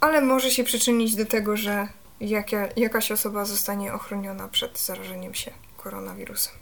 ale 0.01 0.21
może 0.21 0.51
się 0.51 0.65
przyczynić 0.65 1.17
do 1.17 1.27
tego, 1.27 1.57
że 1.57 1.89
jaka, 2.21 2.69
jakaś 2.77 3.13
osoba 3.13 3.45
zostanie 3.45 3.95
ochroniona 3.95 4.49
przed 4.49 4.79
zarażeniem 4.79 5.35
się 5.35 5.51
koronawirusem. 5.77 6.55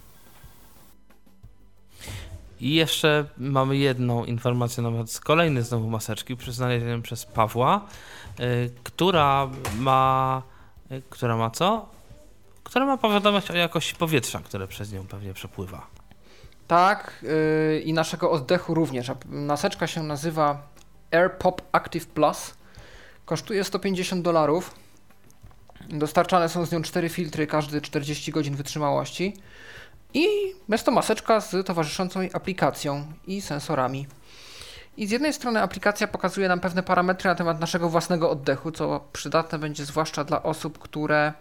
I 2.60 2.74
jeszcze 2.74 3.26
mamy 3.38 3.76
jedną 3.76 4.24
informację, 4.24 4.82
nawet 4.82 5.12
z 5.12 5.20
kolejnej 5.20 5.62
znowu 5.62 5.90
maseczki, 5.90 6.36
znalezioną 6.48 7.02
przez 7.02 7.26
Pawła, 7.26 7.86
y, 8.40 8.70
która 8.84 9.50
ma, 9.78 10.42
która 11.10 11.36
ma 11.36 11.50
co? 11.50 11.88
Która 12.64 12.86
ma 12.86 12.96
powiadomiać 12.96 13.50
o 13.50 13.54
jakości 13.54 13.94
powietrza, 13.94 14.40
które 14.40 14.68
przez 14.68 14.92
nią 14.92 15.06
pewnie 15.06 15.34
przepływa. 15.34 15.86
Tak, 16.66 17.20
yy, 17.22 17.80
i 17.80 17.92
naszego 17.92 18.30
oddechu 18.30 18.74
również. 18.74 19.10
Maseczka 19.26 19.86
się 19.86 20.02
nazywa 20.02 20.62
AirPop 21.10 21.62
Active 21.72 22.06
Plus. 22.06 22.54
Kosztuje 23.24 23.64
150 23.64 24.22
dolarów. 24.22 24.74
Dostarczane 25.88 26.48
są 26.48 26.66
z 26.66 26.72
nią 26.72 26.82
cztery 26.82 27.08
filtry, 27.08 27.46
każdy 27.46 27.80
40 27.80 28.32
godzin 28.32 28.56
wytrzymałości. 28.56 29.36
I 30.14 30.26
jest 30.68 30.84
to 30.84 30.90
maseczka 30.90 31.40
z 31.40 31.66
towarzyszącą 31.66 32.20
jej 32.20 32.30
aplikacją 32.32 33.12
i 33.26 33.40
sensorami. 33.40 34.06
I 34.98 35.06
z 35.06 35.10
jednej 35.10 35.32
strony 35.32 35.62
aplikacja 35.62 36.08
pokazuje 36.08 36.48
nam 36.48 36.60
pewne 36.60 36.82
parametry 36.82 37.28
na 37.28 37.34
temat 37.34 37.60
naszego 37.60 37.88
własnego 37.88 38.30
oddechu, 38.30 38.72
co 38.72 39.08
przydatne 39.12 39.58
będzie 39.58 39.84
zwłaszcza 39.84 40.24
dla 40.24 40.42
osób, 40.42 40.78
które 40.78 41.32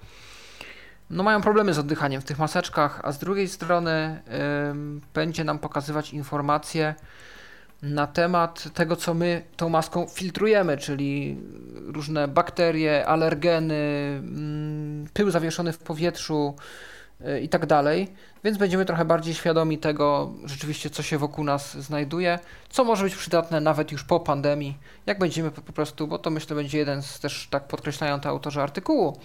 no, 1.09 1.23
mają 1.23 1.41
problemy 1.41 1.73
z 1.73 1.79
oddychaniem 1.79 2.21
w 2.21 2.25
tych 2.25 2.39
maseczkach, 2.39 3.01
a 3.03 3.11
z 3.11 3.19
drugiej 3.19 3.47
strony 3.47 4.21
yy, 4.27 5.01
będzie 5.13 5.43
nam 5.43 5.59
pokazywać 5.59 6.13
informacje 6.13 6.95
na 7.81 8.07
temat 8.07 8.73
tego, 8.73 8.95
co 8.95 9.13
my 9.13 9.43
tą 9.55 9.69
maską 9.69 10.07
filtrujemy, 10.07 10.77
czyli 10.77 11.37
różne 11.93 12.27
bakterie, 12.27 13.07
alergeny, 13.07 13.75
yy, 15.03 15.09
pył 15.13 15.31
zawieszony 15.31 15.73
w 15.73 15.77
powietrzu, 15.77 16.55
i 17.41 17.49
tak 17.49 17.65
dalej, 17.65 18.07
więc 18.43 18.57
będziemy 18.57 18.85
trochę 18.85 19.05
bardziej 19.05 19.33
świadomi 19.33 19.77
tego 19.77 20.31
rzeczywiście, 20.45 20.89
co 20.89 21.03
się 21.03 21.17
wokół 21.17 21.43
nas 21.43 21.77
znajduje, 21.77 22.39
co 22.69 22.83
może 22.83 23.03
być 23.03 23.15
przydatne 23.15 23.61
nawet 23.61 23.91
już 23.91 24.03
po 24.03 24.19
pandemii, 24.19 24.77
jak 25.05 25.19
będziemy 25.19 25.51
po 25.51 25.73
prostu, 25.73 26.07
bo 26.07 26.19
to 26.19 26.29
myślę 26.29 26.55
będzie 26.55 26.77
jeden 26.77 27.01
z 27.01 27.19
też, 27.19 27.47
tak 27.51 27.67
podkreślają 27.67 28.19
te 28.19 28.29
autorzy 28.29 28.61
artykułu, 28.61 29.19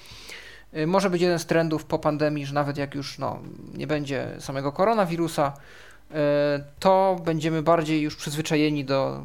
y, 0.76 0.86
może 0.86 1.10
być 1.10 1.22
jeden 1.22 1.38
z 1.38 1.46
trendów 1.46 1.84
po 1.84 1.98
pandemii, 1.98 2.46
że 2.46 2.54
nawet 2.54 2.76
jak 2.76 2.94
już 2.94 3.18
no, 3.18 3.38
nie 3.74 3.86
będzie 3.86 4.28
samego 4.38 4.72
koronawirusa, 4.72 5.52
y, 6.10 6.14
to 6.78 7.16
będziemy 7.24 7.62
bardziej 7.62 8.02
już 8.02 8.16
przyzwyczajeni 8.16 8.84
do 8.84 9.22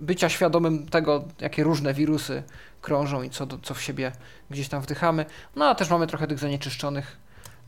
bycia 0.00 0.28
świadomym 0.28 0.88
tego, 0.88 1.24
jakie 1.40 1.64
różne 1.64 1.94
wirusy 1.94 2.42
krążą 2.80 3.22
i 3.22 3.30
co, 3.30 3.46
co 3.62 3.74
w 3.74 3.82
siebie 3.82 4.12
gdzieś 4.50 4.68
tam 4.68 4.82
wdychamy. 4.82 5.24
No 5.56 5.68
a 5.68 5.74
też 5.74 5.90
mamy 5.90 6.06
trochę 6.06 6.26
tych 6.26 6.38
zanieczyszczonych 6.38 7.16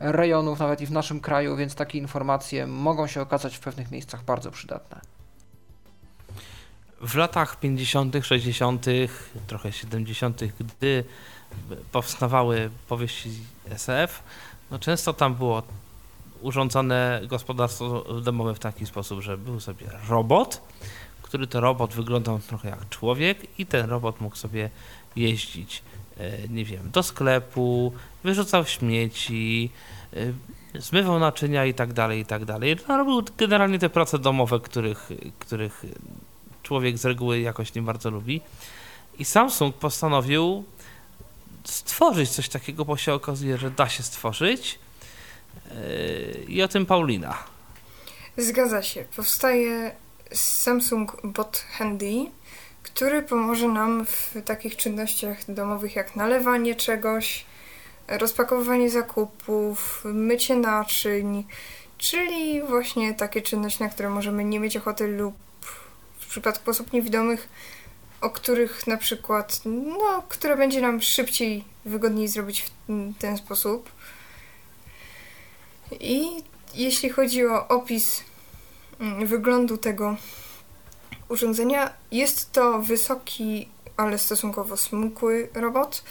rejonów, 0.01 0.59
nawet 0.59 0.81
i 0.81 0.87
w 0.87 0.91
naszym 0.91 1.21
kraju, 1.21 1.57
więc 1.57 1.75
takie 1.75 1.99
informacje 1.99 2.67
mogą 2.67 3.07
się 3.07 3.21
okazać 3.21 3.57
w 3.57 3.61
pewnych 3.61 3.91
miejscach 3.91 4.25
bardzo 4.25 4.51
przydatne. 4.51 5.01
W 7.01 7.15
latach 7.15 7.61
50., 7.61 8.15
60., 8.23 8.87
trochę 9.47 9.73
70., 9.73 10.41
gdy 10.61 11.05
powstawały 11.93 12.71
powieści 12.89 13.31
SF, 13.71 14.23
no 14.71 14.79
często 14.79 15.13
tam 15.13 15.35
było 15.35 15.63
urządzone 16.41 17.21
gospodarstwo 17.27 18.21
domowe 18.21 18.55
w 18.55 18.59
taki 18.59 18.87
sposób, 18.87 19.21
że 19.21 19.39
był 19.39 19.61
sobie 19.61 19.87
robot, 20.09 20.61
który 21.23 21.47
to 21.47 21.61
robot 21.61 21.95
wyglądał 21.95 22.39
trochę 22.39 22.69
jak 22.69 22.89
człowiek 22.89 23.59
i 23.59 23.67
ten 23.67 23.91
robot 23.91 24.21
mógł 24.21 24.37
sobie 24.37 24.71
jeździć, 25.17 25.83
nie 26.49 26.65
wiem, 26.65 26.91
do 26.93 27.03
sklepu, 27.03 27.93
wyrzucał 28.25 28.65
śmieci, 28.65 29.71
y, 30.15 30.35
zmywał 30.75 31.19
naczynia 31.19 31.65
i 31.65 31.75
tak 31.75 31.93
dalej, 31.93 32.21
i 32.21 32.27
tak 32.27 32.45
dalej. 32.45 32.77
No, 32.89 32.97
robił 32.97 33.23
generalnie 33.39 33.79
te 33.79 33.91
prace 33.91 34.19
domowe, 34.19 34.61
których, 34.61 35.11
których 35.39 35.85
człowiek 36.63 36.99
z 36.99 37.05
reguły 37.05 37.41
jakoś 37.41 37.75
nie 37.75 37.83
bardzo 37.83 38.11
lubi. 38.11 38.41
I 39.19 39.25
Samsung 39.25 39.77
postanowił 39.77 40.65
stworzyć 41.65 42.31
coś 42.31 42.49
takiego, 42.49 42.85
bo 42.85 42.97
się 42.97 43.15
okazuje, 43.15 43.59
że 43.59 43.71
da 43.71 43.89
się 43.89 44.03
stworzyć. 44.03 44.79
Y, 45.73 46.45
I 46.49 46.63
o 46.63 46.69
tym 46.69 46.87
Paulina. 46.87 47.39
Zgadza 48.37 48.83
się. 48.83 49.05
Powstaje 49.17 49.97
Samsung 50.33 51.17
Bot 51.25 51.65
Handy, 51.79 52.31
który 52.85 53.23
pomoże 53.23 53.69
nam 53.69 54.07
w 54.07 54.35
takich 54.45 54.77
czynnościach 54.77 55.37
domowych 55.49 55.97
jak 55.97 56.17
nalewanie 56.17 56.75
czegoś, 56.75 57.45
rozpakowywanie 58.09 58.91
zakupów, 58.91 60.03
mycie 60.05 60.57
naczyń, 60.57 61.45
czyli 61.99 62.63
właśnie 62.63 63.15
takie 63.15 63.43
czynności, 63.43 63.83
na 63.83 63.89
które 63.89 64.09
możemy 64.11 64.45
nie 64.45 64.61
mieć 64.61 64.77
ochoty 64.77 65.07
lub 65.07 65.35
w 66.21 66.27
przypadku 66.27 66.71
osób 66.71 66.93
niewidomych, 66.93 67.49
o 68.21 68.31
których 68.31 68.87
na 68.87 68.97
przykład, 68.97 69.61
no, 69.65 70.23
które 70.29 70.57
będzie 70.57 70.81
nam 70.81 71.01
szybciej, 71.01 71.65
wygodniej 71.85 72.29
zrobić 72.29 72.63
w 72.63 73.19
ten 73.19 73.37
sposób. 73.37 73.91
I 76.01 76.43
jeśli 76.75 77.11
chodzi 77.11 77.47
o 77.47 77.69
opis 77.69 78.25
mm, 79.01 79.27
wyglądu 79.27 79.77
tego 79.77 80.17
urządzenia, 81.29 81.91
jest 82.11 82.53
to 82.53 82.79
wysoki, 82.79 83.69
ale 83.97 84.19
stosunkowo 84.19 84.77
smukły 84.77 85.49
robot, 85.55 86.05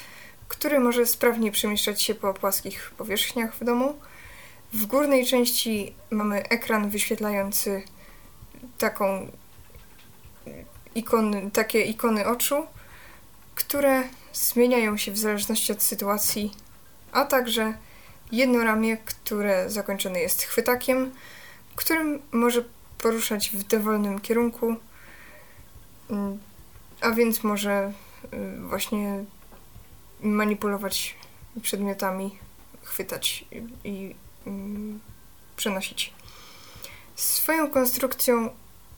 który 0.47 0.79
może 0.79 1.05
sprawnie 1.05 1.51
przemieszczać 1.51 2.01
się 2.01 2.15
po 2.15 2.33
płaskich 2.33 2.91
powierzchniach 2.97 3.55
w 3.55 3.63
domu. 3.63 3.99
W 4.73 4.85
górnej 4.85 5.25
części 5.25 5.95
mamy 6.09 6.49
ekran 6.49 6.89
wyświetlający 6.89 7.83
taką 8.77 9.31
ikony, 10.95 11.51
takie 11.51 11.81
ikony 11.81 12.25
oczu, 12.27 12.67
które 13.55 14.03
zmieniają 14.33 14.97
się 14.97 15.11
w 15.11 15.17
zależności 15.17 15.71
od 15.71 15.83
sytuacji, 15.83 16.51
a 17.11 17.25
także 17.25 17.73
jedno 18.31 18.63
ramię, 18.63 18.97
które 18.97 19.69
zakończone 19.69 20.19
jest 20.19 20.43
chwytakiem, 20.43 21.11
którym 21.75 22.21
może 22.31 22.63
poruszać 22.97 23.49
w 23.49 23.63
dowolnym 23.63 24.19
kierunku, 24.19 24.75
a 27.01 27.11
więc 27.11 27.43
może 27.43 27.93
y, 28.33 28.61
właśnie 28.61 29.23
manipulować 30.21 31.15
przedmiotami, 31.61 32.37
chwytać 32.83 33.45
i, 33.83 34.15
mm, 34.47 34.99
przenosić. 35.55 36.13
Swoją 37.15 37.69
konstrukcją 37.69 38.49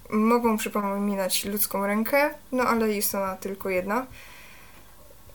mogą 0.09 0.57
przypominać 0.57 1.45
ludzką 1.45 1.87
rękę, 1.87 2.29
no 2.51 2.63
ale 2.63 2.93
jest 2.93 3.15
ona 3.15 3.35
tylko 3.35 3.69
jedna. 3.69 4.07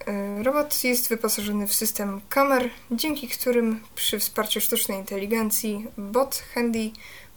E, 0.06 0.42
robot 0.42 0.84
jest 0.84 1.08
wyposażony 1.08 1.66
w 1.66 1.74
system 1.74 2.20
kamer, 2.28 2.70
dzięki 2.90 3.28
którym 3.28 3.80
przy 3.94 4.18
wsparciu 4.18 4.60
sztucznej 4.60 4.98
inteligencji 4.98 5.86
bot 5.98 6.42
handy 6.54 6.90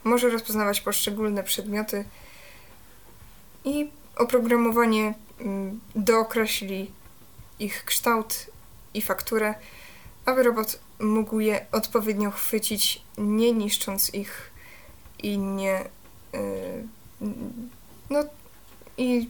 może 0.04 0.30
rozpoznawać 0.30 0.82
poszczególne 0.82 1.44
przedmioty 1.44 2.06
i 3.66 3.90
oprogramowanie 4.16 5.14
mm, 5.40 5.80
dookreśli 5.96 6.92
ich 7.60 7.86
kształt 7.86 8.46
i 8.94 9.02
fakturę, 9.02 9.56
aby 10.26 10.44
robot 10.44 10.80
mógł 11.00 11.40
je 11.40 11.66
odpowiednio 11.72 12.32
chwycić, 12.32 13.02
nie 13.18 13.54
niszcząc 13.54 14.14
ich 14.14 14.52
i 15.24 15.38
nie. 15.38 15.86
Yy, 16.34 16.88
no 18.10 18.24
i 18.98 19.30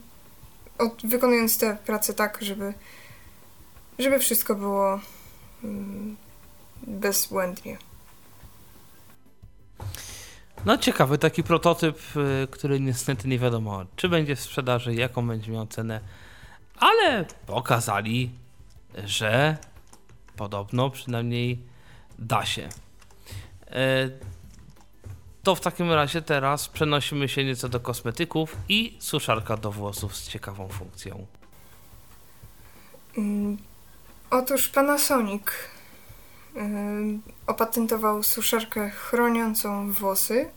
od, 0.78 1.06
wykonując 1.06 1.58
tę 1.58 1.76
pracę 1.86 2.14
tak, 2.14 2.38
żeby, 2.40 2.74
żeby 3.98 4.18
wszystko 4.18 4.54
było 4.54 5.00
yy, 5.62 5.70
bezbłędnie. 6.86 7.78
No 10.64 10.78
ciekawy 10.78 11.18
taki 11.18 11.42
prototyp, 11.42 11.98
y, 12.16 12.48
który 12.50 12.80
niestety 12.80 13.28
nie 13.28 13.38
wiadomo, 13.38 13.84
czy 13.96 14.08
będzie 14.08 14.36
w 14.36 14.40
sprzedaży, 14.40 14.94
jaką 14.94 15.26
będzie 15.26 15.52
miał 15.52 15.66
cenę, 15.66 16.00
ale 16.78 17.24
pokazali, 17.46 18.30
że 19.04 19.56
podobno 20.36 20.90
przynajmniej 20.90 21.58
da 22.18 22.46
się. 22.46 22.68
E, 23.70 24.10
to 25.42 25.54
w 25.54 25.60
takim 25.60 25.92
razie 25.92 26.22
teraz 26.22 26.68
przenosimy 26.68 27.28
się 27.28 27.44
nieco 27.44 27.68
do 27.68 27.80
kosmetyków 27.80 28.56
i 28.68 28.96
suszarka 29.00 29.56
do 29.56 29.72
włosów 29.72 30.16
z 30.16 30.28
ciekawą 30.28 30.68
funkcją. 30.68 31.26
Mm, 33.18 33.56
Otóż 34.30 34.68
Panasonic 34.68 35.42
y, 35.42 35.73
opatentował 37.46 38.22
suszarkę 38.22 38.90
chroniącą 38.90 39.92
włosy. 39.92 40.48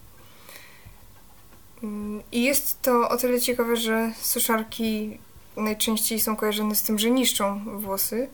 I 2.31 2.43
jest 2.43 2.81
to 2.81 3.09
o 3.09 3.17
tyle 3.17 3.41
ciekawe, 3.41 3.75
że 3.75 4.11
suszarki 4.21 5.19
najczęściej 5.57 6.19
są 6.19 6.35
kojarzone 6.35 6.75
z 6.75 6.83
tym, 6.83 6.99
że 6.99 7.09
niszczą 7.09 7.79
włosy. 7.79 8.29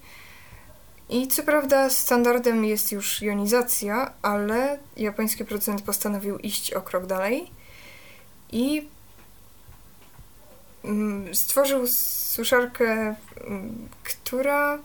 I 1.10 1.28
co 1.28 1.44
prawda 1.44 1.90
standardem 1.90 2.66
jest 2.66 2.92
już 2.92 3.22
jonizacja, 3.22 4.14
ale 4.22 4.80
japoński 4.98 5.46
producent 5.46 5.82
postanowił 5.82 6.38
iść 6.38 6.74
o 6.74 6.82
krok 6.82 7.06
dalej 7.06 7.52
i 8.52 8.88
stworzył 11.34 11.88
suszarkę, 11.88 13.16
która 14.04 14.80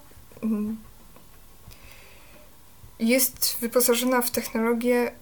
jest 3.00 3.56
wyposażona 3.60 4.22
w 4.22 4.30
technologię, 4.30 5.12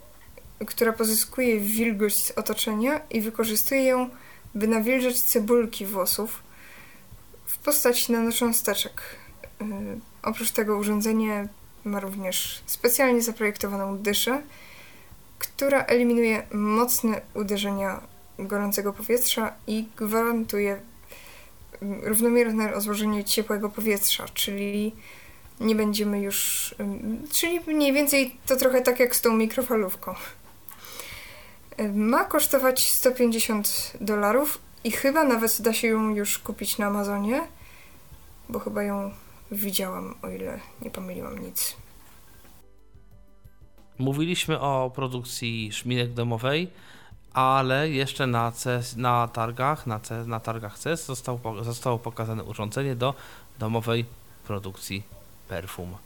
która 0.66 0.93
pozyskuje 0.93 1.61
wilgoć 1.61 2.16
z 2.16 2.31
otoczenia 2.31 3.01
i 3.11 3.20
wykorzystuje 3.20 3.85
ją, 3.85 4.11
by 4.55 4.69
nawilżać 4.69 5.20
cebulki 5.20 5.86
włosów 5.86 6.43
w 7.47 7.59
postaci 7.59 8.12
nanocząsteczek. 8.12 9.03
Yy, 9.61 9.66
oprócz 10.23 10.51
tego 10.51 10.77
urządzenie 10.77 11.48
ma 11.85 12.01
również 12.01 12.62
specjalnie 12.66 13.23
zaprojektowaną 13.23 13.98
dyszę, 13.98 14.43
która 15.39 15.85
eliminuje 15.85 16.47
mocne 16.53 17.20
uderzenia 17.35 18.01
gorącego 18.39 18.93
powietrza 18.93 19.55
i 19.66 19.89
gwarantuje 19.97 20.81
mm, 21.82 22.01
równomierne 22.05 22.69
rozłożenie 22.69 23.24
ciepłego 23.24 23.70
powietrza, 23.70 24.28
czyli 24.35 24.93
nie 25.61 25.74
będziemy 25.74 26.20
już. 26.20 26.74
Czyli 27.33 27.61
mniej 27.66 27.93
więcej 27.93 28.37
to 28.47 28.57
trochę 28.57 28.83
tak 28.83 29.01
jak 29.01 29.16
z 29.16 29.20
tą 29.20 29.37
mikrofalówką. 29.37 30.15
Ma 31.95 32.24
kosztować 32.24 32.89
150 32.89 33.93
dolarów 34.01 34.59
i 34.85 34.91
chyba 34.91 35.24
nawet 35.24 35.62
da 35.62 35.73
się 35.73 35.89
ją 35.89 36.15
już 36.15 36.39
kupić 36.39 36.78
na 36.78 36.87
Amazonie, 36.87 37.43
bo 38.49 38.59
chyba 38.59 38.83
ją 38.83 39.11
widziałam, 39.51 40.15
o 40.23 40.28
ile 40.28 40.61
nie 40.83 40.91
pomyliłam 40.91 41.39
nic. 41.39 41.77
Mówiliśmy 43.99 44.61
o 44.61 44.91
produkcji 44.95 45.73
szminek 45.73 46.12
domowej, 46.12 46.70
ale 47.33 47.91
jeszcze 47.91 48.27
na, 48.27 48.53
CES, 48.53 48.97
na 48.97 49.28
targach, 49.28 49.87
na, 49.87 50.01
CES, 50.01 50.27
na 50.27 50.41
targach 50.41 50.78
CES 50.78 51.07
zostało, 51.07 51.65
zostało 51.65 51.99
pokazane 51.99 52.45
urządzenie 52.45 52.97
do 52.97 53.15
domowej 53.59 54.05
produkcji 54.47 55.15
perfum. 55.48 55.97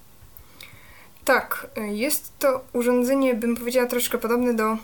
Tak, 1.24 1.66
y, 1.78 1.88
jest 1.88 2.38
to 2.38 2.64
urządzenie, 2.72 3.34
bym 3.34 3.56
powiedziała, 3.56 3.86
troszkę 3.86 4.18
podobne 4.18 4.54
do 4.54 4.76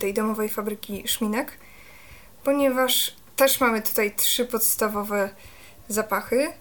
tej 0.00 0.14
domowej 0.14 0.48
fabryki 0.48 1.08
szminek, 1.08 1.58
ponieważ 2.44 3.16
też 3.36 3.60
mamy 3.60 3.82
tutaj 3.82 4.14
trzy 4.14 4.44
podstawowe 4.44 5.30
zapachy 5.88 6.52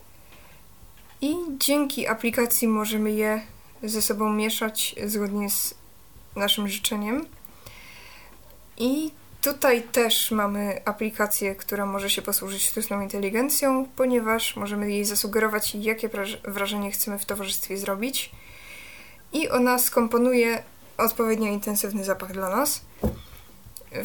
i 1.21 1.35
dzięki 1.57 2.07
aplikacji 2.07 2.67
możemy 2.67 3.11
je 3.11 3.41
ze 3.83 4.01
sobą 4.01 4.33
mieszać 4.33 4.95
zgodnie 5.05 5.49
z 5.49 5.75
naszym 6.35 6.67
życzeniem. 6.67 7.25
I 8.77 9.11
tutaj 9.53 9.83
też 9.83 10.31
mamy 10.31 10.81
aplikację, 10.85 11.55
która 11.55 11.85
może 11.85 12.09
się 12.09 12.21
posłużyć 12.21 12.65
sztuczną 12.65 13.01
inteligencją, 13.01 13.87
ponieważ 13.95 14.55
możemy 14.55 14.91
jej 14.91 15.05
zasugerować, 15.05 15.75
jakie 15.75 16.09
wraż- 16.09 16.37
wrażenie 16.43 16.91
chcemy 16.91 17.19
w 17.19 17.25
towarzystwie 17.25 17.77
zrobić. 17.77 18.31
I 19.33 19.49
ona 19.49 19.79
skomponuje 19.79 20.63
odpowiednio 20.97 21.51
intensywny 21.51 22.03
zapach 22.03 22.31
dla 22.31 22.49
nas. 22.49 22.81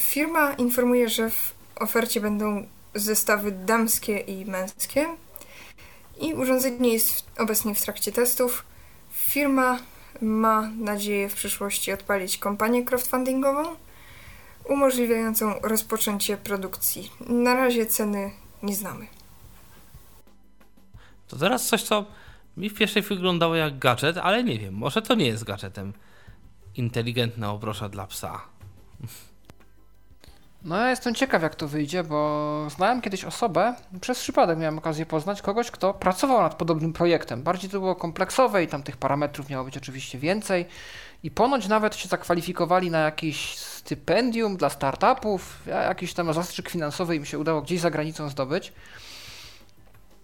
Firma 0.01 0.53
informuje, 0.53 1.09
że 1.09 1.31
w 1.31 1.55
ofercie 1.77 2.21
będą 2.21 2.67
zestawy 2.95 3.53
damskie 3.53 4.19
i 4.19 4.45
męskie. 4.45 5.07
I 6.21 6.35
urządzenie 6.35 6.93
jest 6.93 7.25
obecnie 7.39 7.75
w 7.75 7.83
trakcie 7.83 8.13
testów. 8.13 8.65
Firma 9.13 9.79
ma 10.21 10.71
nadzieję 10.79 11.29
w 11.29 11.35
przyszłości 11.35 11.93
odpalić 11.93 12.39
kampanię 12.39 12.85
crowdfundingową 12.85 13.77
umożliwiającą 14.69 15.61
rozpoczęcie 15.63 16.37
produkcji. 16.37 17.11
Na 17.29 17.55
razie 17.55 17.87
ceny 17.87 18.31
nie 18.63 18.75
znamy. 18.75 19.07
To 21.29 21.37
teraz 21.37 21.67
coś, 21.67 21.83
co 21.83 22.05
mi 22.57 22.71
w 22.71 22.75
pierwszej 22.75 23.03
chwili 23.03 23.19
wyglądało 23.19 23.55
jak 23.55 23.79
gadżet, 23.79 24.19
ale 24.19 24.45
nie 24.45 24.59
wiem, 24.59 24.75
może 24.75 25.03
to 25.03 25.15
nie 25.15 25.27
jest 25.27 25.45
gadżetem. 25.45 25.93
Inteligentna 26.77 27.53
obrosza 27.53 27.89
dla 27.89 28.07
psa. 28.07 28.41
No 30.65 30.77
ja 30.77 30.91
jestem 30.91 31.15
ciekaw 31.15 31.43
jak 31.43 31.55
to 31.55 31.69
wyjdzie, 31.69 32.05
bo 32.05 32.67
znałem 32.77 33.01
kiedyś 33.01 33.25
osobę, 33.25 33.75
przez 34.01 34.19
przypadek 34.19 34.59
miałem 34.59 34.79
okazję 34.79 35.07
poznać 35.07 35.43
kogoś, 35.43 35.71
kto 35.71 35.95
pracował 35.95 36.41
nad 36.43 36.55
podobnym 36.55 36.93
projektem. 36.93 37.43
Bardziej 37.43 37.71
to 37.71 37.81
było 37.81 37.95
kompleksowe 37.95 38.65
i 38.65 38.69
tam 38.69 38.83
tych 38.83 38.97
parametrów 38.97 39.49
miało 39.49 39.65
być 39.65 39.77
oczywiście 39.77 40.19
więcej. 40.19 40.67
I 41.23 41.31
ponoć 41.31 41.69
nawet 41.69 41.97
się 41.97 42.09
zakwalifikowali 42.09 42.91
na 42.91 42.99
jakieś 42.99 43.57
stypendium 43.59 44.57
dla 44.57 44.71
startupów, 44.71 45.59
jakiś 45.67 46.15
tam 46.15 46.33
zastrzyk 46.33 46.69
finansowy 46.69 47.17
im 47.17 47.25
się 47.25 47.39
udało 47.39 47.63
gdzieś 47.63 47.81
za 47.81 47.91
granicą 47.91 48.29
zdobyć. 48.29 48.73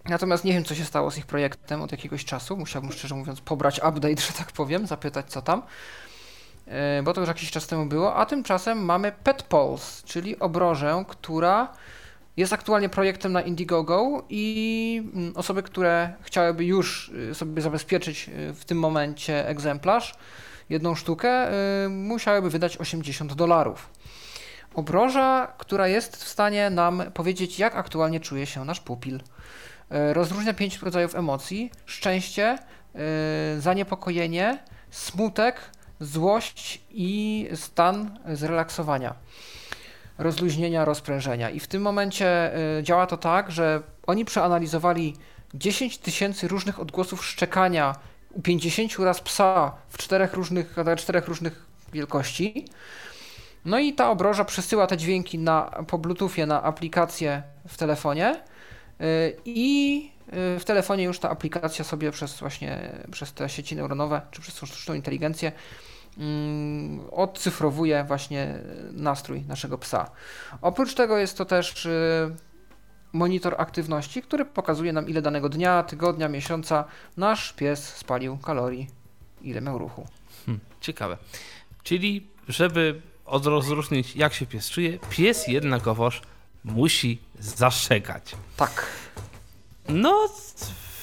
Natomiast 0.05 0.43
nie 0.43 0.53
wiem, 0.53 0.63
co 0.63 0.75
się 0.75 0.85
stało 0.85 1.11
z 1.11 1.17
ich 1.17 1.25
projektem 1.25 1.81
od 1.81 1.91
jakiegoś 1.91 2.25
czasu. 2.25 2.57
Musiałbym 2.57 2.91
szczerze 2.91 3.15
mówiąc 3.15 3.41
pobrać 3.41 3.77
update, 3.77 4.21
że 4.27 4.33
tak 4.37 4.51
powiem, 4.51 4.87
zapytać 4.87 5.25
co 5.29 5.41
tam. 5.41 5.61
E, 6.67 7.03
bo 7.03 7.13
to 7.13 7.21
już 7.21 7.27
jakiś 7.27 7.51
czas 7.51 7.67
temu 7.67 7.85
było, 7.85 8.15
a 8.15 8.25
tymczasem 8.25 8.85
mamy 8.85 9.11
PetPulse, 9.23 10.07
czyli 10.07 10.39
obrożę, 10.39 11.03
która 11.07 11.73
jest 12.37 12.53
aktualnie 12.53 12.89
projektem 12.89 13.31
na 13.31 13.41
Indiegogo 13.41 14.25
i 14.29 15.03
mm, 15.13 15.37
osoby, 15.37 15.63
które 15.63 16.13
chciałyby 16.21 16.65
już 16.65 17.09
y, 17.09 17.35
sobie 17.35 17.61
zabezpieczyć 17.61 18.29
y, 18.29 18.53
w 18.53 18.65
tym 18.65 18.79
momencie 18.79 19.47
egzemplarz, 19.47 20.15
jedną 20.69 20.95
sztukę, 20.95 21.51
y, 21.85 21.89
musiałyby 21.89 22.49
wydać 22.49 22.77
80 22.77 23.33
dolarów. 23.33 23.89
Obroża, 24.73 25.53
która 25.57 25.87
jest 25.87 26.23
w 26.23 26.27
stanie 26.27 26.69
nam 26.69 27.03
powiedzieć, 27.13 27.59
jak 27.59 27.75
aktualnie 27.75 28.19
czuje 28.19 28.45
się 28.45 28.65
nasz 28.65 28.79
pupil. 28.79 29.19
E, 29.89 30.13
Rozróżnia 30.13 30.53
pięć 30.53 30.81
rodzajów 30.81 31.15
emocji: 31.15 31.71
szczęście, 31.85 32.57
y, 33.57 33.61
zaniepokojenie, 33.61 34.59
smutek, 34.91 35.61
złość 35.99 36.81
i 36.89 37.47
stan 37.55 38.19
zrelaksowania, 38.33 39.15
rozluźnienia, 40.17 40.85
rozprężenia. 40.85 41.49
I 41.49 41.59
w 41.59 41.67
tym 41.67 41.81
momencie 41.81 42.57
y, 42.79 42.83
działa 42.83 43.07
to 43.07 43.17
tak, 43.17 43.51
że 43.51 43.81
oni 44.07 44.25
przeanalizowali 44.25 45.15
10 45.53 45.97
tysięcy 45.97 46.47
różnych 46.47 46.79
odgłosów 46.79 47.25
szczekania 47.25 47.95
50 48.43 48.99
raz 48.99 49.21
psa 49.21 49.71
w 49.89 49.97
czterech 49.97 50.33
różnych, 50.33 50.75
czterech 50.97 51.27
różnych 51.27 51.65
wielkości. 51.93 52.65
No 53.65 53.79
i 53.79 53.93
ta 53.93 54.09
obroża 54.09 54.45
przesyła 54.45 54.87
te 54.87 54.97
dźwięki 54.97 55.39
na, 55.39 55.83
po 55.87 55.97
Bluetoothie 55.97 56.45
na 56.45 56.63
aplikację 56.63 57.43
w 57.67 57.77
telefonie 57.77 58.35
y, 59.01 59.35
i 59.45 60.11
y, 60.55 60.59
w 60.59 60.65
telefonie 60.65 61.03
już 61.03 61.19
ta 61.19 61.29
aplikacja 61.29 61.85
sobie 61.85 62.11
przez 62.11 62.39
właśnie 62.39 62.91
przez 63.11 63.33
te 63.33 63.49
sieci 63.49 63.75
neuronowe 63.75 64.21
czy 64.31 64.41
przez 64.41 64.55
sztuczną 64.55 64.93
inteligencję 64.93 65.51
mm, 66.17 66.99
odcyfrowuje 67.11 68.03
właśnie 68.03 68.59
nastrój 68.91 69.41
naszego 69.41 69.77
psa. 69.77 70.11
Oprócz 70.61 70.93
tego 70.93 71.17
jest 71.17 71.37
to 71.37 71.45
też 71.45 71.85
y, 71.85 72.35
monitor 73.13 73.55
aktywności, 73.57 74.21
który 74.21 74.45
pokazuje 74.45 74.93
nam 74.93 75.09
ile 75.09 75.21
danego 75.21 75.49
dnia, 75.49 75.83
tygodnia, 75.83 76.29
miesiąca 76.29 76.83
nasz 77.17 77.53
pies 77.53 77.95
spalił 77.95 78.37
kalorii, 78.37 78.87
ile 79.41 79.61
miał 79.61 79.77
ruchu. 79.77 80.07
Hm, 80.45 80.59
ciekawe. 80.81 81.17
Czyli, 81.83 82.27
żeby 82.47 83.01
rozróżnić, 83.25 84.15
jak 84.15 84.33
się 84.33 84.45
pies 84.45 84.69
czuje, 84.69 84.99
pies 85.09 85.47
jednakowoż 85.47 86.21
musi 86.63 87.19
zaszczekać. 87.39 88.35
Tak. 88.57 88.85
No, 89.89 90.29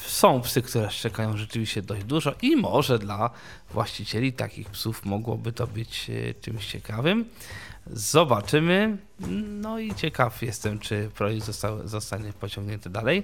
są 0.05 0.41
psy, 0.41 0.61
które 0.61 0.91
szczekają 0.91 1.37
rzeczywiście 1.37 1.81
dość 1.81 2.03
dużo 2.03 2.33
i 2.41 2.55
może 2.55 2.99
dla 2.99 3.29
właścicieli 3.73 4.33
takich 4.33 4.69
psów 4.69 5.05
mogłoby 5.05 5.51
to 5.51 5.67
być 5.67 6.09
e, 6.09 6.33
czymś 6.33 6.67
ciekawym. 6.67 7.25
Zobaczymy. 7.91 8.97
No 9.47 9.79
i 9.79 9.95
ciekaw 9.95 10.41
jestem, 10.41 10.79
czy 10.79 11.09
projekt 11.15 11.45
został, 11.45 11.87
zostanie 11.87 12.33
pociągnięty 12.33 12.89
dalej. 12.89 13.23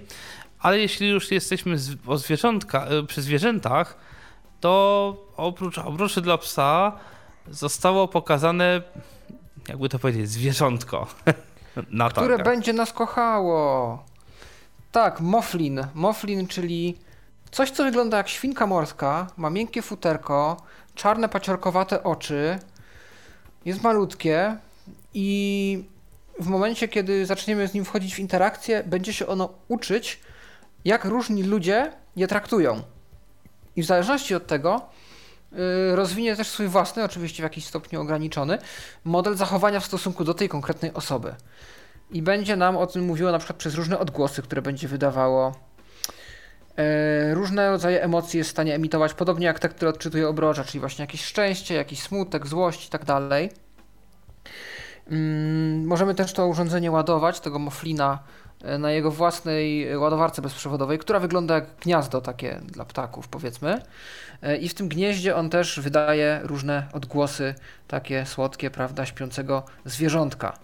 Ale 0.60 0.80
jeśli 0.80 1.10
już 1.10 1.32
jesteśmy 1.32 1.78
z, 1.78 1.96
o 2.08 2.18
zwierzątka, 2.18 2.86
e, 2.86 3.04
przy 3.04 3.22
zwierzętach, 3.22 3.98
to 4.60 5.16
oprócz 5.38 5.78
obruszy 5.78 6.22
dla 6.22 6.38
psa 6.38 6.92
zostało 7.52 8.08
pokazane, 8.08 8.82
jakby 9.68 9.90
to 9.90 10.00
powiedzieć, 10.00 10.30
zwierzątko. 10.30 11.08
Na 11.90 12.10
Które 12.10 12.28
targach. 12.28 12.46
będzie 12.46 12.74
nas 12.74 12.94
kochało. 12.94 14.04
Tak, 14.92 15.20
moflin. 15.20 15.88
Moflin, 15.94 16.48
czyli 16.48 16.98
coś, 17.52 17.72
co 17.72 17.84
wygląda 17.84 18.18
jak 18.18 18.30
świnka 18.30 18.68
morska, 18.68 19.28
ma 19.38 19.50
miękkie 19.50 19.82
futerko, 19.82 20.58
czarne 20.96 21.30
paciorkowate 21.30 22.04
oczy, 22.04 22.60
jest 23.66 23.84
malutkie 23.84 24.58
i 25.14 25.84
w 26.40 26.48
momencie, 26.48 26.88
kiedy 26.88 27.26
zaczniemy 27.26 27.68
z 27.68 27.74
nim 27.74 27.86
wchodzić 27.86 28.16
w 28.16 28.20
interakcję, 28.20 28.84
będzie 28.86 29.14
się 29.14 29.28
ono 29.28 29.50
uczyć, 29.68 30.20
jak 30.86 31.06
różni 31.06 31.44
ludzie 31.44 31.92
je 32.16 32.28
traktują. 32.28 32.82
I 33.76 33.84
w 33.84 33.86
zależności 33.86 34.36
od 34.36 34.48
tego 34.48 34.82
yy, 35.52 35.96
rozwinie 35.96 36.36
też 36.36 36.48
swój 36.48 36.68
własny, 36.68 37.04
oczywiście 37.04 37.44
w 37.44 37.44
jakiś 37.44 37.66
stopniu 37.66 38.02
ograniczony, 38.02 38.58
model 39.04 39.36
zachowania 39.36 39.80
w 39.80 39.86
stosunku 39.86 40.24
do 40.24 40.34
tej 40.34 40.50
konkretnej 40.50 40.94
osoby. 40.94 41.36
I 42.12 42.22
będzie 42.22 42.56
nam 42.56 42.78
o 42.78 42.88
tym 42.88 43.06
mówiło 43.06 43.32
na 43.32 43.38
przykład 43.38 43.58
przez 43.58 43.76
różne 43.76 44.00
odgłosy, 44.00 44.42
które 44.42 44.62
będzie 44.62 44.88
wydawało. 44.88 45.56
E, 46.78 47.34
różne 47.34 47.70
rodzaje 47.70 48.04
emocji 48.04 48.38
jest 48.38 48.50
w 48.50 48.52
stanie 48.52 48.76
emitować, 48.76 49.14
podobnie 49.14 49.46
jak 49.46 49.60
te, 49.60 49.70
które 49.70 49.90
odczytuje 49.90 50.28
obrocza, 50.28 50.64
czyli 50.64 50.80
właśnie 50.80 51.04
jakieś 51.04 51.26
szczęście, 51.26 51.76
jakiś 51.76 52.00
smutek, 52.00 52.48
złość 52.48 52.88
i 52.88 52.90
tak 52.90 53.06
dalej. 53.06 53.50
Mm, 55.08 55.86
możemy 55.86 56.16
też 56.16 56.34
to 56.34 56.48
urządzenie 56.48 56.92
ładować, 56.92 57.40
tego 57.40 57.60
moflina, 57.60 58.20
e, 58.64 58.78
na 58.78 58.92
jego 58.92 59.12
własnej 59.12 59.98
ładowarce 59.98 60.42
bezprzewodowej, 60.42 61.00
która 61.00 61.20
wygląda 61.20 61.56
jak 61.56 61.66
gniazdo 61.82 62.22
takie 62.22 62.60
dla 62.66 62.86
ptaków, 62.86 63.28
powiedzmy. 63.28 63.82
E, 64.42 64.58
I 64.58 64.70
w 64.70 64.74
tym 64.74 64.88
gnieździe 64.88 65.36
on 65.36 65.50
też 65.50 65.80
wydaje 65.80 66.40
różne 66.44 66.88
odgłosy, 66.94 67.56
takie 67.88 68.26
słodkie, 68.26 68.70
prawda, 68.72 69.06
śpiącego 69.06 69.64
zwierzątka. 69.86 70.58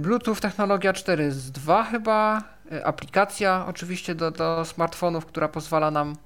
Bluetooth 0.00 0.36
technologia 0.40 0.92
4.2 0.92 1.84
chyba, 1.84 2.38
e, 2.38 2.42
aplikacja 2.84 3.64
oczywiście 3.68 4.14
do, 4.14 4.30
do 4.30 4.64
smartfonów, 4.64 5.26
która 5.26 5.48
pozwala 5.48 5.90
nam 5.90 6.16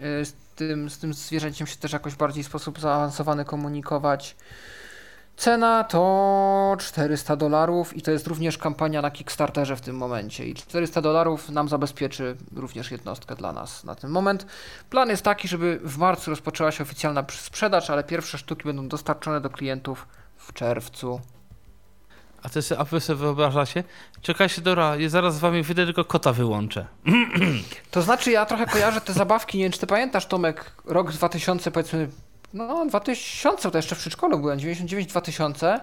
e, 0.00 0.24
z 0.24 0.34
tym, 0.56 0.90
z 0.90 0.98
tym 0.98 1.14
zwierzęciem 1.14 1.66
się 1.66 1.76
też 1.76 1.92
jakoś 1.92 2.14
bardziej 2.14 2.44
w 2.44 2.46
sposób 2.46 2.80
zaawansowany 2.80 3.44
komunikować. 3.44 4.36
Cena 5.36 5.84
to 5.84 6.76
400 6.78 7.36
dolarów 7.36 7.96
i 7.96 8.02
to 8.02 8.10
jest 8.10 8.26
również 8.26 8.58
kampania 8.58 9.02
na 9.02 9.10
Kickstarterze 9.10 9.76
w 9.76 9.80
tym 9.80 9.96
momencie. 9.96 10.46
I 10.46 10.54
400 10.54 11.00
dolarów 11.00 11.48
nam 11.48 11.68
zabezpieczy 11.68 12.36
również 12.56 12.90
jednostkę 12.90 13.36
dla 13.36 13.52
nas 13.52 13.84
na 13.84 13.94
ten 13.94 14.10
moment. 14.10 14.46
Plan 14.90 15.08
jest 15.08 15.22
taki, 15.22 15.48
żeby 15.48 15.80
w 15.84 15.98
marcu 15.98 16.30
rozpoczęła 16.30 16.72
się 16.72 16.82
oficjalna 16.82 17.24
sprzedaż, 17.30 17.90
ale 17.90 18.04
pierwsze 18.04 18.38
sztuki 18.38 18.64
będą 18.64 18.88
dostarczone 18.88 19.40
do 19.40 19.50
klientów 19.50 20.06
w 20.36 20.52
czerwcu. 20.52 21.20
A, 22.42 22.48
ty 22.48 22.62
sobie, 22.62 22.80
a 22.80 22.84
wy 22.84 23.00
sobie 23.00 23.18
wyobrażacie? 23.18 23.84
Czekajcie, 24.22 24.62
dobra, 24.62 24.96
ja 24.96 25.08
zaraz 25.08 25.34
z 25.34 25.38
wami 25.38 25.62
wyjdę, 25.62 25.84
tylko 25.84 26.04
kota 26.04 26.32
wyłączę. 26.32 26.86
To 27.90 28.02
znaczy, 28.02 28.30
ja 28.30 28.46
trochę 28.46 28.66
kojarzę 28.66 29.00
te 29.00 29.12
zabawki, 29.12 29.58
nie 29.58 29.64
wiem, 29.64 29.72
czy 29.72 29.78
ty 29.78 29.86
pamiętasz, 29.86 30.26
Tomek, 30.26 30.72
rok 30.84 31.12
2000, 31.12 31.70
powiedzmy, 31.70 32.08
no 32.54 32.86
2000, 32.86 33.70
to 33.70 33.78
jeszcze 33.78 33.94
w 33.94 33.98
przedszkolu 33.98 34.38
byłem, 34.38 34.58
99-2000 34.58 35.80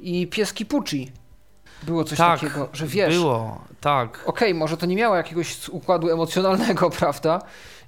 i 0.00 0.26
pieski 0.26 0.66
Pucci. 0.66 1.12
Było 1.82 2.04
coś 2.04 2.18
tak, 2.18 2.40
takiego, 2.40 2.68
że 2.72 2.86
wiesz. 2.86 3.14
było, 3.14 3.64
tak. 3.80 4.22
Okej, 4.26 4.54
może 4.54 4.76
to 4.76 4.86
nie 4.86 4.96
miało 4.96 5.16
jakiegoś 5.16 5.68
układu 5.68 6.10
emocjonalnego, 6.10 6.90
prawda? 6.98 7.42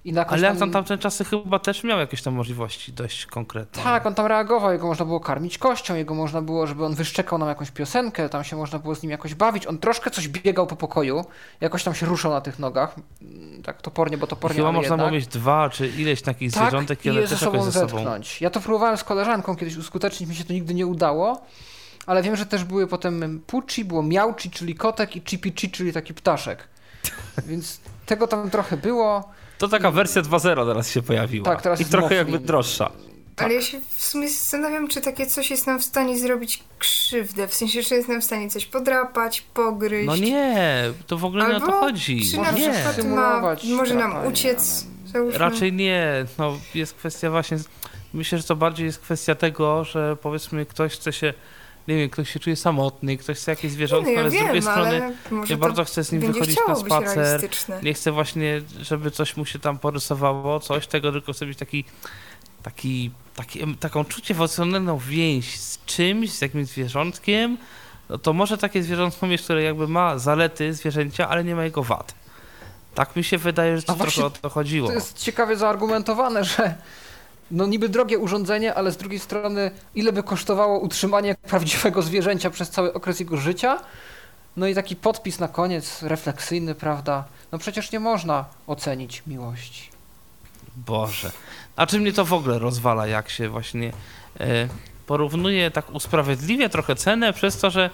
I 0.05 0.13
na 0.13 0.27
Ale 0.27 0.47
jak 0.47 0.59
tam 0.59 0.71
tamte 0.71 0.99
czasy 0.99 1.25
chyba 1.25 1.59
też 1.59 1.85
miał 1.85 1.99
jakieś 1.99 2.23
tam 2.23 2.35
możliwości 2.35 2.93
dość 2.93 3.27
konkretne. 3.27 3.83
Tak, 3.83 4.07
on 4.07 4.15
tam 4.15 4.27
reagował, 4.27 4.73
jego 4.73 4.87
można 4.87 5.05
było 5.05 5.21
karmić 5.21 5.59
kością, 5.59 5.95
jego 5.95 6.15
można 6.15 6.43
było, 6.43 6.67
żeby 6.67 6.85
on 6.85 6.95
wyszczekał 6.95 7.39
nam 7.39 7.49
jakąś 7.49 7.71
piosenkę, 7.71 8.29
tam 8.29 8.45
się 8.45 8.57
można 8.57 8.79
było 8.79 8.95
z 8.95 9.03
nim 9.03 9.11
jakoś 9.11 9.35
bawić. 9.35 9.67
On 9.67 9.79
troszkę 9.79 10.11
coś 10.11 10.29
biegał 10.29 10.67
po 10.67 10.77
pokoju, 10.77 11.25
jakoś 11.61 11.85
tam 11.85 11.95
się 11.95 12.07
ruszał 12.07 12.33
na 12.33 12.41
tych 12.41 12.59
nogach, 12.59 12.95
mm, 13.23 13.63
tak 13.63 13.83
topornie, 13.83 14.19
bo 14.19 14.27
topornie, 14.27 14.57
Chyba 14.57 14.73
można 14.73 14.83
jednak. 14.83 14.99
było 14.99 15.11
mieć 15.11 15.27
dwa 15.27 15.71
czy 15.71 15.89
ileś 15.89 16.23
takich 16.23 16.53
tak, 16.53 16.63
zwierzątek, 16.63 16.99
ale 17.07 17.21
je 17.21 17.27
ze 17.27 17.35
też 17.35 17.43
jakoś 17.43 17.59
sobą 17.61 17.71
ze 17.71 17.81
sobą. 17.81 17.89
zetknąć. 17.89 18.41
Ja 18.41 18.51
to 18.51 18.61
próbowałem 18.61 18.97
z 18.97 19.05
koleżanką 19.05 19.57
kiedyś 19.57 19.77
uskutecznić, 19.77 20.29
mi 20.29 20.35
się 20.37 20.45
to 20.45 20.53
nigdy 20.53 20.75
nie 20.75 20.87
udało, 20.87 21.43
ale 22.07 22.23
wiem, 22.23 22.37
że 22.37 22.47
też 22.47 22.65
były 22.65 22.87
potem 22.87 23.41
Pucci, 23.47 23.85
było 23.85 24.03
Miauci, 24.03 24.51
czyli 24.51 24.75
kotek 24.75 25.17
i 25.17 25.23
Chipichi, 25.27 25.71
czyli 25.71 25.93
taki 25.93 26.15
ptaszek. 26.15 26.69
Więc 27.49 27.81
tego 28.07 28.27
tam 28.27 28.51
trochę 28.51 28.77
było. 28.77 29.39
To 29.59 29.69
taka 29.69 29.91
wersja 29.91 30.23
2.0 30.23 30.67
teraz 30.69 30.91
się 30.91 31.03
pojawiła. 31.03 31.45
Tak, 31.45 31.63
teraz 31.63 31.81
I 31.81 31.85
trochę 31.85 32.15
jakby 32.15 32.39
droższa. 32.39 32.91
Ale 33.37 33.55
ja 33.55 33.63
się 33.63 33.81
w 33.97 34.05
sumie 34.05 34.29
zastanawiam, 34.29 34.89
czy 34.89 35.01
takie 35.01 35.27
coś 35.27 35.51
jest 35.51 35.67
nam 35.67 35.81
w 35.81 35.85
stanie 35.85 36.19
zrobić 36.19 36.65
krzywdę. 36.79 37.49
W 37.49 37.55
sensie, 37.55 37.83
czy 37.83 37.95
jest 37.95 38.09
nam 38.09 38.21
w 38.21 38.25
stanie 38.25 38.51
coś 38.51 38.67
podrapać, 38.67 39.41
pogryźć. 39.41 40.07
No 40.07 40.17
nie, 40.17 40.83
to 41.07 41.19
w 41.19 41.25
ogóle 41.25 41.49
nie 41.49 41.57
o 41.57 41.61
to 41.61 41.65
Albo 41.67 41.81
chodzi. 41.81 42.31
Czy 42.31 42.37
Może 42.37 42.53
na 42.53 42.59
nie. 42.59 42.71
przykład 42.71 43.05
ma, 43.05 43.57
może 43.77 43.95
nam 43.95 44.27
uciec. 44.27 44.87
Załóżmy. 45.07 45.39
Raczej 45.39 45.73
nie. 45.73 46.27
No, 46.39 46.59
jest 46.75 46.95
kwestia 46.95 47.31
właśnie. 47.31 47.59
Myślę, 48.15 48.39
że 48.39 48.45
to 48.45 48.57
bardziej 48.57 48.87
jest 48.87 48.99
kwestia 48.99 49.35
tego, 49.35 49.85
że 49.85 50.17
powiedzmy 50.23 50.67
ktoś 50.67 50.93
chce 50.93 51.13
się. 51.13 51.35
Nie 51.89 51.97
wiem, 51.97 52.11
ktoś 52.11 52.31
się 52.31 52.41
czuje 52.41 52.57
samotny, 52.57 53.17
ktoś 53.17 53.39
chce 53.39 53.53
jakieś 53.53 53.73
zwierzątko, 53.73 54.11
no, 54.11 54.15
ja 54.15 54.21
ale 54.21 54.31
z 54.31 54.33
wiem, 54.33 54.45
drugiej 54.45 54.63
strony 54.63 54.89
ale 54.89 55.13
może 55.31 55.55
nie 55.55 55.61
to 55.61 55.67
bardzo 55.67 55.85
chce 55.85 56.05
z 56.05 56.13
nim 56.13 56.21
wychodzić 56.21 56.59
na 56.69 56.75
być 56.75 56.85
spacer. 56.85 57.49
Nie 57.83 57.95
chce 57.95 58.13
właśnie, 58.13 58.63
żeby 58.81 59.11
coś 59.11 59.37
mu 59.37 59.45
się 59.45 59.59
tam 59.59 59.79
porysowało, 59.79 60.61
coś 60.61 60.87
tego, 60.87 61.13
tylko 61.13 61.33
chce 61.33 61.47
mieć 61.47 61.59
taki, 61.59 61.85
taki, 62.63 63.11
taki, 63.37 63.77
taką 63.77 64.05
czucie 64.05 64.35
emocjonalną 64.35 64.99
więź 64.99 65.61
z 65.61 65.85
czymś, 65.85 66.33
z 66.33 66.41
jakimś 66.41 66.69
zwierzątkiem. 66.69 67.59
No 68.09 68.19
to 68.19 68.33
może 68.33 68.59
takie 68.59 68.83
zwierzątko 68.83 69.27
mieć, 69.27 69.43
które 69.43 69.63
jakby 69.63 69.89
ma 69.89 70.19
zalety 70.19 70.75
zwierzęcia, 70.75 71.29
ale 71.29 71.45
nie 71.45 71.55
ma 71.55 71.65
jego 71.65 71.83
wad. 71.83 72.15
Tak 72.95 73.17
mi 73.17 73.25
się 73.25 73.39
wydaje, 73.39 73.77
że 73.77 73.83
to 73.83 73.93
A 73.93 73.97
trochę 73.97 74.25
o 74.25 74.31
to 74.31 74.49
chodziło. 74.49 74.89
To 74.89 74.95
jest 74.95 75.19
ciekawie 75.19 75.57
zaargumentowane, 75.57 76.45
że 76.45 76.75
no 77.51 77.67
niby 77.67 77.89
drogie 77.89 78.19
urządzenie, 78.19 78.75
ale 78.75 78.93
z 78.93 78.97
drugiej 78.97 79.19
strony 79.19 79.71
ile 79.95 80.13
by 80.13 80.23
kosztowało 80.23 80.79
utrzymanie 80.79 81.35
prawdziwego 81.51 82.03
zwierzęcia 82.03 82.51
przez 82.51 82.71
cały 82.71 82.95
okres 82.95 83.21
jego 83.21 83.37
życia? 83.37 83.81
No 84.57 84.67
i 84.67 84.75
taki 84.75 84.97
podpis 84.97 85.39
na 85.39 85.49
koniec, 85.49 86.03
refleksyjny, 86.03 86.75
prawda? 86.75 87.25
No 87.53 87.59
przecież 87.59 87.93
nie 87.93 88.01
można 88.01 88.45
ocenić 88.67 89.23
miłości. 89.27 89.91
Boże. 90.77 91.33
A 91.77 91.87
czy 91.87 92.01
mnie 92.01 92.13
to 92.13 92.25
w 92.25 92.33
ogóle 92.33 92.59
rozwala, 92.59 93.07
jak 93.07 93.31
się 93.31 93.49
właśnie 93.49 93.93
e, 94.41 94.69
porównuje, 95.07 95.71
tak 95.71 95.95
usprawiedliwia 95.95 96.69
trochę 96.69 96.97
cenę 96.97 97.33
przez 97.33 97.59
to, 97.59 97.71
że 97.71 97.91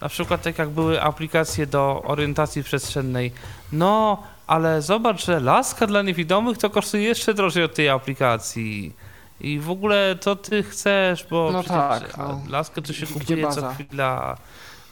na 0.00 0.08
przykład 0.08 0.42
tak 0.42 0.58
jak 0.58 0.68
były 0.68 1.02
aplikacje 1.02 1.66
do 1.66 2.02
orientacji 2.02 2.64
przestrzennej, 2.64 3.32
no 3.72 4.22
ale 4.46 4.82
zobacz, 4.82 5.26
że 5.26 5.40
laska 5.40 5.86
dla 5.86 6.02
niewidomych 6.02 6.58
to 6.58 6.70
kosztuje 6.70 7.02
jeszcze 7.02 7.34
drożej 7.34 7.64
od 7.64 7.74
tej 7.74 7.88
aplikacji. 7.88 8.92
I 9.40 9.58
w 9.58 9.70
ogóle 9.70 10.16
to 10.20 10.36
ty 10.36 10.62
chcesz, 10.62 11.26
bo 11.30 11.50
No 11.52 11.62
przecież, 11.62 11.78
tak, 11.78 12.16
no. 12.16 12.40
laskę 12.48 12.82
to 12.82 12.92
się 12.92 13.06
kupuje 13.06 13.48
co 13.48 13.72
chwila, 13.74 14.36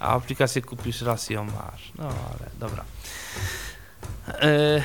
a 0.00 0.08
aplikację 0.14 0.62
kupisz 0.62 1.02
raz 1.02 1.30
i 1.30 1.34
ją 1.34 1.44
masz. 1.44 1.92
No 1.98 2.04
ale 2.04 2.50
dobra. 2.58 2.84
E, 4.28 4.82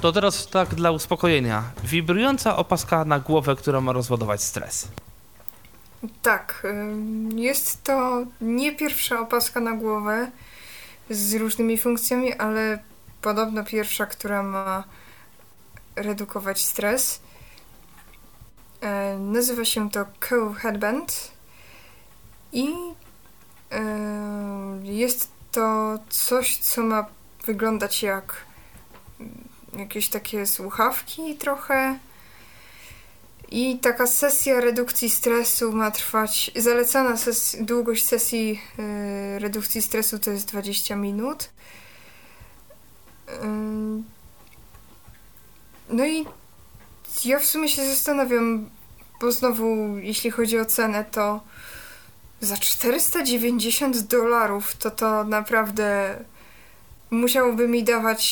to 0.00 0.12
teraz 0.12 0.46
tak 0.46 0.74
dla 0.74 0.90
uspokojenia. 0.90 1.62
Wibrująca 1.84 2.56
opaska 2.56 3.04
na 3.04 3.20
głowę, 3.20 3.56
która 3.56 3.80
ma 3.80 3.92
rozładować 3.92 4.42
stres. 4.42 4.88
Tak, 6.22 6.66
jest 7.36 7.84
to 7.84 8.24
nie 8.40 8.76
pierwsza 8.76 9.20
opaska 9.20 9.60
na 9.60 9.72
głowę 9.72 10.30
z 11.10 11.34
różnymi 11.34 11.78
funkcjami, 11.78 12.32
ale 12.34 12.78
podobno 13.22 13.64
pierwsza, 13.64 14.06
która 14.06 14.42
ma 14.42 14.84
redukować 15.96 16.64
stres. 16.64 17.20
E, 18.80 19.18
Nazywa 19.18 19.64
się 19.64 19.90
to 19.90 20.06
Cove 20.20 20.54
Headband 20.54 21.32
i 22.52 22.68
e, 23.72 23.82
jest 24.82 25.28
to 25.52 25.98
coś, 26.08 26.56
co 26.56 26.82
ma 26.82 27.06
wyglądać 27.46 28.02
jak 28.02 28.34
mm, 29.20 29.48
jakieś 29.78 30.08
takie 30.08 30.46
słuchawki 30.46 31.36
trochę. 31.36 31.98
I 33.50 33.78
taka 33.78 34.06
sesja 34.06 34.60
redukcji 34.60 35.10
stresu 35.10 35.72
ma 35.72 35.90
trwać. 35.90 36.50
Zalecana 36.56 37.16
ses 37.16 37.56
długość 37.60 38.06
sesji 38.06 38.60
y, 38.78 39.38
redukcji 39.38 39.82
stresu 39.82 40.18
to 40.18 40.30
jest 40.30 40.48
20 40.48 40.96
minut. 40.96 41.50
No 45.90 46.06
i 46.06 46.26
ja 47.24 47.38
w 47.38 47.44
sumie 47.44 47.68
się 47.68 47.86
zastanawiam, 47.86 48.70
bo 49.20 49.32
znowu, 49.32 49.98
jeśli 49.98 50.30
chodzi 50.30 50.58
o 50.58 50.64
cenę, 50.64 51.04
to 51.04 51.40
za 52.40 52.56
490 52.56 54.00
dolarów 54.00 54.76
to 54.76 54.90
to 54.90 55.24
naprawdę 55.24 56.18
musiałoby 57.10 57.68
mi 57.68 57.84
dawać 57.84 58.22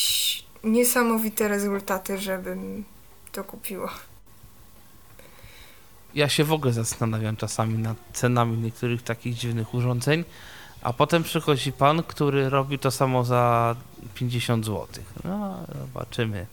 niesamowite 0.63 1.47
rezultaty, 1.47 2.17
żebym 2.17 2.83
to 3.31 3.43
kupiło. 3.43 3.89
Ja 6.15 6.29
się 6.29 6.43
w 6.43 6.51
ogóle 6.51 6.73
zastanawiam 6.73 7.37
czasami 7.37 7.77
nad 7.77 7.97
cenami 8.13 8.57
niektórych 8.57 9.03
takich 9.03 9.35
dziwnych 9.35 9.73
urządzeń, 9.73 10.23
a 10.81 10.93
potem 10.93 11.23
przychodzi 11.23 11.71
pan, 11.71 12.03
który 12.03 12.49
robi 12.49 12.79
to 12.79 12.91
samo 12.91 13.23
za 13.23 13.75
50 14.15 14.65
zł. 14.65 14.87
No, 15.23 15.57
zobaczymy. 15.81 16.45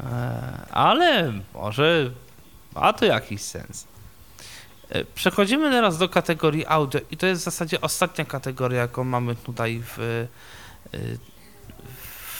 E, 0.00 0.66
ale 0.70 1.32
może 1.54 2.10
ma 2.74 2.92
to 2.92 3.04
jakiś 3.04 3.42
sens. 3.42 3.86
E, 4.88 5.04
przechodzimy 5.04 5.70
teraz 5.70 5.98
do 5.98 6.08
kategorii 6.08 6.66
audio 6.66 7.00
i 7.10 7.16
to 7.16 7.26
jest 7.26 7.42
w 7.42 7.44
zasadzie 7.44 7.80
ostatnia 7.80 8.24
kategoria, 8.24 8.80
jaką 8.80 9.04
mamy 9.04 9.34
tutaj 9.34 9.82
w, 9.84 9.98
e, 9.98 10.26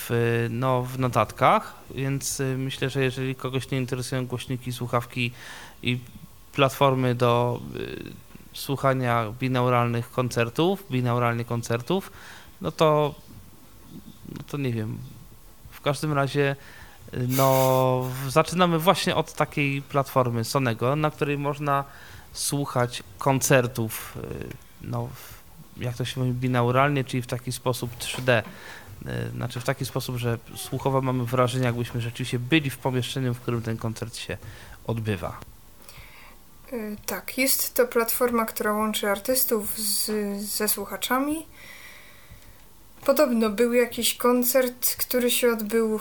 w, 0.09 0.47
no, 0.51 0.83
w 0.83 0.99
notatkach, 0.99 1.75
więc 1.95 2.43
myślę, 2.57 2.91
że 2.91 3.03
jeżeli 3.03 3.35
kogoś 3.35 3.71
nie 3.71 3.79
interesują 3.79 4.27
głośniki, 4.27 4.73
słuchawki 4.73 5.33
i 5.83 5.99
platformy 6.53 7.15
do 7.15 7.61
słuchania 8.53 9.33
binauralnych 9.41 10.11
koncertów, 10.11 10.85
binauralnie 10.91 11.45
koncertów, 11.45 12.13
no 12.61 12.73
to, 12.73 13.15
no 14.29 14.43
to 14.47 14.57
nie 14.57 14.73
wiem. 14.73 14.99
W 15.71 15.81
każdym 15.81 16.13
razie 16.13 16.57
no, 17.29 18.05
zaczynamy 18.29 18.79
właśnie 18.79 19.17
od 19.17 19.33
takiej 19.33 19.83
platformy 19.83 20.45
Sonego, 20.45 20.97
na 20.97 21.11
której 21.11 21.39
można 21.39 21.85
słuchać 22.33 23.03
koncertów, 23.19 24.19
y, 24.43 24.47
no, 24.83 25.09
jak 25.77 25.97
to 25.97 26.05
się 26.05 26.21
mówi, 26.21 26.33
binauralnie, 26.33 27.05
czyli 27.05 27.23
w 27.23 27.27
taki 27.27 27.53
sposób 27.53 27.97
3D. 27.99 28.43
Y, 29.07 29.31
znaczy 29.31 29.61
w 29.61 29.65
taki 29.65 29.85
sposób, 29.85 30.17
że 30.17 30.39
słuchowo 30.57 31.01
mamy 31.01 31.25
wrażenie, 31.25 31.65
jakbyśmy 31.65 32.01
rzeczywiście 32.01 32.39
byli 32.39 32.71
w 32.71 32.79
pomieszczeniu, 32.79 33.35
w 33.35 33.41
którym 33.41 33.63
ten 33.63 33.77
koncert 33.77 34.17
się 34.17 34.39
odbywa. 34.87 35.52
Y, 36.73 36.97
tak, 37.07 37.39
jest 37.39 37.75
to 37.75 37.87
platforma, 37.87 38.45
która 38.45 38.73
łączy 38.73 39.11
artystów 39.11 39.79
z, 39.79 40.11
ze 40.43 40.69
słuchaczami. 40.69 41.47
Podobno 43.07 43.51
był 43.51 43.73
jakiś 43.73 44.15
koncert, 44.15 44.97
który 44.97 45.31
się 45.31 45.53
odbył 45.53 46.01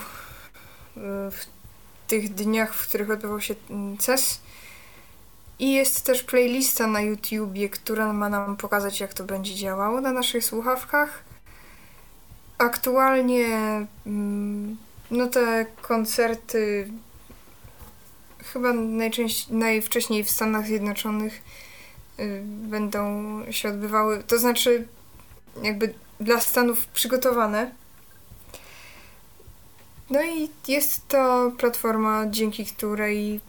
w 1.30 1.46
tych 2.06 2.34
dniach, 2.34 2.74
w 2.74 2.88
których 2.88 3.10
odbywał 3.10 3.40
się 3.40 3.54
CES. 3.98 4.40
I 5.58 5.72
jest 5.72 6.04
też 6.04 6.22
playlista 6.22 6.86
na 6.86 7.00
YouTubie, 7.00 7.68
która 7.68 8.12
ma 8.12 8.28
nam 8.28 8.56
pokazać, 8.56 9.00
jak 9.00 9.14
to 9.14 9.24
będzie 9.24 9.54
działało 9.54 10.00
na 10.00 10.12
naszych 10.12 10.44
słuchawkach. 10.44 11.24
Aktualnie 12.58 13.46
mm, 14.06 14.76
no 15.10 15.26
te 15.26 15.66
koncerty 15.82 16.90
chyba 18.52 18.72
najczęściej, 18.72 19.56
najwcześniej 19.56 20.24
w 20.24 20.30
Stanach 20.30 20.66
Zjednoczonych 20.66 21.42
y, 22.20 22.42
będą 22.44 23.12
się 23.50 23.68
odbywały, 23.68 24.22
to 24.26 24.38
znaczy 24.38 24.88
jakby 25.62 25.94
dla 26.20 26.40
Stanów 26.40 26.86
przygotowane. 26.86 27.70
No 30.10 30.22
i 30.22 30.50
jest 30.68 31.08
to 31.08 31.52
platforma, 31.58 32.26
dzięki 32.30 32.66
której 32.66 33.40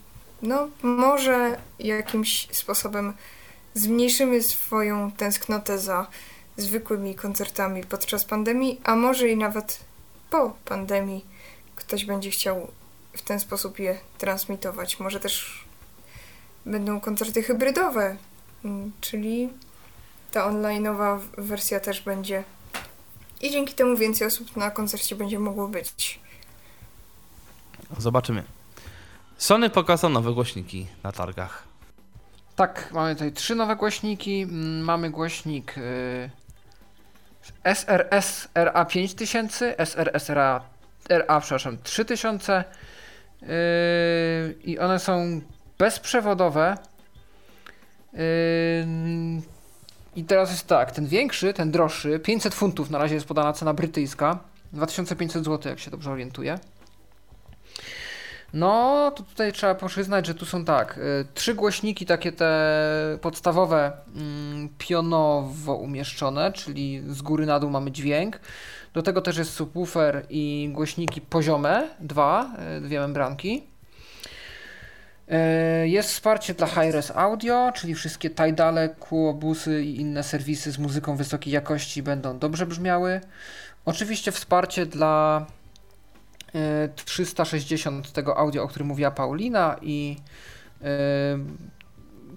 no 0.42 0.70
może 0.82 1.58
jakimś 1.80 2.48
sposobem 2.52 3.14
zmniejszymy 3.74 4.44
swoją 4.44 5.12
tęsknotę 5.12 5.80
za 5.80 6.08
zwykłymi 6.58 7.16
koncertami 7.16 7.84
podczas 7.84 8.26
pandemii, 8.26 8.82
a 8.84 8.96
może 8.96 9.30
i 9.30 9.38
nawet 9.38 9.80
po 10.30 10.56
pandemii 10.66 11.26
ktoś 11.76 12.06
będzie 12.06 12.30
chciał 12.30 12.68
w 13.14 13.22
ten 13.22 13.40
sposób 13.40 13.80
je 13.80 14.00
transmitować. 14.18 15.00
Może 15.00 15.20
też 15.20 15.66
będą 16.66 17.00
koncerty 17.00 17.44
hybrydowe, 17.44 18.18
mm, 18.66 18.92
czyli 19.02 19.50
ta 20.32 20.46
onlineowa 20.46 21.20
wersja 21.38 21.80
też 21.80 22.02
będzie 22.02 22.44
i 23.42 23.52
dzięki 23.52 23.74
temu 23.74 23.98
więcej 23.98 24.28
osób 24.28 24.58
na 24.58 24.72
koncercie 24.72 25.16
będzie 25.16 25.40
mogło 25.40 25.68
być. 25.68 26.20
Zobaczymy. 27.98 28.44
Sony 29.38 29.70
pokazał 29.70 30.10
nowe 30.10 30.34
głośniki 30.34 30.88
na 31.04 31.12
targach. 31.12 31.64
Tak, 32.56 32.90
mamy 32.92 33.16
tutaj 33.16 33.32
trzy 33.32 33.56
nowe 33.56 33.76
głośniki. 33.76 34.42
Mm, 34.42 34.82
mamy 34.82 35.10
głośnik 35.10 35.78
y, 35.78 36.30
SRS 37.64 38.48
RA 38.56 38.86
5000, 38.86 39.78
SRS 39.78 40.30
RA, 40.30 40.62
RA 41.10 41.40
przepraszam, 41.40 41.78
3000 41.84 42.64
yy, 43.48 44.54
i 44.64 44.80
one 44.80 45.00
są 45.00 45.42
bezprzewodowe. 45.78 46.78
Yy, 48.14 48.20
I 50.16 50.24
teraz 50.24 50.52
jest 50.52 50.68
tak, 50.68 50.92
ten 50.92 51.08
większy, 51.08 51.54
ten 51.54 51.72
droższy, 51.72 52.20
500 52.20 52.54
funtów 52.54 52.90
na 52.90 52.98
razie 52.98 53.16
jest 53.16 53.28
podana 53.28 53.54
cena 53.54 53.74
brytyjska, 53.74 54.40
2500 54.74 55.46
zł, 55.46 55.70
jak 55.70 55.80
się 55.80 55.92
dobrze 55.92 56.12
orientuję. 56.12 56.60
No, 58.54 59.12
to 59.16 59.24
tutaj 59.24 59.54
trzeba 59.54 59.76
przyznać, 59.76 60.28
że 60.28 60.36
tu 60.36 60.46
są 60.46 60.66
tak, 60.66 60.98
y, 60.98 61.26
trzy 61.34 61.54
głośniki 61.54 62.06
takie 62.06 62.32
te 62.32 63.18
podstawowe 63.22 63.92
mm, 64.16 64.70
pionowo 64.78 65.76
umieszczone, 65.76 66.52
czyli 66.52 67.04
z 67.08 67.22
góry 67.22 67.46
na 67.46 67.60
dół 67.60 67.70
mamy 67.70 67.92
dźwięk. 67.92 68.40
Do 68.94 69.02
tego 69.02 69.22
też 69.22 69.38
jest 69.38 69.54
subwoofer 69.54 70.26
i 70.30 70.70
głośniki 70.72 71.22
poziome, 71.22 71.90
dwa, 72.00 72.56
y, 72.78 72.82
dwie 72.82 73.00
membranki. 73.00 73.64
Y, 75.84 75.88
jest 75.88 76.10
wsparcie 76.10 76.54
dla 76.54 76.68
Hi-Res 76.68 77.12
Audio, 77.12 77.72
czyli 77.76 77.96
wszystkie 77.96 78.30
Tidale, 78.30 78.90
Qobusy 78.90 79.84
i 79.84 80.00
inne 80.00 80.24
serwisy 80.24 80.72
z 80.72 80.78
muzyką 80.78 81.16
wysokiej 81.16 81.54
jakości 81.54 82.04
będą 82.04 82.40
dobrze 82.40 82.66
brzmiały. 82.66 83.22
Oczywiście 83.86 84.32
wsparcie 84.32 84.86
dla 84.86 85.46
360 86.96 88.12
tego 88.12 88.38
audio, 88.38 88.64
o 88.64 88.68
którym 88.68 88.88
mówiła 88.88 89.12
Paulina 89.12 89.76
i 89.82 90.18
e, 90.82 90.86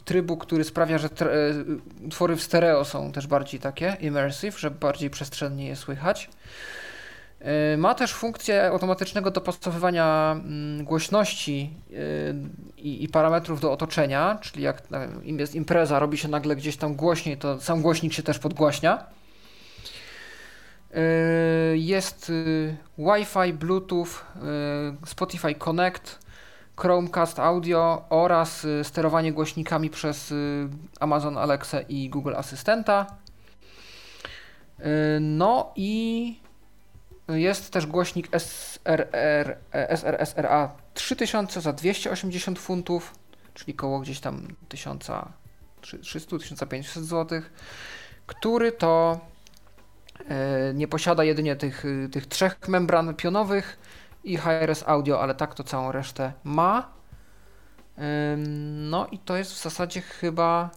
trybu, 0.07 0.37
który 0.37 0.65
sprawia, 0.65 0.99
że 0.99 1.09
e, 1.09 2.05
utwory 2.07 2.37
w 2.37 2.43
stereo 2.43 2.85
są 2.85 3.13
też 3.13 3.27
bardziej 3.27 3.61
takie 3.61 3.97
immersive, 4.01 4.61
że 4.61 4.71
bardziej 4.71 5.11
przestrzennie 5.11 5.67
je 5.67 5.77
słychać. 5.77 6.31
E, 7.41 7.77
ma 7.77 7.95
też 7.95 8.15
funkcję 8.15 8.67
automatycznego 8.67 9.31
dopasowywania 9.31 10.37
mm, 10.45 10.85
głośności 10.85 11.71
i, 12.77 13.05
i, 13.05 13.09
parametrów 13.09 13.61
do 13.61 13.73
otoczenia, 13.73 14.39
czyli 14.41 14.63
jak 14.63 14.83
im 15.25 15.39
jest 15.39 15.55
impreza, 15.55 15.99
robi 15.99 16.19
się 16.19 16.29
nagle 16.29 16.57
gdzieś 16.57 16.77
tam 16.77 16.95
głośniej, 16.95 17.37
to 17.37 17.61
sam 17.61 17.83
głośnik 17.83 18.13
się 18.13 18.23
też 18.23 18.39
podgłaśnia. 18.39 19.05
Jest 21.75 22.29
yy, 22.29 22.77
Wi-Fi, 22.99 23.53
Bluetooth, 23.53 24.07
yy, 24.07 25.07
Spotify 25.07 25.55
Connect, 25.55 26.26
Chromecast 26.77 27.39
Audio 27.39 28.05
oraz 28.11 28.67
sterowanie 28.83 29.33
głośnikami 29.33 29.91
przez 29.91 30.35
Amazon 31.01 31.39
Alexa 31.39 31.81
i 31.89 32.09
Google 32.11 32.35
Asystenta. 32.37 33.07
No 35.21 35.73
i 35.77 36.41
jest 37.29 37.73
też 37.73 37.87
głośnik 37.87 38.29
SRR, 38.39 39.57
SRSRA 39.73 40.77
3000 40.95 41.61
za 41.61 41.73
280 41.73 42.59
funtów, 42.59 43.15
czyli 43.55 43.75
koło 43.75 44.01
gdzieś 44.01 44.21
tam 44.21 44.49
1300-1500 45.83 47.01
zł, 47.01 47.43
który 48.27 48.73
to 48.73 49.21
E, 50.29 50.75
nie 50.75 50.89
posiada 50.89 51.25
jedynie 51.25 51.57
tych, 51.57 51.85
y, 51.85 52.09
tych 52.13 52.27
trzech 52.27 52.69
membran 52.69 53.15
pionowych 53.15 53.79
i 54.27 54.37
HRS 54.37 54.85
Audio, 54.87 55.21
ale 55.23 55.35
tak 55.35 55.55
to 55.55 55.65
całą 55.65 55.93
resztę 55.93 56.33
ma. 56.45 56.89
No 58.77 59.07
i 59.07 59.19
to 59.19 59.37
jest 59.37 59.53
w 59.53 59.63
zasadzie 59.63 60.01
chyba 60.01 60.71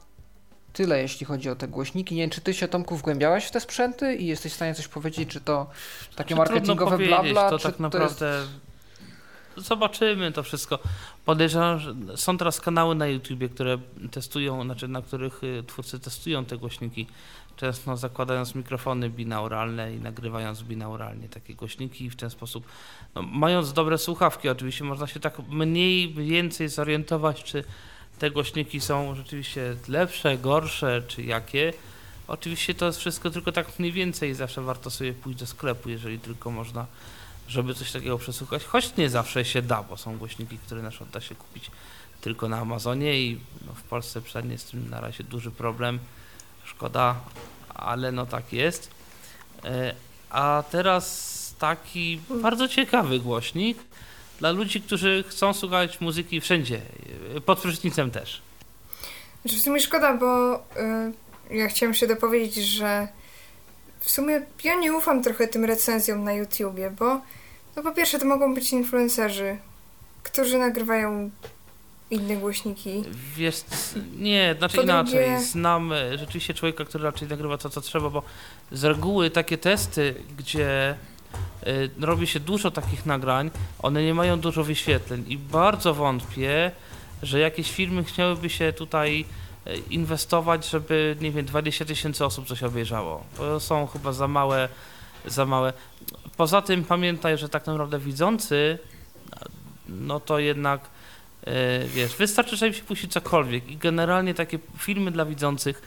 tyle, 0.74 1.02
jeśli 1.02 1.26
chodzi 1.26 1.50
o 1.50 1.56
te 1.56 1.68
głośniki. 1.68 2.16
Nie 2.16 2.22
wiem, 2.22 2.30
czy 2.30 2.42
ty 2.42 2.54
się 2.54 2.68
Tomku 2.68 2.98
wgłębiałeś 2.98 3.46
w 3.46 3.52
te 3.52 3.60
sprzęty 3.60 4.16
i 4.16 4.26
jesteś 4.26 4.52
w 4.52 4.56
stanie 4.56 4.76
coś 4.76 4.88
powiedzieć, 4.88 5.30
czy 5.30 5.42
to 5.42 5.68
takie 6.16 6.36
marketingowe 6.36 6.98
blabla, 6.98 7.50
to 7.50 7.58
czy 7.58 7.64
tak 7.64 7.80
naprawdę 7.80 8.46
jest... 9.58 9.68
zobaczymy 9.68 10.32
to 10.32 10.44
wszystko. 10.44 10.80
Podejrzewam, 11.26 11.80
że 11.80 11.96
są 12.16 12.38
teraz 12.38 12.62
kanały 12.62 12.96
na 12.96 13.08
YouTubie, 13.08 13.50
które 13.50 13.78
testują, 14.12 14.64
znaczy 14.64 14.88
na 14.88 15.02
których 15.02 15.44
y, 15.44 15.64
twórcy 15.68 16.00
testują 16.00 16.46
te 16.46 16.58
głośniki 16.58 17.08
często 17.60 17.98
zakładając 17.98 18.56
mikrofony 18.56 19.10
binauralne 19.10 19.94
i 19.95 19.99
nagrywając 19.99 20.64
binauralnie 20.64 21.30
takie 21.30 21.56
głośniki 21.56 22.06
i 22.06 22.10
w 22.10 22.15
ten 22.15 22.30
sposób, 22.30 22.68
no, 23.15 23.22
mając 23.22 23.73
dobre 23.73 23.98
słuchawki, 23.98 24.49
oczywiście 24.49 24.84
można 24.84 25.07
się 25.07 25.19
tak 25.19 25.40
mniej 25.49 26.14
więcej 26.14 26.69
zorientować, 26.69 27.44
czy 27.44 27.64
te 28.19 28.31
głośniki 28.31 28.81
są 28.81 29.15
rzeczywiście 29.15 29.76
lepsze, 29.88 30.38
gorsze, 30.38 31.03
czy 31.07 31.23
jakie. 31.23 31.73
Oczywiście 32.27 32.73
to 32.73 32.86
jest 32.86 32.99
wszystko 32.99 33.30
tylko 33.30 33.52
tak 33.52 33.80
mniej 33.80 33.91
więcej, 33.91 34.34
zawsze 34.34 34.61
warto 34.61 34.90
sobie 34.90 35.14
pójść 35.14 35.40
do 35.40 35.45
sklepu, 35.45 35.90
jeżeli 35.90 36.19
tylko 36.19 36.52
można 36.52 36.86
żeby 37.48 37.73
coś 37.73 37.91
takiego 37.91 38.18
przesłuchać, 38.18 38.64
choć 38.64 38.98
nie 38.98 39.10
zawsze 39.10 39.45
się 39.45 39.61
da, 39.61 39.84
bo 39.84 39.98
są 39.98 40.18
głośniki, 40.18 40.57
które 40.57 40.81
na 40.81 40.90
przykład 40.90 41.10
da 41.10 41.22
się 41.22 41.36
kupić 41.36 41.72
tylko 42.22 42.49
na 42.49 42.57
Amazonie 42.57 43.22
i 43.22 43.40
no, 43.68 43.73
w 43.73 43.84
Polsce 43.84 44.22
przynajmniej 44.22 44.53
jest 44.53 44.68
z 44.68 44.72
tym 44.72 44.90
na 44.90 45.02
razie 45.02 45.23
duży 45.23 45.52
problem. 45.52 45.99
Szkoda, 46.70 47.16
ale 47.76 48.12
no 48.12 48.26
tak 48.26 48.54
jest. 48.54 48.91
E, 49.66 49.96
a 50.30 50.64
teraz 50.72 51.30
taki 51.60 52.22
bardzo 52.30 52.68
ciekawy 52.68 53.20
głośnik 53.20 53.78
dla 54.40 54.52
ludzi, 54.52 54.82
którzy 54.82 55.24
chcą 55.30 55.54
słuchać 55.54 56.02
muzyki 56.02 56.41
wszędzie, 56.41 56.82
e, 57.36 57.41
pod 57.41 57.60
prysznicem 57.60 58.12
też. 58.12 58.41
Znaczy 59.41 59.58
w 59.58 59.64
sumie 59.64 59.80
szkoda, 59.80 60.14
bo 60.14 60.56
y, 60.56 61.58
ja 61.58 61.68
chciałam 61.68 61.94
się 61.94 62.08
dopowiedzieć, 62.08 62.66
że 62.66 63.08
w 64.00 64.12
sumie 64.12 64.41
ja 64.64 64.76
nie 64.76 64.94
ufam 64.94 65.24
trochę 65.24 65.48
tym 65.48 65.66
recenzjom 65.66 66.24
na 66.24 66.34
YouTubie, 66.34 66.91
bo 66.91 67.22
no 67.76 67.84
po 67.84 67.91
pierwsze 67.91 68.20
to 68.20 68.26
mogą 68.26 68.54
być 68.54 68.72
influencerzy, 68.72 69.58
którzy 70.24 70.58
nagrywają 70.58 71.32
inne 72.11 72.38
głośniki. 72.38 73.03
Wiesz, 73.36 73.56
nie, 74.18 74.56
znaczy 74.57 74.76
po 74.76 74.84
inaczej. 74.84 75.14
Drugie... 75.14 75.40
Znam 75.40 75.94
e, 75.94 76.18
rzeczywiście 76.18 76.53
człowieka, 76.53 76.86
który 76.86 77.03
raczej 77.03 77.27
nagrywa 77.27 77.57
to, 77.57 77.69
co 77.69 77.81
trzeba, 77.81 78.10
bo 78.10 78.23
z 78.72 78.84
reguły 78.84 79.30
takie 79.30 79.57
testy, 79.57 80.15
gdzie 80.38 80.95
y, 81.68 81.90
robi 81.99 82.27
się 82.27 82.40
dużo 82.40 82.72
takich 82.72 83.06
nagrań, 83.06 83.52
one 83.80 84.03
nie 84.03 84.14
mają 84.14 84.40
dużo 84.40 84.64
wyświetleń 84.64 85.26
i 85.27 85.38
bardzo 85.38 85.94
wątpię, 85.94 86.72
że 87.23 87.40
jakieś 87.40 87.72
firmy 87.72 88.03
chciałyby 88.03 88.49
się 88.49 88.73
tutaj 88.73 89.26
e, 89.65 89.77
inwestować, 89.77 90.69
żeby, 90.69 91.15
nie 91.22 91.31
wiem, 91.31 91.45
20 91.45 91.86
tysięcy 91.86 92.26
osób 92.26 92.48
coś 92.48 92.64
obejrzało. 92.64 93.23
To 93.38 93.60
są 93.60 93.88
chyba 93.88 94.11
za 94.11 94.27
małe, 94.27 94.69
za 95.26 95.45
małe. 95.45 95.73
Poza 96.38 96.61
tym 96.61 96.84
pamiętaj, 96.84 97.38
że 97.38 97.49
tak 97.49 97.68
naprawdę 97.68 97.99
widzący, 97.99 98.80
no 99.90 100.19
to 100.19 100.40
jednak 100.40 100.81
wiesz, 101.88 102.16
wystarczy, 102.16 102.57
żeby 102.57 102.74
się 102.74 102.84
puścić 102.84 103.11
cokolwiek 103.11 103.72
i 103.72 103.78
generalnie 103.78 104.34
takie 104.34 104.60
filmy 104.78 105.11
dla 105.11 105.26
widzących, 105.26 105.82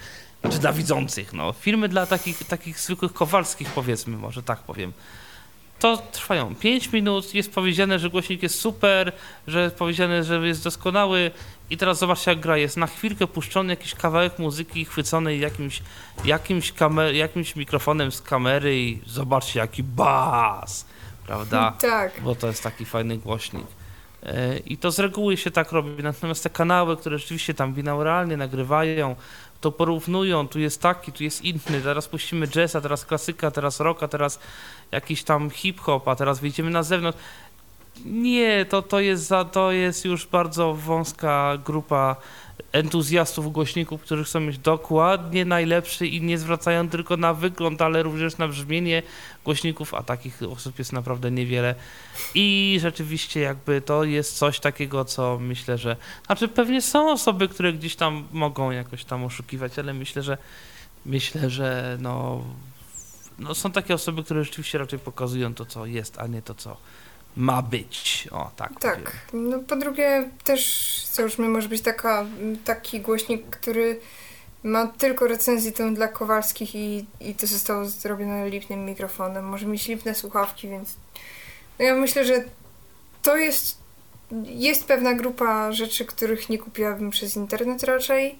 czy 0.51 0.59
dla 0.59 0.73
widzących, 0.73 1.33
no, 1.33 1.53
filmy 1.53 1.89
dla 1.89 2.07
takich, 2.07 2.45
takich 2.45 2.81
zwykłych 2.81 3.13
kowalskich 3.13 3.71
powiedzmy, 3.71 4.17
może 4.17 4.43
tak 4.43 4.59
powiem, 4.59 4.93
to 5.79 5.97
trwają 5.97 6.55
5 6.55 6.93
minut, 6.93 7.35
jest 7.35 7.55
powiedziane, 7.55 7.99
że 7.99 8.11
głośnik 8.11 8.43
jest 8.43 8.61
super, 8.61 9.13
że 9.47 9.63
jest 9.63 9.75
powiedziane, 9.77 10.25
że 10.25 10.47
jest 10.47 10.65
doskonały 10.65 11.31
i 11.71 11.77
teraz 11.77 11.99
zobaczcie 11.99 12.31
jak 12.31 12.41
gra, 12.41 12.57
jest 12.57 12.77
na 12.77 12.87
chwilkę 12.87 13.27
puszczony 13.27 13.73
jakiś 13.73 13.95
kawałek 13.95 14.39
muzyki 14.39 14.85
chwycony 14.85 15.37
jakimś, 15.37 15.83
jakimś, 16.25 16.73
kamer, 16.73 17.15
jakimś 17.15 17.57
mikrofonem 17.57 18.13
z 18.13 18.23
kamery 18.23 18.79
i 18.81 19.01
zobaczcie 19.07 19.61
jaki 19.61 19.83
bas, 19.83 20.87
prawda? 21.27 21.77
Tak. 21.81 22.21
Bo 22.21 22.35
to 22.35 22.47
jest 22.47 22.63
taki 22.63 22.85
fajny 22.85 23.19
głośnik. 23.19 23.67
E, 24.23 24.59
I 24.59 24.77
to 24.77 24.91
z 24.91 24.99
reguły 24.99 25.37
się 25.37 25.51
tak 25.51 25.73
robi. 25.73 26.03
Natomiast 26.03 26.43
te 26.43 26.51
kanały, 26.51 26.97
które 26.97 27.19
rzeczywiście 27.19 27.55
tam 27.55 27.75
binauralnie 27.75 28.37
nagrywają, 28.37 29.17
to 29.61 29.73
porównują, 29.73 30.49
tu 30.49 30.61
jest 30.61 30.83
taki, 30.83 31.13
tu 31.13 31.25
jest 31.25 31.45
inny, 31.45 31.81
teraz 31.83 32.09
puścimy 32.09 32.49
jazz, 32.49 32.77
a 32.77 32.81
teraz 32.81 33.05
klasyka, 33.05 33.51
teraz 33.51 33.81
rock, 33.81 34.03
a 34.03 34.09
teraz 34.09 34.41
jakiś 34.93 35.23
tam 35.23 35.51
hip-hop, 35.51 36.09
a 36.09 36.17
teraz 36.17 36.41
wyjdziemy 36.41 36.71
na 36.71 36.83
zewnątrz. 36.83 37.19
Nie, 38.05 38.65
to, 38.65 38.83
to, 38.83 39.01
jest 39.01 39.27
za, 39.27 39.45
to 39.45 39.73
jest 39.73 40.05
już 40.05 40.27
bardzo 40.27 40.75
wąska 40.75 41.59
grupa 41.65 42.17
entuzjastów 42.73 43.53
głośników, 43.53 44.03
którzy 44.03 44.25
chcą 44.25 44.41
mieć 44.41 44.59
dokładnie 44.59 45.45
najlepszy 45.45 46.07
i 46.07 46.23
nie 46.23 46.39
zwracają 46.39 46.89
tylko 46.89 47.17
na 47.17 47.35
wygląd, 47.35 47.83
ale 47.83 48.03
również 48.03 48.39
na 48.39 48.49
brzmienie 48.49 49.03
głośników, 49.45 49.95
a 49.95 50.03
takich 50.03 50.43
osób 50.43 50.79
jest 50.79 50.93
naprawdę 50.93 51.31
niewiele. 51.31 51.75
I 52.35 52.79
rzeczywiście 52.81 53.41
jakby 53.41 53.81
to 53.81 54.05
jest 54.05 54.39
coś 54.39 54.61
takiego, 54.61 55.05
co 55.05 55.39
myślę, 55.39 55.79
że... 55.79 55.97
Znaczy 56.27 56.49
pewnie 56.49 56.83
są 56.83 57.13
osoby, 57.13 57.49
które 57.49 57.73
gdzieś 57.73 57.97
tam 57.97 58.29
mogą 58.33 58.71
jakoś 58.71 59.05
tam 59.05 59.25
oszukiwać, 59.25 59.79
ale 59.79 59.95
myślę, 59.95 60.23
że 60.23 60.39
myślę, 61.07 61.51
że 61.51 61.99
no, 62.01 62.45
no 63.39 63.55
są 63.55 63.73
takie 63.73 63.95
osoby, 63.95 64.25
które 64.25 64.45
rzeczywiście 64.45 64.79
raczej 64.79 64.99
pokazują 64.99 65.55
to, 65.55 65.67
co 65.67 65.87
jest, 65.87 66.19
a 66.19 66.27
nie 66.27 66.43
to, 66.43 66.55
co 66.55 66.77
ma 67.37 67.63
być. 67.63 68.29
O, 68.31 68.51
tak. 68.57 68.81
Tak. 68.81 69.13
No, 69.33 69.59
po 69.59 69.77
drugie, 69.77 70.31
też 70.45 70.87
załóżmy, 71.13 71.49
może 71.49 71.69
być 71.69 71.83
taka, 71.83 72.27
taki 72.65 73.01
głośnik, 73.01 73.47
który 73.47 74.01
ma 74.63 74.87
tylko 74.87 75.27
recenzję 75.27 75.73
tę 75.73 75.95
dla 75.95 76.09
Kowalskich 76.09 76.75
i, 76.75 77.07
i 77.21 77.35
to 77.35 77.47
zostało 77.47 77.85
zrobione 77.85 78.51
lipnym 78.51 78.85
mikrofonem. 78.85 79.45
Może 79.45 79.67
mieć 79.67 79.89
lipne 79.89 80.15
słuchawki, 80.15 80.69
więc 80.69 80.97
no 81.79 81.85
ja 81.85 81.95
myślę, 81.95 82.25
że 82.25 82.45
to 83.23 83.37
jest 83.37 83.83
jest 84.45 84.85
pewna 84.85 85.15
grupa 85.15 85.73
rzeczy, 85.73 86.05
których 86.05 86.49
nie 86.49 86.59
kupiłabym 86.59 87.11
przez 87.11 87.37
internet 87.37 87.83
raczej. 87.83 88.39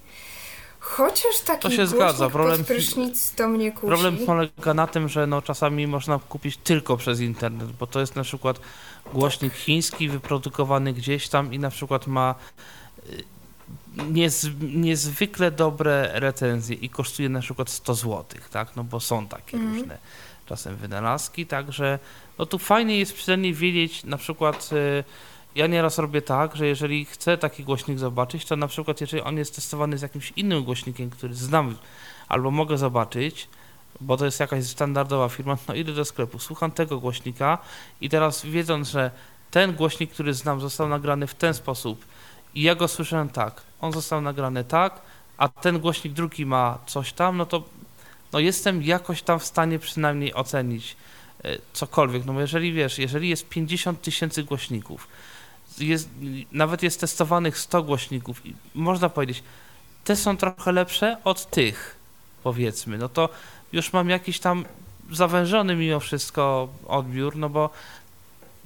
Chociaż 0.83 1.39
taki 1.45 1.61
to 1.61 1.71
się 1.71 1.87
zgadza. 1.87 2.29
Problem, 2.29 2.65
prysznic 2.65 3.35
to 3.35 3.47
mnie 3.47 3.71
kusi. 3.71 3.87
Problem 3.87 4.17
polega 4.25 4.73
na 4.73 4.87
tym, 4.87 5.09
że 5.09 5.27
no, 5.27 5.41
czasami 5.41 5.87
można 5.87 6.19
kupić 6.29 6.57
tylko 6.57 6.97
przez 6.97 7.19
internet, 7.19 7.71
bo 7.71 7.87
to 7.87 7.99
jest 7.99 8.15
na 8.15 8.23
przykład 8.23 8.59
głośnik 9.13 9.53
chiński 9.53 10.09
wyprodukowany 10.09 10.93
gdzieś 10.93 11.29
tam 11.29 11.53
i 11.53 11.59
na 11.59 11.69
przykład 11.69 12.07
ma 12.07 12.35
y, 13.09 13.23
niez, 14.11 14.47
niezwykle 14.61 15.51
dobre 15.51 16.09
recenzje 16.13 16.75
i 16.75 16.89
kosztuje 16.89 17.29
na 17.29 17.39
przykład 17.39 17.69
100 17.69 17.95
zł, 17.95 18.23
tak? 18.51 18.75
No 18.75 18.83
bo 18.83 18.99
są 18.99 19.27
takie 19.27 19.57
mm. 19.57 19.73
różne 19.73 19.97
czasem 20.45 20.75
wynalazki, 20.75 21.45
także 21.45 21.99
no 22.37 22.45
tu 22.45 22.59
fajnie 22.59 22.99
jest 22.99 23.13
przynajmniej 23.13 23.53
wiedzieć 23.53 24.03
na 24.03 24.17
przykład 24.17 24.69
y, 24.73 25.03
ja 25.55 25.67
nieraz 25.67 25.97
robię 25.97 26.21
tak, 26.21 26.55
że 26.55 26.67
jeżeli 26.67 27.05
chcę 27.05 27.37
taki 27.37 27.63
głośnik 27.63 27.99
zobaczyć, 27.99 28.45
to 28.45 28.55
na 28.55 28.67
przykład 28.67 29.01
jeżeli 29.01 29.23
on 29.23 29.37
jest 29.37 29.55
testowany 29.55 29.97
z 29.97 30.01
jakimś 30.01 30.33
innym 30.35 30.63
głośnikiem, 30.63 31.09
który 31.09 31.33
znam 31.33 31.75
albo 32.29 32.51
mogę 32.51 32.77
zobaczyć, 32.77 33.47
bo 34.01 34.17
to 34.17 34.25
jest 34.25 34.39
jakaś 34.39 34.65
standardowa 34.65 35.29
firma, 35.29 35.57
no 35.67 35.73
idę 35.73 35.93
do 35.93 36.05
sklepu, 36.05 36.39
słucham 36.39 36.71
tego 36.71 36.99
głośnika 36.99 37.57
i 38.01 38.09
teraz 38.09 38.45
wiedząc, 38.45 38.89
że 38.89 39.11
ten 39.51 39.73
głośnik, 39.73 40.11
który 40.11 40.33
znam, 40.33 40.61
został 40.61 40.89
nagrany 40.89 41.27
w 41.27 41.35
ten 41.35 41.53
sposób 41.53 42.05
i 42.55 42.61
ja 42.61 42.75
go 42.75 42.87
słyszałem 42.87 43.29
tak, 43.29 43.61
on 43.81 43.91
został 43.91 44.21
nagrany 44.21 44.63
tak, 44.63 45.01
a 45.37 45.49
ten 45.49 45.79
głośnik 45.79 46.13
drugi 46.13 46.45
ma 46.45 46.79
coś 46.85 47.13
tam, 47.13 47.37
no 47.37 47.45
to 47.45 47.63
no 48.33 48.39
jestem 48.39 48.83
jakoś 48.83 49.21
tam 49.21 49.39
w 49.39 49.45
stanie 49.45 49.79
przynajmniej 49.79 50.33
ocenić 50.33 50.95
e, 51.43 51.57
cokolwiek, 51.73 52.25
no 52.25 52.33
bo 52.33 52.41
jeżeli 52.41 52.73
wiesz, 52.73 52.99
jeżeli 52.99 53.29
jest 53.29 53.49
50 53.49 54.01
tysięcy 54.01 54.43
głośników, 54.43 55.07
jest, 55.79 56.09
nawet 56.51 56.83
jest 56.83 56.99
testowanych 56.99 57.57
100 57.57 57.83
głośników 57.83 58.45
i 58.45 58.53
można 58.75 59.09
powiedzieć, 59.09 59.43
te 60.03 60.15
są 60.15 60.37
trochę 60.37 60.71
lepsze 60.71 61.17
od 61.23 61.49
tych, 61.49 61.95
powiedzmy, 62.43 62.97
no 62.97 63.09
to 63.09 63.29
już 63.73 63.93
mam 63.93 64.09
jakiś 64.09 64.39
tam 64.39 64.65
zawężony 65.11 65.75
mimo 65.75 65.99
wszystko 65.99 66.69
odbiór, 66.87 67.35
no 67.35 67.49
bo 67.49 67.69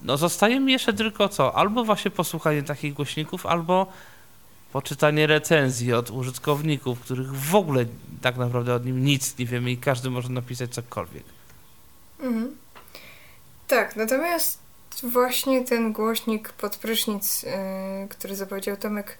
no 0.01 0.17
zostaje 0.17 0.59
mi 0.59 0.71
jeszcze 0.71 0.93
tylko 0.93 1.29
co? 1.29 1.55
Albo 1.55 1.83
właśnie 1.83 2.11
posłuchanie 2.11 2.63
takich 2.63 2.93
głośników, 2.93 3.45
albo 3.45 3.87
poczytanie 4.73 5.27
recenzji 5.27 5.93
od 5.93 6.11
użytkowników, 6.11 6.99
których 6.99 7.35
w 7.35 7.55
ogóle 7.55 7.85
tak 8.21 8.37
naprawdę 8.37 8.73
od 8.73 8.85
nim 8.85 9.05
nic 9.05 9.37
nie 9.37 9.45
wiemy 9.45 9.71
i 9.71 9.77
każdy 9.77 10.09
może 10.09 10.29
napisać 10.29 10.73
cokolwiek. 10.73 11.23
Mhm. 12.19 12.55
Tak, 13.67 13.95
natomiast 13.95 14.66
właśnie 15.03 15.63
ten 15.63 15.93
głośnik 15.93 16.49
pod 16.49 16.77
prysznic, 16.77 17.43
yy, 17.43 17.49
który 18.09 18.35
zapowiedział 18.35 18.77
Tomek, 18.77 19.17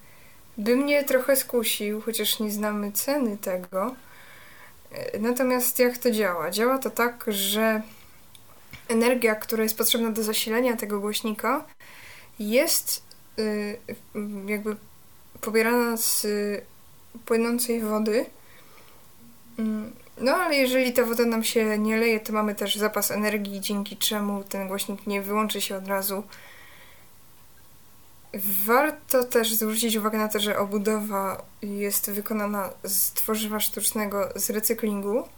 by 0.58 0.76
mnie 0.76 1.04
trochę 1.04 1.36
skusił, 1.36 2.00
chociaż 2.00 2.40
nie 2.40 2.50
znamy 2.50 2.92
ceny 2.92 3.38
tego. 3.38 3.94
Yy, 4.92 5.20
natomiast 5.20 5.78
jak 5.78 5.98
to 5.98 6.10
działa? 6.10 6.50
Działa 6.50 6.78
to 6.78 6.90
tak, 6.90 7.24
że 7.28 7.82
energia, 8.88 9.34
która 9.34 9.62
jest 9.62 9.78
potrzebna 9.78 10.10
do 10.10 10.22
zasilenia 10.22 10.76
tego 10.76 11.00
głośnika, 11.00 11.64
jest 12.38 13.02
yy, 13.36 13.78
jakby 14.46 14.76
pobierana 15.40 15.96
z 15.96 16.26
płynącej 17.24 17.80
wody. 17.80 18.26
No 20.20 20.36
ale 20.36 20.56
jeżeli 20.56 20.92
ta 20.92 21.04
woda 21.04 21.24
nam 21.24 21.44
się 21.44 21.78
nie 21.78 21.96
leje, 21.96 22.20
to 22.20 22.32
mamy 22.32 22.54
też 22.54 22.76
zapas 22.76 23.10
energii, 23.10 23.60
dzięki 23.60 23.96
czemu 23.96 24.44
ten 24.44 24.68
głośnik 24.68 25.06
nie 25.06 25.22
wyłączy 25.22 25.60
się 25.60 25.76
od 25.76 25.88
razu. 25.88 26.22
Warto 28.64 29.24
też 29.24 29.54
zwrócić 29.54 29.96
uwagę 29.96 30.18
na 30.18 30.28
to, 30.28 30.40
że 30.40 30.58
obudowa 30.58 31.42
jest 31.62 32.10
wykonana 32.10 32.70
z 32.82 33.12
tworzywa 33.12 33.60
sztucznego 33.60 34.28
z 34.36 34.50
recyklingu. 34.50 35.28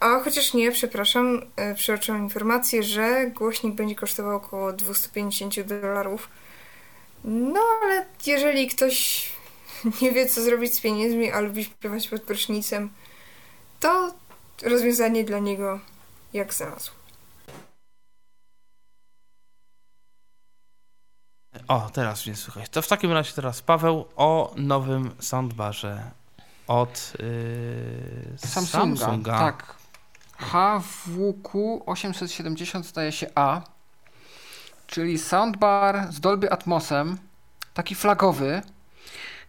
A 0.00 0.20
chociaż 0.20 0.54
nie, 0.54 0.72
przepraszam, 0.72 1.42
e, 1.56 1.74
przeoczyłam 1.74 2.22
informację, 2.22 2.82
że 2.82 3.26
głośnik 3.26 3.74
będzie 3.74 3.94
kosztował 3.94 4.36
około 4.36 4.72
250 4.72 5.62
dolarów. 5.62 6.28
No 7.24 7.60
ale 7.82 8.06
jeżeli 8.26 8.68
ktoś 8.68 9.28
nie 10.02 10.12
wie 10.12 10.26
co 10.26 10.42
zrobić 10.42 10.74
z 10.74 10.80
pieniędzmi, 10.80 11.30
a 11.30 11.40
lubi 11.40 11.64
śpiewać 11.64 12.08
pod 12.08 12.22
prysznicem, 12.22 12.90
to 13.80 14.14
rozwiązanie 14.62 15.24
dla 15.24 15.38
niego 15.38 15.80
jak 16.32 16.54
znalazł. 16.54 16.90
O, 21.68 21.90
teraz 21.92 22.26
mnie 22.26 22.36
słychać. 22.36 22.68
To 22.68 22.82
w 22.82 22.88
takim 22.88 23.12
razie 23.12 23.32
teraz 23.32 23.62
Paweł 23.62 24.04
o 24.16 24.54
nowym 24.56 25.10
soundbarze 25.20 26.10
od 26.66 27.12
yy, 27.18 28.38
Samsunga. 28.38 28.96
Samsunga. 28.96 29.38
Tak. 29.38 29.74
HWQ 30.38 31.82
870 31.86 32.86
staje 32.86 33.12
się 33.12 33.26
A, 33.34 33.60
czyli 34.86 35.18
soundbar 35.18 36.12
z 36.12 36.20
Dolby 36.20 36.52
Atmosem, 36.52 37.18
taki 37.74 37.94
flagowy, 37.94 38.62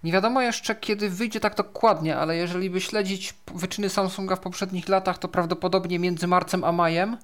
nie 0.04 0.12
wiadomo 0.12 0.42
jeszcze 0.42 0.76
kiedy 0.76 1.10
wyjdzie 1.10 1.40
tak 1.40 1.56
dokładnie, 1.56 2.18
ale 2.18 2.36
jeżeli 2.36 2.70
by 2.70 2.82
śledzić 2.82 3.34
wyczyny 3.56 3.90
Samsunga 3.90 4.36
w 4.36 4.40
poprzednich 4.40 4.90
latach, 4.90 5.18
to 5.18 5.28
prawdopodobnie 5.28 6.00
między 6.00 6.28
marcem 6.28 6.64
a 6.64 6.72
majem. 6.72 7.18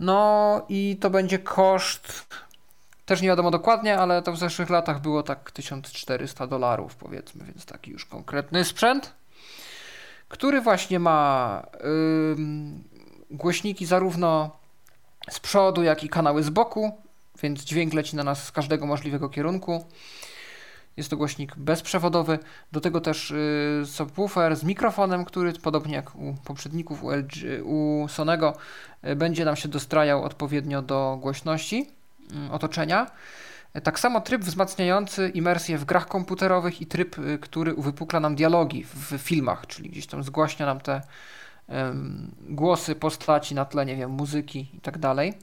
No 0.00 0.62
i 0.68 0.96
to 1.00 1.10
będzie 1.10 1.38
koszt, 1.38 2.26
też 3.06 3.22
nie 3.22 3.28
wiadomo 3.28 3.50
dokładnie, 3.50 3.98
ale 3.98 4.22
to 4.22 4.32
w 4.32 4.38
zeszłych 4.38 4.70
latach 4.70 5.00
było 5.00 5.22
tak 5.22 5.50
1400 5.50 6.46
dolarów 6.46 6.96
powiedzmy, 6.96 7.44
więc 7.44 7.66
taki 7.66 7.90
już 7.90 8.04
konkretny 8.04 8.64
sprzęt 8.64 9.14
który 10.34 10.60
właśnie 10.60 10.98
ma 10.98 11.62
głośniki 13.30 13.86
zarówno 13.86 14.50
z 15.30 15.40
przodu, 15.40 15.82
jak 15.82 16.04
i 16.04 16.08
kanały 16.08 16.42
z 16.42 16.50
boku, 16.50 16.92
więc 17.42 17.64
dźwięk 17.64 17.94
leci 17.94 18.16
na 18.16 18.24
nas 18.24 18.44
z 18.44 18.52
każdego 18.52 18.86
możliwego 18.86 19.28
kierunku. 19.28 19.84
Jest 20.96 21.10
to 21.10 21.16
głośnik 21.16 21.56
bezprzewodowy, 21.56 22.38
do 22.72 22.80
tego 22.80 23.00
też 23.00 23.30
y, 23.30 23.82
subwoofer 23.84 24.56
z 24.56 24.64
mikrofonem, 24.64 25.24
który 25.24 25.52
podobnie 25.52 25.94
jak 25.94 26.14
u 26.16 26.34
poprzedników 26.44 27.04
u, 27.04 27.10
LG, 27.10 27.32
u 27.64 28.06
Sonego 28.08 28.56
y, 29.04 29.16
będzie 29.16 29.44
nam 29.44 29.56
się 29.56 29.68
dostrajał 29.68 30.24
odpowiednio 30.24 30.82
do 30.82 31.18
głośności 31.20 31.86
y, 32.48 32.52
otoczenia. 32.52 33.10
Tak 33.82 34.00
samo 34.00 34.20
tryb 34.20 34.42
wzmacniający 34.42 35.28
imersję 35.28 35.78
w 35.78 35.84
grach 35.84 36.06
komputerowych 36.06 36.80
i 36.80 36.86
tryb, 36.86 37.18
y, 37.18 37.38
który 37.38 37.74
uwypukla 37.74 38.20
nam 38.20 38.34
dialogi 38.34 38.84
w 38.84 39.18
filmach, 39.18 39.66
czyli 39.66 39.90
gdzieś 39.90 40.06
tam 40.06 40.22
zgłaśnia 40.22 40.66
nam 40.66 40.80
te 40.80 41.00
głosy 42.40 42.94
postaci 42.94 43.54
na 43.54 43.64
tle, 43.64 43.86
nie 43.86 43.96
wiem, 43.96 44.10
muzyki 44.10 44.68
i 44.74 44.80
tak 44.80 44.98
dalej. 44.98 45.34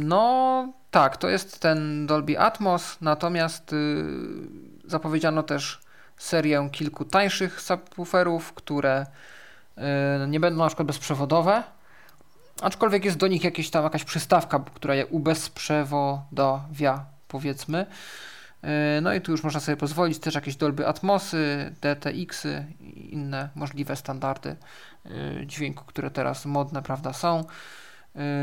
No 0.00 0.72
tak, 0.90 1.16
to 1.16 1.28
jest 1.28 1.60
ten 1.60 2.06
Dolby 2.06 2.40
Atmos, 2.40 2.96
natomiast 3.00 3.72
y, 3.72 4.04
zapowiedziano 4.84 5.42
też 5.42 5.80
serię 6.16 6.68
kilku 6.72 7.04
tańszych 7.04 7.60
subwooferów, 7.60 8.52
które 8.52 9.06
y, 9.78 9.82
nie 10.28 10.40
będą 10.40 10.62
na 10.62 10.66
przykład 10.66 10.86
bezprzewodowe, 10.86 11.62
Aczkolwiek 12.62 13.04
jest 13.04 13.16
do 13.16 13.26
nich 13.26 13.44
jakieś 13.44 13.70
tam 13.70 13.84
jakaś 13.84 14.04
przystawka, 14.04 14.64
która 14.74 14.94
je 14.94 15.06
ubezprzewodowia, 15.06 17.04
powiedzmy. 17.28 17.86
E, 18.62 19.00
no 19.00 19.14
i 19.14 19.20
tu 19.20 19.32
już 19.32 19.44
można 19.44 19.60
sobie 19.60 19.76
pozwolić 19.76 20.18
też 20.18 20.34
jakieś 20.34 20.56
Dolby 20.56 20.86
Atmosy, 20.86 21.74
DTX-y 21.80 22.66
i 22.80 23.14
inne 23.14 23.48
możliwe 23.54 23.96
standardy 23.96 24.56
dźwięku, 25.46 25.84
które 25.84 26.10
teraz 26.10 26.46
modne, 26.46 26.82
prawda, 26.82 27.12
są, 27.12 27.44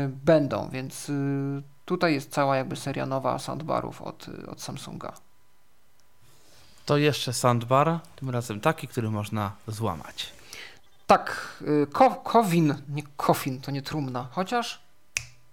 będą, 0.08 0.68
więc 0.68 1.10
tutaj 1.84 2.14
jest 2.14 2.30
cała 2.30 2.56
jakby 2.56 2.76
seria 2.76 3.06
nowa 3.06 3.38
soundbarów 3.38 4.02
od, 4.02 4.26
od 4.48 4.62
Samsunga. 4.62 5.12
To 6.86 6.96
jeszcze 6.96 7.32
soundbar, 7.32 7.98
tym 8.16 8.30
razem 8.30 8.60
taki, 8.60 8.88
który 8.88 9.10
można 9.10 9.52
złamać. 9.68 10.32
Tak, 11.06 11.58
y, 11.62 11.86
ko 11.92 12.10
Kowin, 12.10 12.74
nie 12.88 13.02
Kofin, 13.16 13.60
to 13.60 13.70
nie 13.70 13.82
trumna, 13.82 14.28
chociaż 14.30 14.86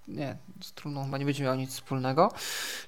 nie, 0.08 0.38
z 0.62 0.74
trumną 0.74 1.06
chyba 1.06 1.18
nie 1.18 1.26
będzie 1.26 1.44
miał 1.44 1.56
nic 1.56 1.74
wspólnego. 1.74 2.32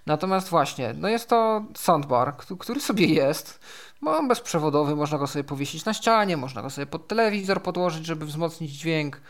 Natomiast 0.05 0.49
właśnie, 0.49 0.93
no 0.97 1.07
jest 1.07 1.29
to 1.29 1.65
soundbar, 1.75 2.37
który 2.59 2.81
sobie 2.81 3.05
jest, 3.05 3.59
ma 4.01 4.27
bezprzewodowy, 4.27 4.95
można 4.95 5.17
go 5.17 5.27
sobie 5.27 5.43
powiesić 5.43 5.85
na 5.85 5.93
ścianie, 5.93 6.37
można 6.37 6.61
go 6.61 6.69
sobie 6.69 6.85
pod 6.85 7.07
telewizor 7.07 7.61
podłożyć, 7.61 8.05
żeby 8.05 8.25
wzmocnić 8.25 8.71
dźwięk, 8.71 9.21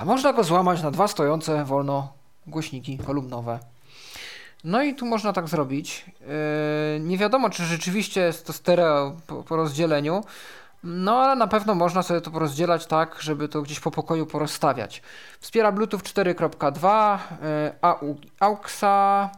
a 0.00 0.04
można 0.04 0.32
go 0.32 0.44
złamać 0.44 0.82
na 0.82 0.90
dwa 0.90 1.08
stojące 1.08 1.64
wolno 1.64 2.12
głośniki 2.46 2.98
kolumnowe. 2.98 3.58
No 4.64 4.82
i 4.82 4.94
tu 4.94 5.06
można 5.06 5.32
tak 5.32 5.48
zrobić. 5.48 6.04
Yy, 6.20 7.00
nie 7.00 7.18
wiadomo, 7.18 7.50
czy 7.50 7.64
rzeczywiście 7.64 8.20
jest 8.20 8.46
to 8.46 8.52
stereo 8.52 9.16
po, 9.48 9.56
rozdzieleniu, 9.56 10.24
no 10.84 11.18
ale 11.18 11.36
na 11.36 11.46
pewno 11.46 11.74
można 11.74 12.02
sobie 12.02 12.20
to 12.20 12.30
porozdzielać 12.30 12.86
tak, 12.86 13.16
żeby 13.20 13.48
to 13.48 13.62
gdzieś 13.62 13.80
po 13.80 13.90
pokoju 13.90 14.26
porozstawiać. 14.26 15.02
Wspiera 15.40 15.72
Bluetooth 15.72 16.00
4.2, 16.00 17.18
y, 17.18 18.18
AUXa, 18.40 19.30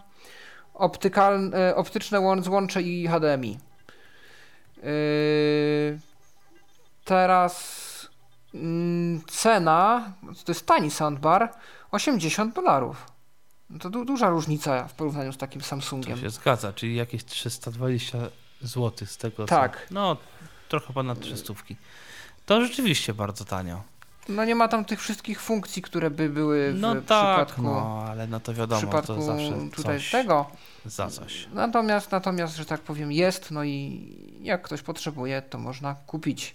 optykal, 0.74 1.52
y, 1.70 1.76
optyczne 1.76 2.43
złącze 2.43 2.82
i 2.82 3.09
HDMI. 3.09 3.59
Teraz 7.05 7.91
cena, 9.26 10.12
to 10.44 10.52
jest 10.52 10.66
tani 10.66 10.90
soundbar, 10.90 11.52
80 11.90 12.54
dolarów. 12.54 13.06
No 13.70 13.78
to 13.78 13.90
du 13.90 14.04
duża 14.04 14.30
różnica 14.30 14.88
w 14.88 14.94
porównaniu 14.94 15.32
z 15.32 15.36
takim 15.36 15.62
Samsungiem. 15.62 16.16
To 16.16 16.22
się 16.22 16.30
zgadza, 16.30 16.72
czyli 16.72 16.94
jakieś 16.94 17.24
320 17.24 18.18
zł 18.62 19.06
z 19.06 19.16
tego. 19.16 19.46
Tak. 19.46 19.86
Co, 19.88 19.94
no 19.94 20.16
trochę 20.68 20.92
ponad 20.92 21.20
300. 21.20 21.54
To 22.46 22.66
rzeczywiście 22.66 23.14
bardzo 23.14 23.44
tanio. 23.44 23.82
No 24.28 24.44
nie 24.44 24.54
ma 24.54 24.68
tam 24.68 24.84
tych 24.84 25.00
wszystkich 25.00 25.40
funkcji, 25.40 25.82
które 25.82 26.10
by 26.10 26.28
były 26.28 26.72
w 26.72 26.80
no 26.80 26.94
tak, 26.94 27.02
przypadku. 27.02 27.62
No, 27.62 28.04
ale 28.08 28.26
no 28.26 28.40
to 28.40 28.54
wiadomo, 28.54 28.80
przypadku 28.80 29.14
to 29.14 29.22
zawsze 29.22 29.52
tutaj 29.76 29.98
coś 29.98 30.10
tego. 30.10 30.46
Za 30.84 31.10
coś. 31.10 31.48
Natomiast, 31.52 32.10
natomiast, 32.10 32.56
że 32.56 32.64
tak 32.64 32.80
powiem, 32.80 33.12
jest, 33.12 33.50
no 33.50 33.64
i 33.64 34.08
jak 34.42 34.62
ktoś 34.62 34.82
potrzebuje, 34.82 35.42
to 35.42 35.58
można 35.58 35.94
kupić. 36.06 36.54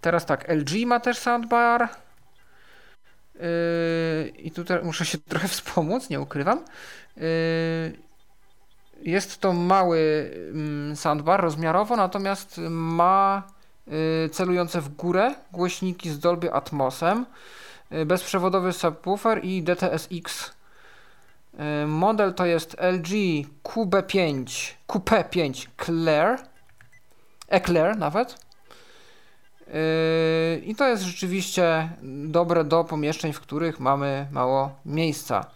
Teraz 0.00 0.26
tak, 0.26 0.48
LG 0.48 0.86
ma 0.86 1.00
też 1.00 1.18
soundbar. 1.18 1.88
Yy, 3.34 4.28
I 4.28 4.50
tutaj 4.50 4.82
muszę 4.82 5.04
się 5.04 5.18
trochę 5.28 5.48
wspomóc, 5.48 6.10
nie 6.10 6.20
ukrywam. 6.20 6.64
Yy, 7.16 8.06
jest 9.02 9.40
to 9.40 9.52
mały 9.52 10.30
mm, 10.50 10.96
soundbar 10.96 11.40
rozmiarowo, 11.40 11.96
natomiast 11.96 12.60
ma 12.70 13.42
y, 13.88 14.28
celujące 14.32 14.80
w 14.80 14.88
górę 14.88 15.34
głośniki 15.52 16.10
z 16.10 16.18
Dolby 16.18 16.52
Atmosem, 16.52 17.26
y, 17.92 18.06
bezprzewodowy 18.06 18.72
subwoofer 18.72 19.44
i 19.44 19.62
DTSX. 19.62 20.50
Y, 21.84 21.86
model 21.86 22.34
to 22.34 22.46
jest 22.46 22.76
LG 22.80 23.10
QB5, 23.64 24.44
QP5 24.88 25.66
Claire, 25.84 26.38
Eclair 27.48 27.96
nawet. 27.96 28.45
I 30.62 30.74
to 30.78 30.88
jest 30.88 31.02
rzeczywiście 31.02 31.88
dobre 32.28 32.64
do 32.64 32.84
pomieszczeń, 32.84 33.32
w 33.32 33.40
których 33.40 33.80
mamy 33.80 34.26
mało 34.30 34.70
miejsca. 34.84 35.46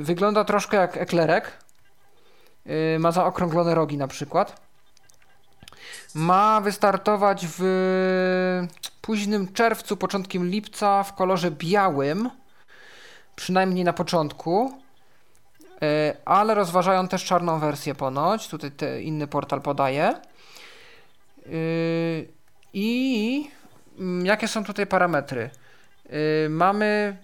Wygląda 0.00 0.44
troszkę 0.44 0.76
jak 0.76 0.96
eklerek, 0.96 1.64
Y, 2.66 2.98
ma 2.98 3.12
zaokrąglone 3.12 3.74
rogi 3.74 3.96
na 3.96 4.08
przykład. 4.08 4.60
Ma 6.14 6.60
wystartować 6.60 7.46
w 7.58 8.66
późnym 9.00 9.52
czerwcu, 9.52 9.96
początkiem 9.96 10.46
lipca 10.46 11.02
w 11.02 11.14
kolorze 11.14 11.50
białym, 11.50 12.30
przynajmniej 13.36 13.84
na 13.84 13.92
początku, 13.92 14.72
ale 16.24 16.54
rozważają 16.54 17.08
też 17.08 17.24
czarną 17.24 17.58
wersję 17.58 17.94
ponoć, 17.94 18.48
tutaj 18.48 19.04
inny 19.04 19.26
portal 19.26 19.60
podaje. 19.60 20.14
Y, 22.74 22.78
I 22.78 23.50
mm, 23.98 24.26
jakie 24.26 24.48
są 24.48 24.64
tutaj 24.64 24.86
parametry? 24.86 25.50
Mamy 26.48 27.16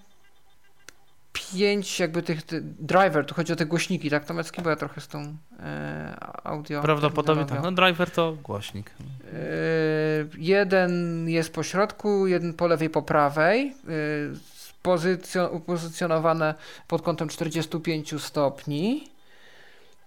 pięć 1.32 2.01
jakby 2.01 2.22
tych, 2.22 2.40
driver, 2.78 3.27
tu 3.27 3.35
chodzi 3.35 3.52
o 3.52 3.56
te 3.56 3.66
głośniki, 3.66 4.10
tak 4.10 4.24
Tomecki, 4.24 4.62
bo 4.62 4.70
ja 4.70 4.77
trochę 4.77 5.01
z 5.01 5.09
tą 5.09 5.36
e, 5.59 6.16
audio. 6.44 6.82
Prawdopodobnie 6.82 7.44
tak, 7.44 7.62
no 7.62 7.72
driver 7.72 8.10
to 8.10 8.36
głośnik. 8.43 8.90
E, 8.90 9.36
jeden 10.39 11.28
jest 11.28 11.52
po 11.52 11.62
środku, 11.62 12.27
jeden 12.27 12.55
po 12.55 12.66
lewej, 12.66 12.90
po 12.90 13.02
prawej, 13.02 13.66
e, 13.68 13.72
pozycjon 14.82 15.48
upozycjonowane 15.52 16.55
pod 16.89 17.02
kątem 17.02 17.28
45 17.28 18.22
stopni, 18.22 19.09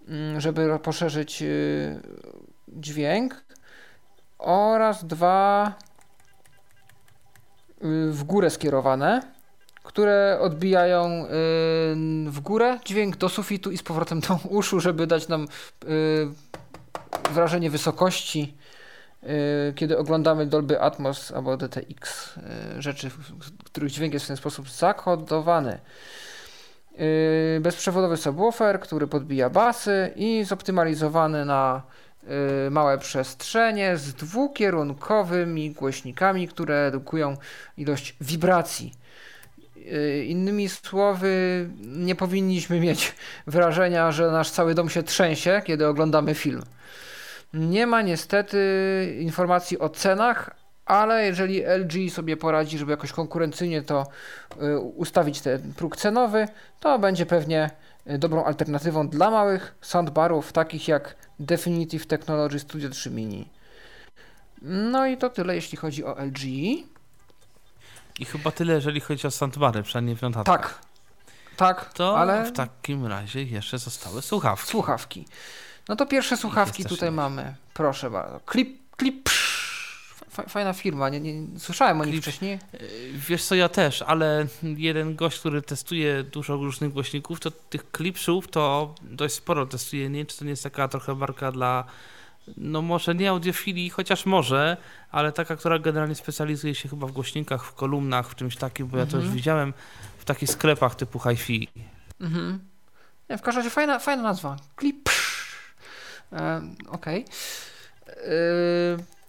mm, 0.07 0.41
żeby 0.41 0.79
poszerzyć 0.79 1.41
e, 1.41 1.45
dźwięk 2.67 3.42
oraz 4.43 5.05
dwa 5.05 5.67
e, 5.67 5.71
w 8.11 8.23
górę 8.23 8.49
skierowane 8.49 9.33
które 9.83 10.37
odbijają 10.41 11.25
y, 11.25 11.27
w 12.29 12.39
górę 12.43 12.79
dźwięk 12.85 13.17
do 13.17 13.29
sufitu 13.29 13.71
i 13.71 13.77
z 13.77 13.83
powrotem 13.83 14.19
do 14.19 14.39
uszu, 14.59 14.79
żeby 14.79 15.07
dać 15.07 15.27
nam 15.27 15.43
y, 15.43 16.27
wrażenie 17.31 17.69
wysokości, 17.69 18.57
y, 19.23 19.73
kiedy 19.75 19.97
oglądamy 19.97 20.45
Dolby 20.45 20.81
Atmos 20.81 21.31
albo 21.31 21.57
DTX, 21.57 22.33
rzeczy, 22.79 23.11
których 23.65 23.91
dźwięk 23.91 24.13
jest 24.13 24.25
w 24.25 24.27
ten 24.27 24.37
sposób 24.37 24.69
zakodowany. 24.69 25.79
Bezprzewodowy 27.61 28.17
subwoofer, 28.17 28.79
który 28.79 29.07
podbija 29.07 29.49
basy 29.49 30.13
i 30.15 30.43
zoptymalizowany 30.43 31.45
na 31.45 31.81
małe 32.71 32.97
przestrzenie 32.97 33.97
z 33.97 34.13
dwukierunkowymi 34.13 35.71
głośnikami, 35.71 36.47
które 36.47 36.83
redukują 36.83 37.37
ilość 37.77 38.15
wibracji. 38.21 38.93
Yy, 39.75 40.25
innymi 40.25 40.69
słowy, 40.69 41.69
nie 41.81 42.15
powinniśmy 42.15 42.79
mieć 42.79 43.15
wrażenia, 43.47 44.11
że 44.11 44.31
nasz 44.31 44.51
cały 44.51 44.73
dom 44.73 44.89
się 44.89 45.03
trzęsie, 45.03 45.61
kiedy 45.65 45.87
oglądamy 45.87 46.35
film. 46.35 46.63
Nie 47.53 47.87
ma 47.87 48.01
niestety 48.01 48.57
informacji 49.19 49.79
o 49.79 49.89
cenach, 49.89 50.55
ale 50.85 51.25
jeżeli 51.25 51.63
LG 51.63 52.11
sobie 52.11 52.37
poradzi, 52.37 52.77
żeby 52.77 52.91
jakoś 52.91 53.11
konkurencyjnie 53.11 53.81
to 53.81 54.07
y, 54.61 54.79
ustawić 54.79 55.41
ten 55.41 55.73
próg 55.73 55.97
cenowy, 55.97 56.47
to 56.79 56.99
będzie 56.99 57.25
pewnie 57.25 57.65
y, 57.65 57.92
dobrą 58.05 58.43
alternatywą 58.43 59.07
dla 59.09 59.31
małych 59.31 59.75
soundbarów, 59.81 60.51
takich 60.53 60.87
jak 60.87 61.15
Definitive 61.39 62.05
Technology 62.07 62.59
Studio 62.59 62.89
3 62.89 63.09
Mini. 63.11 63.49
No 64.61 65.05
i 65.07 65.17
to 65.17 65.29
tyle, 65.29 65.55
jeśli 65.55 65.77
chodzi 65.77 66.03
o 66.05 66.15
LG. 66.25 66.43
I 68.19 68.25
chyba 68.25 68.51
tyle, 68.51 68.73
jeżeli 68.73 68.99
chodzi 69.01 69.27
o 69.27 69.31
soundbary, 69.31 69.83
przynajmniej 69.83 70.15
w 70.15 70.21
notatkach. 70.21 70.81
Tak, 71.55 71.83
tak, 71.85 71.93
To 71.93 72.17
ale 72.17 72.45
w 72.45 72.51
takim 72.51 73.05
razie 73.05 73.43
jeszcze 73.43 73.77
zostały 73.77 74.21
słuchawki. 74.21 74.67
słuchawki. 74.71 75.25
No 75.89 75.95
to 75.95 76.05
pierwsze 76.05 76.37
słuchawki 76.37 76.85
tutaj 76.85 77.11
mamy. 77.11 77.55
Proszę 77.73 78.09
bardzo. 78.09 78.39
Clip, 78.51 78.79
clip. 78.99 79.29
Fa- 79.29 79.52
Fajna 80.49 80.73
firma, 80.73 81.09
nie, 81.09 81.19
nie, 81.19 81.59
słyszałem 81.59 82.01
o 82.01 82.05
nich 82.05 82.21
wcześniej. 82.21 82.59
Yy, 82.73 82.79
Wiesz 83.13 83.43
co, 83.43 83.55
ja 83.55 83.69
też, 83.69 84.01
ale 84.01 84.47
jeden 84.63 85.15
gość, 85.15 85.39
który 85.39 85.61
testuje 85.61 86.23
dużo 86.23 86.55
różnych 86.55 86.91
głośników, 86.93 87.39
to 87.39 87.51
tych 87.51 87.91
klipsów 87.91 88.47
to 88.47 88.95
dość 89.01 89.33
sporo 89.35 89.65
testuje. 89.65 90.09
Nie 90.09 90.25
czy 90.25 90.37
to 90.37 90.43
nie 90.45 90.49
jest 90.49 90.63
taka 90.63 90.87
trochę 90.87 91.15
marka 91.15 91.51
dla, 91.51 91.83
no 92.57 92.81
może 92.81 93.15
nie 93.15 93.29
audiofilii, 93.29 93.89
chociaż 93.89 94.25
może, 94.25 94.77
ale 95.11 95.31
taka, 95.31 95.55
która 95.55 95.79
generalnie 95.79 96.15
specjalizuje 96.15 96.75
się 96.75 96.89
chyba 96.89 97.07
w 97.07 97.11
głośnikach, 97.11 97.65
w 97.65 97.73
kolumnach, 97.73 98.29
w 98.29 98.35
czymś 98.35 98.57
takim, 98.57 98.87
bo 98.87 98.97
ja 98.97 99.05
to 99.05 99.11
już 99.15 99.23
Mhm. 99.25 99.35
widziałem 99.35 99.73
w 100.17 100.25
takich 100.25 100.49
sklepach 100.49 100.95
typu 100.95 101.19
hi-fi. 101.19 101.67
Mhm. 102.21 102.59
Nie, 103.29 103.37
w 103.37 103.41
każdym 103.41 103.59
razie 103.63 103.69
fajna, 103.69 103.99
fajna 103.99 104.23
nazwa. 104.23 104.55
Clip. 104.79 105.09
E, 106.33 106.61
Okej. 106.89 107.25
E, 108.07 108.13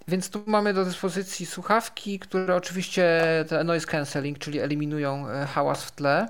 Więc 0.09 0.31
tu 0.31 0.43
mamy 0.47 0.75
do 0.75 0.85
dyspozycji 0.85 1.47
słuchawki, 1.47 2.19
które 2.19 2.57
oczywiście 2.57 3.23
te 3.49 3.65
noise 3.65 3.87
cancelling, 3.87 4.39
czyli 4.39 4.61
eliminują 4.61 5.29
e, 5.29 5.47
hałas 5.47 5.85
w 5.85 5.93
tle. 5.93 6.29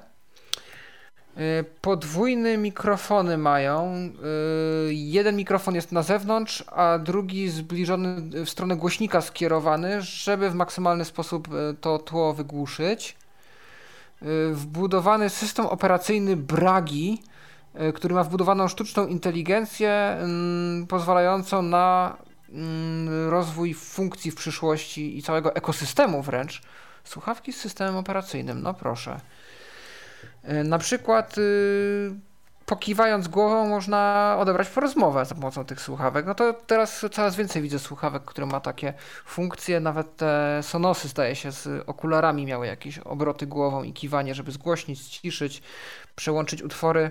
E, 1.36 1.64
Podwójne 1.80 2.56
mikrofony 2.56 3.38
mają. 3.38 3.94
E, 3.94 4.09
Jeden 4.92 5.36
mikrofon 5.36 5.74
jest 5.74 5.92
na 5.92 6.02
zewnątrz, 6.02 6.64
a 6.66 6.98
drugi 6.98 7.48
zbliżony 7.48 8.44
w 8.44 8.51
stronę 8.51 8.76
głośnika 8.76 9.20
skierowany, 9.20 10.02
żeby 10.02 10.51
w 10.51 10.55
maksymalny 10.55 11.05
sposób 11.05 11.48
to 11.80 11.98
tło 11.98 12.34
wygłuszyć. 12.34 13.16
Wbudowany 14.52 15.30
system 15.30 15.66
operacyjny 15.66 16.36
Bragi, 16.36 17.22
który 17.94 18.14
ma 18.14 18.24
wbudowaną 18.24 18.68
sztuczną 18.68 19.06
inteligencję 19.06 19.90
mm, 19.90 20.86
pozwalającą 20.86 21.62
na 21.62 22.16
rozwój 23.28 23.74
funkcji 23.74 24.31
w 24.31 24.35
przyszłości 24.35 25.18
i 25.18 25.22
całego 25.22 25.55
ekosystemu 25.55 26.22
wręcz. 26.22 26.62
Słuchawki 27.05 27.52
z 27.52 27.60
systemem 27.60 27.97
operacyjnym, 27.97 28.62
no 28.62 28.74
proszę. 28.74 29.20
E, 30.43 30.64
Na 30.64 30.78
przykład 30.78 31.39
y, 31.39 32.14
pokiwając 32.66 33.28
głową 33.28 33.68
można 33.68 34.36
odebrać 34.39 34.68
porozmowę 34.68 35.24
za 35.24 35.35
pomocą 35.35 35.64
tych 35.64 35.81
słuchawek. 35.81 36.26
No 36.26 36.35
to 36.35 36.52
teraz 36.52 37.06
coraz 37.12 37.36
więcej 37.36 37.62
widzę 37.62 37.78
słuchawek, 37.78 38.24
które 38.24 38.47
ma 38.47 38.60
takie 38.60 38.94
funkcje. 39.26 39.81
Nawet 39.81 40.16
te 40.16 40.60
Sonosy 40.62 41.09
zdaje 41.09 41.36
się 41.36 41.52
z 41.52 41.68
okularami 41.86 42.47
miały 42.47 42.66
jakieś 42.66 42.98
obroty 42.98 43.47
głową 43.47 43.82
i 43.82 43.93
kiwanie, 43.93 44.35
żeby 44.35 44.52
zgłośnić, 44.52 45.01
ściszyć, 45.01 45.62
przełączyć 46.16 46.62
utwory. 46.62 47.10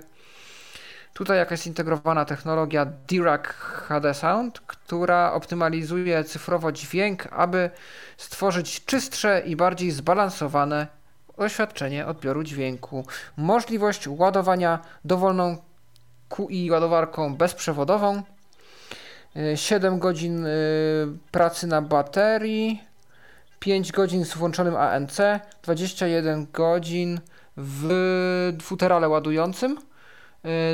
Tutaj 1.14 1.38
jakaś 1.38 1.60
zintegrowana 1.60 2.26
technologia 2.26 2.86
Dirac 2.86 3.44
HD 3.48 4.14
Sound, 4.14 4.60
która 4.60 5.34
optymalizuje 5.34 6.24
cyfrowo 6.24 6.72
dźwięk, 6.72 7.28
aby 7.32 7.70
stworzyć 8.18 8.86
czystsze 8.86 9.42
i 9.46 9.56
bardziej 9.56 9.92
zbalansowane 9.92 10.88
doświadczenie 11.38 12.06
odbioru 12.06 12.44
dźwięku. 12.44 13.06
Możliwość 13.38 14.08
ładowania 14.08 14.80
dowolną 15.06 15.58
QI 16.30 16.72
ładowarką 16.72 17.36
bezprzewodową. 17.36 18.24
Y, 19.36 19.58
7 19.58 20.00
godzin 20.00 20.46
y, 20.46 20.50
pracy 21.32 21.68
na 21.68 21.82
baterii, 21.82 22.84
5 23.60 23.92
godzin 23.92 24.26
z 24.26 24.34
włączonym 24.34 24.76
ANC, 24.76 25.18
21 25.64 26.48
godzin 26.54 27.20
w 27.58 28.54
dwuterale 28.58 29.10
ładującym, 29.10 29.78
y, 29.78 29.93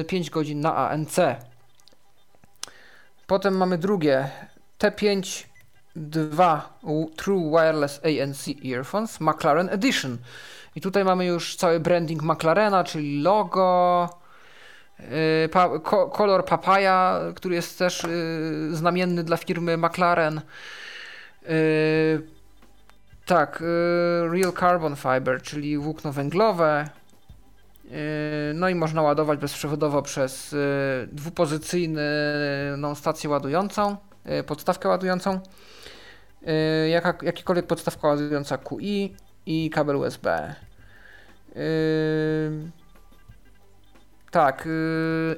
5 0.07 0.29
godzin 0.29 0.61
na 0.61 0.75
ANC. 0.75 1.15
Potem 3.27 3.57
mamy 3.57 3.77
drugie 3.77 4.29
T5 4.79 5.45
2 5.95 6.79
True 7.15 7.49
Wireless 7.49 8.01
ANC 8.05 8.47
Earphones 8.65 9.21
McLaren 9.21 9.69
Edition. 9.69 10.17
I 10.75 10.81
tutaj 10.81 11.05
mamy 11.05 11.25
już 11.25 11.55
cały 11.55 11.79
branding 11.79 12.21
McLarena, 12.21 12.83
czyli 12.83 13.21
logo, 13.21 14.09
yy, 14.99 15.49
pa, 15.51 15.79
ko, 15.79 16.09
kolor 16.09 16.45
papaya, 16.45 17.19
który 17.35 17.55
jest 17.55 17.79
też 17.79 18.03
yy, 18.03 18.75
znamienny 18.75 19.23
dla 19.23 19.37
firmy 19.37 19.77
McLaren. 19.77 20.41
Tak, 23.25 23.63
Real 24.31 24.53
Carbon 24.59 24.95
Fiber, 24.95 25.41
czyli 25.41 25.77
włókno 25.77 26.11
węglowe. 26.11 26.89
Yy, 27.89 27.95
No 28.53 28.69
i 28.69 28.75
można 28.75 29.01
ładować 29.01 29.39
bezprzewodowo 29.39 30.01
przez 30.01 30.51
yy, 30.51 30.59
dwupozycyjną 31.11 32.95
stację 32.95 33.29
ładującą, 33.29 33.97
yy, 34.25 34.43
podstawkę 34.43 34.89
ładującą. 34.89 35.39
Yy, 36.41 36.89
jaka, 36.89 37.13
jakikolwiek 37.21 37.67
podstawka 37.67 38.07
ładująca 38.07 38.57
QI 38.57 39.15
i 39.45 39.69
kabel 39.69 39.95
USB. 39.95 40.55
Yy, 41.55 41.61
tak, 44.31 44.67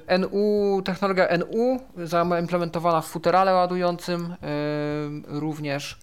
yy, 0.07 0.19
NU, 0.19 0.82
technologia 0.86 1.38
NU 1.38 1.80
zaimplementowana 1.98 3.02
w 3.02 3.07
futerale 3.07 3.53
ładującym 3.53 4.36
yy, 5.30 5.40
również 5.40 5.99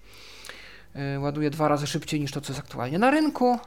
yy, 0.94 1.18
ładuje 1.18 1.50
dwa 1.50 1.68
razy 1.68 1.86
szybciej 1.86 2.20
niż 2.20 2.30
to, 2.32 2.40
co 2.40 2.52
jest 2.52 2.64
aktualnie 2.64 2.98
na 2.98 3.10
rynku. 3.10 3.58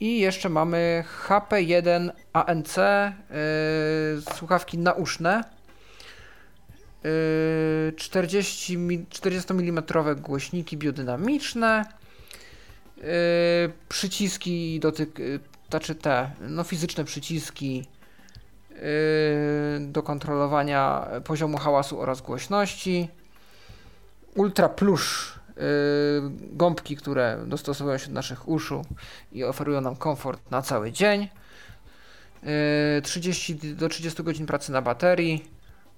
I 0.00 0.18
jeszcze 0.18 0.48
mamy 0.48 1.04
HP1 1.28 2.10
ANC, 2.32 2.76
yy, 2.76 4.34
słuchawki 4.36 4.78
nauszne. 4.78 5.44
Yy, 7.04 7.92
40, 7.96 8.78
mi- 8.78 9.06
40 9.10 9.52
mm 9.52 9.82
głośniki 10.16 10.76
biodynamiczne. 10.76 11.84
Yy, 12.96 13.04
przyciski 13.88 14.80
dotyk, 14.80 15.18
yy, 15.18 15.40
znaczy 15.70 15.94
te, 15.94 16.30
no 16.40 16.64
fizyczne 16.64 17.04
przyciski 17.04 17.86
yy, 18.70 18.76
do 19.80 20.02
kontrolowania 20.02 21.06
poziomu 21.24 21.58
hałasu 21.58 22.00
oraz 22.00 22.20
głośności. 22.20 23.08
Ultra 24.34 24.68
plush 24.68 25.35
gąbki, 26.52 26.96
które 26.96 27.38
dostosowują 27.46 27.98
się 27.98 28.06
do 28.06 28.12
naszych 28.12 28.48
uszu 28.48 28.84
i 29.32 29.44
oferują 29.44 29.80
nam 29.80 29.96
komfort 29.96 30.50
na 30.50 30.62
cały 30.62 30.92
dzień. 30.92 31.28
Yy, 32.42 33.02
30 33.02 33.54
do 33.54 33.88
30 33.88 34.22
godzin 34.22 34.46
pracy 34.46 34.72
na 34.72 34.82
baterii. 34.82 35.50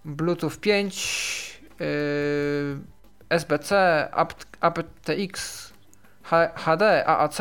Bluetooth 0.04 0.56
5, 0.60 1.60
yy, 1.80 1.86
SBC, 3.30 3.72
apt- 4.12 4.46
aptX, 4.60 5.68
HD, 6.54 7.06
AAC 7.06 7.38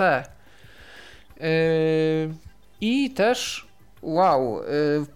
i 2.82 3.12
też 3.12 3.68
wow, 4.02 4.62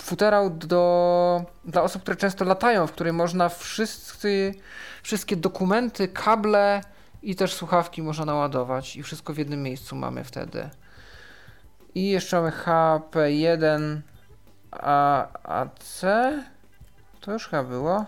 futerał 0.01 0.49
do, 0.49 1.45
dla 1.65 1.81
osób, 1.81 2.01
które 2.01 2.17
często 2.17 2.45
latają, 2.45 2.87
w 2.87 2.91
której 2.91 3.13
można 3.13 3.49
wszyscy, 3.49 4.53
wszystkie 5.03 5.35
dokumenty, 5.35 6.07
kable 6.07 6.81
i 7.21 7.35
też 7.35 7.53
słuchawki 7.53 8.01
można 8.01 8.25
naładować 8.25 8.95
i 8.95 9.03
wszystko 9.03 9.33
w 9.33 9.37
jednym 9.37 9.63
miejscu 9.63 9.95
mamy 9.95 10.23
wtedy. 10.23 10.69
I 11.95 12.09
jeszcze 12.09 12.41
mamy 12.41 12.51
HP1 12.51 14.01
AAC. 14.71 16.01
To 17.21 17.33
już 17.33 17.47
chyba 17.47 17.63
było. 17.63 18.05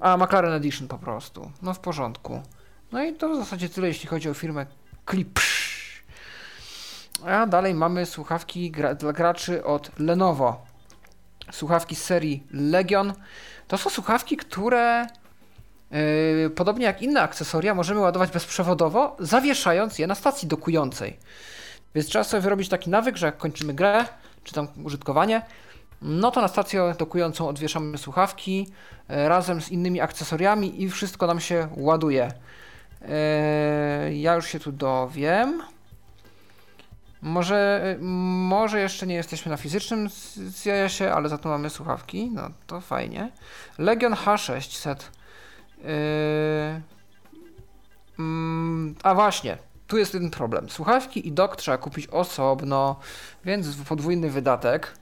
A, 0.00 0.16
McLaren 0.16 0.52
Edition 0.52 0.88
po 0.88 0.98
prostu. 0.98 1.50
No 1.62 1.74
w 1.74 1.78
porządku. 1.78 2.42
No 2.92 3.02
i 3.02 3.14
to 3.14 3.28
w 3.28 3.36
zasadzie 3.36 3.68
tyle, 3.68 3.88
jeśli 3.88 4.08
chodzi 4.08 4.30
o 4.30 4.34
firmę 4.34 4.66
Klipsz. 5.04 6.02
A 7.26 7.46
dalej 7.46 7.74
mamy 7.74 8.06
słuchawki 8.06 8.70
gra 8.70 8.94
dla 8.94 9.12
graczy 9.12 9.64
od 9.64 9.98
Lenovo. 9.98 10.66
Słuchawki 11.52 11.96
serii 11.96 12.46
Legion. 12.50 13.12
To 13.68 13.78
są 13.78 13.90
słuchawki, 13.90 14.36
które 14.36 15.06
podobnie 16.54 16.84
jak 16.84 17.02
inne 17.02 17.22
akcesoria 17.22 17.74
możemy 17.74 18.00
ładować 18.00 18.30
bezprzewodowo, 18.30 19.16
zawieszając 19.18 19.98
je 19.98 20.06
na 20.06 20.14
stacji 20.14 20.48
dokującej. 20.48 21.18
Więc 21.94 22.08
trzeba 22.08 22.24
sobie 22.24 22.40
wyrobić 22.40 22.68
taki 22.68 22.90
nawyk, 22.90 23.16
że 23.16 23.26
jak 23.26 23.36
kończymy 23.38 23.74
grę, 23.74 24.04
czy 24.44 24.54
tam 24.54 24.68
użytkowanie, 24.84 25.42
no 26.02 26.30
to 26.30 26.40
na 26.40 26.48
stację 26.48 26.94
dokującą 26.98 27.48
odwieszamy 27.48 27.98
słuchawki 27.98 28.68
yy, 29.08 29.28
razem 29.28 29.62
z 29.62 29.70
innymi 29.70 30.00
akcesoriami 30.00 30.82
i 30.82 30.90
wszystko 30.90 31.26
nam 31.26 31.40
się 31.40 31.68
ładuje. 31.76 32.32
Yy, 33.00 33.08
ja 34.14 34.34
już 34.34 34.46
się 34.46 34.60
tu 34.60 34.72
dowiem. 34.72 35.62
Może, 37.22 37.96
może 38.00 38.80
jeszcze 38.80 39.06
nie 39.06 39.14
jesteśmy 39.14 39.50
na 39.50 39.56
fizycznym 39.56 40.08
zjasie, 40.36 41.12
ale 41.12 41.28
za 41.28 41.38
to 41.38 41.48
mamy 41.48 41.70
słuchawki. 41.70 42.30
No 42.30 42.50
to 42.66 42.80
fajnie. 42.80 43.30
Legion 43.78 44.14
H600. 44.14 44.96
Yy... 45.82 46.82
Mm, 48.18 48.94
a 49.02 49.14
właśnie, 49.14 49.58
tu 49.86 49.98
jest 49.98 50.14
jeden 50.14 50.30
problem. 50.30 50.70
Słuchawki 50.70 51.28
i 51.28 51.32
dok 51.32 51.56
trzeba 51.56 51.78
kupić 51.78 52.06
osobno, 52.06 52.96
więc 53.44 53.76
podwójny 53.76 54.30
wydatek. 54.30 54.94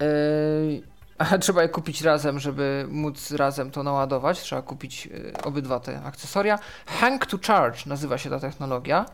Yy... 0.00 0.92
Trzeba 1.40 1.62
je 1.62 1.68
kupić 1.68 2.02
razem, 2.02 2.38
żeby 2.38 2.86
móc 2.88 3.30
razem 3.30 3.70
to 3.70 3.82
naładować. 3.82 4.40
Trzeba 4.40 4.62
kupić 4.62 5.06
yy, 5.06 5.32
obydwa 5.44 5.80
te 5.80 6.02
akcesoria. 6.02 6.58
Hang 6.86 7.26
to 7.26 7.38
Charge 7.46 7.86
nazywa 7.86 8.18
się 8.18 8.30
ta 8.30 8.40
technologia. 8.40 9.06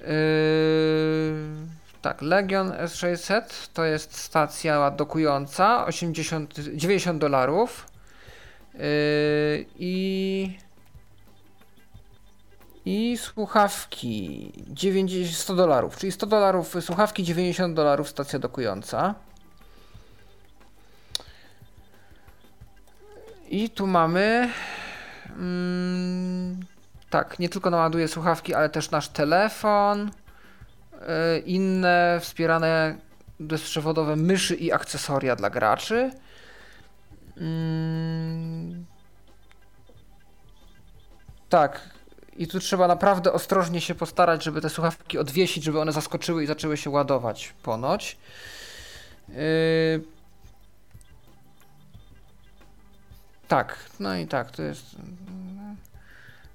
Yy, 0.00 0.06
tak, 2.02 2.22
Legion 2.22 2.70
S600 2.70 3.42
to 3.74 3.84
jest 3.84 4.16
stacja 4.16 4.90
dokująca 4.90 5.86
80, 5.86 6.54
90 6.74 7.20
dolarów 7.20 7.86
i 9.78 10.58
i 12.90 13.16
słuchawki 13.16 14.52
90, 14.68 15.36
100 15.36 15.54
dolarów, 15.54 15.96
czyli 15.96 16.12
100 16.12 16.26
dolarów 16.26 16.74
słuchawki, 16.80 17.24
90 17.24 17.74
dolarów 17.74 18.08
stacja 18.08 18.38
dokująca. 18.38 19.14
I 23.48 23.70
tu 23.70 23.86
mamy 23.86 24.50
mm, 25.28 26.60
tak, 27.10 27.38
nie 27.38 27.48
tylko 27.48 27.70
naładuje 27.70 28.08
słuchawki, 28.08 28.54
ale 28.54 28.68
też 28.68 28.90
nasz 28.90 29.08
telefon, 29.08 30.10
yy, 30.92 31.38
inne 31.38 32.18
wspierane 32.20 32.96
bezprzewodowe 33.40 34.16
myszy 34.16 34.54
i 34.54 34.72
akcesoria 34.72 35.36
dla 35.36 35.50
graczy. 35.50 36.10
Yy, 37.40 38.84
tak, 41.48 41.90
i 42.36 42.46
tu 42.46 42.60
trzeba 42.60 42.88
naprawdę 42.88 43.32
ostrożnie 43.32 43.80
się 43.80 43.94
postarać, 43.94 44.44
żeby 44.44 44.60
te 44.60 44.70
słuchawki 44.70 45.18
odwiesić, 45.18 45.64
żeby 45.64 45.80
one 45.80 45.92
zaskoczyły 45.92 46.44
i 46.44 46.46
zaczęły 46.46 46.76
się 46.76 46.90
ładować 46.90 47.54
ponoć. 47.62 48.18
Yy... 49.28 50.04
Tak, 53.48 53.78
no 54.00 54.16
i 54.16 54.26
tak, 54.26 54.50
to 54.50 54.62
jest. 54.62 54.96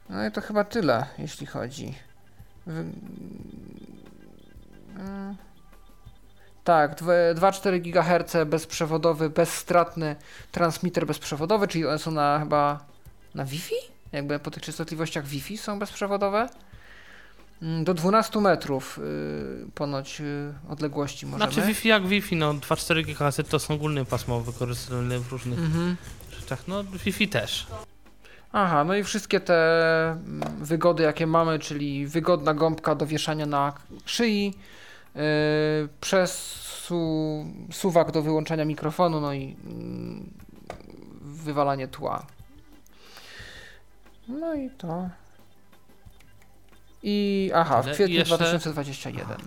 No 0.09 0.27
i 0.27 0.31
to 0.31 0.41
chyba 0.41 0.63
tyle, 0.63 1.05
jeśli 1.17 1.45
chodzi. 1.47 1.95
Wy... 2.65 2.85
Mm. 4.95 5.35
Tak, 6.63 7.01
2,4 7.01 7.81
GHz 7.81 8.49
bezprzewodowy, 8.49 9.29
bezstratny 9.29 10.15
transmitter 10.51 11.07
bezprzewodowy, 11.07 11.67
czyli 11.67 11.87
one 11.87 11.99
są 11.99 12.11
na 12.11 12.39
chyba 12.39 12.85
na 13.35 13.45
Wi-Fi? 13.45 13.75
Jakby 14.11 14.39
po 14.39 14.51
tych 14.51 14.63
częstotliwościach 14.63 15.25
Wi-Fi 15.25 15.57
są 15.57 15.79
bezprzewodowe. 15.79 16.49
Mm, 17.61 17.83
do 17.83 17.93
12 17.93 18.39
metrów 18.39 18.99
yy, 19.61 19.71
ponoć 19.75 20.19
yy, 20.19 20.53
odległości 20.69 21.25
możemy. 21.25 21.51
Znaczy 21.51 21.67
Wi-Fi 21.67 21.87
jak 21.87 22.07
Wi-Fi, 22.07 22.35
no 22.35 22.53
2,4 22.53 23.03
GHz 23.05 23.49
to 23.49 23.59
są 23.59 23.73
ogólnie 23.73 24.05
pasmo 24.05 24.41
wykorzystywane 24.41 25.19
w 25.19 25.31
różnych 25.31 25.59
mhm. 25.59 25.95
rzeczach. 26.39 26.67
No 26.67 26.83
Wi-Fi 26.83 27.27
też. 27.27 27.67
Aha, 28.51 28.83
no 28.83 28.95
i 28.95 29.03
wszystkie 29.03 29.39
te 29.39 29.55
mm, 30.11 30.43
wygody, 30.59 31.03
jakie 31.03 31.27
mamy, 31.27 31.59
czyli 31.59 32.07
wygodna 32.07 32.53
gąbka 32.53 32.95
do 32.95 33.05
wieszania 33.05 33.45
na 33.45 33.73
szyi, 34.05 34.53
yy, 35.15 35.21
przesu, 36.01 37.45
suwak 37.71 38.11
do 38.11 38.21
wyłączania 38.21 38.65
mikrofonu, 38.65 39.21
no 39.21 39.33
i 39.33 39.47
yy, 39.47 39.55
wywalanie 41.21 41.87
tła. 41.87 42.25
No 44.27 44.53
i 44.53 44.69
to. 44.69 45.09
I 47.03 47.51
aha, 47.55 47.81
w 47.81 47.91
kwietniu 47.93 48.15
jeszcze... 48.15 48.37
2021. 48.37 49.37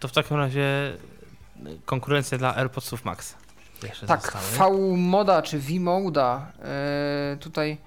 To 0.00 0.08
w 0.08 0.12
takim 0.12 0.36
razie 0.36 0.96
konkurencja 1.84 2.38
dla 2.38 2.56
AirPodsów 2.56 3.04
Max. 3.04 3.34
Tak, 4.06 4.36
V-Moda 4.58 5.42
czy 5.42 5.58
V-Moda. 5.58 6.52
Yy, 7.30 7.36
tutaj 7.36 7.78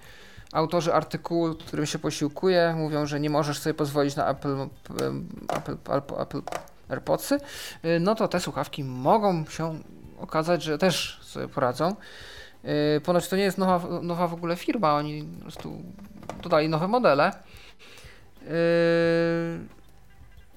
autorzy 0.54 0.94
artykułu, 0.94 1.56
którym 1.56 1.86
się 1.86 2.00
posiłkuję, 2.00 2.74
mówią, 2.78 3.06
że 3.06 3.20
nie 3.20 3.30
możesz 3.30 3.60
sobie 3.60 3.74
pozwolić 3.74 4.16
na 4.16 4.30
Apple, 4.30 4.56
Apple, 5.50 5.78
Apple, 5.92 6.22
Apple 6.22 6.42
AirPodsy. 6.90 7.38
Yy, 7.84 8.00
no 8.00 8.16
to 8.16 8.28
te 8.28 8.40
słuchawki 8.40 8.84
mogą 8.84 9.46
się 9.46 9.80
okazać, 10.20 10.64
że 10.64 10.78
też 10.78 11.20
sobie 11.22 11.48
poradzą. 11.48 11.96
Yy, 12.64 13.02
ponoć 13.04 13.28
to 13.28 13.36
nie 13.36 13.44
jest 13.44 13.58
nowa, 13.58 14.02
nowa 14.02 14.28
w 14.28 14.34
ogóle 14.34 14.56
firma, 14.56 14.96
oni 14.96 15.24
po 15.24 15.42
prostu 15.42 15.82
dodali 16.44 16.70
nowe 16.70 16.88
modele. 16.88 17.32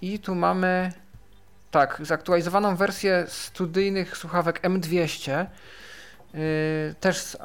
I 0.00 0.18
tu 0.18 0.34
mamy 0.34 0.92
tak, 1.70 2.00
zaktualizowaną 2.02 2.76
wersję 2.76 3.24
studyjnych 3.28 4.16
słuchawek 4.16 4.62
M200, 4.62 5.46
yy, 6.34 6.94
też, 7.00 7.36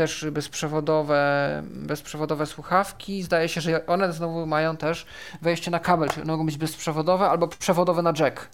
też 0.00 0.26
bezprzewodowe, 0.32 1.62
bezprzewodowe 1.64 2.46
słuchawki. 2.46 3.22
Zdaje 3.22 3.48
się, 3.48 3.60
że 3.60 3.86
one 3.86 4.12
znowu 4.12 4.46
mają 4.46 4.76
też 4.76 5.06
wejście 5.42 5.70
na 5.70 5.78
kabel, 5.78 6.08
czyli 6.08 6.26
mogą 6.26 6.46
być 6.46 6.56
bezprzewodowe 6.56 7.30
albo 7.30 7.48
przewodowe 7.48 8.02
na 8.02 8.12
jack. 8.18 8.48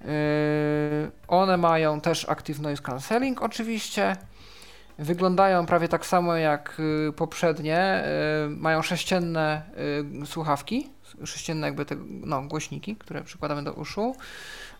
Yy, 0.00 0.08
one 1.28 1.56
mają 1.56 2.00
też 2.00 2.28
Active 2.28 2.60
Noise 2.60 2.82
Cancelling 2.82 3.42
oczywiście. 3.42 4.16
Wyglądają 4.98 5.66
prawie 5.66 5.88
tak 5.88 6.06
samo 6.06 6.36
jak 6.36 6.80
y, 7.08 7.12
poprzednie. 7.12 8.04
Y, 8.46 8.50
mają 8.50 8.82
sześcienne 8.82 9.62
słuchawki 10.24 10.90
sześcienne 11.24 11.66
jakby 11.66 11.84
te 11.84 11.96
no, 12.08 12.42
głośniki, 12.42 12.96
które 12.96 13.24
przykładamy 13.24 13.62
do 13.62 13.72
uszu. 13.72 14.16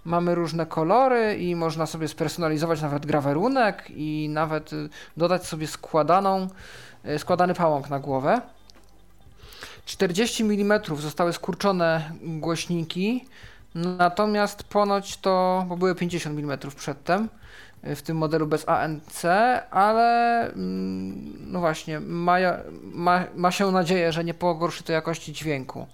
Mamy 0.04 0.34
różne 0.34 0.66
kolory 0.66 1.36
i 1.36 1.56
można 1.56 1.86
sobie 1.86 2.08
spersonalizować 2.08 2.82
nawet 2.82 3.06
grawerunek 3.06 3.84
i 3.90 4.28
nawet 4.30 4.72
y, 4.72 4.88
dodać 5.16 5.46
sobie 5.46 5.66
składaną, 5.66 6.48
y, 7.06 7.18
składany 7.18 7.54
pałąk 7.54 7.90
na 7.90 7.98
głowę. 7.98 8.40
40 9.84 10.42
mm 10.42 10.80
zostały 10.96 11.32
skurczone 11.32 12.12
głośniki, 12.22 13.24
natomiast 13.74 14.62
ponoć 14.62 15.16
to, 15.16 15.64
bo 15.68 15.76
były 15.76 15.94
50 15.94 16.38
mm 16.38 16.58
przedtem, 16.76 17.28
y, 17.86 17.96
w 17.96 18.02
tym 18.02 18.16
modelu 18.16 18.46
bez 18.46 18.68
ANC, 18.68 19.24
ale 19.70 20.40
mm, 20.52 21.52
no 21.52 21.60
właśnie, 21.60 22.00
ma, 22.00 22.36
ma, 22.82 23.24
ma 23.34 23.50
się 23.50 23.70
nadzieję, 23.70 24.12
że 24.12 24.24
nie 24.24 24.34
pogorszy 24.34 24.82
to 24.82 24.92
jakości 24.92 25.32
dźwięku 25.32 25.86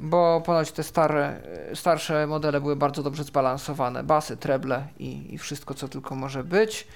bo 0.00 0.40
ponoć 0.40 0.72
te 0.72 0.82
stare, 0.82 1.40
starsze 1.74 2.26
modele 2.26 2.60
były 2.60 2.76
bardzo 2.76 3.02
dobrze 3.02 3.24
zbalansowane. 3.24 4.02
Basy, 4.02 4.36
treble 4.36 4.86
i, 4.98 5.34
i 5.34 5.38
wszystko, 5.38 5.74
co 5.74 5.88
tylko 5.88 6.14
może 6.14 6.44
być. 6.44 6.86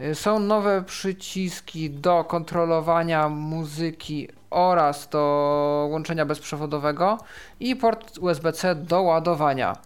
Y, 0.00 0.14
są 0.14 0.38
nowe 0.38 0.82
przyciski 0.82 1.90
do 1.90 2.24
kontrolowania 2.24 3.28
muzyki 3.28 4.28
oraz 4.50 5.08
do 5.08 5.88
łączenia 5.90 6.26
bezprzewodowego 6.26 7.18
i 7.60 7.76
port 7.76 8.18
USB-C 8.18 8.74
do 8.74 9.02
ładowania. 9.02 9.76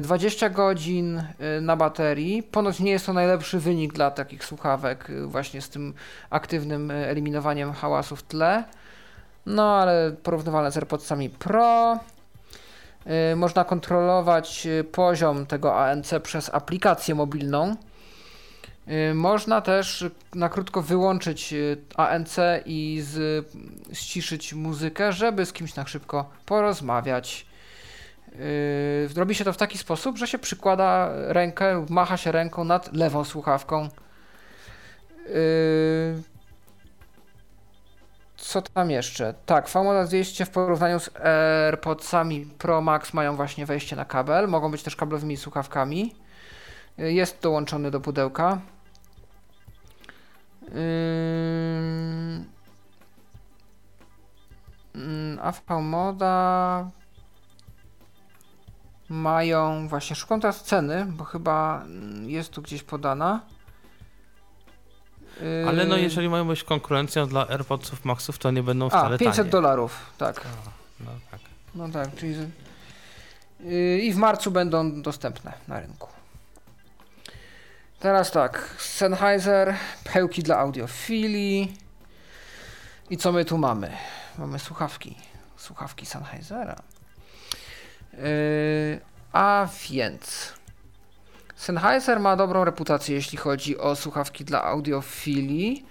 20 0.00 0.46
y, 0.46 0.50
godzin 0.50 1.18
y, 1.18 1.60
na 1.60 1.76
baterii. 1.76 2.42
Ponoć 2.42 2.80
nie 2.80 2.90
jest 2.90 3.06
to 3.06 3.12
najlepszy 3.12 3.58
wynik 3.58 3.92
dla 3.92 4.10
takich 4.10 4.44
słuchawek, 4.44 5.08
właśnie 5.26 5.60
z 5.62 5.68
tym 5.68 5.94
aktywnym 6.30 6.90
eliminowaniem 6.90 7.72
hałasu 7.72 8.16
w 8.16 8.22
tle. 8.22 8.64
No 9.48 9.74
ale 9.74 10.12
porównywalne 10.22 10.72
z 10.72 10.76
AirPodsami 10.76 11.30
Pro. 11.30 11.98
Yy, 13.06 13.36
można 13.36 13.64
kontrolować 13.64 14.66
y, 14.66 14.84
poziom 14.84 15.46
tego 15.46 15.76
ANC 15.76 16.14
przez 16.22 16.54
aplikację 16.54 17.14
mobilną. 17.14 17.76
Y, 19.10 19.14
można 19.14 19.60
też 19.60 20.04
na 20.34 20.48
krótko 20.48 20.82
wyłączyć 20.82 21.52
y, 21.52 21.76
ANC 21.96 22.36
i 22.66 23.00
z, 23.02 23.46
ściszyć 23.92 24.54
muzykę, 24.54 25.12
żeby 25.12 25.46
z 25.46 25.52
kimś 25.52 25.74
na 25.74 25.86
szybko 25.86 26.30
porozmawiać. 26.46 27.48
Robi 29.16 29.34
się 29.34 29.44
to 29.44 29.52
w 29.52 29.56
taki 29.56 29.78
sposób, 29.78 30.18
że 30.18 30.26
się 30.26 30.38
przykłada 30.38 31.10
rękę, 31.14 31.86
macha 31.90 32.16
się 32.16 32.32
ręką 32.32 32.64
nad 32.64 32.96
lewą 32.96 33.24
słuchawką. 33.24 33.88
Co 38.48 38.62
tam 38.62 38.90
jeszcze? 38.90 39.34
Tak, 39.46 39.68
VModa 39.68 40.04
200 40.04 40.44
w 40.44 40.50
porównaniu 40.50 41.00
z 41.00 41.16
AirPodsami 41.16 42.46
Pro 42.58 42.80
Max 42.80 43.14
mają 43.14 43.36
właśnie 43.36 43.66
wejście 43.66 43.96
na 43.96 44.04
kabel. 44.04 44.48
Mogą 44.48 44.70
być 44.70 44.82
też 44.82 44.96
kablowymi 44.96 45.36
słuchawkami. 45.36 46.14
Yy, 46.98 47.12
jest 47.12 47.42
dołączony 47.42 47.90
do 47.90 48.00
pudełka. 48.00 48.60
Mm, 54.94 55.38
a 55.42 55.52
VModa 55.52 56.90
mają, 59.08 59.88
właśnie 59.88 60.16
szukam 60.16 60.40
teraz 60.40 60.64
ceny, 60.64 61.06
bo 61.06 61.24
chyba 61.24 61.82
mm, 61.84 62.30
jest 62.30 62.50
tu 62.52 62.62
gdzieś 62.62 62.82
podana. 62.82 63.40
Ale 65.68 65.86
no 65.86 65.96
jeżeli 65.96 66.28
mają 66.28 66.48
być 66.48 66.64
konkurencją 66.64 67.26
dla 67.28 67.48
AirPodsów 67.48 68.04
Maxów, 68.04 68.38
to 68.38 68.50
nie 68.50 68.62
będą 68.62 68.88
wcale 68.88 69.14
A, 69.14 69.18
500 69.18 69.36
tanie. 69.36 69.50
dolarów, 69.50 70.12
tak. 70.18 70.46
No 71.00 71.10
tak. 71.30 71.40
No 71.74 71.88
tak, 71.88 72.14
czyli... 72.16 72.34
Yy, 73.60 73.98
I 73.98 74.12
w 74.12 74.16
marcu 74.16 74.50
będą 74.50 75.02
dostępne 75.02 75.52
na 75.68 75.80
rynku. 75.80 76.08
Teraz 78.00 78.30
tak, 78.30 78.74
Sennheiser, 78.78 79.74
pełki 80.12 80.42
dla 80.42 80.58
audiofilii. 80.58 81.76
I 83.10 83.16
co 83.16 83.32
my 83.32 83.44
tu 83.44 83.58
mamy? 83.58 83.90
Mamy 84.38 84.58
słuchawki. 84.58 85.14
Słuchawki 85.56 86.06
Sennheisera. 86.06 86.76
Yy, 88.12 89.00
a 89.32 89.68
więc... 89.90 90.57
Sennheiser 91.58 92.20
ma 92.20 92.36
dobrą 92.36 92.64
reputację, 92.64 93.14
jeśli 93.14 93.38
chodzi 93.38 93.78
o 93.78 93.96
słuchawki 93.96 94.44
dla 94.44 94.64
audiofilii. 94.64 95.86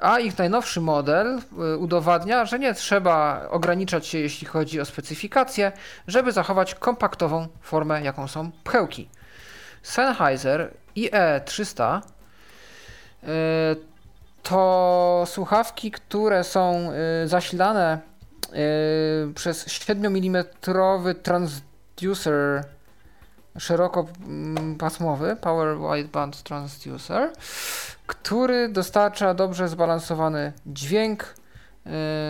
A 0.00 0.18
ich 0.18 0.38
najnowszy 0.38 0.80
model 0.80 1.38
y, 1.74 1.76
udowadnia, 1.76 2.44
że 2.44 2.58
nie 2.58 2.74
trzeba 2.74 3.46
ograniczać 3.50 4.06
się, 4.06 4.18
jeśli 4.18 4.46
chodzi 4.46 4.80
o 4.80 4.84
specyfikację, 4.84 5.72
żeby 6.06 6.32
zachować 6.32 6.74
kompaktową 6.74 7.48
formę, 7.60 8.02
jaką 8.02 8.28
są 8.28 8.50
pchełki. 8.64 9.08
Sennheiser 9.82 10.74
IE300 10.96 12.00
y, 13.22 13.26
to 14.42 15.24
słuchawki, 15.26 15.90
które 15.90 16.44
są 16.44 16.90
y, 17.24 17.28
zasilane 17.28 17.98
przez 19.34 19.66
7 19.66 20.06
mm 20.06 20.44
transducer 21.22 22.64
szerokopasmowy 23.58 25.36
Power 25.36 25.76
Wideband 25.78 26.42
Transducer, 26.42 27.32
który 28.06 28.68
dostarcza 28.68 29.34
dobrze 29.34 29.68
zbalansowany 29.68 30.52
dźwięk 30.66 31.34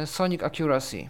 y, 0.03 0.07
Sonic 0.07 0.43
Accuracy. 0.43 0.97
Y, 0.97 1.07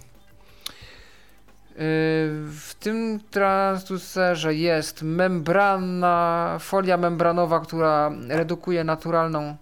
W 2.48 2.74
tym 2.80 3.20
transducerze 3.30 4.54
jest 4.54 5.02
membrana, 5.02 6.56
folia 6.60 6.96
membranowa, 6.96 7.60
która 7.60 8.10
redukuje 8.28 8.84
naturalną 8.84 9.56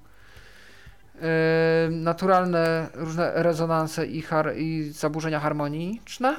y, 1.15 1.91
naturalne 1.91 2.89
różne 2.95 3.33
rezonanse 3.35 4.07
i, 4.07 4.25
i 4.57 4.93
zaburzenia 4.93 5.41
harmoniczne 5.41 6.37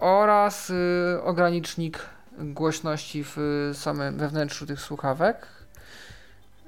oraz 0.00 0.70
y, 0.70 1.22
ogranicznik 1.24 1.98
głośności 2.38 3.24
w 3.24 3.38
y, 3.38 3.74
samym 3.74 4.18
we 4.18 4.28
wnętrzu 4.28 4.66
tych 4.66 4.80
słuchawek 4.80 5.46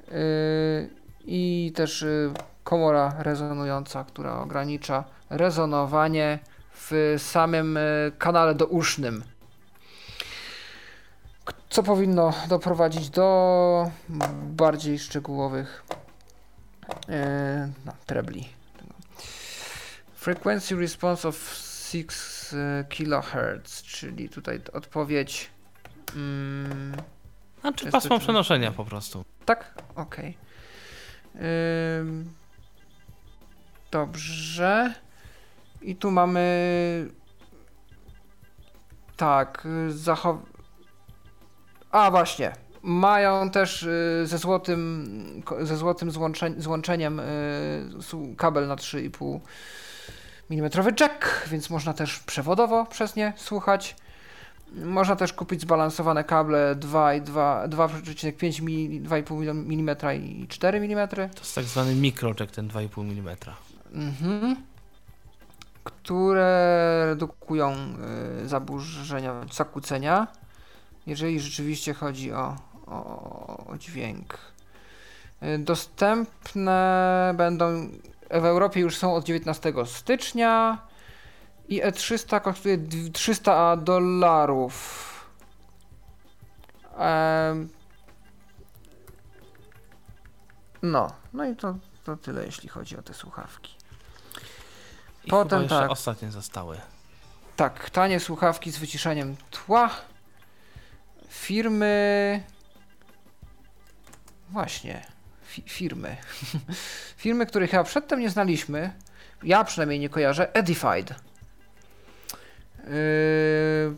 y, 0.09 0.91
i 1.25 1.73
też 1.75 2.03
y, 2.03 2.33
komora 2.65 3.15
rezonująca, 3.19 4.05
która 4.05 4.39
ogranicza 4.39 5.05
rezonowanie 5.31 6.39
w 6.75 7.15
samym 7.19 7.77
y, 7.77 8.13
kanale 8.19 8.55
dousznym. 8.55 9.25
Co 11.71 11.83
powinno 11.83 12.33
doprowadzić 12.49 13.11
do 13.11 13.91
bardziej 14.43 14.99
szczegółowych 14.99 15.85
y, 16.89 17.13
no, 17.85 17.93
trebli. 18.07 18.49
Frequency 20.15 20.77
response 20.77 21.29
of 21.29 21.37
6 21.91 22.42
kHz, 22.89 23.83
czyli 23.83 24.29
tutaj 24.29 24.61
odpowiedź. 24.73 25.51
Mm, 26.17 26.93
Znaczy 27.61 27.91
pasmo 27.91 28.19
przenoszenia 28.19 28.71
po 28.73 28.85
prostu. 28.85 29.25
tak? 29.45 29.75
Okej. 29.95 30.37
Ym, 32.01 32.31
Dobrze. 33.91 34.95
I 35.83 35.97
tu 35.97 36.11
mamy. 36.11 37.09
Tak, 39.17 39.69
zachow. 39.89 40.37
A 41.91 42.11
właśnie. 42.11 42.53
Mają 42.83 43.51
też 43.51 43.83
y, 43.83 44.23
ze 44.27 44.39
złotym, 44.39 45.43
ze 45.61 45.77
złotym 45.77 46.11
złącze, 46.11 46.51
złączeniem 46.59 47.21
y, 47.21 48.35
kabel 48.37 48.67
na 48.69 48.77
3,5 48.77 49.41
mm 50.59 50.71
jack, 51.01 51.49
więc 51.49 51.71
można 51.71 51.93
też 51.93 52.19
przewodowo 52.19 52.87
przez 52.87 53.17
nie 53.17 53.33
słuchać. 53.37 53.97
Można 54.75 55.17
też 55.17 55.33
kupić 55.33 55.61
zbalansowane 55.61 56.25
kable 56.25 56.75
2 56.75 57.15
i 57.15 57.21
2 57.21 57.69
2,5 57.69 58.61
mm, 58.61 59.25
2,5 59.25 59.51
mm 59.51 60.23
i 60.23 60.49
4 60.49 60.79
mm. 60.79 61.09
To 61.09 61.41
jest 61.41 61.55
tak 61.55 61.65
zwany 61.65 61.95
mikrojack, 61.95 62.55
ten 62.55 62.69
2,5 62.69 63.01
mm. 63.01 63.37
Mhm. 63.93 64.57
Które 65.85 67.03
redukują 67.07 67.75
y, 68.45 68.49
zaburzenia, 68.49 69.35
zakłócenia, 69.53 70.27
jeżeli 71.07 71.41
rzeczywiście 71.41 71.95
chodzi 71.95 72.33
o, 72.33 72.57
o, 72.87 73.67
o 73.67 73.79
dźwięk. 73.79 74.39
Y, 75.43 75.59
Dostępne 75.59 77.35
będą 77.37 77.89
w 78.41 78.45
Europie 78.45 78.81
już 78.81 78.97
są 78.97 79.15
od 79.15 79.25
19 79.25 79.73
stycznia 79.85 80.79
i 81.69 81.83
E300 81.83 82.41
kosztuje 82.41 82.79
dw- 82.79 83.13
300 83.13 83.77
dolarów. 83.77 85.09
Em, 86.99 87.69
No, 90.83 91.13
no 91.33 91.45
i 91.45 91.57
to, 91.57 91.75
to 92.05 92.17
tyle, 92.17 92.45
jeśli 92.47 92.69
chodzi 92.69 92.99
o 92.99 93.03
te 93.03 93.15
słuchawki. 93.15 93.75
I 95.25 95.31
Potem 95.31 95.69
tak. 95.69 95.91
ostatnie 95.91 96.31
zostały. 96.31 96.81
Tak, 97.57 97.91
tanie 97.91 98.21
słuchawki 98.21 98.71
z 98.71 98.79
wyciszaniem 98.79 99.37
tła. 99.51 99.91
Firmy. 101.29 102.43
Właśnie. 104.51 105.07
Fi 105.53 105.63
firmy. 105.67 106.17
firmy, 107.25 107.47
których 107.47 107.71
chyba 107.71 107.85
przedtem 107.85 108.21
nie 108.21 108.31
znaliśmy. 108.31 108.93
Ja 109.43 109.65
przynajmniej 109.65 110.01
nie 110.01 110.09
kojarzę. 110.09 110.55
Edified. 110.55 111.15
Yy... 112.85 113.97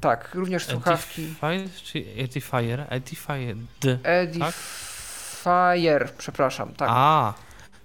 Tak, 0.00 0.34
również 0.34 0.64
słuchawki. 0.64 1.22
Edified 1.42 1.82
czy 1.82 2.04
Edifier? 2.16 2.86
Edifier. 2.88 3.56
D. 3.80 3.98
Edifier, 4.02 4.52
przepraszam, 6.18 6.74
tak. 6.74 6.88
A, 6.92 7.34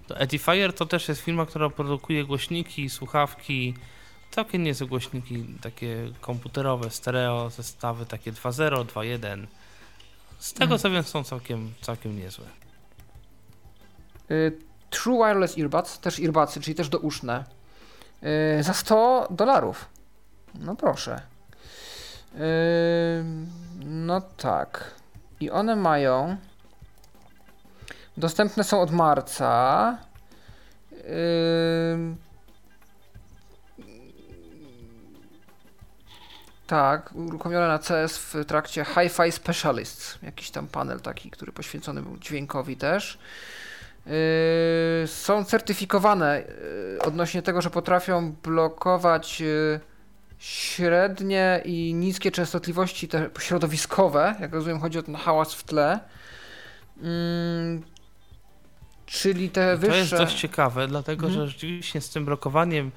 to 0.06 0.18
Edifier 0.18 0.72
to 0.72 0.86
też 0.86 1.08
jest 1.08 1.20
firma, 1.20 1.46
która 1.46 1.70
produkuje 1.70 2.24
głośniki, 2.24 2.90
słuchawki, 2.90 3.74
całkiem 4.30 4.62
niezłe 4.62 4.86
głośniki, 4.86 5.44
takie 5.62 6.08
komputerowe, 6.20 6.90
stereo, 6.90 7.50
zestawy 7.50 8.06
takie 8.06 8.32
2.0, 8.32 8.84
2.1. 8.84 9.46
Z 10.42 10.52
tego 10.52 10.78
co 10.78 10.90
wiem 10.90 11.02
są 11.02 11.24
całkiem, 11.24 11.72
całkiem 11.80 12.18
niezłe. 12.18 12.46
Y, 14.30 14.58
True 14.90 15.16
Wireless 15.16 15.58
Earbuds, 15.58 15.98
też 15.98 16.20
earbudsy, 16.20 16.60
czyli 16.60 16.74
też 16.74 16.88
douszne. 16.88 17.44
Y, 18.58 18.62
za 18.62 18.74
100 18.74 19.28
dolarów. 19.30 19.88
No 20.54 20.76
proszę. 20.76 21.20
Y, 22.34 22.38
no 23.84 24.20
tak. 24.20 24.94
I 25.40 25.50
one 25.50 25.76
mają. 25.76 26.36
Dostępne 28.16 28.64
są 28.64 28.80
od 28.80 28.90
marca. 28.90 29.98
Tak, 36.72 37.12
uruchomione 37.14 37.68
na 37.68 37.78
CS 37.78 38.18
w 38.18 38.44
trakcie 38.44 38.84
Hi-Fi 38.84 39.32
Specialists. 39.32 40.18
Jakiś 40.22 40.50
tam 40.50 40.66
panel 40.66 41.00
taki, 41.00 41.30
który 41.30 41.52
poświęcony 41.52 42.02
był 42.02 42.18
dźwiękowi 42.18 42.76
też. 42.76 43.18
Yy, 44.06 44.12
są 45.06 45.44
certyfikowane 45.44 46.42
yy, 46.92 46.98
odnośnie 47.02 47.42
tego, 47.42 47.62
że 47.62 47.70
potrafią 47.70 48.34
blokować 48.42 49.40
yy, 49.40 49.80
średnie 50.38 51.62
i 51.64 51.94
niskie 51.94 52.30
częstotliwości 52.30 53.08
te 53.08 53.30
środowiskowe. 53.38 54.34
Jak 54.40 54.52
rozumiem, 54.52 54.80
chodzi 54.80 54.98
o 54.98 55.02
ten 55.02 55.14
hałas 55.14 55.54
w 55.54 55.64
tle. 55.64 56.00
Czyli 59.06 59.50
te 59.50 59.76
wyższe. 59.76 59.92
To 59.92 59.98
jest 59.98 60.16
dość 60.16 60.40
ciekawe, 60.40 60.88
dlatego 60.88 61.26
mhm. 61.26 61.46
że 61.46 61.52
rzeczywiście 61.52 62.00
z 62.00 62.10
tym 62.10 62.24
blokowaniem 62.24 62.90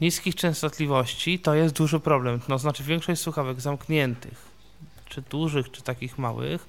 niskich 0.00 0.34
częstotliwości 0.34 1.38
to 1.38 1.54
jest 1.54 1.74
duży 1.74 2.00
problem. 2.00 2.40
No 2.48 2.58
znaczy 2.58 2.84
większość 2.84 3.20
słuchawek 3.20 3.60
zamkniętych, 3.60 4.48
czy 5.08 5.22
dużych, 5.22 5.70
czy 5.70 5.82
takich 5.82 6.18
małych, 6.18 6.66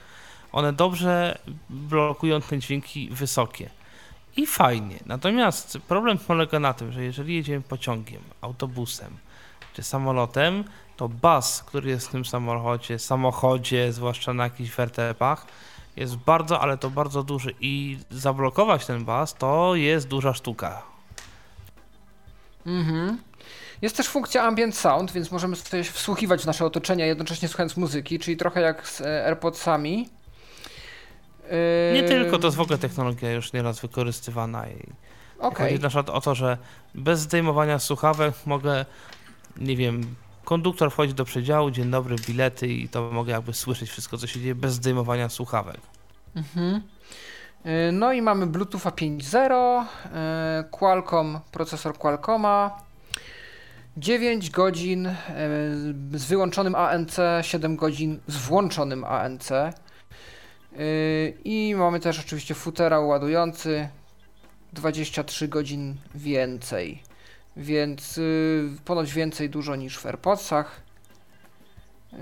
one 0.51 0.73
dobrze 0.73 1.37
blokują 1.69 2.41
te 2.41 2.59
dźwięki 2.59 3.09
wysokie. 3.09 3.69
I 4.37 4.47
fajnie. 4.47 4.99
Natomiast 5.05 5.77
problem 5.87 6.17
polega 6.17 6.59
na 6.59 6.73
tym, 6.73 6.91
że 6.91 7.03
jeżeli 7.03 7.35
jedziemy 7.35 7.61
pociągiem, 7.61 8.21
autobusem 8.41 9.17
czy 9.73 9.83
samolotem, 9.83 10.63
to 10.97 11.09
bas, 11.09 11.63
który 11.63 11.89
jest 11.89 12.07
w 12.07 12.11
tym 12.11 12.25
samochodzie, 12.25 12.99
samochodzie, 12.99 13.93
zwłaszcza 13.93 14.33
na 14.33 14.43
jakichś 14.43 14.71
wertepach, 14.71 15.45
jest 15.95 16.15
bardzo, 16.15 16.61
ale 16.61 16.77
to 16.77 16.89
bardzo 16.89 17.23
duży 17.23 17.53
i 17.59 17.97
zablokować 18.09 18.85
ten 18.85 19.05
bas 19.05 19.33
to 19.33 19.75
jest 19.75 20.07
duża 20.07 20.33
sztuka. 20.33 20.90
Mhm. 22.65 23.17
Jest 23.81 23.97
też 23.97 24.07
funkcja 24.07 24.43
ambient 24.43 24.75
sound, 24.75 25.11
więc 25.11 25.31
możemy 25.31 25.55
sobie 25.55 25.83
wsłuchiwać 25.83 26.41
w 26.41 26.45
nasze 26.45 26.65
otoczenie, 26.65 27.07
jednocześnie 27.07 27.47
słuchając 27.47 27.77
muzyki, 27.77 28.19
czyli 28.19 28.37
trochę 28.37 28.61
jak 28.61 28.87
z 28.87 29.01
e, 29.01 29.25
AirPodsami. 29.25 30.09
Nie 31.93 32.03
tylko, 32.03 32.39
to 32.39 32.47
jest 32.47 32.57
w 32.57 32.61
ogóle 32.61 32.77
technologia 32.77 33.31
już 33.31 33.53
nieraz 33.53 33.79
wykorzystywana. 33.79 34.69
I 34.69 34.77
okay. 35.39 35.67
Chodzi 35.67 35.83
na 35.83 35.89
przykład 35.89 36.09
o 36.09 36.21
to, 36.21 36.35
że 36.35 36.57
bez 36.95 37.19
zdejmowania 37.19 37.79
słuchawek 37.79 38.33
mogę, 38.45 38.85
nie 39.57 39.75
wiem, 39.75 40.15
konduktor 40.43 40.91
wchodzi 40.91 41.13
do 41.13 41.25
przedziału, 41.25 41.71
dzień 41.71 41.91
dobry, 41.91 42.15
bilety 42.27 42.67
i 42.67 42.89
to 42.89 43.11
mogę 43.11 43.31
jakby 43.31 43.53
słyszeć 43.53 43.89
wszystko, 43.89 44.17
co 44.17 44.27
się 44.27 44.39
dzieje 44.39 44.55
bez 44.55 44.73
zdejmowania 44.73 45.29
słuchawek. 45.29 45.81
Mhm. 46.35 46.81
Y, 47.65 47.91
no 47.91 48.13
i 48.13 48.21
mamy 48.21 48.47
Bluetootha 48.47 48.89
5.0, 48.91 49.83
y, 49.83 50.63
Qualcomm, 50.71 51.39
procesor 51.51 51.97
Qualcomma, 51.97 52.83
9 53.97 54.49
godzin 54.49 55.05
y, 55.05 55.13
z 56.13 56.25
wyłączonym 56.25 56.75
ANC, 56.75 57.17
7 57.41 57.75
godzin 57.75 58.19
z 58.27 58.37
włączonym 58.37 59.03
ANC. 59.03 59.49
I 61.43 61.75
mamy 61.77 61.99
też 61.99 62.19
oczywiście 62.19 62.55
futera 62.55 62.99
ładujący, 62.99 63.89
23 64.73 65.47
godzin 65.47 65.95
więcej. 66.15 67.03
Więc 67.57 68.19
ponoć 68.85 69.13
więcej 69.13 69.49
dużo 69.49 69.75
niż 69.75 69.99
w 69.99 70.05
AirPodsach. 70.05 70.81
Yy, 72.13 72.19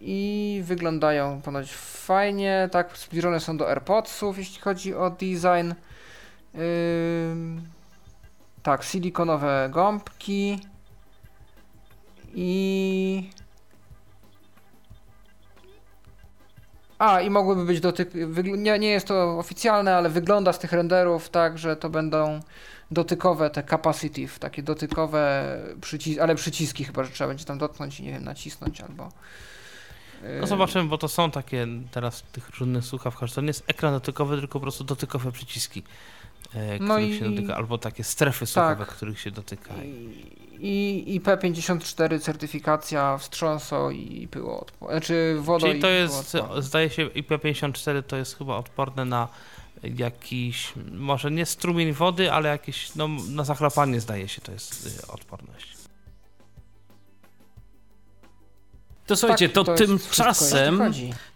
i 0.00 0.60
wyglądają 0.64 1.42
ponoć 1.42 1.74
fajnie, 1.74 2.68
tak, 2.72 2.98
zbliżone 2.98 3.40
są 3.40 3.56
do 3.56 3.68
AirPodsów, 3.68 4.38
jeśli 4.38 4.60
chodzi 4.60 4.94
o 4.94 5.10
design. 5.10 5.72
Yy, 6.54 6.60
tak, 8.62 8.82
silikonowe 8.82 9.68
gąbki 9.72 10.60
i 12.34 13.30
A, 16.98 17.20
i 17.20 17.30
mogłyby 17.30 17.64
być 17.64 17.80
dotyk... 17.80 18.10
Nie, 18.44 18.78
nie 18.78 18.88
jest 18.88 19.06
to 19.06 19.38
oficjalne, 19.38 19.96
ale 19.96 20.08
wygląda 20.08 20.52
z 20.52 20.58
tych 20.58 20.72
renderów 20.72 21.28
tak, 21.28 21.58
że 21.58 21.76
to 21.76 21.90
będą 21.90 22.40
dotykowe, 22.90 23.50
te 23.50 23.62
capacitive, 23.62 24.38
takie 24.38 24.62
dotykowe, 24.62 25.56
przycis 25.80 26.18
ale 26.18 26.34
przyciski 26.34 26.84
chyba, 26.84 27.04
że 27.04 27.10
trzeba 27.10 27.28
będzie 27.28 27.44
tam 27.44 27.58
dotknąć 27.58 28.00
i 28.00 28.02
nie 28.02 28.12
wiem, 28.12 28.24
nacisnąć 28.24 28.80
albo... 28.80 29.12
No 30.40 30.46
zobaczymy, 30.46 30.88
bo 30.88 30.98
to 30.98 31.08
są 31.08 31.30
takie 31.30 31.66
teraz 31.90 32.22
tych 32.22 32.50
różnych 32.58 32.84
słuchawkach, 32.84 33.30
to 33.30 33.40
nie 33.40 33.46
jest 33.46 33.64
ekran 33.66 33.92
dotykowy, 33.92 34.38
tylko 34.38 34.52
po 34.52 34.60
prostu 34.60 34.84
dotykowe 34.84 35.32
przyciski, 35.32 35.82
e, 36.54 36.78
no 36.78 36.94
których 36.94 37.10
i, 37.10 37.18
się 37.18 37.30
dotyka, 37.30 37.56
albo 37.56 37.78
takie 37.78 38.04
strefy 38.04 38.46
słuchawek, 38.46 38.88
tak. 38.88 38.96
których 38.96 39.20
się 39.20 39.30
dotyka. 39.30 39.74
I, 39.84 41.14
i 41.14 41.20
IP54 41.20 42.20
certyfikacja 42.20 43.18
wstrząso 43.18 43.90
i 43.90 44.28
pyło 44.30 44.66
znaczy 44.90 45.36
wodo 45.40 45.66
Czyli 45.66 45.80
to 45.80 45.88
jest, 45.88 46.36
zdaje 46.58 46.90
się 46.90 47.06
IP54 47.06 48.02
to 48.02 48.16
jest 48.16 48.38
chyba 48.38 48.56
odporne 48.56 49.04
na 49.04 49.28
jakiś, 49.88 50.72
może 50.92 51.30
nie 51.30 51.46
strumień 51.46 51.92
wody, 51.92 52.32
ale 52.32 52.48
jakieś, 52.48 52.94
no 52.94 53.08
na 53.08 53.44
zachlapanie 53.44 54.00
zdaje 54.00 54.28
się 54.28 54.40
to 54.40 54.52
jest 54.52 54.86
y, 54.86 55.06
odporność. 55.06 55.73
To 59.06 59.16
słuchajcie, 59.16 59.48
tak, 59.48 59.54
to, 59.54 59.64
to 59.64 59.74
tymczasem 59.74 60.82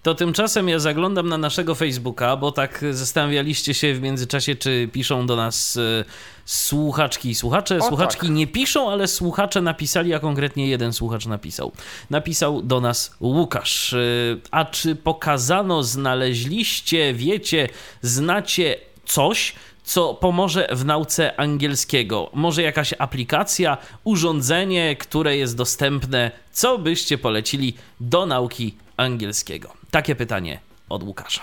to 0.03 0.15
tymczasem 0.15 0.69
ja 0.69 0.79
zaglądam 0.79 1.29
na 1.29 1.39
naszego 1.39 1.75
Facebooka, 1.75 2.37
bo 2.37 2.53
tak 2.53 2.85
zastanawialiście 2.91 3.75
się 3.75 3.95
w 3.95 4.01
międzyczasie, 4.01 4.55
czy 4.55 4.89
piszą 4.93 5.27
do 5.27 5.37
nas 5.37 5.77
y, 5.77 6.05
słuchaczki 6.45 7.31
i 7.31 7.35
słuchacze. 7.35 7.79
O, 7.79 7.89
Słuchaczki 7.89 8.27
tak. 8.27 8.31
nie 8.31 8.47
piszą, 8.47 8.91
ale 8.91 9.09
słuchacze 9.09 9.61
napisali, 9.61 10.15
a 10.15 10.19
konkretnie 10.19 10.69
jeden 10.69 10.93
słuchacz 10.93 11.27
napisał. 11.27 11.73
Napisał 12.11 12.63
do 12.63 12.81
nas 12.81 13.17
Łukasz. 13.21 13.93
Y, 13.93 14.41
a 14.51 14.65
czy 14.65 14.97
pokazano, 14.97 15.83
znaleźliście, 15.83 17.15
wiecie, 17.15 17.69
znacie 18.03 18.77
coś, 19.05 19.55
co 19.89 20.15
pomoże 20.15 20.69
w 20.73 20.85
nauce 20.85 21.41
angielskiego. 21.41 22.31
Może 22.35 22.63
jakaś 22.63 22.95
aplikacja, 22.99 23.79
urządzenie, 24.05 24.97
które 24.97 25.37
jest 25.37 25.57
dostępne, 25.57 26.31
co 26.53 26.79
byście 26.79 27.19
polecili 27.19 27.77
do 28.01 28.27
nauki 28.27 28.77
angielskiego? 28.97 29.73
Takie 29.91 30.15
pytanie 30.15 30.61
od 30.89 31.03
Łukasza. 31.03 31.43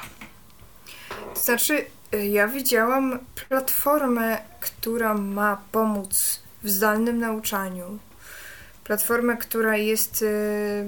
To 1.33 1.39
znaczy, 1.39 1.85
y, 2.13 2.27
ja 2.27 2.47
widziałam 2.47 3.19
platformę, 3.49 4.37
która 4.59 5.13
ma 5.13 5.61
pomóc 5.71 6.41
w 6.63 6.69
zdalnym 6.69 7.19
nauczaniu. 7.19 7.99
Platformę, 8.83 9.37
która 9.37 9.77
jest 9.77 10.21
y, 10.21 10.85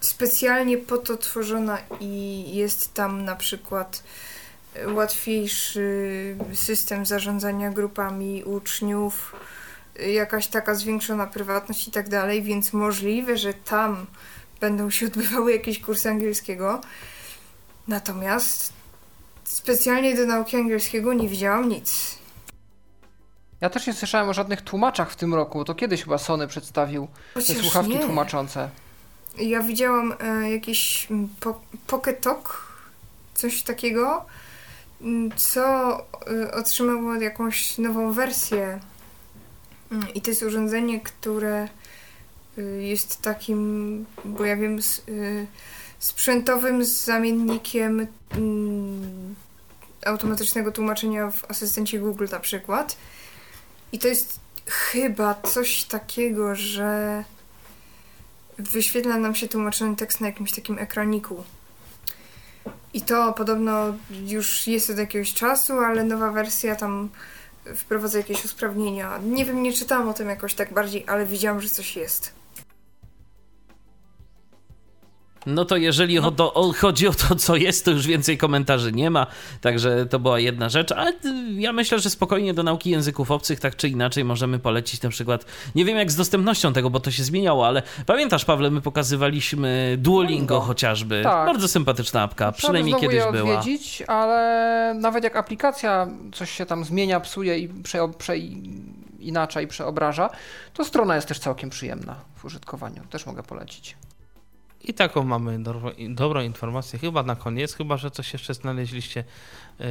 specjalnie 0.00 0.78
po 0.78 0.98
to 0.98 1.16
tworzona 1.16 1.78
i 2.00 2.44
jest 2.54 2.94
tam 2.94 3.24
na 3.24 3.36
przykład 3.36 4.02
łatwiejszy 4.86 6.36
system 6.54 7.06
zarządzania 7.06 7.70
grupami 7.70 8.44
uczniów, 8.44 9.34
jakaś 10.06 10.46
taka 10.46 10.74
zwiększona 10.74 11.26
prywatność 11.26 11.88
i 11.88 11.90
tak 11.90 12.08
dalej, 12.08 12.42
więc 12.42 12.72
możliwe, 12.72 13.36
że 13.36 13.54
tam 13.54 14.06
będą 14.60 14.90
się 14.90 15.06
odbywały 15.06 15.52
jakieś 15.52 15.80
kursy 15.80 16.08
angielskiego. 16.08 16.80
Natomiast 17.88 18.72
specjalnie 19.44 20.16
do 20.16 20.26
nauki 20.26 20.56
angielskiego 20.56 21.12
nie 21.12 21.28
widziałam 21.28 21.68
nic. 21.68 22.18
Ja 23.60 23.70
też 23.70 23.86
nie 23.86 23.92
słyszałem 23.92 24.28
o 24.28 24.32
żadnych 24.34 24.62
tłumaczach 24.62 25.10
w 25.10 25.16
tym 25.16 25.34
roku. 25.34 25.64
To 25.64 25.74
kiedyś 25.74 26.04
chyba 26.04 26.18
Sony 26.18 26.48
przedstawił 26.48 27.08
Chociaż 27.34 27.56
te 27.56 27.62
słuchawki 27.62 27.92
nie. 27.92 27.98
tłumaczące. 27.98 28.70
Ja 29.38 29.62
widziałam 29.62 30.14
e, 30.20 30.50
jakiś 30.50 31.08
po, 31.40 31.60
Pocket 31.86 32.20
Talk, 32.20 32.66
coś 33.34 33.62
takiego, 33.62 34.26
co 35.36 35.96
y, 36.30 36.52
otrzymało 36.52 37.14
jakąś 37.14 37.78
nową 37.78 38.12
wersję. 38.12 38.80
Mm, 39.92 40.14
I 40.14 40.20
to 40.20 40.30
jest 40.30 40.42
urządzenie, 40.42 41.00
które 41.00 41.68
y, 42.58 42.82
jest 42.82 43.22
takim, 43.22 44.06
bo 44.24 44.44
ja 44.44 44.56
wiem, 44.56 44.78
y, 45.08 45.46
sprzętowym 45.98 46.84
zamiennikiem 46.84 48.06
mm, 48.30 49.34
automatycznego 50.06 50.72
tłumaczenia 50.72 51.30
w 51.30 51.50
asystencie 51.50 51.98
Google 51.98 52.26
na 52.32 52.40
przykład. 52.40 52.96
I 53.92 53.98
to 53.98 54.08
jest 54.08 54.40
chyba 54.66 55.34
coś 55.34 55.84
takiego, 55.84 56.54
że 56.54 57.24
wyświetla 58.58 59.18
nam 59.18 59.34
się 59.34 59.48
tłumaczony 59.48 59.96
tekst 59.96 60.20
na 60.20 60.26
jakimś 60.26 60.52
takim 60.52 60.78
ekraniku. 60.78 61.44
I 62.94 63.02
to 63.02 63.32
podobno 63.32 63.94
już 64.26 64.66
jest 64.66 64.90
od 64.90 64.98
jakiegoś 64.98 65.34
czasu, 65.34 65.78
ale 65.78 66.04
nowa 66.04 66.30
wersja 66.30 66.76
tam 66.76 67.08
wprowadza 67.76 68.18
jakieś 68.18 68.44
usprawnienia. 68.44 69.18
Nie 69.24 69.44
wiem, 69.44 69.62
nie 69.62 69.72
czytałam 69.72 70.08
o 70.08 70.12
tym 70.12 70.28
jakoś 70.28 70.54
tak 70.54 70.74
bardziej, 70.74 71.04
ale 71.06 71.26
widziałam, 71.26 71.60
że 71.60 71.68
coś 71.68 71.96
jest. 71.96 72.39
No 75.46 75.64
to 75.64 75.76
jeżeli 75.76 76.20
no. 76.20 76.32
O 76.38 76.54
o, 76.54 76.72
chodzi 76.72 77.08
o 77.08 77.12
to, 77.12 77.34
co 77.34 77.56
jest, 77.56 77.84
to 77.84 77.90
już 77.90 78.06
więcej 78.06 78.38
komentarzy 78.38 78.92
nie 78.92 79.10
ma, 79.10 79.26
także 79.60 80.06
to 80.06 80.18
była 80.18 80.38
jedna 80.38 80.68
rzecz, 80.68 80.92
ale 80.92 81.12
ja 81.54 81.72
myślę, 81.72 81.98
że 81.98 82.10
spokojnie 82.10 82.54
do 82.54 82.62
nauki 82.62 82.90
języków 82.90 83.30
obcych 83.30 83.60
tak 83.60 83.76
czy 83.76 83.88
inaczej 83.88 84.24
możemy 84.24 84.58
polecić 84.58 85.02
na 85.02 85.10
przykład, 85.10 85.44
nie 85.74 85.84
wiem 85.84 85.96
jak 85.96 86.12
z 86.12 86.16
dostępnością 86.16 86.72
tego, 86.72 86.90
bo 86.90 87.00
to 87.00 87.10
się 87.10 87.24
zmieniało, 87.24 87.66
ale 87.66 87.82
pamiętasz 88.06 88.44
Pawle, 88.44 88.70
my 88.70 88.80
pokazywaliśmy 88.80 89.96
Duolingo 89.98 90.54
no. 90.54 90.60
chociażby, 90.60 91.20
tak. 91.22 91.46
bardzo 91.46 91.68
sympatyczna 91.68 92.22
apka, 92.22 92.52
przynajmniej 92.52 92.94
kiedyś 92.94 93.16
je 93.16 93.32
była. 93.32 93.58
odwiedzić, 93.58 94.02
ale 94.06 94.94
nawet 95.00 95.24
jak 95.24 95.36
aplikacja 95.36 96.08
coś 96.32 96.50
się 96.50 96.66
tam 96.66 96.84
zmienia, 96.84 97.20
psuje 97.20 97.58
i 97.58 97.68
prze, 97.68 98.08
prze, 98.18 98.36
inaczej 99.18 99.66
przeobraża, 99.66 100.30
to 100.74 100.84
strona 100.84 101.14
jest 101.14 101.28
też 101.28 101.38
całkiem 101.38 101.70
przyjemna 101.70 102.16
w 102.36 102.44
użytkowaniu, 102.44 103.02
też 103.10 103.26
mogę 103.26 103.42
polecić. 103.42 103.96
I 104.84 104.94
taką 104.94 105.24
mamy 105.24 105.58
do, 105.58 105.92
dobrą 106.08 106.40
informację, 106.40 106.98
chyba 106.98 107.22
na 107.22 107.36
koniec, 107.36 107.74
chyba 107.74 107.96
że 107.96 108.10
coś 108.10 108.32
jeszcze 108.32 108.54
znaleźliście, 108.54 109.24
e, 109.80 109.84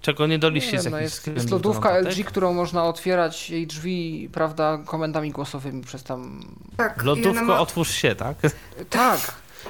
czego 0.00 0.26
nie 0.26 0.38
doliście 0.38 0.72
nie 0.72 0.82
z 0.82 0.90
no 0.90 0.98
jest, 0.98 1.26
jest 1.26 1.50
lodówka 1.50 1.98
LG, 1.98 2.24
którą 2.24 2.52
można 2.52 2.84
otwierać 2.84 3.50
jej 3.50 3.66
drzwi, 3.66 4.28
prawda, 4.32 4.78
komendami 4.86 5.30
głosowymi 5.30 5.82
przez 5.82 6.02
tam... 6.02 6.40
Tak. 6.76 7.02
Lodówko 7.02 7.44
ma... 7.44 7.60
otwórz 7.60 7.90
się, 7.90 8.14
tak? 8.14 8.36
Tak. 8.90 9.20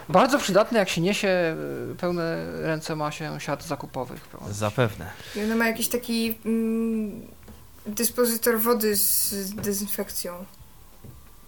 Bardzo 0.08 0.38
przydatne, 0.38 0.78
jak 0.78 0.88
się 0.88 1.00
niesie, 1.00 1.28
e, 1.28 1.56
pełne 1.98 2.46
ręce 2.62 2.96
ma 2.96 3.10
się 3.10 3.40
siat 3.40 3.64
zakupowych. 3.64 4.28
Zapewne. 4.50 5.10
I 5.36 5.42
ona 5.42 5.56
ma 5.56 5.66
jakiś 5.66 5.88
taki 5.88 6.38
mm, 6.44 7.26
dyspozytor 7.86 8.60
wody 8.60 8.96
z 8.96 9.54
dezynfekcją. 9.54 10.44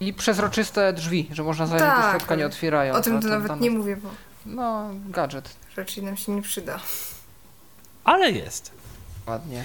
I 0.02 0.14
przezroczyste 0.14 0.92
drzwi, 0.92 1.28
że 1.32 1.42
można 1.42 1.66
zajrzeć 1.66 1.88
tak, 1.88 2.04
do 2.04 2.10
środka 2.10 2.34
nie 2.34 2.46
otwierają. 2.46 2.94
O 2.94 3.00
tym 3.00 3.20
to, 3.20 3.28
to 3.28 3.38
nawet 3.38 3.60
nie 3.60 3.70
mówię, 3.70 3.96
bo... 3.96 4.08
No, 4.46 4.90
gadżet. 5.08 5.56
Raczej 5.76 6.04
nam 6.04 6.16
się 6.16 6.32
nie 6.32 6.42
przyda. 6.42 6.80
Ale 8.04 8.30
jest. 8.30 8.72
Ładnie. 9.26 9.64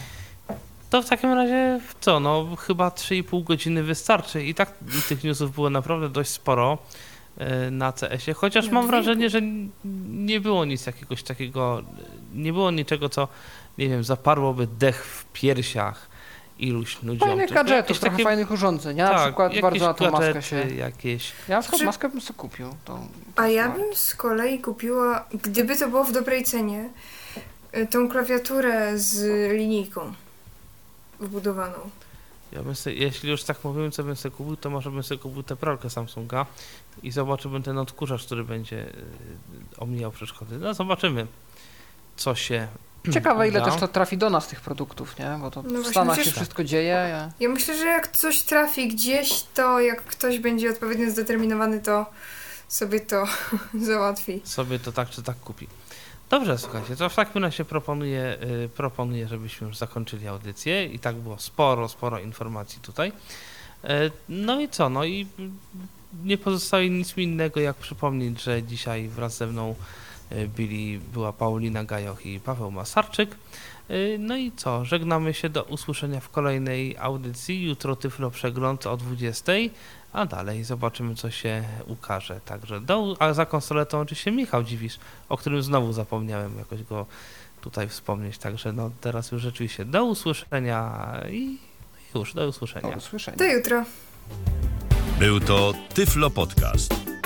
To 0.89 1.01
w 1.01 1.09
takim 1.09 1.33
razie 1.33 1.79
co, 2.01 2.19
no 2.19 2.55
chyba 2.55 2.89
3,5 2.89 3.43
godziny 3.43 3.83
wystarczy 3.83 4.43
i 4.43 4.55
tak 4.55 4.73
tych 5.09 5.23
newsów 5.23 5.55
było 5.55 5.69
naprawdę 5.69 6.09
dość 6.09 6.29
sporo 6.29 6.77
e, 7.37 7.71
na 7.71 7.91
CS-ie, 7.91 8.33
chociaż 8.33 8.65
nie, 8.65 8.71
mam 8.71 8.87
wrażenie, 8.87 9.29
że 9.29 9.41
nie 10.09 10.41
było 10.41 10.65
nic 10.65 10.85
jakiegoś 10.85 11.23
takiego, 11.23 11.83
nie 12.33 12.53
było 12.53 12.71
niczego, 12.71 13.09
co, 13.09 13.27
nie 13.77 13.89
wiem, 13.89 14.03
zaparłoby 14.03 14.67
dech 14.67 15.05
w 15.05 15.25
piersiach 15.25 16.09
iluś 16.59 17.03
ludziom. 17.03 17.29
Fajnych 17.29 17.53
gadżetów, 17.53 17.99
trochę 17.99 18.15
takie... 18.15 18.23
fajnych 18.23 18.51
urządzeń. 18.51 18.97
Ja 18.97 19.07
tak, 19.07 19.17
na 19.17 19.23
przykład 19.23 19.59
bardzo 19.61 19.87
na 19.87 19.93
tą 19.93 20.11
maskę 20.11 20.41
się... 20.41 20.55
Jakieś... 20.55 21.31
Ja 21.47 21.55
na 21.55 21.61
przykład 21.61 21.81
maskę 21.81 22.09
bym 22.09 22.21
sobie 22.21 22.37
kupił. 22.37 22.75
Tą, 22.85 23.07
A 23.35 23.47
ja 23.47 23.69
bym 23.69 23.95
z 23.95 24.15
kolei 24.15 24.59
kupiła, 24.59 25.25
gdyby 25.43 25.77
to 25.77 25.89
było 25.89 26.03
w 26.03 26.11
dobrej 26.11 26.43
cenie, 26.43 26.89
y, 27.77 27.87
tą 27.87 28.09
klawiaturę 28.09 28.99
z 28.99 29.23
linijką 29.57 30.13
wbudowaną. 31.19 31.77
Ja 32.51 32.63
bym 32.63 32.75
sobie, 32.75 32.95
jeśli 32.95 33.29
już 33.29 33.43
tak 33.43 33.63
mówimy, 33.63 33.91
co 33.91 34.03
bym 34.03 34.15
sobie 34.15 34.35
kupił, 34.35 34.55
to 34.55 34.69
może 34.69 34.91
bym 34.91 35.03
sobie 35.03 35.19
kupił 35.19 35.43
tę 35.43 35.55
pralkę 35.55 35.89
Samsunga 35.89 36.45
i 37.03 37.11
zobaczyłbym 37.11 37.63
ten 37.63 37.77
odkurzacz, 37.77 38.25
który 38.25 38.43
będzie 38.43 38.85
y, 38.85 38.93
omijał 39.77 40.11
przeszkody. 40.11 40.57
No 40.57 40.73
zobaczymy, 40.73 41.27
co 42.15 42.35
się 42.35 42.67
Ciekawe, 43.11 43.47
ile 43.47 43.61
też 43.61 43.75
to 43.75 43.87
trafi 43.87 44.17
do 44.17 44.29
nas 44.29 44.47
tych 44.47 44.61
produktów, 44.61 45.19
nie? 45.19 45.37
Bo 45.41 45.51
to 45.51 45.63
no 45.63 45.81
w 45.81 45.87
Stanach 45.87 46.23
się 46.23 46.31
wszystko 46.31 46.63
dzieje. 46.63 46.87
Ja... 46.87 47.31
ja 47.39 47.49
myślę, 47.49 47.77
że 47.77 47.85
jak 47.85 48.07
coś 48.07 48.41
trafi 48.41 48.87
gdzieś, 48.87 49.43
to 49.53 49.79
jak 49.79 50.03
ktoś 50.03 50.39
będzie 50.39 50.69
odpowiednio 50.69 51.11
zdeterminowany, 51.11 51.79
to 51.79 52.05
sobie 52.67 52.99
to 52.99 53.25
załatwi. 53.87 54.41
Sobie 54.43 54.79
to 54.79 54.91
tak 54.91 55.09
czy 55.09 55.23
tak 55.23 55.39
kupi. 55.39 55.67
Dobrze, 56.29 56.57
słuchajcie, 56.57 56.95
to 56.95 57.09
w 57.09 57.15
takim 57.15 57.43
razie 57.43 57.65
proponuję, 57.65 58.37
yy, 58.41 58.69
proponuję, 58.69 59.27
żebyśmy 59.27 59.67
już 59.67 59.77
zakończyli 59.77 60.27
audycję 60.27 60.85
i 60.85 60.99
tak 60.99 61.15
było 61.15 61.39
sporo, 61.39 61.89
sporo 61.89 62.19
informacji 62.19 62.81
tutaj. 62.81 63.11
Yy, 63.83 63.89
no 64.29 64.61
i 64.61 64.69
co, 64.69 64.89
no 64.89 65.05
i 65.05 65.27
nie 66.23 66.37
pozostaje 66.37 66.89
nic 66.89 67.17
mi 67.17 67.23
innego, 67.23 67.59
jak 67.59 67.75
przypomnieć, 67.75 68.43
że 68.43 68.63
dzisiaj 68.63 69.07
wraz 69.07 69.37
ze 69.37 69.47
mną 69.47 69.75
byli, 70.57 70.99
była 71.13 71.33
Paulina 71.33 71.83
Gajoch 71.83 72.25
i 72.25 72.39
Paweł 72.39 72.71
Masarczyk. 72.71 73.35
E, 73.89 74.17
no 74.17 74.37
i 74.37 74.51
co, 74.51 74.85
żegnamy 74.85 75.33
się 75.33 75.49
do 75.49 75.63
usłyszenia 75.63 76.19
w 76.19 76.29
kolejnej 76.29 76.97
audycji. 76.97 77.63
Jutro 77.63 77.95
Tyflo 77.95 78.31
Przegląd 78.31 78.87
o 78.87 78.97
20, 78.97 79.51
a 80.13 80.25
dalej 80.25 80.63
zobaczymy, 80.63 81.15
co 81.15 81.31
się 81.31 81.63
ukaże. 81.85 82.39
Także 82.45 82.81
do, 82.81 83.15
a 83.19 83.33
za 83.33 83.45
konsoletą 83.45 83.99
oczywiście 83.99 84.31
Michał 84.31 84.63
Dziwisz, 84.63 84.99
o 85.29 85.37
którym 85.37 85.63
znowu 85.63 85.93
zapomniałem 85.93 86.57
jakoś 86.57 86.83
go 86.83 87.05
tutaj 87.61 87.89
wspomnieć. 87.89 88.37
Także 88.37 88.73
no 88.73 88.91
teraz 89.01 89.31
już 89.31 89.41
rzeczywiście 89.41 89.85
do 89.85 90.05
usłyszenia 90.05 91.13
i 91.31 91.57
już 92.15 92.33
do 92.33 92.47
usłyszenia. 92.47 92.91
Do 92.91 92.97
usłyszenia. 92.97 93.37
Do 93.37 93.45
jutro. 93.45 93.83
Był 95.19 95.39
to 95.39 95.73
Tyflo 95.93 96.29
Podcast. 96.29 97.06